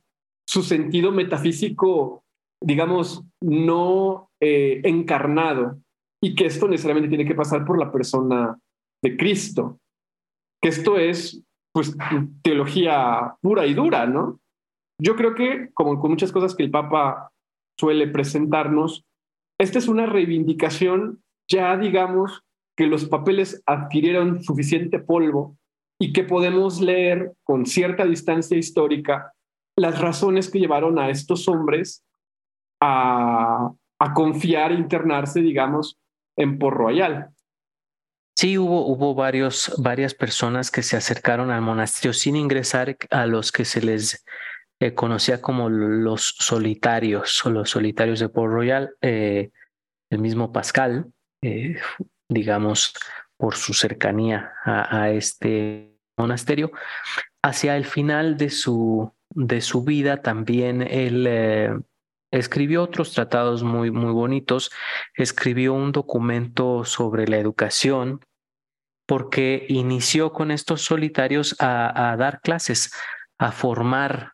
su 0.47 0.63
sentido 0.63 1.11
metafísico 1.11 2.23
digamos, 2.61 3.23
no 3.41 4.29
eh, 4.41 4.81
encarnado 4.83 5.79
y 6.21 6.35
que 6.35 6.45
esto 6.45 6.67
necesariamente 6.67 7.09
tiene 7.09 7.27
que 7.27 7.35
pasar 7.35 7.65
por 7.65 7.77
la 7.77 7.91
persona 7.91 8.57
de 9.03 9.17
Cristo, 9.17 9.79
que 10.61 10.69
esto 10.69 10.97
es, 10.97 11.43
pues, 11.73 11.95
teología 12.41 13.35
pura 13.41 13.67
y 13.67 13.73
dura, 13.73 14.07
¿no? 14.07 14.39
Yo 14.99 15.15
creo 15.15 15.35
que, 15.35 15.69
como 15.75 15.99
con 15.99 16.09
muchas 16.11 16.31
cosas 16.31 16.55
que 16.55 16.63
el 16.63 16.71
Papa 16.71 17.31
suele 17.79 18.07
presentarnos, 18.07 19.05
esta 19.59 19.77
es 19.77 19.87
una 19.87 20.07
reivindicación 20.07 21.21
ya, 21.49 21.77
digamos, 21.77 22.43
que 22.77 22.85
los 22.87 23.05
papeles 23.05 23.61
adquirieron 23.65 24.43
suficiente 24.43 24.99
polvo 24.99 25.57
y 25.99 26.13
que 26.13 26.23
podemos 26.23 26.79
leer 26.79 27.33
con 27.43 27.65
cierta 27.65 28.05
distancia 28.05 28.55
histórica 28.55 29.33
las 29.75 29.99
razones 29.99 30.49
que 30.49 30.59
llevaron 30.59 30.99
a 30.99 31.09
estos 31.09 31.47
hombres 31.47 32.05
a, 32.79 33.73
confiar 34.13 34.71
e 34.71 34.75
internarse, 34.75 35.41
digamos, 35.41 35.97
en 36.37 36.59
Port 36.59 36.77
Royal. 36.77 37.29
Sí, 38.37 38.57
hubo, 38.57 38.85
hubo 38.85 39.15
varios, 39.15 39.73
varias 39.79 40.13
personas 40.13 40.69
que 40.69 40.83
se 40.83 40.95
acercaron 40.95 41.49
al 41.49 41.61
monasterio 41.61 42.13
sin 42.13 42.35
ingresar 42.35 42.95
a 43.09 43.25
los 43.25 43.51
que 43.51 43.65
se 43.65 43.81
les 43.81 44.23
eh, 44.79 44.93
conocía 44.93 45.41
como 45.41 45.69
los 45.69 46.35
solitarios 46.37 47.43
o 47.43 47.49
los 47.49 47.71
solitarios 47.71 48.19
de 48.19 48.29
Port 48.29 48.53
Royal. 48.53 48.95
Eh, 49.01 49.49
el 50.11 50.19
mismo 50.19 50.51
Pascal, 50.53 51.11
eh, 51.41 51.77
digamos, 52.29 52.93
por 53.37 53.55
su 53.55 53.73
cercanía 53.73 54.53
a, 54.65 55.09
este 55.11 55.97
monasterio. 56.17 56.71
Hacia 57.43 57.77
el 57.77 57.85
final 57.85 58.37
de 58.37 58.49
su, 58.49 59.13
de 59.29 59.61
su 59.61 59.83
vida 59.83 60.21
también 60.21 60.81
él 60.81 61.83
Escribió 62.31 62.83
otros 62.83 63.13
tratados 63.13 63.63
muy, 63.63 63.89
muy 63.89 64.11
bonitos. 64.11 64.69
Escribió 65.15 65.73
un 65.73 65.91
documento 65.91 66.83
sobre 66.83 67.27
la 67.27 67.37
educación 67.37 68.19
porque 69.07 69.65
inició 69.69 70.33
con 70.33 70.51
estos 70.51 70.81
solitarios 70.81 71.55
a, 71.59 72.15
dar 72.17 72.41
clases, 72.41 72.91
a 73.37 73.53
formar, 73.53 74.33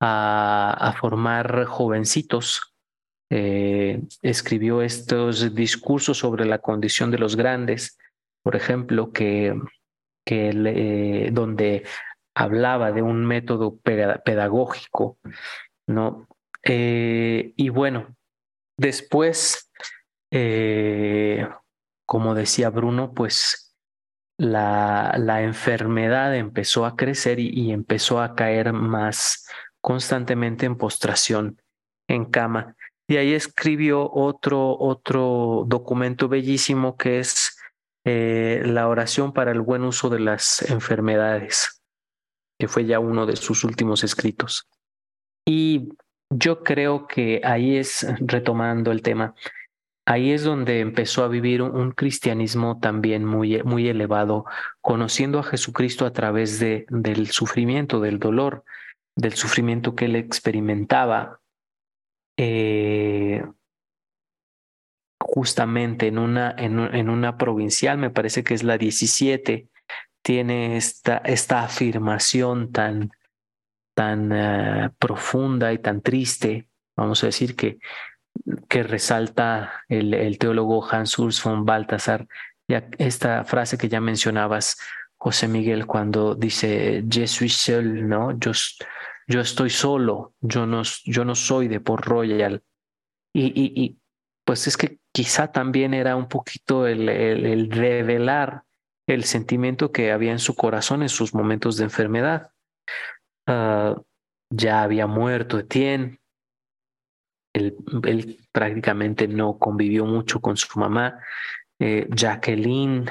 a, 0.00 0.94
formar 1.00 1.64
jovencitos. 1.64 2.73
Eh, 3.30 4.02
escribió 4.22 4.82
estos 4.82 5.54
discursos 5.54 6.18
sobre 6.18 6.44
la 6.44 6.58
condición 6.58 7.10
de 7.10 7.18
los 7.18 7.36
grandes, 7.36 7.98
por 8.42 8.54
ejemplo, 8.56 9.12
que, 9.12 9.58
que 10.24 11.30
donde 11.32 11.84
hablaba 12.34 12.92
de 12.92 13.02
un 13.02 13.24
método 13.24 13.78
pedagógico, 13.78 15.18
¿no? 15.86 16.26
Eh, 16.62 17.52
y 17.56 17.68
bueno, 17.68 18.14
después, 18.76 19.70
eh, 20.30 21.46
como 22.06 22.34
decía 22.34 22.70
Bruno, 22.70 23.12
pues 23.12 23.76
la, 24.38 25.14
la 25.18 25.42
enfermedad 25.42 26.34
empezó 26.34 26.86
a 26.86 26.96
crecer 26.96 27.38
y, 27.38 27.70
empezó 27.70 28.20
a 28.20 28.34
caer 28.34 28.72
más 28.72 29.46
constantemente 29.80 30.66
en 30.66 30.76
postración 30.76 31.60
en 32.08 32.24
cama. 32.24 32.74
Y 33.08 33.16
ahí 33.16 33.34
escribió 33.34 34.10
otro, 34.10 34.78
otro 34.78 35.64
documento 35.66 36.28
bellísimo 36.28 36.96
que 36.96 37.18
es 37.18 37.58
eh, 38.06 38.62
la 38.64 38.88
oración 38.88 39.32
para 39.32 39.50
el 39.50 39.60
buen 39.60 39.82
uso 39.82 40.10
de 40.10 40.20
las 40.20 40.62
enfermedades, 40.70 41.82
que 42.58 42.68
fue 42.68 42.86
ya 42.86 42.98
uno 42.98 43.26
de 43.26 43.36
sus 43.36 43.64
últimos 43.64 44.04
escritos. 44.04 44.68
Y 45.46 45.90
yo 46.30 46.62
creo 46.62 47.06
que 47.06 47.40
ahí 47.44 47.76
es, 47.76 48.06
retomando 48.20 48.92
el 48.92 49.02
tema, 49.02 49.34
ahí 50.06 50.32
es 50.32 50.44
donde 50.44 50.80
empezó 50.80 51.24
a 51.24 51.28
vivir 51.28 51.62
un, 51.62 51.92
cristianismo 51.92 52.78
también 52.80 53.24
muy, 53.24 53.62
muy 53.62 53.88
elevado, 53.88 54.44
conociendo 54.80 55.38
a 55.38 55.44
Jesucristo 55.44 56.06
a 56.06 56.12
través 56.12 56.58
de, 56.58 56.86
del 56.88 57.30
sufrimiento, 57.30 58.00
del 58.00 58.18
dolor, 58.18 58.64
del 59.16 59.34
sufrimiento 59.34 59.94
que 59.94 60.06
él 60.06 60.16
experimentaba. 60.16 61.40
Eh, 62.36 63.44
justamente 65.18 66.08
en 66.08 66.18
una, 66.18 66.54
en, 66.56 66.78
en, 66.78 67.08
una 67.08 67.38
provincial, 67.38 67.98
me 67.98 68.10
parece 68.10 68.44
que 68.44 68.54
es 68.54 68.62
la 68.62 68.78
17, 68.78 69.68
tiene 70.22 70.76
esta, 70.76 71.18
esta 71.18 71.62
afirmación 71.62 72.72
tan, 72.72 73.10
tan 73.94 74.30
eh, 74.32 74.90
profunda 74.98 75.72
y 75.72 75.78
tan 75.78 76.02
triste, 76.02 76.68
vamos 76.96 77.22
a 77.22 77.26
decir, 77.26 77.56
que, 77.56 77.78
que 78.68 78.82
resalta 78.82 79.84
el, 79.88 80.14
el 80.14 80.38
teólogo 80.38 80.86
Hans 80.90 81.18
Urs 81.18 81.42
von 81.42 81.64
Balthasar, 81.64 82.26
ya 82.68 82.88
esta 82.98 83.44
frase 83.44 83.78
que 83.78 83.88
ya 83.88 84.00
mencionabas, 84.00 84.78
José 85.16 85.48
Miguel, 85.48 85.86
cuando 85.86 86.34
dice, 86.34 87.02
Je 87.08 87.26
suis 87.26 87.56
seul, 87.56 88.08
¿no? 88.08 88.38
Yo, 88.38 88.52
yo 89.26 89.40
estoy 89.40 89.70
solo, 89.70 90.34
yo 90.40 90.66
no, 90.66 90.82
yo 91.04 91.24
no 91.24 91.34
soy 91.34 91.68
de 91.68 91.80
Port 91.80 92.04
Royal. 92.04 92.62
Y, 93.32 93.46
y, 93.46 93.72
y 93.82 93.98
pues 94.44 94.66
es 94.66 94.76
que 94.76 94.98
quizá 95.12 95.50
también 95.50 95.94
era 95.94 96.16
un 96.16 96.28
poquito 96.28 96.86
el, 96.86 97.08
el, 97.08 97.70
revelar 97.70 98.64
el 99.06 99.24
sentimiento 99.24 99.92
que 99.92 100.12
había 100.12 100.32
en 100.32 100.38
su 100.38 100.54
corazón 100.54 101.02
en 101.02 101.08
sus 101.08 101.34
momentos 101.34 101.76
de 101.76 101.84
enfermedad. 101.84 102.50
Ah, 103.46 103.96
ya 104.50 104.82
había 104.82 105.06
muerto 105.06 105.58
Etienne, 105.58 106.18
él, 107.54 108.38
prácticamente 108.52 109.28
no 109.28 109.58
convivió 109.58 110.04
mucho 110.04 110.40
con 110.40 110.56
su 110.56 110.78
mamá, 110.78 111.18
eh, 111.78 112.06
Jacqueline 112.10 113.08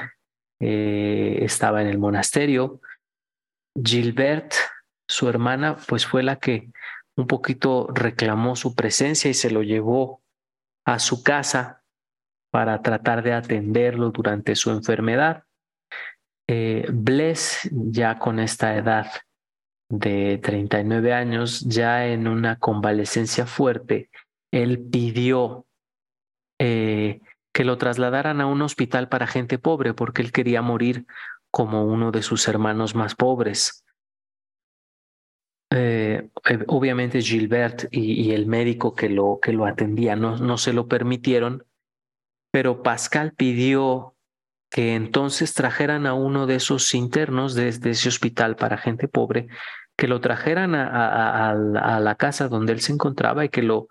eh, 0.60 1.38
estaba 1.42 1.82
en 1.82 1.88
el 1.88 1.98
monasterio, 1.98 2.80
Gilbert, 3.82 4.54
su 5.08 5.28
hermana, 5.28 5.76
pues 5.88 6.06
fue 6.06 6.22
la 6.22 6.36
que 6.36 6.70
un 7.16 7.26
poquito 7.26 7.88
reclamó 7.92 8.56
su 8.56 8.74
presencia 8.74 9.30
y 9.30 9.34
se 9.34 9.50
lo 9.50 9.62
llevó 9.62 10.22
a 10.84 10.98
su 10.98 11.22
casa 11.22 11.82
para 12.50 12.82
tratar 12.82 13.22
de 13.22 13.32
atenderlo 13.32 14.10
durante 14.10 14.54
su 14.54 14.70
enfermedad. 14.70 15.44
Eh, 16.48 16.86
Bless, 16.92 17.68
ya 17.72 18.18
con 18.18 18.38
esta 18.38 18.76
edad 18.76 19.06
de 19.88 20.38
39 20.42 21.12
años, 21.12 21.60
ya 21.60 22.06
en 22.06 22.28
una 22.28 22.58
convalecencia 22.58 23.46
fuerte, 23.46 24.10
él 24.52 24.84
pidió 24.90 25.66
eh, 26.60 27.20
que 27.52 27.64
lo 27.64 27.78
trasladaran 27.78 28.40
a 28.40 28.46
un 28.46 28.62
hospital 28.62 29.08
para 29.08 29.26
gente 29.26 29.58
pobre 29.58 29.94
porque 29.94 30.22
él 30.22 30.32
quería 30.32 30.62
morir 30.62 31.06
como 31.50 31.84
uno 31.84 32.10
de 32.10 32.22
sus 32.22 32.48
hermanos 32.48 32.94
más 32.94 33.14
pobres. 33.14 33.83
Eh, 35.76 36.28
eh, 36.48 36.64
obviamente 36.68 37.20
Gilbert 37.20 37.88
y, 37.90 38.30
el 38.30 38.46
médico 38.46 38.94
que 38.94 39.08
lo, 39.08 39.40
que 39.42 39.52
lo 39.52 39.66
atendía 39.66 40.14
no, 40.14 40.36
no 40.36 40.56
se 40.56 40.72
lo 40.72 40.86
permitieron, 40.86 41.64
pero 42.52 42.84
Pascal 42.84 43.32
pidió 43.32 44.14
que 44.70 44.94
entonces 44.94 45.52
trajeran 45.52 46.06
a 46.06 46.14
uno 46.14 46.46
de 46.46 46.56
esos 46.56 46.94
internos 46.94 47.56
desde 47.56 47.90
ese 47.90 48.08
hospital 48.08 48.54
para 48.54 48.78
gente 48.78 49.08
pobre, 49.08 49.48
que 49.96 50.06
lo 50.06 50.20
trajeran 50.20 50.76
a, 50.76 51.50
a 51.50 52.00
la 52.00 52.14
casa 52.14 52.48
donde 52.48 52.72
él 52.72 52.80
se 52.80 52.92
encontraba 52.92 53.44
y 53.44 53.48
que 53.48 53.62
lo, 53.62 53.88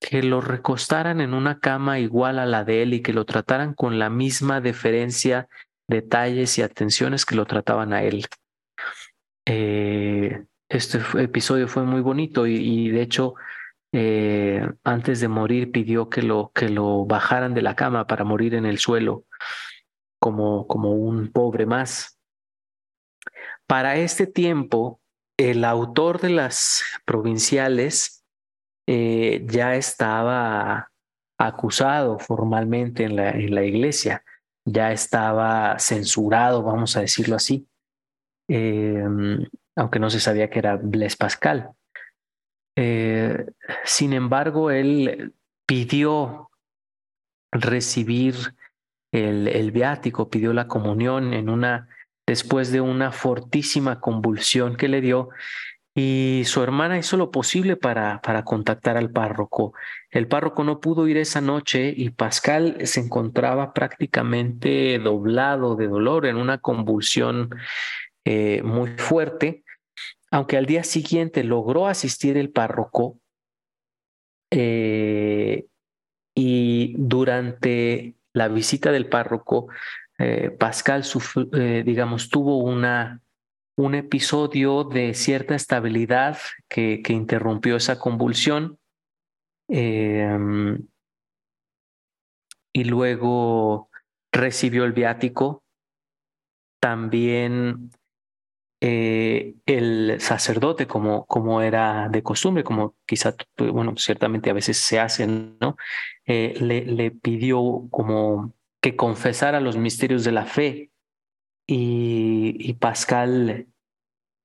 que 0.00 0.22
lo 0.22 0.40
recostaran 0.40 1.20
en 1.20 1.34
una 1.34 1.58
cama 1.58 1.98
igual 1.98 2.38
a 2.38 2.46
la 2.46 2.64
de 2.64 2.82
él 2.82 2.94
y 2.94 3.02
que 3.02 3.12
lo 3.12 3.24
trataran 3.24 3.74
con 3.74 3.98
la 3.98 4.10
misma 4.10 4.60
deferencia, 4.60 5.48
detalles 5.88 6.58
y 6.58 6.62
atenciones 6.62 7.24
que 7.24 7.34
lo 7.34 7.46
trataban 7.46 7.92
a 7.92 8.04
él. 8.04 8.26
Eh, 9.46 10.44
este 10.68 11.00
episodio 11.22 11.68
fue 11.68 11.84
muy 11.84 12.00
bonito 12.00 12.46
y, 12.46 12.90
de 12.90 13.02
hecho 13.02 13.34
eh, 13.92 14.68
antes 14.84 15.20
de 15.20 15.28
morir 15.28 15.70
pidió 15.70 16.10
que 16.10 16.22
lo, 16.22 16.50
que 16.54 16.68
lo 16.68 17.06
bajaran 17.06 17.54
de 17.54 17.62
la 17.62 17.76
cama 17.76 18.06
para 18.06 18.24
morir 18.24 18.54
en 18.54 18.66
el 18.66 18.78
suelo 18.78 19.24
como, 20.18 20.66
como 20.66 20.92
un 20.92 21.30
pobre 21.30 21.66
más. 21.66 22.18
Para 23.66 23.96
este 23.96 24.26
tiempo, 24.26 25.00
el 25.38 25.64
autor 25.64 26.20
de 26.20 26.30
las 26.30 26.82
provinciales 27.04 28.24
eh, 28.86 29.44
ya 29.46 29.76
estaba 29.76 30.90
acusado 31.38 32.18
formalmente 32.18 33.04
en 33.04 33.16
la, 33.16 33.30
en 33.30 33.54
la 33.54 33.64
iglesia, 33.64 34.24
ya 34.64 34.92
estaba 34.92 35.78
censurado, 35.78 36.62
vamos 36.62 36.96
a 36.96 37.00
decirlo 37.00 37.36
así, 37.36 37.68
em, 38.48 39.44
aunque 39.76 39.98
no 39.98 40.10
se 40.10 40.20
sabía 40.20 40.50
que 40.50 40.58
era 40.58 40.76
Blaise 40.76 41.16
Pascal. 41.16 41.70
Eh, 42.76 43.46
sin 43.84 44.12
embargo, 44.12 44.70
él 44.70 45.32
pidió 45.66 46.50
recibir 47.52 48.34
el, 49.12 49.70
viático, 49.70 50.28
pidió 50.28 50.52
la 50.52 50.68
comunión 50.68 51.32
en 51.32 51.48
una, 51.48 51.88
después 52.26 52.72
de 52.72 52.80
una 52.80 53.12
fortísima 53.12 54.00
convulsión 54.00 54.76
que 54.76 54.88
le 54.88 55.00
dio 55.00 55.30
y 55.94 56.42
su 56.44 56.62
hermana 56.62 56.98
hizo 56.98 57.16
lo 57.16 57.30
posible 57.30 57.76
para, 57.76 58.20
para 58.20 58.44
contactar 58.44 58.98
al 58.98 59.10
párroco. 59.10 59.72
El 60.10 60.28
párroco 60.28 60.62
no 60.62 60.78
pudo 60.78 61.08
ir 61.08 61.16
esa 61.16 61.40
noche 61.40 61.94
y 61.96 62.10
Pascal 62.10 62.76
se 62.84 63.00
encontraba 63.00 63.72
prácticamente 63.72 64.98
doblado 64.98 65.74
de 65.74 65.88
dolor 65.88 66.26
en 66.26 66.36
una 66.36 66.58
convulsión 66.58 67.48
eh, 68.26 68.60
muy 68.62 68.90
fuerte, 68.98 69.62
aunque 70.30 70.56
al 70.56 70.66
día 70.66 70.84
siguiente 70.84 71.44
logró 71.44 71.86
asistir 71.86 72.36
el 72.36 72.50
párroco 72.50 73.18
eh, 74.50 75.66
y 76.34 76.94
durante 76.98 78.14
la 78.32 78.48
visita 78.48 78.92
del 78.92 79.08
párroco, 79.08 79.68
eh, 80.18 80.50
Pascal, 80.50 81.04
digamos, 81.84 82.28
tuvo 82.28 82.58
una 82.58 83.22
un 83.76 83.94
episodio 83.94 84.84
de 84.84 85.12
cierta 85.14 85.54
estabilidad 85.54 86.38
que, 86.68 87.02
que 87.02 87.12
interrumpió 87.12 87.76
esa 87.76 87.98
convulsión. 87.98 88.78
Em, 89.68 90.86
y 92.72 92.84
luego 92.84 93.90
recibió 94.32 94.84
el 94.84 94.92
viático. 94.92 95.62
También 96.80 97.90
eh, 98.88 99.56
el 99.66 100.20
sacerdote, 100.20 100.86
como, 100.86 101.26
como 101.26 101.60
era 101.60 102.08
de 102.08 102.22
costumbre, 102.22 102.62
como 102.62 102.94
quizá, 103.04 103.34
bueno, 103.58 103.94
ciertamente 103.96 104.48
a 104.48 104.52
veces 104.52 104.76
se 104.78 105.00
hace, 105.00 105.26
¿no? 105.26 105.76
Eh, 106.24 106.54
le, 106.60 107.10
pidió 107.10 107.88
como 107.90 108.54
que 108.80 108.94
confesara 108.94 109.58
los 109.58 109.76
misterios 109.76 110.22
de 110.22 110.30
la 110.30 110.44
fe 110.44 110.92
y, 111.66 112.74
Pascal 112.74 113.66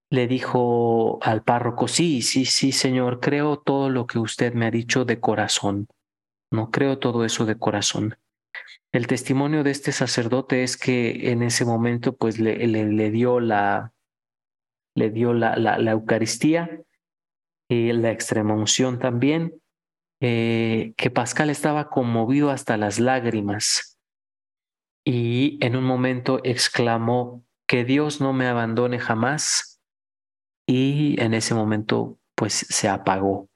le 0.10 0.28
dijo 0.28 1.20
al 1.22 1.44
párroco, 1.44 1.88
sí, 1.88 2.24
sí, 2.24 2.46
sí, 2.46 2.72
señor, 2.72 3.20
creo 3.20 3.60
todo 3.60 3.92
lo 3.92 4.08
que 4.08 4.18
usted 4.18 4.56
me 4.56 4.66
ha 4.66 4.72
dicho 4.72 5.06
de 5.06 5.20
corazón. 5.20 5.88
No 6.50 6.72
creo 6.72 6.98
todo 6.98 7.26
eso 7.26 7.46
de 7.46 7.60
corazón. 7.60 8.18
El 8.92 9.06
testimonio 9.06 9.64
de 9.64 9.70
este 9.70 9.92
sacerdote 9.92 10.64
es 10.64 10.78
que 10.78 11.30
en 11.32 11.44
ese 11.44 11.64
momento 11.64 12.16
pues 12.16 12.40
le, 12.40 12.56
le, 12.66 13.12
dio 13.12 13.40
la 13.40 13.94
le 14.96 15.10
dio 15.10 15.34
la, 15.34 15.56
la, 15.56 15.92
Eucaristía 15.92 16.82
y 17.70 17.92
la 17.94 18.12
extrema 18.12 18.54
unción 18.54 19.00
también, 19.00 19.62
eh, 20.22 20.94
que 20.98 21.10
Pascal 21.10 21.50
estaba 21.50 21.90
conmovido 21.90 22.52
hasta 22.52 22.78
las 22.78 23.00
lágrimas 23.00 23.92
y 25.06 25.58
en 25.66 25.76
un 25.76 25.84
momento 25.84 26.40
exclamó, 26.44 27.44
que 27.68 27.86
Dios 27.86 28.20
no 28.20 28.34
me 28.34 28.48
abandone 28.48 29.00
jamás. 29.00 29.80
Y 30.68 31.16
en 31.22 31.34
ese 31.34 31.54
momento, 31.54 32.20
pues 32.36 32.54
se 32.54 32.90
apagó, 32.90 33.48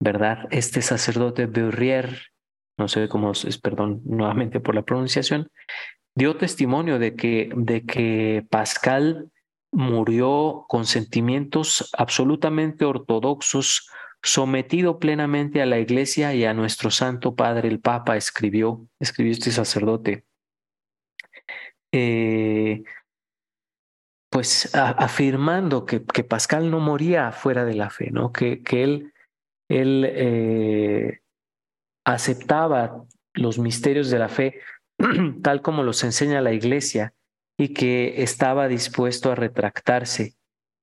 ¿verdad? 0.00 0.46
Este 0.50 0.82
sacerdote 0.82 1.46
Beurrier, 1.46 2.28
no 2.78 2.86
sé 2.86 3.08
cómo 3.08 3.32
es, 3.32 3.58
perdón 3.58 4.02
nuevamente 4.04 4.60
por 4.60 4.74
la 4.74 4.82
pronunciación, 4.82 5.48
dio 6.16 6.36
testimonio 6.36 6.98
de 7.00 7.16
que, 7.16 7.50
de 7.56 7.84
que 7.84 8.46
Pascal 8.48 9.30
murió 9.72 10.64
con 10.68 10.86
sentimientos 10.86 11.90
absolutamente 11.96 12.84
ortodoxos, 12.84 13.88
sometido 14.22 14.98
plenamente 14.98 15.62
a 15.62 15.66
la 15.66 15.78
iglesia 15.78 16.34
y 16.34 16.44
a 16.44 16.54
nuestro 16.54 16.90
Santo 16.90 17.34
Padre 17.34 17.68
el 17.68 17.80
Papa, 17.80 18.16
escribió, 18.16 18.86
escribió 18.98 19.32
este 19.32 19.50
sacerdote. 19.50 20.24
Eh, 21.92 22.82
pues 24.30 24.72
afirmando 24.74 25.86
que, 25.86 26.04
que, 26.04 26.22
Pascal 26.22 26.70
no 26.70 26.78
moría 26.78 27.32
fuera 27.32 27.64
de 27.64 27.74
la 27.74 27.90
fe, 27.90 28.10
¿no? 28.12 28.32
que, 28.32 28.62
que 28.62 28.84
él, 28.84 29.12
él 29.68 30.06
eh, 30.08 31.20
aceptaba 32.04 33.04
los 33.34 33.58
misterios 33.58 34.08
de 34.10 34.18
la 34.18 34.28
fe 34.28 34.60
tal 35.42 35.62
como 35.62 35.82
los 35.82 36.04
enseña 36.04 36.40
la 36.40 36.52
iglesia 36.52 37.14
y 37.60 37.74
que 37.74 38.22
estaba 38.22 38.68
dispuesto 38.68 39.30
a 39.30 39.34
retractarse 39.34 40.32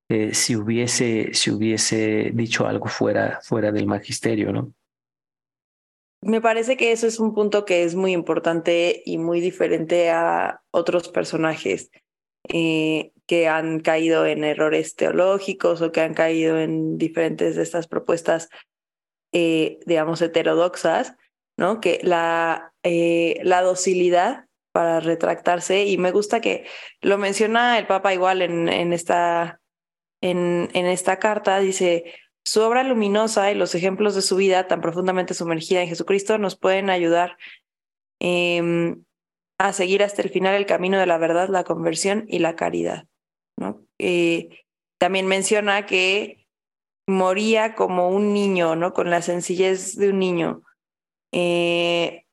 eh, 0.09 0.35
si, 0.35 0.55
hubiese, 0.55 1.33
si 1.33 1.49
hubiese 1.49 2.29
dicho 2.35 2.67
algo 2.67 2.87
fuera, 2.87 3.39
fuera 3.41 3.71
del 3.71 3.87
magisterio, 3.87 4.51
¿no? 4.51 4.73
Me 6.21 6.39
parece 6.39 6.77
que 6.77 6.91
eso 6.91 7.07
es 7.07 7.19
un 7.19 7.33
punto 7.33 7.65
que 7.65 7.83
es 7.83 7.95
muy 7.95 8.11
importante 8.11 9.01
y 9.05 9.17
muy 9.17 9.41
diferente 9.41 10.11
a 10.11 10.61
otros 10.69 11.09
personajes 11.09 11.89
eh, 12.47 13.11
que 13.25 13.47
han 13.47 13.79
caído 13.79 14.27
en 14.27 14.43
errores 14.43 14.95
teológicos 14.95 15.81
o 15.81 15.91
que 15.91 16.01
han 16.01 16.13
caído 16.13 16.59
en 16.59 16.99
diferentes 16.99 17.55
de 17.55 17.63
estas 17.63 17.87
propuestas, 17.87 18.49
eh, 19.31 19.79
digamos, 19.87 20.21
heterodoxas, 20.21 21.15
¿no? 21.57 21.81
Que 21.81 21.99
la, 22.03 22.71
la 22.83 23.61
docilidad 23.63 24.46
para 24.77 24.99
retractarse 24.99 25.85
y 25.85 25.97
me 25.97 26.11
gusta 26.11 26.39
que 26.39 26.67
lo 27.01 27.17
menciona 27.17 27.79
el 27.79 27.87
Papa 27.87 28.13
igual 28.13 28.43
en, 28.43 28.93
esta, 28.93 29.59
en, 30.21 30.69
en 30.71 30.85
esta 30.85 31.17
carta, 31.17 31.57
dice, 31.57 32.13
su 32.45 32.61
obra 32.61 32.83
luminosa 32.83 33.51
y 33.51 33.55
los 33.55 33.73
ejemplos 33.73 34.13
de 34.13 34.21
su 34.21 34.35
vida 34.35 34.67
tan 34.67 34.81
profundamente 34.81 35.33
sumergida 35.33 35.81
en 35.81 35.87
Jesucristo 35.87 36.37
nos 36.37 36.59
pueden 36.59 36.91
ayudar 36.91 37.39
em, 38.19 39.03
a 39.57 39.73
seguir 39.73 40.03
hasta 40.03 40.21
el 40.21 40.29
final 40.29 40.53
el 40.53 40.67
camino 40.67 40.99
de 40.99 41.07
la 41.07 41.17
verdad, 41.17 41.49
la 41.49 41.63
conversión 41.63 42.25
y 42.27 42.37
la 42.37 42.55
caridad. 42.55 43.07
¿no? 43.57 43.83
Eh, 43.97 44.63
también 44.99 45.25
menciona 45.25 45.87
que 45.87 46.45
moría 47.07 47.73
como 47.73 48.09
un 48.09 48.31
niño, 48.31 48.75
¿no? 48.75 48.93
Con 48.93 49.09
la 49.09 49.23
sencillez 49.23 49.95
de 49.95 50.09
un 50.11 50.19
niño. 50.19 50.61
Eh, 51.31 52.25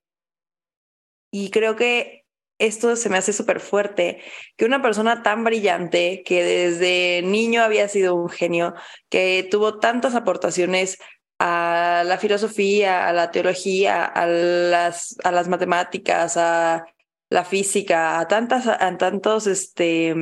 y 1.33 1.51
creo 1.51 1.75
que 1.75 2.24
esto 2.67 2.97
se 2.97 3.09
me 3.09 3.19
hace 3.19 3.33
súper 3.33 3.61
fuerte, 3.61 4.23
que 4.57 4.65
una 4.65 4.83
persona 4.83 5.23
tan 5.23 5.45
brillante, 5.45 6.23
que 6.25 6.43
desde 6.43 7.23
niño 7.23 7.63
había 7.63 7.89
sido 7.89 8.15
un 8.15 8.29
genio, 8.29 8.75
que 9.09 9.47
tuvo 9.51 9.79
tantas 9.79 10.15
aportaciones 10.15 10.99
a 11.39 12.05
la 12.07 12.19
filosofía, 12.19 13.09
a 13.09 13.13
la 13.13 13.31
teología, 13.31 14.05
a 14.05 14.27
las, 14.27 15.17
a 15.25 15.33
las 15.33 15.49
matemáticas, 15.49 16.37
a 16.37 16.87
la 17.31 17.45
física, 17.45 18.21
a 18.21 18.29
tantas, 18.29 18.67
a 18.67 18.97
tantos, 18.97 19.47
este, 19.47 20.15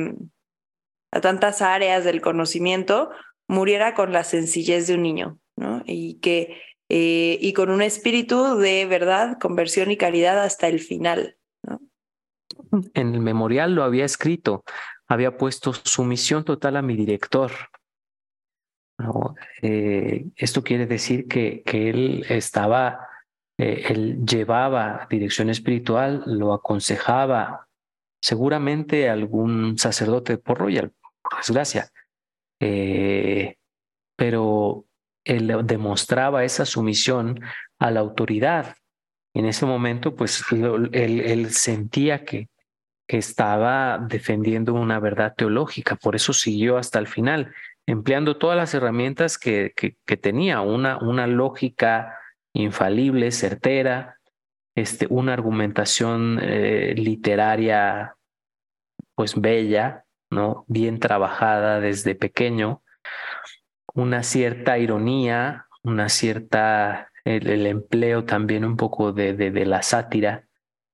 a 1.11 1.21
tantas 1.21 1.61
áreas 1.61 2.03
del 2.03 2.21
conocimiento, 2.21 3.11
muriera 3.47 3.93
con 3.93 4.11
la 4.11 4.23
sencillez 4.23 4.87
de 4.87 4.95
un 4.95 5.03
niño, 5.03 5.39
¿no? 5.55 5.83
Y 5.85 6.19
que 6.19 6.57
eh, 6.89 7.39
y 7.41 7.53
con 7.53 7.69
un 7.69 7.81
espíritu 7.81 8.57
de 8.57 8.85
verdad, 8.85 9.37
conversión 9.39 9.89
y 9.89 9.97
caridad 9.97 10.39
hasta 10.43 10.67
el 10.67 10.79
final. 10.79 11.37
En 12.93 13.13
el 13.13 13.21
memorial 13.21 13.75
lo 13.75 13.83
había 13.83 14.05
escrito, 14.05 14.63
había 15.07 15.37
puesto 15.37 15.73
sumisión 15.73 16.43
total 16.43 16.77
a 16.77 16.81
mi 16.81 16.95
director. 16.95 17.51
Eh, 19.61 20.25
esto 20.35 20.63
quiere 20.63 20.85
decir 20.85 21.27
que, 21.27 21.63
él 21.65 22.25
estaba, 22.29 23.07
eh, 23.57 23.85
él 23.89 24.25
llevaba 24.25 25.07
dirección 25.09 25.49
espiritual, 25.49 26.23
lo 26.25 26.53
aconsejaba, 26.53 27.67
seguramente 28.21 29.09
algún 29.09 29.77
sacerdote 29.77 30.37
por 30.37 30.59
royal, 30.59 30.91
por 31.21 31.37
desgracia, 31.37 31.89
eh, 32.59 33.57
pero 34.15 34.85
él 35.25 35.65
demostraba 35.65 36.43
esa 36.43 36.65
sumisión 36.65 37.39
a 37.79 37.91
la 37.91 37.99
autoridad. 37.99 38.75
En 39.35 39.45
ese 39.45 39.65
momento, 39.65 40.15
pues 40.15 40.43
él, 40.51 41.51
sentía 41.51 42.23
que 42.23 42.49
estaba 43.17 43.97
defendiendo 43.97 44.73
una 44.73 44.99
verdad 44.99 45.33
teológica, 45.35 45.95
por 45.95 46.15
eso 46.15 46.33
siguió 46.33 46.77
hasta 46.77 46.99
el 46.99 47.07
final, 47.07 47.53
empleando 47.85 48.37
todas 48.37 48.57
las 48.57 48.73
herramientas 48.73 49.37
que, 49.37 49.73
que, 49.75 50.17
tenía, 50.17 50.61
una, 50.61 50.97
una 50.97 51.27
lógica 51.27 52.17
infalible, 52.53 53.31
certera, 53.31 54.19
este, 54.75 55.07
una 55.09 55.33
argumentación 55.33 56.39
eh, 56.41 56.93
literaria 56.97 58.15
pues 59.15 59.39
bella, 59.39 60.05
¿no? 60.31 60.65
Bien 60.67 60.99
trabajada 60.99 61.79
desde 61.79 62.15
pequeño, 62.15 62.81
una 63.93 64.23
cierta 64.23 64.77
ironía, 64.79 65.67
una 65.83 66.09
cierta, 66.09 67.11
el, 67.25 67.67
empleo 67.67 68.25
también 68.25 68.65
un 68.65 68.75
poco 68.75 69.11
de, 69.11 69.33
de, 69.33 69.65
la 69.65 69.83
sátira, 69.83 70.47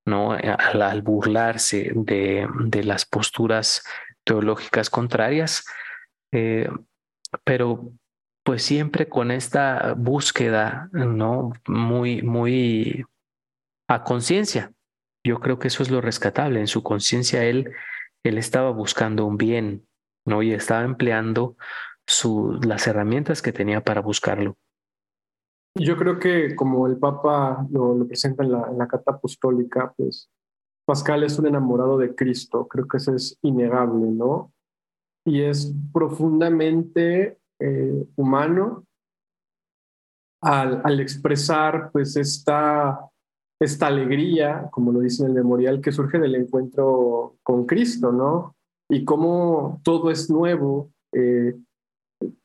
¿no? 0.10 0.34
Al, 0.34 1.02
burlarse 1.02 1.91
de, 1.94 2.48
las 2.84 3.06
posturas 3.06 3.84
teológicas 4.23 4.90
contrarias, 4.90 5.65
eh, 6.31 6.69
pero 7.44 7.91
pues 8.44 8.64
siempre 8.64 9.07
con 9.07 9.31
esta 9.31 9.94
búsqueda, 9.95 10.90
¿no? 10.91 11.53
Muy, 11.68 12.22
muy 12.22 13.06
a 13.88 14.03
conciencia. 14.03 14.72
Yo 15.23 15.40
creo 15.40 15.60
que 15.60 15.68
eso 15.68 15.84
es 15.84 15.91
lo 15.91 16.02
rescatable. 16.02 16.60
En 16.60 16.68
su 16.68 16.81
conciencia 16.81 17.44
él 17.44 17.72
él 18.23 18.38
estaba 18.38 18.72
buscando 18.72 19.26
un 19.26 19.38
bien, 19.38 19.88
¿no? 20.26 20.41
Y 20.41 20.53
estaba 20.53 20.84
empleando 20.84 21.56
las 22.61 22.88
herramientas 22.88 23.41
que 23.41 23.53
tenía 23.53 23.81
para 23.81 24.02
buscarlo. 24.02 24.57
Yo 25.80 25.97
creo 25.97 26.19
que 26.19 26.56
como 26.56 26.88
el 26.88 26.97
Papa 26.97 27.65
lo, 27.72 28.06
presenta 28.06 28.43
en 28.43 28.51
la, 28.51 28.88
carta 28.88 29.11
apostólica, 29.11 29.93
pues 29.95 30.30
Pascal 30.85 31.23
es 31.23 31.39
un 31.39 31.47
enamorado 31.47 31.97
de 31.97 32.14
Cristo, 32.15 32.68
creo 32.68 32.88
que 32.88 32.97
eso 32.97 33.15
es 33.15 33.38
innegable, 33.41 34.07
¿no? 34.11 34.51
Y 35.26 35.41
es 35.41 35.73
profundamente 35.93 37.39
eh, 37.60 38.07
humano 38.15 38.85
al, 40.41 40.81
al, 40.84 40.99
expresar 40.99 41.91
pues 41.91 42.15
esta 42.15 43.10
esta 43.60 43.88
alegría, 43.88 44.69
como 44.72 44.91
lo 44.91 45.01
dice 45.01 45.23
en 45.23 45.30
el 45.30 45.35
memorial, 45.35 45.81
que 45.81 45.91
surge 45.91 46.18
del 46.18 46.35
encuentro 46.35 47.35
con 47.43 47.65
Cristo, 47.65 48.11
¿no? 48.11 48.56
Y 48.89 49.03
cómo 49.03 49.81
todo 49.84 50.11
es 50.11 50.30
nuevo, 50.30 50.91
eh, 51.14 51.56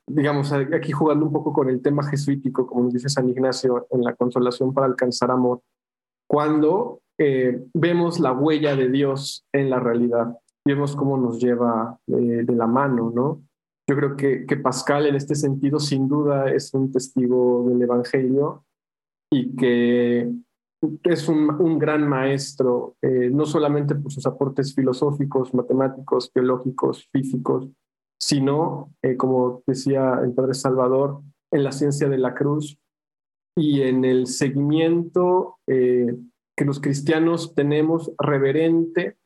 digamos, 0.06 0.52
aquí 0.52 0.92
jugando 0.92 1.26
un 1.26 1.32
poco 1.32 1.52
con 1.52 1.68
el 1.68 1.82
tema 1.82 2.02
jesuítico, 2.04 2.66
como 2.66 2.90
dice 2.90 3.08
San 3.08 3.28
Ignacio 3.28 3.86
en 3.90 4.02
la 4.02 4.14
consolación 4.14 4.72
para 4.72 4.86
alcanzar 4.86 5.30
amor, 5.30 5.60
cuando 6.28 7.00
eh, 7.18 7.64
vemos 7.74 8.20
la 8.20 8.32
huella 8.32 8.76
de 8.76 8.88
Dios 8.88 9.44
en 9.52 9.70
la 9.70 9.80
realidad, 9.80 10.38
vemos 10.66 10.96
cómo 10.96 11.16
nos 11.16 11.40
lleva 11.40 11.98
de, 12.06 12.44
de 12.44 12.54
la 12.54 12.66
mano, 12.66 13.12
¿no? 13.14 13.42
Yo 13.86 13.96
creo 13.96 14.16
que, 14.16 14.46
que 14.46 14.56
Pascal 14.56 15.06
en 15.06 15.14
este 15.14 15.34
sentido 15.34 15.78
sin 15.78 16.08
duda 16.08 16.50
es 16.50 16.72
un 16.72 16.90
testigo 16.90 17.66
del 17.68 17.82
Evangelio 17.82 18.64
y 19.30 19.54
que 19.56 20.30
es 21.02 21.28
un, 21.28 21.78
gran 21.78 22.08
maestro, 22.08 22.96
eh, 23.02 23.30
no 23.32 23.46
solamente 23.46 23.94
por 23.94 24.12
sus 24.12 24.26
aportes 24.26 24.74
filosóficos, 24.74 25.54
matemáticos, 25.54 26.32
teológicos, 26.32 27.08
físicos, 27.12 27.68
sino, 28.20 28.92
eh, 29.02 29.16
como 29.16 29.62
decía 29.66 30.20
el 30.22 30.32
Padre 30.32 30.54
Salvador, 30.54 31.22
en 31.52 31.64
la 31.64 31.72
ciencia 31.72 32.08
de 32.08 32.18
la 32.18 32.34
cruz 32.34 32.78
y 33.56 33.82
en 33.82 34.04
el 34.04 34.26
seguimiento 34.26 35.58
eh, 35.68 36.16
que 36.56 36.64
los 36.64 36.80
cristianos 36.80 37.54
tenemos 37.54 38.12
reverente 38.18 39.16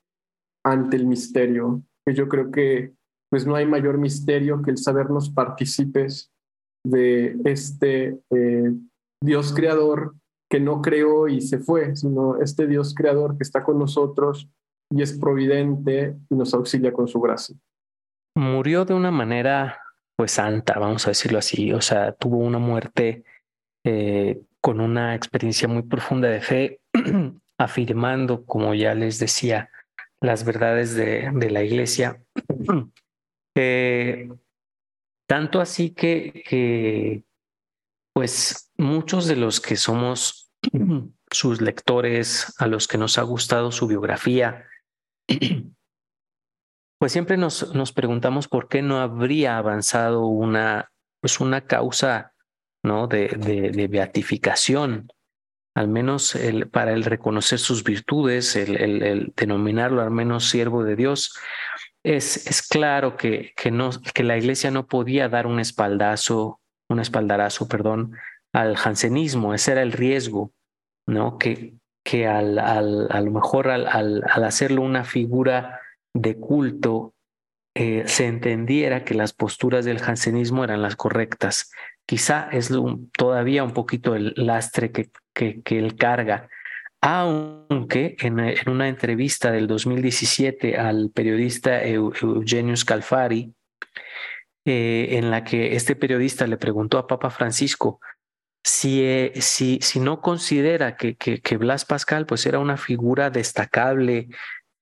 ante 0.64 0.96
el 0.96 1.06
misterio, 1.06 1.82
que 2.06 2.14
yo 2.14 2.28
creo 2.28 2.50
que 2.50 2.92
pues 3.30 3.46
no 3.46 3.54
hay 3.54 3.66
mayor 3.66 3.98
misterio 3.98 4.62
que 4.62 4.70
el 4.70 4.78
sabernos 4.78 5.30
partícipes 5.30 6.30
de 6.84 7.36
este 7.44 8.18
Dios 9.22 9.52
creador 9.52 10.14
que 10.50 10.60
no 10.60 10.80
creó 10.80 11.28
y 11.28 11.40
se 11.40 11.58
fue, 11.58 11.94
sino 11.96 12.40
este 12.40 12.66
Dios 12.66 12.94
creador 12.94 13.36
que 13.36 13.42
está 13.42 13.62
con 13.62 13.78
nosotros 13.78 14.48
y 14.90 15.02
es 15.02 15.18
providente 15.18 16.16
y 16.30 16.34
nos 16.34 16.54
auxilia 16.54 16.92
con 16.92 17.06
su 17.06 17.20
gracia. 17.20 17.56
Murió 18.38 18.84
de 18.84 18.94
una 18.94 19.10
manera 19.10 19.82
pues 20.14 20.30
santa, 20.30 20.78
vamos 20.78 21.06
a 21.06 21.10
decirlo 21.10 21.40
así, 21.40 21.72
o 21.72 21.80
sea, 21.80 22.12
tuvo 22.12 22.38
una 22.38 22.60
muerte 22.60 23.24
eh, 23.84 24.40
con 24.60 24.80
una 24.80 25.16
experiencia 25.16 25.66
muy 25.66 25.82
profunda 25.82 26.28
de 26.28 26.40
fe, 26.40 26.80
afirmando, 27.58 28.44
como 28.44 28.74
ya 28.74 28.94
les 28.94 29.18
decía, 29.18 29.70
las 30.20 30.44
verdades 30.44 30.94
de, 30.94 31.32
de 31.34 31.50
la 31.50 31.64
iglesia. 31.64 32.22
Eh, 33.60 34.28
tanto 35.26 35.60
así 35.60 35.90
que, 35.90 36.44
que 36.46 37.24
pues 38.14 38.70
muchos 38.76 39.26
de 39.26 39.34
los 39.34 39.60
que 39.60 39.74
somos 39.74 40.52
sus 41.32 41.60
lectores, 41.60 42.54
a 42.60 42.68
los 42.68 42.86
que 42.86 42.98
nos 42.98 43.18
ha 43.18 43.22
gustado 43.22 43.72
su 43.72 43.88
biografía, 43.88 44.64
pues 46.98 47.12
siempre 47.12 47.36
nos, 47.36 47.74
nos 47.74 47.92
preguntamos 47.92 48.48
por 48.48 48.68
qué 48.68 48.82
no 48.82 49.00
habría 49.00 49.58
avanzado 49.58 50.26
una, 50.26 50.90
pues 51.20 51.40
una 51.40 51.62
causa 51.62 52.32
¿no? 52.82 53.06
de, 53.06 53.28
de, 53.28 53.88
beatificación, 53.88 55.08
al 55.74 55.88
menos 55.88 56.34
el, 56.34 56.68
para 56.68 56.92
el 56.92 57.04
reconocer 57.04 57.58
sus 57.58 57.84
virtudes, 57.84 58.56
el, 58.56 58.76
el, 58.76 59.32
denominarlo 59.36 60.02
al 60.02 60.10
menos 60.10 60.48
siervo 60.48 60.84
de 60.84 60.96
Dios. 60.96 61.36
Es, 62.04 62.46
es 62.46 62.66
claro 62.66 63.16
que, 63.16 63.52
que, 63.56 63.70
no, 63.70 63.90
que 64.14 64.24
la 64.24 64.36
iglesia 64.36 64.70
no 64.70 64.86
podía 64.86 65.28
dar 65.28 65.46
un 65.46 65.60
espaldazo 65.60 66.60
un 66.88 67.00
espaldarazo, 67.00 67.68
perdón, 67.68 68.16
al 68.52 68.76
jansenismo. 68.76 69.54
Ese 69.54 69.72
era 69.72 69.82
el 69.82 69.92
riesgo, 69.92 70.52
¿no? 71.06 71.38
Que, 71.38 71.74
que 72.04 72.26
al, 72.26 72.58
al, 72.58 73.08
a 73.10 73.20
lo 73.20 73.30
mejor 73.30 73.68
al, 73.68 73.86
al, 73.86 74.44
hacerlo 74.44 74.82
una 74.82 75.04
figura 75.04 75.80
de 76.14 76.38
culto, 76.38 77.14
eh, 77.74 78.04
se 78.06 78.26
entendiera 78.26 79.04
que 79.04 79.14
las 79.14 79.32
posturas 79.32 79.84
del 79.84 80.00
jansenismo 80.00 80.64
eran 80.64 80.82
las 80.82 80.96
correctas. 80.96 81.70
Quizá 82.06 82.48
es 82.50 82.72
todavía 83.16 83.64
un 83.64 83.72
poquito 83.72 84.14
el 84.14 84.32
lastre 84.36 84.90
que, 84.90 85.10
que, 85.34 85.62
que 85.62 85.78
él 85.78 85.96
carga. 85.96 86.48
aunque 87.00 88.16
en, 88.20 88.40
una 88.66 88.88
entrevista 88.88 89.52
del 89.52 89.68
2017 89.68 90.76
al 90.76 91.10
periodista 91.14 91.84
Eugenio 91.84 92.76
Scalfari, 92.76 93.54
eh, 94.70 95.16
en 95.16 95.30
la 95.30 95.44
que 95.44 95.76
este 95.76 95.96
periodista 95.96 96.46
le 96.46 96.58
preguntó 96.58 96.98
a 96.98 97.06
Papa 97.06 97.30
Francisco 97.30 98.00
si, 98.62 99.02
eh, 99.02 99.32
si, 99.36 99.78
si 99.80 99.98
no 99.98 100.20
considera 100.20 100.94
que, 100.96 101.16
que, 101.16 101.56
Blas 101.56 101.86
Pascal 101.86 102.26
pues 102.26 102.44
era 102.44 102.58
una 102.58 102.76
figura 102.76 103.30
destacable 103.30 104.28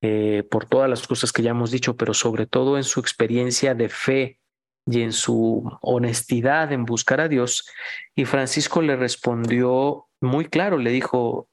eh, 0.02 0.44
por 0.51 0.66
todas 0.66 0.90
las 0.90 1.06
cosas 1.06 1.32
que 1.32 1.43
ya 1.43 1.51
hemos 1.51 1.70
dicho, 1.70 1.97
pero 1.97 2.14
sobre 2.14 2.47
todo 2.47 2.77
en 2.77 2.85
su 2.85 3.01
experiencia 3.01 3.74
de 3.74 3.89
fe 3.89 4.39
y 4.86 5.02
en 5.02 5.12
su 5.12 5.70
honestidad 5.81 6.73
en 6.73 6.85
buscar 6.85 7.20
a 7.20 7.28
Dios. 7.28 7.68
Y 8.14 8.24
Francisco 8.24 8.82
le 8.82 8.97
respondió 8.97 10.09
muy 10.20 10.47
claro, 10.47 10.78
le 10.78 10.90
dijo, 10.90 11.48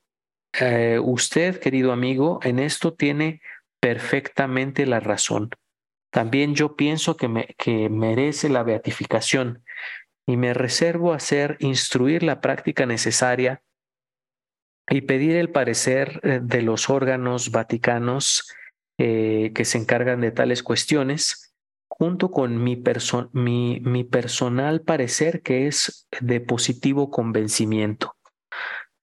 eh, 0.59 0.99
usted, 1.01 1.59
querido 1.59 1.91
amigo, 1.91 2.39
en 2.43 2.59
esto 2.59 2.93
tiene 2.93 3.41
perfectamente 3.79 4.85
la 4.85 4.99
razón. 4.99 5.49
También 6.11 6.53
yo 6.53 6.75
pienso 6.75 7.17
que, 7.17 7.27
me, 7.27 7.55
que 7.57 7.89
merece 7.89 8.49
la 8.49 8.63
beatificación 8.63 9.63
y 10.27 10.37
me 10.37 10.53
reservo 10.53 11.11
a 11.11 11.17
hacer 11.17 11.57
instruir 11.59 12.23
la 12.23 12.39
práctica 12.39 12.85
necesaria 12.85 13.63
y 14.89 15.01
pedir 15.01 15.35
el 15.35 15.49
parecer 15.49 16.19
eh, 16.23 16.39
de 16.41 16.61
los 16.61 16.89
órganos 16.89 17.51
vaticanos 17.51 18.51
eh, 18.97 19.51
que 19.55 19.65
se 19.65 19.77
encargan 19.77 20.21
de 20.21 20.31
tales 20.31 20.63
cuestiones, 20.63 21.53
junto 21.87 22.31
con 22.31 22.63
mi, 22.63 22.81
mi, 23.33 23.79
mi 23.81 24.03
personal 24.03 24.81
parecer 24.81 25.41
que 25.41 25.67
es 25.67 26.07
de 26.19 26.41
positivo 26.41 27.09
convencimiento. 27.09 28.15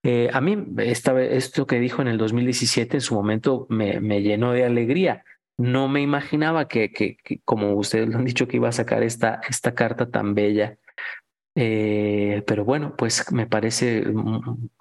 Eh, 0.03 0.31
a 0.33 0.41
mí 0.41 0.57
esta, 0.79 1.21
esto 1.23 1.67
que 1.67 1.79
dijo 1.79 2.01
en 2.03 2.09
el 2.09 2.19
2017 2.19 2.97
en 2.97 3.01
su 3.01 3.15
momento 3.15 3.67
me, 3.69 4.01
me 4.01 4.23
llenó 4.23 4.53
de 4.53 4.65
alegría. 4.65 5.25
No 5.59 5.89
me 5.89 6.01
imaginaba 6.01 6.69
que, 6.69 6.91
que, 6.91 7.17
como 7.45 7.75
ustedes 7.75 8.09
lo 8.09 8.17
han 8.17 8.25
dicho, 8.25 8.49
que 8.49 8.57
iba 8.57 8.71
a 8.71 8.73
sacar 8.73 9.03
esta, 9.03 9.41
esta 9.49 9.75
carta 9.75 10.11
tan 10.11 10.35
bella. 10.35 10.79
Eh, 11.57 12.43
pero 12.47 12.65
bueno, 12.65 12.95
pues 12.97 13.31
me 13.33 13.47
parece 13.47 14.05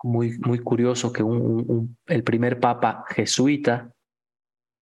muy, 0.04 0.38
muy 0.40 0.60
curioso 0.60 1.12
que 1.12 1.24
un, 1.24 1.98
el 2.06 2.24
primer 2.24 2.60
papa 2.60 3.06
jesuita 3.10 3.91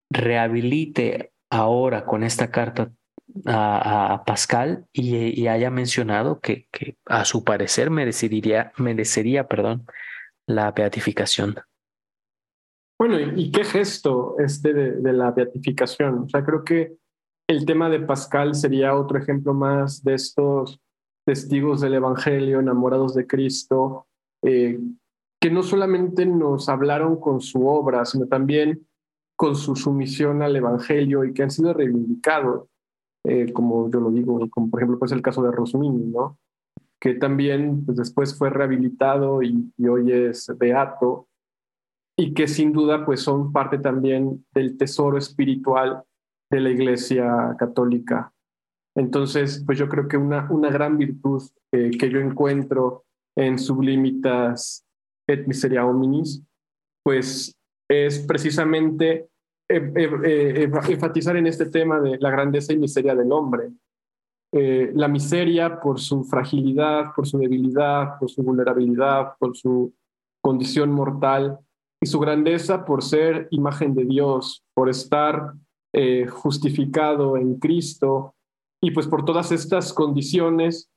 rehabilite 0.09 1.31
ahora 1.49 2.05
con 2.05 2.23
esta 2.23 2.49
carta 2.49 2.91
a, 3.45 4.23
Pascal 4.25 4.85
y, 4.93 5.47
haya 5.47 5.69
mencionado 5.69 6.39
que, 6.39 6.67
que, 6.71 6.97
a 7.05 7.25
su 7.25 7.43
parecer 7.43 7.89
merecería, 7.89 8.71
merecería 8.77 9.47
perdón, 9.47 9.85
la 10.47 10.71
beatificación. 10.71 11.55
Bueno, 12.97 13.19
¿y, 13.19 13.51
qué 13.51 13.63
gesto 13.63 14.35
este 14.39 14.73
de, 14.73 15.13
la 15.13 15.31
beatificación? 15.31 16.19
O 16.19 16.29
sea, 16.29 16.45
creo 16.45 16.63
que 16.63 16.95
el 17.47 17.65
tema 17.65 17.89
de 17.89 17.99
Pascal 17.99 18.55
sería 18.55 18.95
otro 18.95 19.19
ejemplo 19.19 19.53
más 19.53 20.03
de 20.03 20.13
estos 20.13 20.79
testigos 21.25 21.81
del 21.81 21.95
Evangelio, 21.95 22.59
enamorados 22.59 23.13
de 23.15 23.27
Cristo, 23.27 24.07
eh, 24.43 24.79
que 25.41 25.51
no 25.51 25.63
solamente 25.63 26.25
nos 26.25 26.69
hablaron 26.69 27.19
con 27.19 27.41
su 27.41 27.67
obra, 27.67 28.05
sino 28.05 28.27
también 28.27 28.87
con 29.35 29.55
su 29.55 29.75
sumisión 29.75 30.41
al 30.41 30.55
Evangelio 30.55 31.25
y 31.25 31.33
que 31.33 31.43
han 31.43 31.51
sido 31.51 31.73
reivindicados, 31.73 32.67
eh, 33.25 33.51
como 33.51 33.91
yo 33.91 33.99
lo 33.99 34.11
digo, 34.11 34.39
como 34.49 34.69
por 34.69 34.79
ejemplo 34.79 34.99
pues 34.99 35.11
el 35.11 35.21
caso 35.21 35.43
de 35.43 35.51
Rosmini, 35.51 36.05
¿no? 36.05 36.37
que 37.05 37.13
también 37.13 37.85
pues, 37.85 37.97
después 37.97 38.35
fue 38.35 38.49
rehabilitado 38.49 39.43
y, 39.43 39.71
hoy 39.87 40.11
es 40.11 40.51
beato, 40.57 41.27
y 42.17 42.33
que 42.33 42.47
sin 42.47 42.71
duda 42.71 43.05
pues 43.05 43.21
son 43.21 43.51
parte 43.51 43.77
también 43.77 44.43
del 44.53 44.75
tesoro 44.75 45.17
espiritual 45.17 46.03
de 46.49 46.59
la 46.61 46.69
Iglesia 46.71 47.55
Católica. 47.59 48.33
Entonces, 48.95 49.63
pues 49.65 49.77
yo 49.77 49.89
creo 49.89 50.07
que 50.07 50.17
una, 50.17 50.49
una 50.49 50.69
gran 50.69 50.97
virtud 50.97 51.43
que 51.71 52.09
yo 52.09 52.19
encuentro 52.19 53.03
en 53.37 53.59
Sublimitas 53.59 54.85
et 55.27 55.45
Miseria 55.47 55.85
Hominis, 55.85 56.41
pues 57.03 57.53
es 57.89 58.19
precisamente 58.19 59.27
eh, 59.69 59.91
eh, 59.95 60.09
eh, 60.23 60.69
enfatizar 60.89 61.35
en 61.35 61.47
este 61.47 61.65
tema 61.65 61.99
de 61.99 62.17
la 62.19 62.31
grandeza 62.31 62.71
y 62.71 62.77
miseria 62.77 63.15
del 63.15 63.31
hombre, 63.31 63.71
eh, 64.53 64.91
la 64.93 65.07
miseria 65.07 65.79
por 65.81 65.99
su 65.99 66.23
fragilidad, 66.23 67.13
por 67.13 67.27
su 67.27 67.37
debilidad, 67.37 68.17
por 68.19 68.29
su 68.29 68.43
vulnerabilidad, 68.43 69.33
por 69.37 69.57
su 69.57 69.93
condición 70.41 70.91
mortal 70.91 71.59
y 72.01 72.07
su 72.07 72.19
grandeza 72.19 72.85
por 72.85 73.03
ser 73.03 73.47
imagen 73.51 73.95
de 73.95 74.05
Dios, 74.05 74.63
por 74.73 74.89
estar 74.89 75.53
eh, 75.93 76.27
justificado 76.27 77.37
en 77.37 77.55
Cristo 77.55 78.34
y 78.81 78.91
pues 78.91 79.07
por 79.07 79.25
todas 79.25 79.51
estas 79.51 79.93
condiciones 79.93 80.89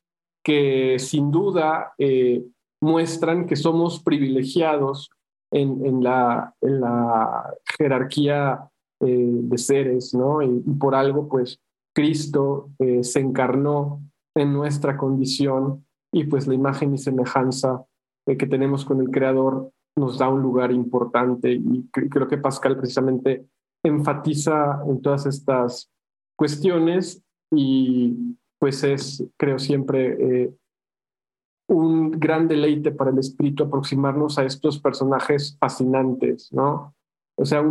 que 0.44 0.98
sin 0.98 1.30
duda 1.30 1.94
eh, 1.98 2.44
muestran 2.80 3.46
que 3.46 3.56
somos 3.56 4.02
privilegiados 4.02 5.10
en, 5.50 6.02
la, 6.02 6.55
en 6.60 6.80
la, 6.80 7.55
jerarquía 7.78 8.70
de 9.00 9.59
seres, 9.59 10.12
¿no? 10.12 10.42
y, 10.42 10.60
por 10.78 10.94
algo 10.94 11.28
pues 11.28 11.60
Cristo 11.94 12.70
eh, 12.78 13.02
se 13.02 13.20
encarnó 13.20 14.02
en 14.36 14.52
nuestra 14.52 14.96
condición 14.96 15.84
y 16.12 16.24
pues 16.24 16.46
la 16.46 16.55
imagen 16.55 16.94
y 16.94 16.98
semejanza 16.98 17.84
eh, 18.26 18.36
que 18.36 18.46
tenemos 18.46 18.84
con 18.84 19.00
el 19.00 19.10
Creador 19.10 19.72
nos 19.96 20.18
da 20.18 20.28
un 20.28 20.40
lugar 20.40 20.70
importante 20.70 21.52
y 21.52 21.88
creo 21.90 22.28
que 22.28 22.38
Pascal 22.38 22.76
precisamente 22.76 23.46
enfatiza 23.84 24.80
en 24.86 25.02
todas 25.02 25.26
estas 25.26 25.90
cuestiones 26.36 27.24
y 27.51 28.37
pues 28.59 28.83
es, 28.85 29.25
creo 29.37 29.59
siempre, 29.59 30.45
eh, 30.45 30.55
un 31.69 32.11
gran 32.12 32.49
deleite 32.49 32.91
para 32.91 33.11
el 33.11 33.19
espíritu 33.19 33.65
aproximarnos 33.65 34.39
a 34.39 34.45
estos 34.45 34.81
personajes 34.81 35.57
fascinantes, 35.61 36.53
¿no? 36.53 36.95
O 37.37 37.45
sea, 37.45 37.62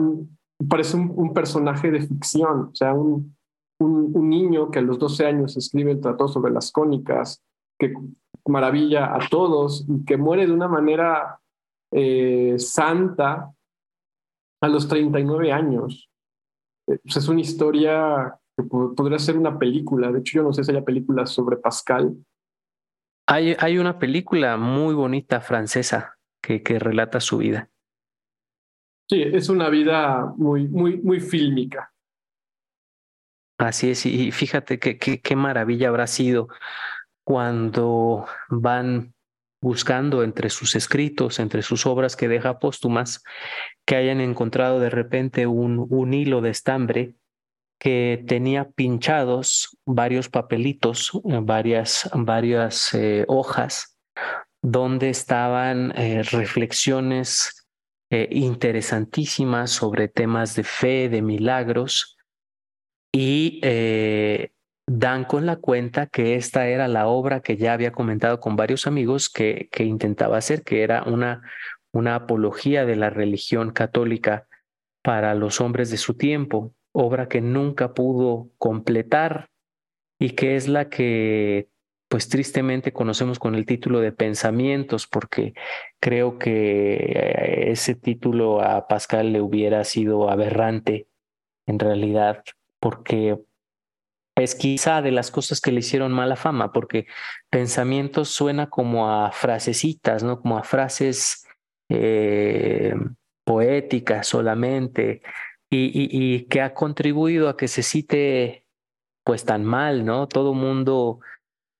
parece 0.70 0.98
un, 0.98 1.12
un 1.16 1.34
personaje 1.34 1.92
de 1.92 2.02
ficción, 2.02 2.70
o 2.72 2.76
sea, 2.76 2.94
un, 2.94 3.36
un, 3.80 4.30
niño 4.30 4.72
que 4.72 4.80
a 4.80 4.82
los 4.82 4.98
12 5.00 5.26
años 5.26 5.58
escribe 5.58 5.92
el 5.92 6.02
tratado 6.02 6.28
sobre 6.28 6.52
las 6.52 6.72
cónicas, 6.72 7.44
que 7.80 7.94
maravilla 8.46 9.14
a 9.14 9.20
todos 9.30 9.86
y 9.88 10.06
que 10.06 10.18
muere 10.18 10.48
de 10.48 10.54
una 10.54 10.68
manera 10.68 11.40
eh, 11.92 12.56
santa 12.58 13.54
a 14.62 14.68
los 14.68 14.88
39 14.88 15.52
años. 15.52 16.10
Eh, 16.88 17.00
pues 17.04 17.18
es 17.18 17.28
una 17.28 17.42
historia 17.42 18.40
que 18.58 18.64
podría 18.64 19.20
ser 19.20 19.38
una 19.38 19.58
película. 19.58 20.12
De 20.12 20.20
hecho, 20.20 20.38
yo 20.38 20.44
no 20.44 20.52
sé 20.52 20.64
si 20.64 20.76
hay 20.76 20.82
películas 20.82 21.30
sobre 21.30 21.58
Pascal. 21.58 22.16
Hay, 23.28 23.56
hay 23.60 23.78
una 23.78 24.00
película 24.00 24.58
muy 24.58 24.96
bonita 24.96 25.42
francesa 25.42 26.18
que, 26.42 26.64
que 26.64 26.80
relata 26.80 27.20
su 27.20 27.38
vida. 27.38 27.70
Sí, 29.10 29.22
es 29.22 29.50
una 29.50 29.70
vida 29.70 30.34
muy, 30.38 30.68
muy, 30.68 30.98
muy 30.98 31.20
fílmica. 31.20 31.94
Así 33.60 33.90
es, 33.90 34.06
y 34.06 34.32
fíjate 34.32 34.78
que 34.78 34.98
qué 34.98 35.36
maravilla 35.36 35.88
habrá 35.88 36.06
sido 36.06 36.48
cuando 37.24 38.28
van 38.50 39.16
buscando 39.62 40.24
entre 40.24 40.50
sus 40.50 40.76
escritos, 40.76 41.40
entre 41.40 41.64
sus 41.64 41.86
obras 41.86 42.16
que 42.16 42.28
deja 42.28 42.60
póstumas, 42.60 43.24
que 43.86 43.96
hayan 43.96 44.22
encontrado 44.22 44.80
de 44.80 44.90
repente 44.92 45.48
un, 45.48 45.88
un 45.90 46.14
hilo 46.14 46.42
de 46.42 46.52
estambre 46.52 47.16
que 47.80 48.24
tenía 48.28 48.70
pinchados 48.70 49.78
varios 49.86 50.30
papelitos, 50.30 51.12
eh, 51.14 51.40
varias, 51.42 52.10
varias 52.14 52.94
eh, 52.94 53.26
hojas, 53.28 53.98
donde 54.62 55.10
estaban 55.10 55.94
eh, 55.98 56.24
reflexiones 56.24 57.54
interesantísimas 58.10 59.70
sobre 59.70 60.08
temas 60.08 60.56
de 60.56 60.64
fe, 60.64 61.10
de 61.10 61.22
milagros, 61.22 62.18
y 63.14 63.60
dan 64.90 65.26
con 65.26 65.46
la 65.46 65.58
cuenta 65.58 66.08
que 66.08 66.36
esta 66.36 66.70
era 66.70 66.88
la 66.88 67.08
obra 67.08 67.42
que 67.42 67.58
ya 67.58 67.74
había 67.74 67.92
comentado 67.92 68.40
con 68.40 68.56
varios 68.56 68.88
amigos 68.88 69.30
que, 69.30 69.68
que 69.74 69.84
intentaba 69.84 70.38
hacer, 70.38 70.64
que 70.64 70.84
era 70.84 71.04
una, 71.04 71.42
una 71.92 72.16
apología 72.16 72.86
de 72.86 72.96
la 72.96 73.10
religión 73.10 73.72
católica 73.72 74.48
para 75.04 75.36
los 75.36 75.60
hombres 75.60 75.92
de 75.92 75.98
su 75.98 76.14
tiempo, 76.14 76.74
obra 76.92 77.28
que 77.28 77.42
nunca 77.42 77.94
pudo 77.94 78.50
completar 78.58 79.50
y 80.20 80.32
que 80.32 80.56
es 80.56 80.68
la 80.68 80.90
que 80.90 81.70
pues 82.10 82.30
tristemente 82.30 82.94
conocemos 82.94 83.38
con 83.38 83.56
el 83.56 83.66
título 83.66 84.00
de 84.00 84.14
Pensamientos, 84.14 85.08
porque 85.08 85.54
creo 86.00 86.40
que 86.40 86.96
eh, 86.96 87.72
ese 87.72 87.96
título 87.96 88.62
a 88.62 88.88
Pascal 88.88 89.34
le 89.34 89.42
hubiera 89.42 89.84
sido 89.84 90.30
aberrante 90.30 91.08
en 91.66 91.80
realidad 91.80 92.44
porque 92.80 93.38
es 94.36 94.56
quizá 94.56 95.02
de 95.02 95.12
las 95.12 95.32
cosas 95.32 95.60
que 95.60 95.72
le 95.72 95.80
hicieron 95.80 96.14
mala 96.14 96.36
fama, 96.36 96.72
porque 96.72 97.08
pensamientos 97.50 98.30
suena 98.30 98.70
como 98.70 99.12
a 99.12 99.32
frasecitas, 99.32 100.24
¿no? 100.24 100.40
Como 100.40 100.58
a 100.58 100.64
frases 100.64 101.46
eh, 101.90 102.94
poética 103.44 104.24
solamente 104.24 105.22
y, 105.70 106.46
que 106.46 106.62
ha 106.62 106.74
contribuido 106.74 107.50
a 107.50 107.58
que 107.58 107.68
se 107.68 107.84
cite 107.84 108.66
pues 109.24 109.44
tan 109.46 109.66
mal, 109.66 110.06
¿no? 110.06 110.28
Todo 110.28 110.54
mundo 110.54 111.20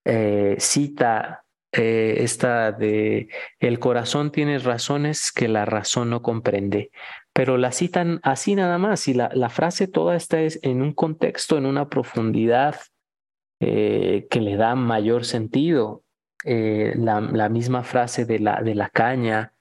eh, 0.06 0.56
cita 0.60 1.46
eh, 1.72 2.18
esta 2.20 2.72
de 2.72 3.30
el 3.60 3.80
corazón 3.80 4.32
tiene 4.32 4.60
razones 4.60 5.32
que 5.32 5.48
la 5.48 5.66
razón 5.66 6.10
no 6.10 6.22
comprende, 6.22 6.92
pero 7.34 7.58
la 7.58 7.72
citan 7.72 8.20
así 8.24 8.56
nada 8.56 8.78
más 8.78 9.08
y 9.08 9.14
la, 9.14 9.50
frase 9.50 9.88
toda 9.88 10.16
está 10.16 10.40
en 10.42 10.82
un 10.82 10.94
contexto, 10.94 11.58
en 11.58 11.66
una 11.66 11.88
profundidad 11.90 12.76
eh, 13.62 14.28
que 14.30 14.42
le 14.42 14.58
da 14.58 14.76
mayor 14.76 15.24
sentido. 15.26 16.04
la, 16.44 17.22
la, 17.22 17.50
misma 17.50 17.84
frase 17.84 18.26
de 18.26 18.40
la, 18.40 18.62
de 18.62 18.76
la 18.76 18.90
caña, 18.90 19.54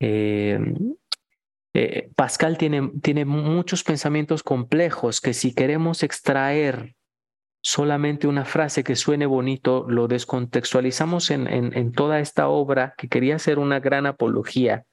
eh, 0.00 0.58
Pascal 2.16 2.58
tiene, 2.58 2.90
tiene 3.02 3.24
muchos 3.24 3.84
pensamientos 3.84 4.42
complejos 4.42 5.20
que 5.20 5.34
si 5.34 5.54
queremos 5.54 6.02
extraer 6.02 6.96
solamente 7.62 8.26
una 8.26 8.44
frase 8.44 8.84
que 8.84 8.96
suene 8.96 9.26
bonito, 9.26 9.84
lo 9.88 10.08
descontextualizamos 10.08 11.30
en, 11.30 11.46
en, 11.48 11.92
toda 11.92 12.20
esta 12.20 12.48
obra 12.48 12.94
que 12.96 13.08
quería 13.08 13.38
ser 13.38 13.58
una 13.58 13.80
gran 13.80 14.06
apología, 14.06 14.84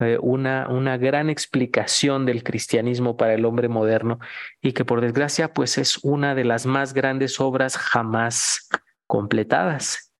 eh, 0.00 0.18
una, 0.20 0.68
una 0.68 0.96
gran 0.96 1.30
explicación 1.30 2.26
del 2.26 2.42
cristianismo 2.42 3.16
para 3.16 3.34
el 3.34 3.44
hombre 3.44 3.68
moderno 3.68 4.18
y 4.60 4.72
que 4.72 4.84
por 4.84 5.00
desgracia 5.00 5.52
pues 5.52 5.78
es 5.78 5.98
una 6.04 6.34
de 6.34 6.44
las 6.44 6.66
más 6.66 6.94
grandes 6.94 7.40
obras 7.40 7.76
jamás 7.76 8.68
completadas. 9.06 10.12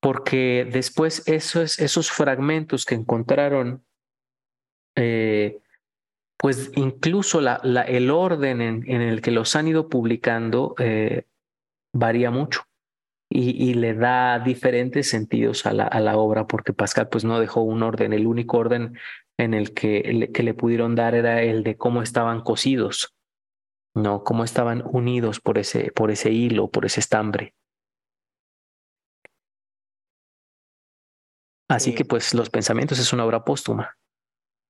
Porque 0.00 0.68
después 0.70 1.26
esos, 1.26 1.80
esos 1.80 2.12
fragmentos 2.12 2.84
que 2.84 2.94
encontraron 2.94 3.84
eh, 5.00 5.60
pues 6.36 6.72
incluso 6.74 7.40
la, 7.40 7.56
el 7.86 8.10
orden 8.10 8.60
en, 8.60 9.00
el 9.00 9.20
que 9.20 9.30
los 9.30 9.54
han 9.54 9.68
ido 9.68 9.88
publicando 9.88 10.74
eh, 10.78 11.24
varía 11.92 12.30
mucho 12.32 12.62
y, 13.30 13.74
le 13.74 13.94
da 13.94 14.38
diferentes 14.38 15.08
sentidos 15.08 15.66
a 15.66 15.72
la, 15.72 15.84
a 15.84 16.00
la, 16.00 16.16
obra, 16.16 16.46
porque 16.46 16.72
Pascal 16.72 17.08
pues 17.08 17.24
no 17.24 17.38
dejó 17.38 17.60
un 17.60 17.82
orden, 17.82 18.12
el 18.12 18.26
único 18.26 18.56
orden 18.56 18.98
en 19.38 19.54
el 19.54 19.74
que 19.74 20.00
le, 20.12 20.32
que 20.32 20.42
le 20.42 20.54
pudieron 20.54 20.94
dar 20.94 21.14
era 21.14 21.42
el 21.42 21.62
de 21.62 21.76
cómo 21.76 22.02
estaban 22.02 22.40
cosidos, 22.40 23.14
no, 23.94 24.24
cómo 24.24 24.44
estaban 24.44 24.82
unidos 24.84 25.40
por 25.40 25.58
ese, 25.58 25.92
por 25.92 26.10
ese 26.10 26.30
hilo, 26.30 26.70
por 26.70 26.86
ese 26.86 27.00
estambre. 27.00 27.54
Así 31.68 31.94
que 31.94 32.04
pues 32.04 32.32
los 32.32 32.48
pensamientos 32.48 32.98
es 32.98 33.12
una 33.12 33.26
obra 33.26 33.44
póstuma. 33.44 33.98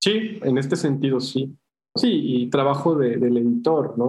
Sí, 0.01 0.39
en 0.43 0.59
este 0.59 0.77
sentido 0.77 1.21
sí. 1.21 1.57
Sí, 1.95 2.11
y 2.13 2.51
trabajo 2.51 2.95
del 2.95 3.37
editor, 3.37 3.99
¿no? 3.99 4.07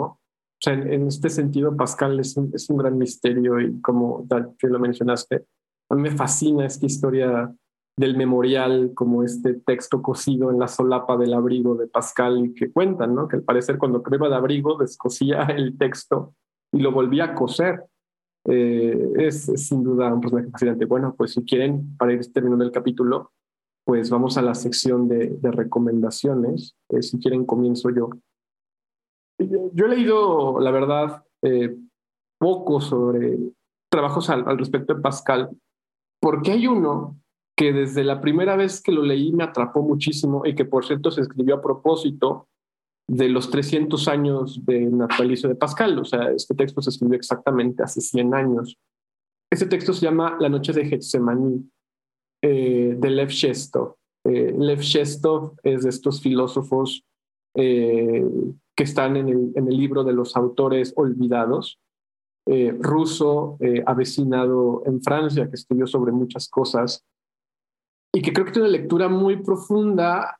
O 0.61 0.61
sea, 0.61 0.73
en, 0.73 1.07
este 1.07 1.29
sentido, 1.29 1.75
Pascal 1.75 2.19
es 2.19 2.35
un, 2.35 2.51
es 2.53 2.69
un, 2.69 2.77
gran 2.77 2.97
misterio 2.97 3.59
y 3.61 3.79
como 3.81 4.27
que 4.57 4.67
lo 4.67 4.77
mencionaste, 4.77 5.45
a 5.89 5.95
mí 5.95 6.01
me 6.01 6.11
fascina 6.11 6.65
esta 6.65 6.85
historia 6.85 7.53
del 7.97 8.17
memorial, 8.17 8.91
como 8.93 9.23
este 9.23 9.55
texto 9.55 10.01
cosido 10.01 10.51
en 10.51 10.59
la 10.59 10.67
solapa 10.67 11.17
del 11.17 11.33
abrigo 11.33 11.75
de 11.75 11.87
Pascal 11.87 12.53
que 12.55 12.71
cuentan, 12.71 13.15
¿no? 13.15 13.27
Que 13.27 13.37
al 13.37 13.43
parecer 13.43 13.77
cuando 13.77 14.03
iba 14.11 14.29
de 14.29 14.35
abrigo 14.35 14.77
descosía 14.77 15.43
el 15.57 15.77
texto 15.77 16.35
y 16.71 16.79
lo 16.79 16.91
volvía 16.91 17.25
a 17.25 17.35
coser. 17.35 17.83
Eh, 18.45 19.13
es, 19.17 19.49
es, 19.49 19.67
sin 19.67 19.83
duda 19.83 20.13
un 20.13 20.21
personaje 20.21 20.49
fascinante. 20.49 20.85
Bueno, 20.85 21.15
pues 21.17 21.33
si 21.33 21.43
quieren, 21.43 21.95
para 21.97 22.13
ir 22.13 22.31
terminando 22.31 22.63
el 22.63 22.71
capítulo, 22.71 23.31
pues 23.89 24.11
vamos 24.11 24.37
a 24.37 24.43
la 24.43 24.53
sección 24.53 25.07
de, 25.07 25.35
recomendaciones. 25.41 26.75
Eh, 26.89 27.01
si 27.01 27.17
quieren, 27.17 27.43
comienzo 27.43 27.89
yo. 27.89 28.11
Yo 29.39 29.85
he 29.87 29.89
leído, 29.89 30.59
la 30.59 30.69
verdad, 30.69 31.23
eh, 31.41 31.75
poco 32.37 32.81
sobre 32.81 33.35
trabajos 33.91 34.29
al, 34.29 34.45
respecto 34.59 34.93
de 34.93 35.01
Pascal, 35.01 35.49
porque 36.21 36.51
hay 36.51 36.67
uno 36.67 37.17
que 37.57 37.73
desde 37.73 38.03
la 38.03 38.21
primera 38.21 38.55
vez 38.55 38.79
que 38.79 38.91
lo 38.91 39.01
leí 39.01 39.31
me 39.31 39.43
atrapó 39.43 39.81
muchísimo 39.81 40.45
y 40.45 40.53
que 40.53 40.65
por 40.65 40.85
cierto 40.85 41.09
se 41.09 41.21
escribió 41.21 41.55
a 41.55 41.61
propósito 41.63 42.47
de 43.07 43.27
los 43.27 43.49
300 43.49 44.07
años 44.07 44.63
de 44.67 44.81
natalicio 44.81 45.49
de 45.49 45.55
Pascal. 45.55 45.97
O 45.97 46.05
sea, 46.05 46.29
este 46.29 46.53
texto 46.53 46.79
se 46.83 46.91
escribió 46.91 47.17
exactamente 47.17 47.81
hace 47.81 48.01
100 48.01 48.35
años. 48.35 48.77
Este 49.51 49.65
texto 49.65 49.93
se 49.93 50.05
llama 50.05 50.37
La 50.39 50.47
noche 50.47 50.73
de 50.73 50.85
Getsemaní 50.85 51.67
eh, 52.41 52.95
de 52.97 53.09
Lev 53.09 53.29
Shestov. 53.29 53.95
Eh, 54.23 54.53
Lev 54.57 54.79
Shestov 54.79 55.55
es 55.63 55.83
de 55.83 55.89
estos 55.89 56.21
filósofos 56.21 57.03
eh, 57.55 58.23
que 58.75 58.83
están 58.83 59.17
en 59.17 59.27
el, 59.27 59.51
en 59.55 59.67
el, 59.67 59.77
libro 59.77 60.03
de 60.03 60.13
los 60.13 60.35
autores 60.37 60.93
olvidados, 60.95 61.79
ruso, 62.79 63.59
avecinado 63.85 64.81
en 64.87 65.03
Francia, 65.03 65.47
que 65.47 65.55
estudió 65.55 65.85
sobre 65.85 66.11
muchas 66.11 66.49
cosas 66.49 67.05
y 68.11 68.23
que 68.23 68.33
creo 68.33 68.43
que 68.43 68.53
tiene 68.53 68.69
una 68.69 68.77
lectura 68.77 69.07
muy 69.07 69.37
profunda, 69.43 70.35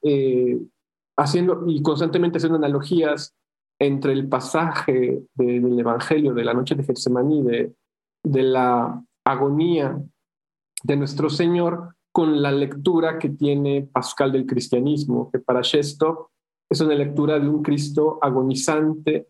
haciendo 1.15 1.65
y 1.67 1.83
constantemente 1.83 2.39
haciendo 2.39 2.57
analogías 2.57 3.35
entre 3.79 4.13
el 4.13 4.27
pasaje 4.27 5.21
del 5.35 5.79
Evangelio 5.79 6.33
de 6.33 6.45
la 6.45 6.55
noche 6.55 6.73
de 6.73 6.83
Getsemaní, 6.83 7.43
de, 7.43 7.75
de 8.23 8.41
la 8.41 9.03
agonía 9.23 10.01
de 10.83 10.95
nuestro 10.95 11.29
Señor 11.29 11.95
con 12.11 12.41
la 12.41 12.51
lectura 12.51 13.19
que 13.19 13.29
tiene 13.29 13.87
Pascal 13.91 14.31
del 14.31 14.45
cristianismo, 14.45 15.29
que 15.31 15.39
para 15.39 15.61
Shesto 15.61 16.31
es 16.69 16.81
una 16.81 16.95
lectura 16.95 17.39
de 17.39 17.49
un 17.49 17.61
Cristo 17.63 18.19
agonizante 18.21 19.27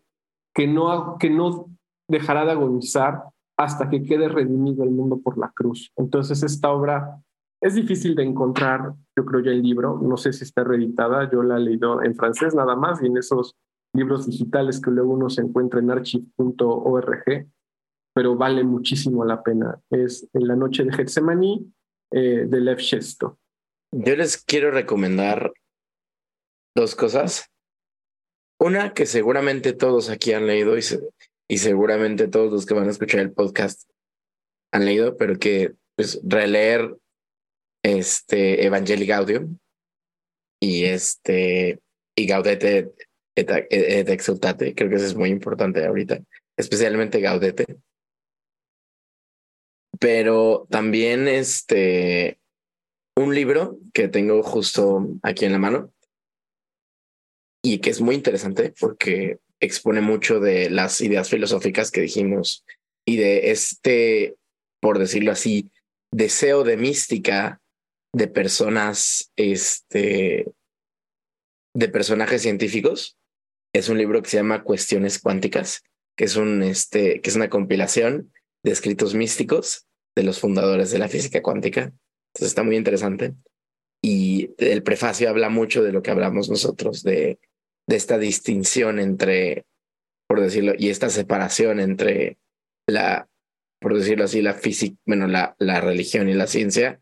que 0.54 0.66
no, 0.66 1.16
que 1.18 1.30
no 1.30 1.66
dejará 2.08 2.44
de 2.44 2.52
agonizar 2.52 3.24
hasta 3.56 3.88
que 3.88 4.02
quede 4.02 4.28
redimido 4.28 4.84
el 4.84 4.90
mundo 4.90 5.20
por 5.20 5.38
la 5.38 5.52
cruz. 5.54 5.92
Entonces 5.96 6.42
esta 6.42 6.70
obra 6.70 7.22
es 7.60 7.74
difícil 7.74 8.14
de 8.14 8.24
encontrar, 8.24 8.94
yo 9.16 9.24
creo 9.24 9.40
ya 9.42 9.50
el 9.50 9.62
libro, 9.62 9.98
no 10.02 10.16
sé 10.16 10.32
si 10.32 10.44
está 10.44 10.64
reeditada, 10.64 11.30
yo 11.30 11.42
la 11.42 11.58
he 11.58 11.60
leído 11.60 12.02
en 12.02 12.14
francés 12.14 12.54
nada 12.54 12.74
más 12.74 13.02
y 13.02 13.06
en 13.06 13.18
esos 13.18 13.54
libros 13.92 14.26
digitales 14.26 14.80
que 14.80 14.90
luego 14.90 15.12
uno 15.12 15.28
se 15.28 15.42
encuentra 15.42 15.80
en 15.80 15.90
archive.org, 15.90 17.48
pero 18.12 18.36
vale 18.36 18.64
muchísimo 18.64 19.24
la 19.24 19.42
pena. 19.42 19.80
Es 19.90 20.28
En 20.32 20.48
la 20.48 20.56
noche 20.56 20.84
de 20.84 20.92
Getsemaní 20.92 21.72
eh, 22.10 22.46
de 22.46 22.60
Lev. 22.60 22.78
Yo 23.92 24.16
les 24.16 24.36
quiero 24.36 24.70
recomendar 24.70 25.52
dos 26.76 26.94
cosas. 26.94 27.46
Una 28.58 28.92
que 28.92 29.06
seguramente 29.06 29.72
todos 29.72 30.10
aquí 30.10 30.32
han 30.32 30.46
leído 30.46 30.76
y, 30.76 30.82
y 31.48 31.58
seguramente 31.58 32.28
todos 32.28 32.52
los 32.52 32.66
que 32.66 32.74
van 32.74 32.88
a 32.88 32.90
escuchar 32.90 33.20
el 33.20 33.32
podcast 33.32 33.88
han 34.72 34.84
leído, 34.84 35.16
pero 35.16 35.38
que 35.38 35.74
pues 35.96 36.20
releer 36.22 36.94
este 37.82 38.64
Evangelii 38.66 39.06
Gaudium 39.06 39.58
y 40.60 40.84
este 40.84 41.80
y 42.14 42.26
Gaudete 42.26 42.92
et, 43.34 43.50
et 43.70 44.08
Exultate, 44.10 44.74
creo 44.74 44.90
que 44.90 44.96
eso 44.96 45.06
es 45.06 45.16
muy 45.16 45.30
importante 45.30 45.84
ahorita, 45.84 46.20
especialmente 46.56 47.20
Gaudete 47.20 47.78
pero 50.00 50.66
también 50.70 51.28
este, 51.28 52.40
un 53.16 53.34
libro 53.34 53.78
que 53.92 54.08
tengo 54.08 54.42
justo 54.42 55.06
aquí 55.22 55.44
en 55.44 55.52
la 55.52 55.58
mano 55.58 55.92
y 57.62 57.78
que 57.78 57.90
es 57.90 58.00
muy 58.00 58.14
interesante 58.14 58.72
porque 58.80 59.38
expone 59.60 60.00
mucho 60.00 60.40
de 60.40 60.70
las 60.70 61.02
ideas 61.02 61.28
filosóficas 61.28 61.90
que 61.90 62.00
dijimos 62.00 62.64
y 63.06 63.18
de 63.18 63.50
este, 63.50 64.36
por 64.80 64.98
decirlo 64.98 65.32
así, 65.32 65.70
deseo 66.10 66.64
de 66.64 66.78
mística 66.78 67.60
de 68.14 68.26
personas, 68.26 69.30
este, 69.36 70.50
de 71.76 71.88
personajes 71.88 72.40
científicos. 72.40 73.18
Es 73.74 73.90
un 73.90 73.98
libro 73.98 74.22
que 74.22 74.30
se 74.30 74.38
llama 74.38 74.64
Cuestiones 74.64 75.18
Cuánticas, 75.18 75.82
que 76.16 76.24
es 76.24 76.36
un, 76.36 76.62
este, 76.62 77.20
que 77.20 77.28
es 77.28 77.36
una 77.36 77.50
compilación 77.50 78.32
de 78.64 78.72
escritos 78.72 79.14
místicos 79.14 79.86
de 80.16 80.22
los 80.22 80.40
fundadores 80.40 80.90
de 80.90 80.98
la 80.98 81.08
física 81.08 81.42
cuántica. 81.42 81.92
Entonces 82.32 82.48
está 82.48 82.62
muy 82.62 82.76
interesante. 82.76 83.34
Y 84.02 84.54
el 84.58 84.82
prefacio 84.82 85.28
habla 85.28 85.48
mucho 85.50 85.82
de 85.82 85.92
lo 85.92 86.02
que 86.02 86.10
hablamos 86.10 86.48
nosotros, 86.48 87.02
de, 87.02 87.38
de 87.86 87.96
esta 87.96 88.18
distinción 88.18 88.98
entre, 88.98 89.66
por 90.26 90.40
decirlo, 90.40 90.72
y 90.78 90.88
esta 90.88 91.10
separación 91.10 91.80
entre 91.80 92.38
la, 92.86 93.28
por 93.80 93.94
decirlo 93.94 94.24
así, 94.24 94.42
la 94.42 94.54
física, 94.54 94.96
bueno, 95.06 95.26
la, 95.26 95.54
la 95.58 95.80
religión 95.80 96.28
y 96.28 96.34
la 96.34 96.46
ciencia, 96.46 97.00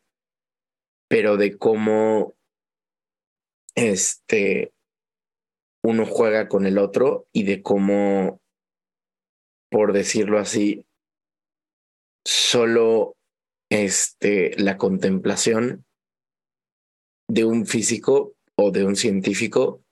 pero 1.08 1.36
de 1.36 1.56
cómo 1.56 2.34
este 3.74 4.72
uno 5.84 6.04
juega 6.04 6.48
con 6.48 6.66
el 6.66 6.78
otro 6.78 7.28
y 7.32 7.44
de 7.44 7.62
cómo, 7.62 8.40
por 9.70 9.92
decirlo 9.92 10.38
así, 10.38 10.84
solo 12.24 13.16
este, 13.70 14.54
la 14.60 14.76
contemplación 14.76 15.84
de 17.30 17.44
un 17.44 17.66
físico 17.66 18.34
o 18.56 18.70
de 18.70 18.84
un 18.84 18.96
científico 18.96 19.82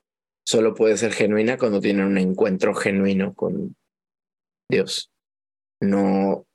solo 0.45 0.73
puede 0.73 0.97
ser 0.97 1.13
genuina 1.13 1.57
cuando 1.57 1.79
tienen 1.79 2.05
un 2.05 2.17
encuentro 2.17 2.73
genuino 2.73 3.33
con 3.33 3.75
Dios. 4.69 5.11
No 5.81 6.45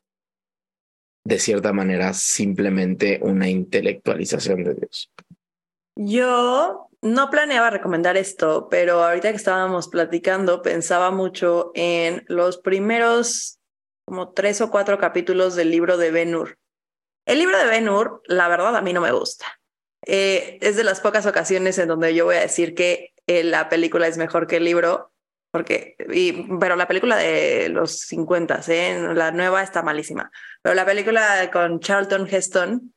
de 1.25 1.39
cierta 1.39 1.73
manera 1.73 2.13
simplemente 2.15 3.21
una 3.23 3.49
intelectualización 3.49 4.65
de 4.65 4.75
Dios. 4.75 5.11
Yo 5.97 6.89
no 7.03 7.31
planeaba 7.31 7.71
recomendar 7.71 8.17
esto, 8.17 8.69
pero 8.69 9.05
ahorita 9.05 9.31
que 9.31 9.37
estábamos 9.37 9.89
platicando 9.89 10.63
pensaba 10.63 11.11
mucho 11.11 11.71
en 11.75 12.25
los 12.29 12.59
primeros 12.59 13.61
como 14.05 14.33
tres 14.33 14.61
o 14.61 14.71
cuatro 14.71 14.99
capítulos 14.99 15.55
del 15.55 15.71
libro 15.71 15.97
de 15.97 16.11
Ben 16.11 16.35
Hur. 16.35 16.59
El 17.27 17.39
libro 17.39 17.59
de 17.59 17.67
Ben 17.67 17.89
Hur, 17.89 18.23
la 18.27 18.49
verdad, 18.49 18.77
a 18.77 18.83
mí 18.83 18.93
no 18.93 19.01
me 19.01 19.13
gusta. 19.13 19.47
Eh, 20.07 20.59
es 20.61 20.77
de 20.77 20.85
las 20.85 21.01
pocas 21.01 21.27
ocasiones 21.27 21.79
en 21.79 21.89
donde 21.89 22.15
yo 22.15 22.25
voy 22.25 22.37
a 22.37 22.41
decir 22.41 22.75
que 22.75 23.13
eh, 23.27 23.45
la 23.45 23.69
película 23.69 24.09
es 24.09 24.19
mejor 24.19 24.47
que 24.47 24.57
el 24.57 24.65
libro, 24.65 25.13
porque, 25.53 25.97
pero 26.59 26.77
la 26.77 26.89
película 26.89 27.17
de 27.17 27.69
los 27.69 28.01
50, 28.01 28.61
¿eh? 28.69 29.15
la 29.15 29.31
nueva 29.31 29.63
está 29.63 29.83
malísima, 29.83 30.31
pero 30.63 30.75
la 30.75 30.85
película 30.85 31.51
con 31.53 31.79
Charlton 31.79 32.27
Heston, 32.27 32.95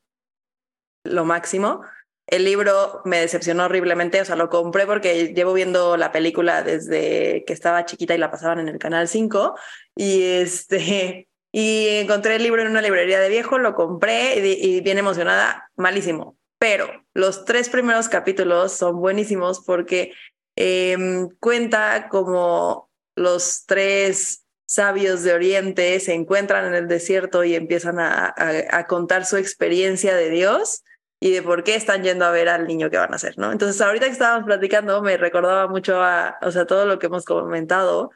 lo 1.03 1.25
máximo. 1.25 1.81
El 2.27 2.45
libro 2.45 3.01
me 3.05 3.19
decepcionó 3.19 3.65
horriblemente, 3.65 4.19
o 4.19 4.25
sea, 4.25 4.35
lo 4.35 4.49
compré 4.49 4.85
porque 4.85 5.33
llevo 5.33 5.53
viendo 5.53 5.95
la 5.95 6.11
película 6.11 6.63
desde 6.63 7.43
que 7.45 7.53
estaba 7.53 7.85
chiquita 7.85 8.15
y 8.15 8.17
la 8.17 8.31
pasaban 8.31 8.59
en 8.59 8.67
el 8.67 8.79
canal 8.79 9.07
5 9.07 9.55
y 9.95 10.23
este 10.23 11.27
y 11.51 11.87
encontré 11.87 12.35
el 12.35 12.43
libro 12.43 12.61
en 12.61 12.69
una 12.69 12.81
librería 12.81 13.19
de 13.19 13.29
viejo, 13.29 13.57
lo 13.57 13.75
compré 13.75 14.35
y, 14.45 14.81
bien 14.81 14.97
emocionada, 14.97 15.71
malísimo. 15.77 16.37
Pero 16.59 16.89
los 17.13 17.45
tres 17.45 17.69
primeros 17.69 18.09
capítulos 18.09 18.73
son 18.73 18.99
buenísimos 18.99 19.63
porque 19.63 20.11
eh, 20.57 20.97
cuenta 21.39 22.09
como 22.09 22.89
los 23.15 23.65
tres 23.65 24.45
sabios 24.65 25.23
de 25.23 25.33
Oriente 25.33 25.99
se 25.99 26.13
encuentran 26.13 26.65
en 26.65 26.75
el 26.75 26.87
desierto 26.87 27.43
y 27.43 27.55
empiezan 27.55 27.99
a, 27.99 28.85
contar 28.87 29.25
su 29.25 29.37
experiencia 29.37 30.15
de 30.15 30.29
Dios 30.29 30.83
y 31.25 31.31
de 31.31 31.41
por 31.41 31.63
qué 31.63 31.73
están 31.73 32.03
yendo 32.03 32.23
a 32.23 32.29
ver 32.29 32.49
al 32.49 32.67
niño 32.67 32.91
que 32.91 32.97
van 32.97 33.11
a 33.11 33.15
hacer, 33.15 33.35
¿no? 33.39 33.51
Entonces, 33.51 33.81
ahorita 33.81 34.05
que 34.05 34.11
estábamos 34.11 34.45
platicando, 34.45 35.01
me 35.01 35.17
recordaba 35.17 35.67
mucho 35.67 35.99
a, 35.99 36.37
o 36.43 36.51
sea, 36.51 36.67
todo 36.67 36.85
lo 36.85 36.99
que 36.99 37.07
hemos 37.07 37.25
comentado, 37.25 38.11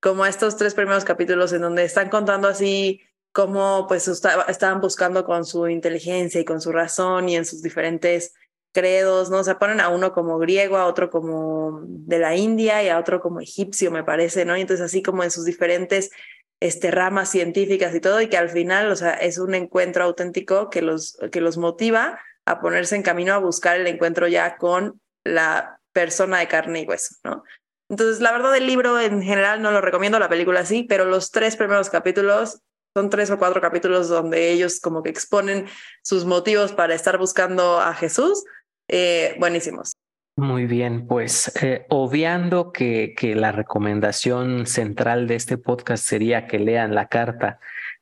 como 0.00 0.24
estos 0.24 0.56
tres 0.56 0.72
primeros 0.72 1.04
capítulos 1.04 1.52
en 1.52 1.60
donde 1.60 1.84
están 1.84 2.08
contando 2.08 2.48
así 2.48 3.02
cómo 3.32 3.84
pues 3.86 4.08
estaban 4.08 4.80
buscando 4.80 5.26
con 5.26 5.44
su 5.44 5.68
inteligencia 5.68 6.40
y 6.40 6.46
con 6.46 6.62
su 6.62 6.72
razón 6.72 7.28
y 7.28 7.36
en 7.36 7.44
sus 7.44 7.60
diferentes 7.60 8.32
credos, 8.72 9.28
¿no? 9.28 9.40
O 9.40 9.44
sea, 9.44 9.58
ponen 9.58 9.82
a 9.82 9.90
uno 9.90 10.14
como 10.14 10.38
griego, 10.38 10.78
a 10.78 10.86
otro 10.86 11.10
como 11.10 11.82
de 11.84 12.18
la 12.18 12.34
India 12.34 12.82
y 12.82 12.88
a 12.88 12.98
otro 12.98 13.20
como 13.20 13.40
egipcio, 13.40 13.90
me 13.90 14.04
parece, 14.04 14.46
¿no? 14.46 14.56
Y 14.56 14.62
entonces 14.62 14.86
así 14.86 15.02
como 15.02 15.22
en 15.22 15.30
sus 15.30 15.44
diferentes 15.44 16.12
este, 16.60 16.90
ramas 16.90 17.28
científicas 17.28 17.94
y 17.94 18.00
todo, 18.00 18.22
y 18.22 18.28
que 18.28 18.38
al 18.38 18.48
final, 18.48 18.90
o 18.90 18.96
sea, 18.96 19.12
es 19.12 19.36
un 19.36 19.54
encuentro 19.54 20.04
auténtico 20.04 20.70
que 20.70 20.80
los, 20.80 21.18
que 21.30 21.42
los 21.42 21.58
motiva 21.58 22.18
a 22.46 22.60
ponerse 22.60 22.96
en 22.96 23.02
camino 23.02 23.34
a 23.34 23.38
buscar 23.38 23.78
el 23.78 23.86
encuentro 23.86 24.28
ya 24.28 24.56
con 24.56 25.00
la 25.24 25.80
persona 25.92 26.38
de 26.38 26.48
carne 26.48 26.82
y 26.82 26.86
hueso, 26.86 27.16
¿no? 27.24 27.44
Entonces, 27.88 28.20
la 28.20 28.32
verdad, 28.32 28.56
el 28.56 28.66
libro 28.66 28.98
en 28.98 29.22
general 29.22 29.60
no 29.62 29.70
lo 29.70 29.80
recomiendo, 29.80 30.18
la 30.18 30.28
película 30.28 30.64
sí, 30.64 30.84
pero 30.88 31.04
los 31.04 31.30
tres 31.30 31.56
primeros 31.56 31.90
capítulos 31.90 32.60
son 32.96 33.10
tres 33.10 33.30
o 33.30 33.38
cuatro 33.38 33.60
capítulos 33.60 34.08
donde 34.08 34.50
ellos 34.50 34.80
como 34.80 35.02
que 35.02 35.10
exponen 35.10 35.66
sus 36.02 36.24
motivos 36.24 36.72
para 36.72 36.94
estar 36.94 37.18
buscando 37.18 37.80
a 37.80 37.92
Jesús 37.94 38.44
eh, 38.88 39.36
buenísimos. 39.38 39.94
Muy 40.36 40.66
bien, 40.66 41.06
pues 41.06 41.52
eh, 41.62 41.86
obviando 41.90 42.72
que, 42.72 43.14
que 43.16 43.34
la 43.34 43.52
recomendación 43.52 44.66
central 44.66 45.28
de 45.28 45.36
este 45.36 45.58
podcast 45.58 46.04
sería 46.04 46.46
que 46.46 46.58
lean 46.58 46.94
la 46.94 47.08
carta 47.08 47.60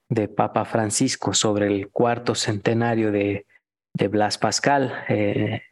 de 0.08 0.28
Papa 0.28 0.64
Francisco 0.64 1.34
sobre 1.34 1.66
el 1.66 1.90
cuarto 1.90 2.34
centenario 2.34 3.12
de, 3.12 3.46
de 3.94 4.08
Blas 4.08 4.38
Pascal, 4.38 5.04
eh, 5.08 5.62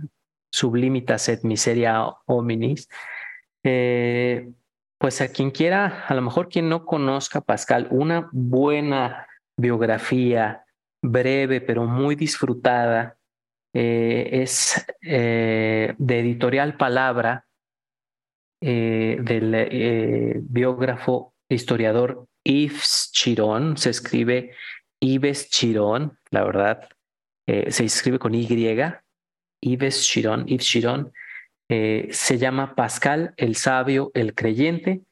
Sublimitas 0.53 1.29
et 1.29 1.45
Miseria 1.45 2.07
Hominis, 2.27 2.89
eh, 3.63 4.51
pues 4.99 5.21
a 5.21 5.29
quien 5.29 5.51
quiera, 5.51 6.05
a 6.07 6.15
lo 6.15 6.23
mejor 6.23 6.49
quien 6.49 6.69
no 6.69 6.85
conozca 6.85 7.41
Pascal, 7.41 7.89
una 7.91 8.29
buena 8.33 9.27
biografía 9.57 10.65
breve 11.03 11.61
pero 11.61 11.85
muy 11.87 12.15
disfrutada 12.15 13.17
eh, 13.73 14.29
es 14.43 14.85
de 15.01 15.97
editorial 15.99 16.77
Palabra 16.77 17.47
del 18.61 20.43
biógrafo 20.43 21.35
historiador 21.49 22.27
Yves 22.45 23.11
Chiron, 23.13 23.79
se 23.79 23.91
escribe 23.91 24.53
Yves 25.01 25.49
Chiron, 25.49 26.19
la 26.31 26.45
verdad, 26.45 26.89
se 27.69 27.85
escribe 27.85 28.19
con 28.19 28.35
Y, 28.35 28.47
Yves 29.63 30.03
Chiron, 30.03 30.47
Yves 30.47 30.67
Chiron, 30.67 31.13
se 31.69 32.39
llama 32.39 32.75
Pascal 32.75 33.35
el 33.37 33.55
Sabio, 33.57 34.11
el 34.15 34.35
Creyente. 34.35 35.03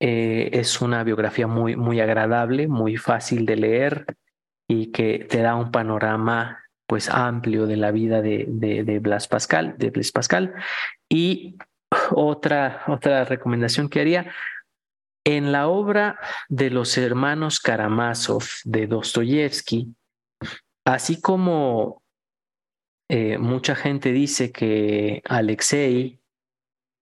es 0.00 0.80
una 0.80 1.02
biografía 1.04 1.46
muy, 1.46 1.76
muy 1.76 2.00
agradable, 2.00 2.68
muy 2.68 2.96
fácil 2.96 3.46
de 3.46 3.56
leer 3.56 4.06
y 4.68 4.92
que 4.92 5.26
te 5.28 5.40
da 5.40 5.56
un 5.56 5.70
panorama 5.70 6.62
pues 6.88 7.10
amplio 7.10 7.66
de 7.66 7.76
la 7.76 7.90
vida 7.90 8.22
de, 8.22 8.46
de, 8.48 8.98
Blas 8.98 9.28
Pascal, 9.28 9.74
de 9.76 9.92
Pascal. 10.12 10.54
Y 11.08 11.56
otra, 12.10 12.82
otra 12.86 13.24
recomendación 13.24 13.88
que 13.88 14.00
haría, 14.00 14.32
en 15.24 15.52
la 15.52 15.68
obra 15.68 16.18
de 16.48 16.70
los 16.70 16.96
hermanos 16.96 17.60
Karamazov 17.60 18.44
de 18.64 18.86
Dostoyevsky, 18.86 19.94
así 20.88 21.20
como 21.20 22.02
eh, 23.10 23.36
mucha 23.36 23.74
gente 23.74 24.10
dice 24.12 24.52
que 24.52 25.22
Alexei, 25.26 26.18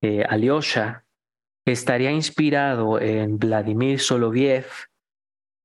eh, 0.03 0.25
Alyosha, 0.29 1.05
estaría 1.65 2.11
inspirado 2.11 3.01
en 3.01 3.39
Vladimir 3.39 4.01
Soloviev, 4.01 4.67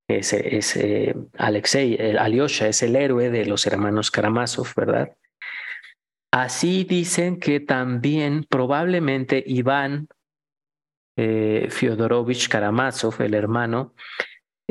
es, 0.07 0.76
eh, 0.76 1.15
Alexei, 1.38 1.95
el 1.98 2.19
Alyosha 2.19 2.68
es 2.68 2.84
el 2.84 2.95
héroe 2.95 3.30
de 3.30 3.45
los 3.45 3.65
hermanos 3.65 4.11
Karamazov, 4.11 4.68
¿verdad? 4.76 5.15
Así 6.31 6.84
dicen 6.84 7.39
que 7.39 7.60
también 7.60 8.45
probablemente 8.48 9.43
Iván 9.45 10.07
Fyodorovich 11.15 12.49
Karamazov, 12.49 13.22
el 13.22 13.34
hermano, 13.35 13.93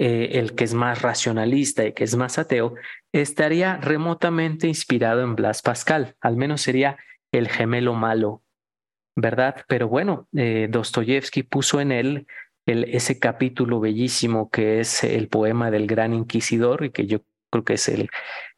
eh, 0.02 0.38
el 0.38 0.54
que 0.54 0.64
es 0.64 0.72
más 0.72 1.02
racionalista 1.02 1.84
y 1.84 1.92
que 1.92 2.04
es 2.04 2.16
más 2.16 2.38
ateo, 2.38 2.74
estaría 3.12 3.76
remotamente 3.76 4.66
inspirado 4.66 5.20
en 5.22 5.36
Blas 5.36 5.60
Pascal, 5.60 6.16
al 6.22 6.38
menos 6.38 6.62
sería 6.62 6.96
el 7.32 7.48
gemelo 7.48 7.92
malo, 7.92 8.42
¿verdad? 9.14 9.56
Pero 9.68 9.88
bueno, 9.88 10.26
Dostoyevsky 10.32 11.42
puso 11.42 11.82
en 11.82 11.92
él 11.92 12.26
ese 12.64 13.18
capítulo 13.18 13.78
bellísimo 13.78 14.48
que 14.48 14.80
es 14.80 15.04
el 15.04 15.28
poema 15.28 15.70
del 15.70 15.86
gran 15.86 16.14
inquisidor 16.14 16.82
y 16.84 16.90
que 16.90 17.06
yo 17.06 17.20
creo 17.50 17.64
que 17.64 17.74
es 17.74 17.88
el, 17.88 18.08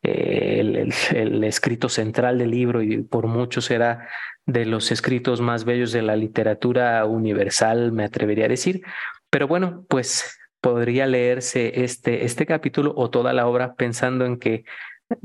el, 0.02 0.92
el, 1.12 1.44
escrito 1.44 1.88
central 1.88 2.38
del 2.38 2.52
libro 2.52 2.82
y 2.82 3.02
por 3.02 3.26
muchos 3.26 3.64
será 3.64 4.06
de 4.46 4.64
los 4.64 4.92
escritos 4.92 5.40
más 5.40 5.64
bellos 5.64 5.90
de 5.90 6.02
la 6.02 6.14
literatura 6.14 7.04
universal, 7.04 7.90
me 7.90 8.04
atrevería 8.04 8.44
a 8.44 8.48
decir. 8.48 8.82
Pero 9.30 9.48
bueno, 9.48 9.84
pues 9.88 10.38
podría 10.62 11.06
leerse 11.06 11.82
este, 11.84 12.24
este 12.24 12.46
capítulo 12.46 12.94
o 12.96 13.10
toda 13.10 13.34
la 13.34 13.46
obra 13.46 13.74
pensando 13.74 14.24
en 14.24 14.38
que 14.38 14.64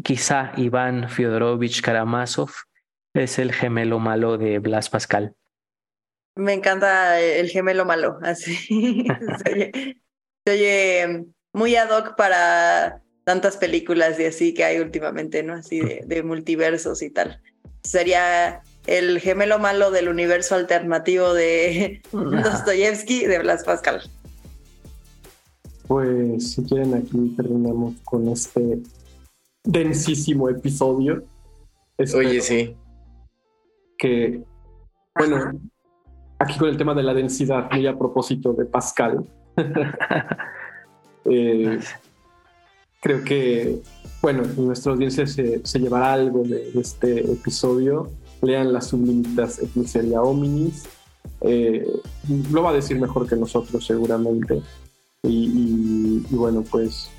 quizá 0.03 0.51
Iván 0.57 1.09
Fyodorovich 1.09 1.81
Karamazov 1.81 2.49
es 3.13 3.39
el 3.39 3.53
gemelo 3.53 3.99
malo 3.99 4.37
de 4.37 4.59
Blas 4.59 4.89
Pascal. 4.89 5.35
Me 6.35 6.53
encanta 6.53 7.21
el 7.21 7.49
gemelo 7.49 7.85
malo, 7.85 8.19
así. 8.23 9.07
se, 9.43 9.95
oye, 10.45 11.25
muy 11.53 11.75
ad 11.75 11.89
hoc 11.89 12.15
para 12.15 13.01
tantas 13.23 13.57
películas 13.57 14.19
y 14.19 14.25
así 14.25 14.53
que 14.53 14.63
hay 14.63 14.79
últimamente, 14.79 15.43
¿no? 15.43 15.53
Así 15.53 15.81
de, 15.81 16.23
multiversos 16.23 17.01
y 17.03 17.11
tal. 17.11 17.41
Sería 17.83 18.61
el 18.87 19.19
gemelo 19.19 19.59
malo 19.59 19.91
del 19.91 20.09
universo 20.09 20.55
alternativo 20.55 21.33
de 21.33 22.01
Dostoyevsky 22.11 23.25
de 23.25 23.39
Blas 23.39 23.63
Pascal. 23.63 24.01
Pues 25.87 26.51
si 26.51 26.63
quieren 26.63 26.93
aquí 26.93 27.33
terminamos 27.35 27.95
con 28.03 28.27
este 28.27 28.81
densísimo 29.63 30.49
episodio. 30.49 31.23
Oye, 32.15 32.41
sí. 32.41 32.75
Que, 33.97 34.43
bueno, 35.15 35.59
aquí 36.39 36.57
con 36.57 36.69
el 36.69 36.77
tema 36.77 36.93
de 36.93 37.03
la 37.03 37.13
densidad, 37.13 37.69
muy 37.71 37.87
a 37.87 37.97
propósito 37.97 38.53
de 38.53 38.65
Pascal. 38.65 39.25
Eh, 41.29 41.79
creo 43.01 43.21
que, 43.25 43.81
bueno, 44.21 44.43
nuestra 44.55 44.93
audiencia 44.93 45.27
se, 45.27 45.59
llevará 45.77 46.13
algo 46.13 46.43
de, 46.43 46.71
este 46.79 47.19
episodio 47.19 48.09
lean 48.41 48.73
las 48.73 48.87
sublimitas 48.87 49.59
Epiceria 49.59 50.21
Hominis. 50.21 50.85
Eh, 51.41 51.85
lo 52.51 52.63
va 52.63 52.69
a 52.69 52.73
decir 52.73 52.99
mejor 52.99 53.27
que 53.27 53.35
nosotros 53.35 53.85
seguramente. 53.85 54.61
Y, 55.27 56.25
bueno, 56.29 56.63
pues 56.69 57.09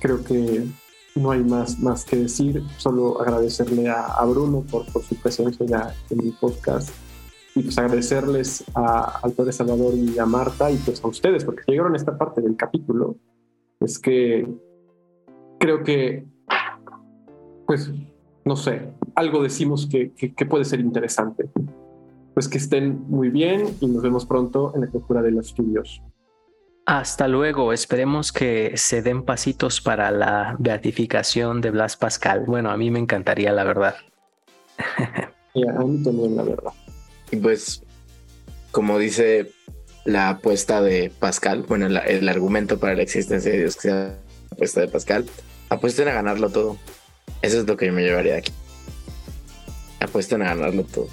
creo 0.00 0.22
que 0.24 0.66
no 1.14 1.30
hay 1.30 1.44
más, 1.44 1.78
más 1.78 2.04
que 2.04 2.16
decir, 2.16 2.62
solo 2.78 3.20
agradecerle 3.20 3.88
a, 3.88 4.24
Bruno 4.24 4.64
por, 4.70 4.86
por, 4.92 5.02
su 5.02 5.14
presencia 5.16 5.66
ya 5.66 5.94
en 6.10 6.24
mi 6.24 6.30
podcast 6.32 6.90
y 7.54 7.62
pues 7.62 7.78
agradecerles 7.78 8.64
a, 8.74 9.20
al 9.22 9.52
Salvador 9.52 9.94
y 9.94 10.18
a 10.18 10.26
Marta 10.26 10.70
y 10.70 10.76
pues 10.76 11.02
a 11.02 11.08
ustedes 11.08 11.44
porque 11.44 11.64
llegaron 11.66 11.94
a 11.94 11.96
esta 11.96 12.16
parte 12.16 12.40
del 12.40 12.56
capítulo. 12.56 13.16
Es 13.80 13.98
que 13.98 14.46
creo 15.58 15.82
que, 15.82 16.26
pues, 17.66 17.92
no 18.44 18.56
sé, 18.56 18.92
algo 19.14 19.42
decimos 19.42 19.86
que, 19.86 20.12
que, 20.12 20.46
puede 20.46 20.64
ser 20.64 20.80
interesante. 20.80 21.50
Pues 22.34 22.48
que 22.48 22.58
estén 22.58 23.04
muy 23.08 23.28
bien 23.30 23.66
y 23.80 23.86
nos 23.86 24.02
vemos 24.02 24.26
pronto 24.26 24.72
en 24.74 24.82
la 24.82 24.86
cultura 24.88 25.22
de 25.22 25.32
los 25.32 25.48
estudios. 25.48 26.02
Hasta 26.90 27.28
luego. 27.28 27.72
Esperemos 27.72 28.32
que 28.32 28.72
se 28.74 29.00
den 29.00 29.22
pasitos 29.22 29.80
para 29.80 30.10
la 30.10 30.56
beatificación 30.58 31.60
de 31.60 31.70
Blas 31.70 31.96
Pascal. 31.96 32.40
Bueno, 32.46 32.72
a 32.72 32.76
mí 32.76 32.90
me 32.90 32.98
encantaría, 32.98 33.52
la 33.52 33.62
verdad. 33.62 33.94
y 35.54 35.68
a 35.68 35.72
mí 35.74 36.02
también, 36.02 36.36
la 36.36 36.42
verdad. 36.42 36.72
Y 37.30 37.36
pues, 37.36 37.84
como 38.72 38.98
dice 38.98 39.52
la 40.04 40.30
apuesta 40.30 40.82
de 40.82 41.12
Pascal, 41.16 41.62
bueno, 41.62 41.86
el 41.86 42.28
argumento 42.28 42.80
para 42.80 42.96
la 42.96 43.02
existencia 43.02 43.52
de 43.52 43.58
Dios 43.58 43.76
que 43.76 43.82
sea 43.82 43.94
la 43.94 44.16
apuesta 44.50 44.80
de 44.80 44.88
Pascal, 44.88 45.26
apuesten 45.68 46.08
a 46.08 46.12
ganarlo 46.12 46.50
todo. 46.50 46.76
Eso 47.40 47.60
es 47.60 47.68
lo 47.68 47.76
que 47.76 47.86
yo 47.86 47.92
me 47.92 48.02
llevaría 48.02 48.34
aquí. 48.34 48.50
Apuesten 50.00 50.42
a 50.42 50.56
ganarlo 50.56 50.82
todo. 50.82 51.06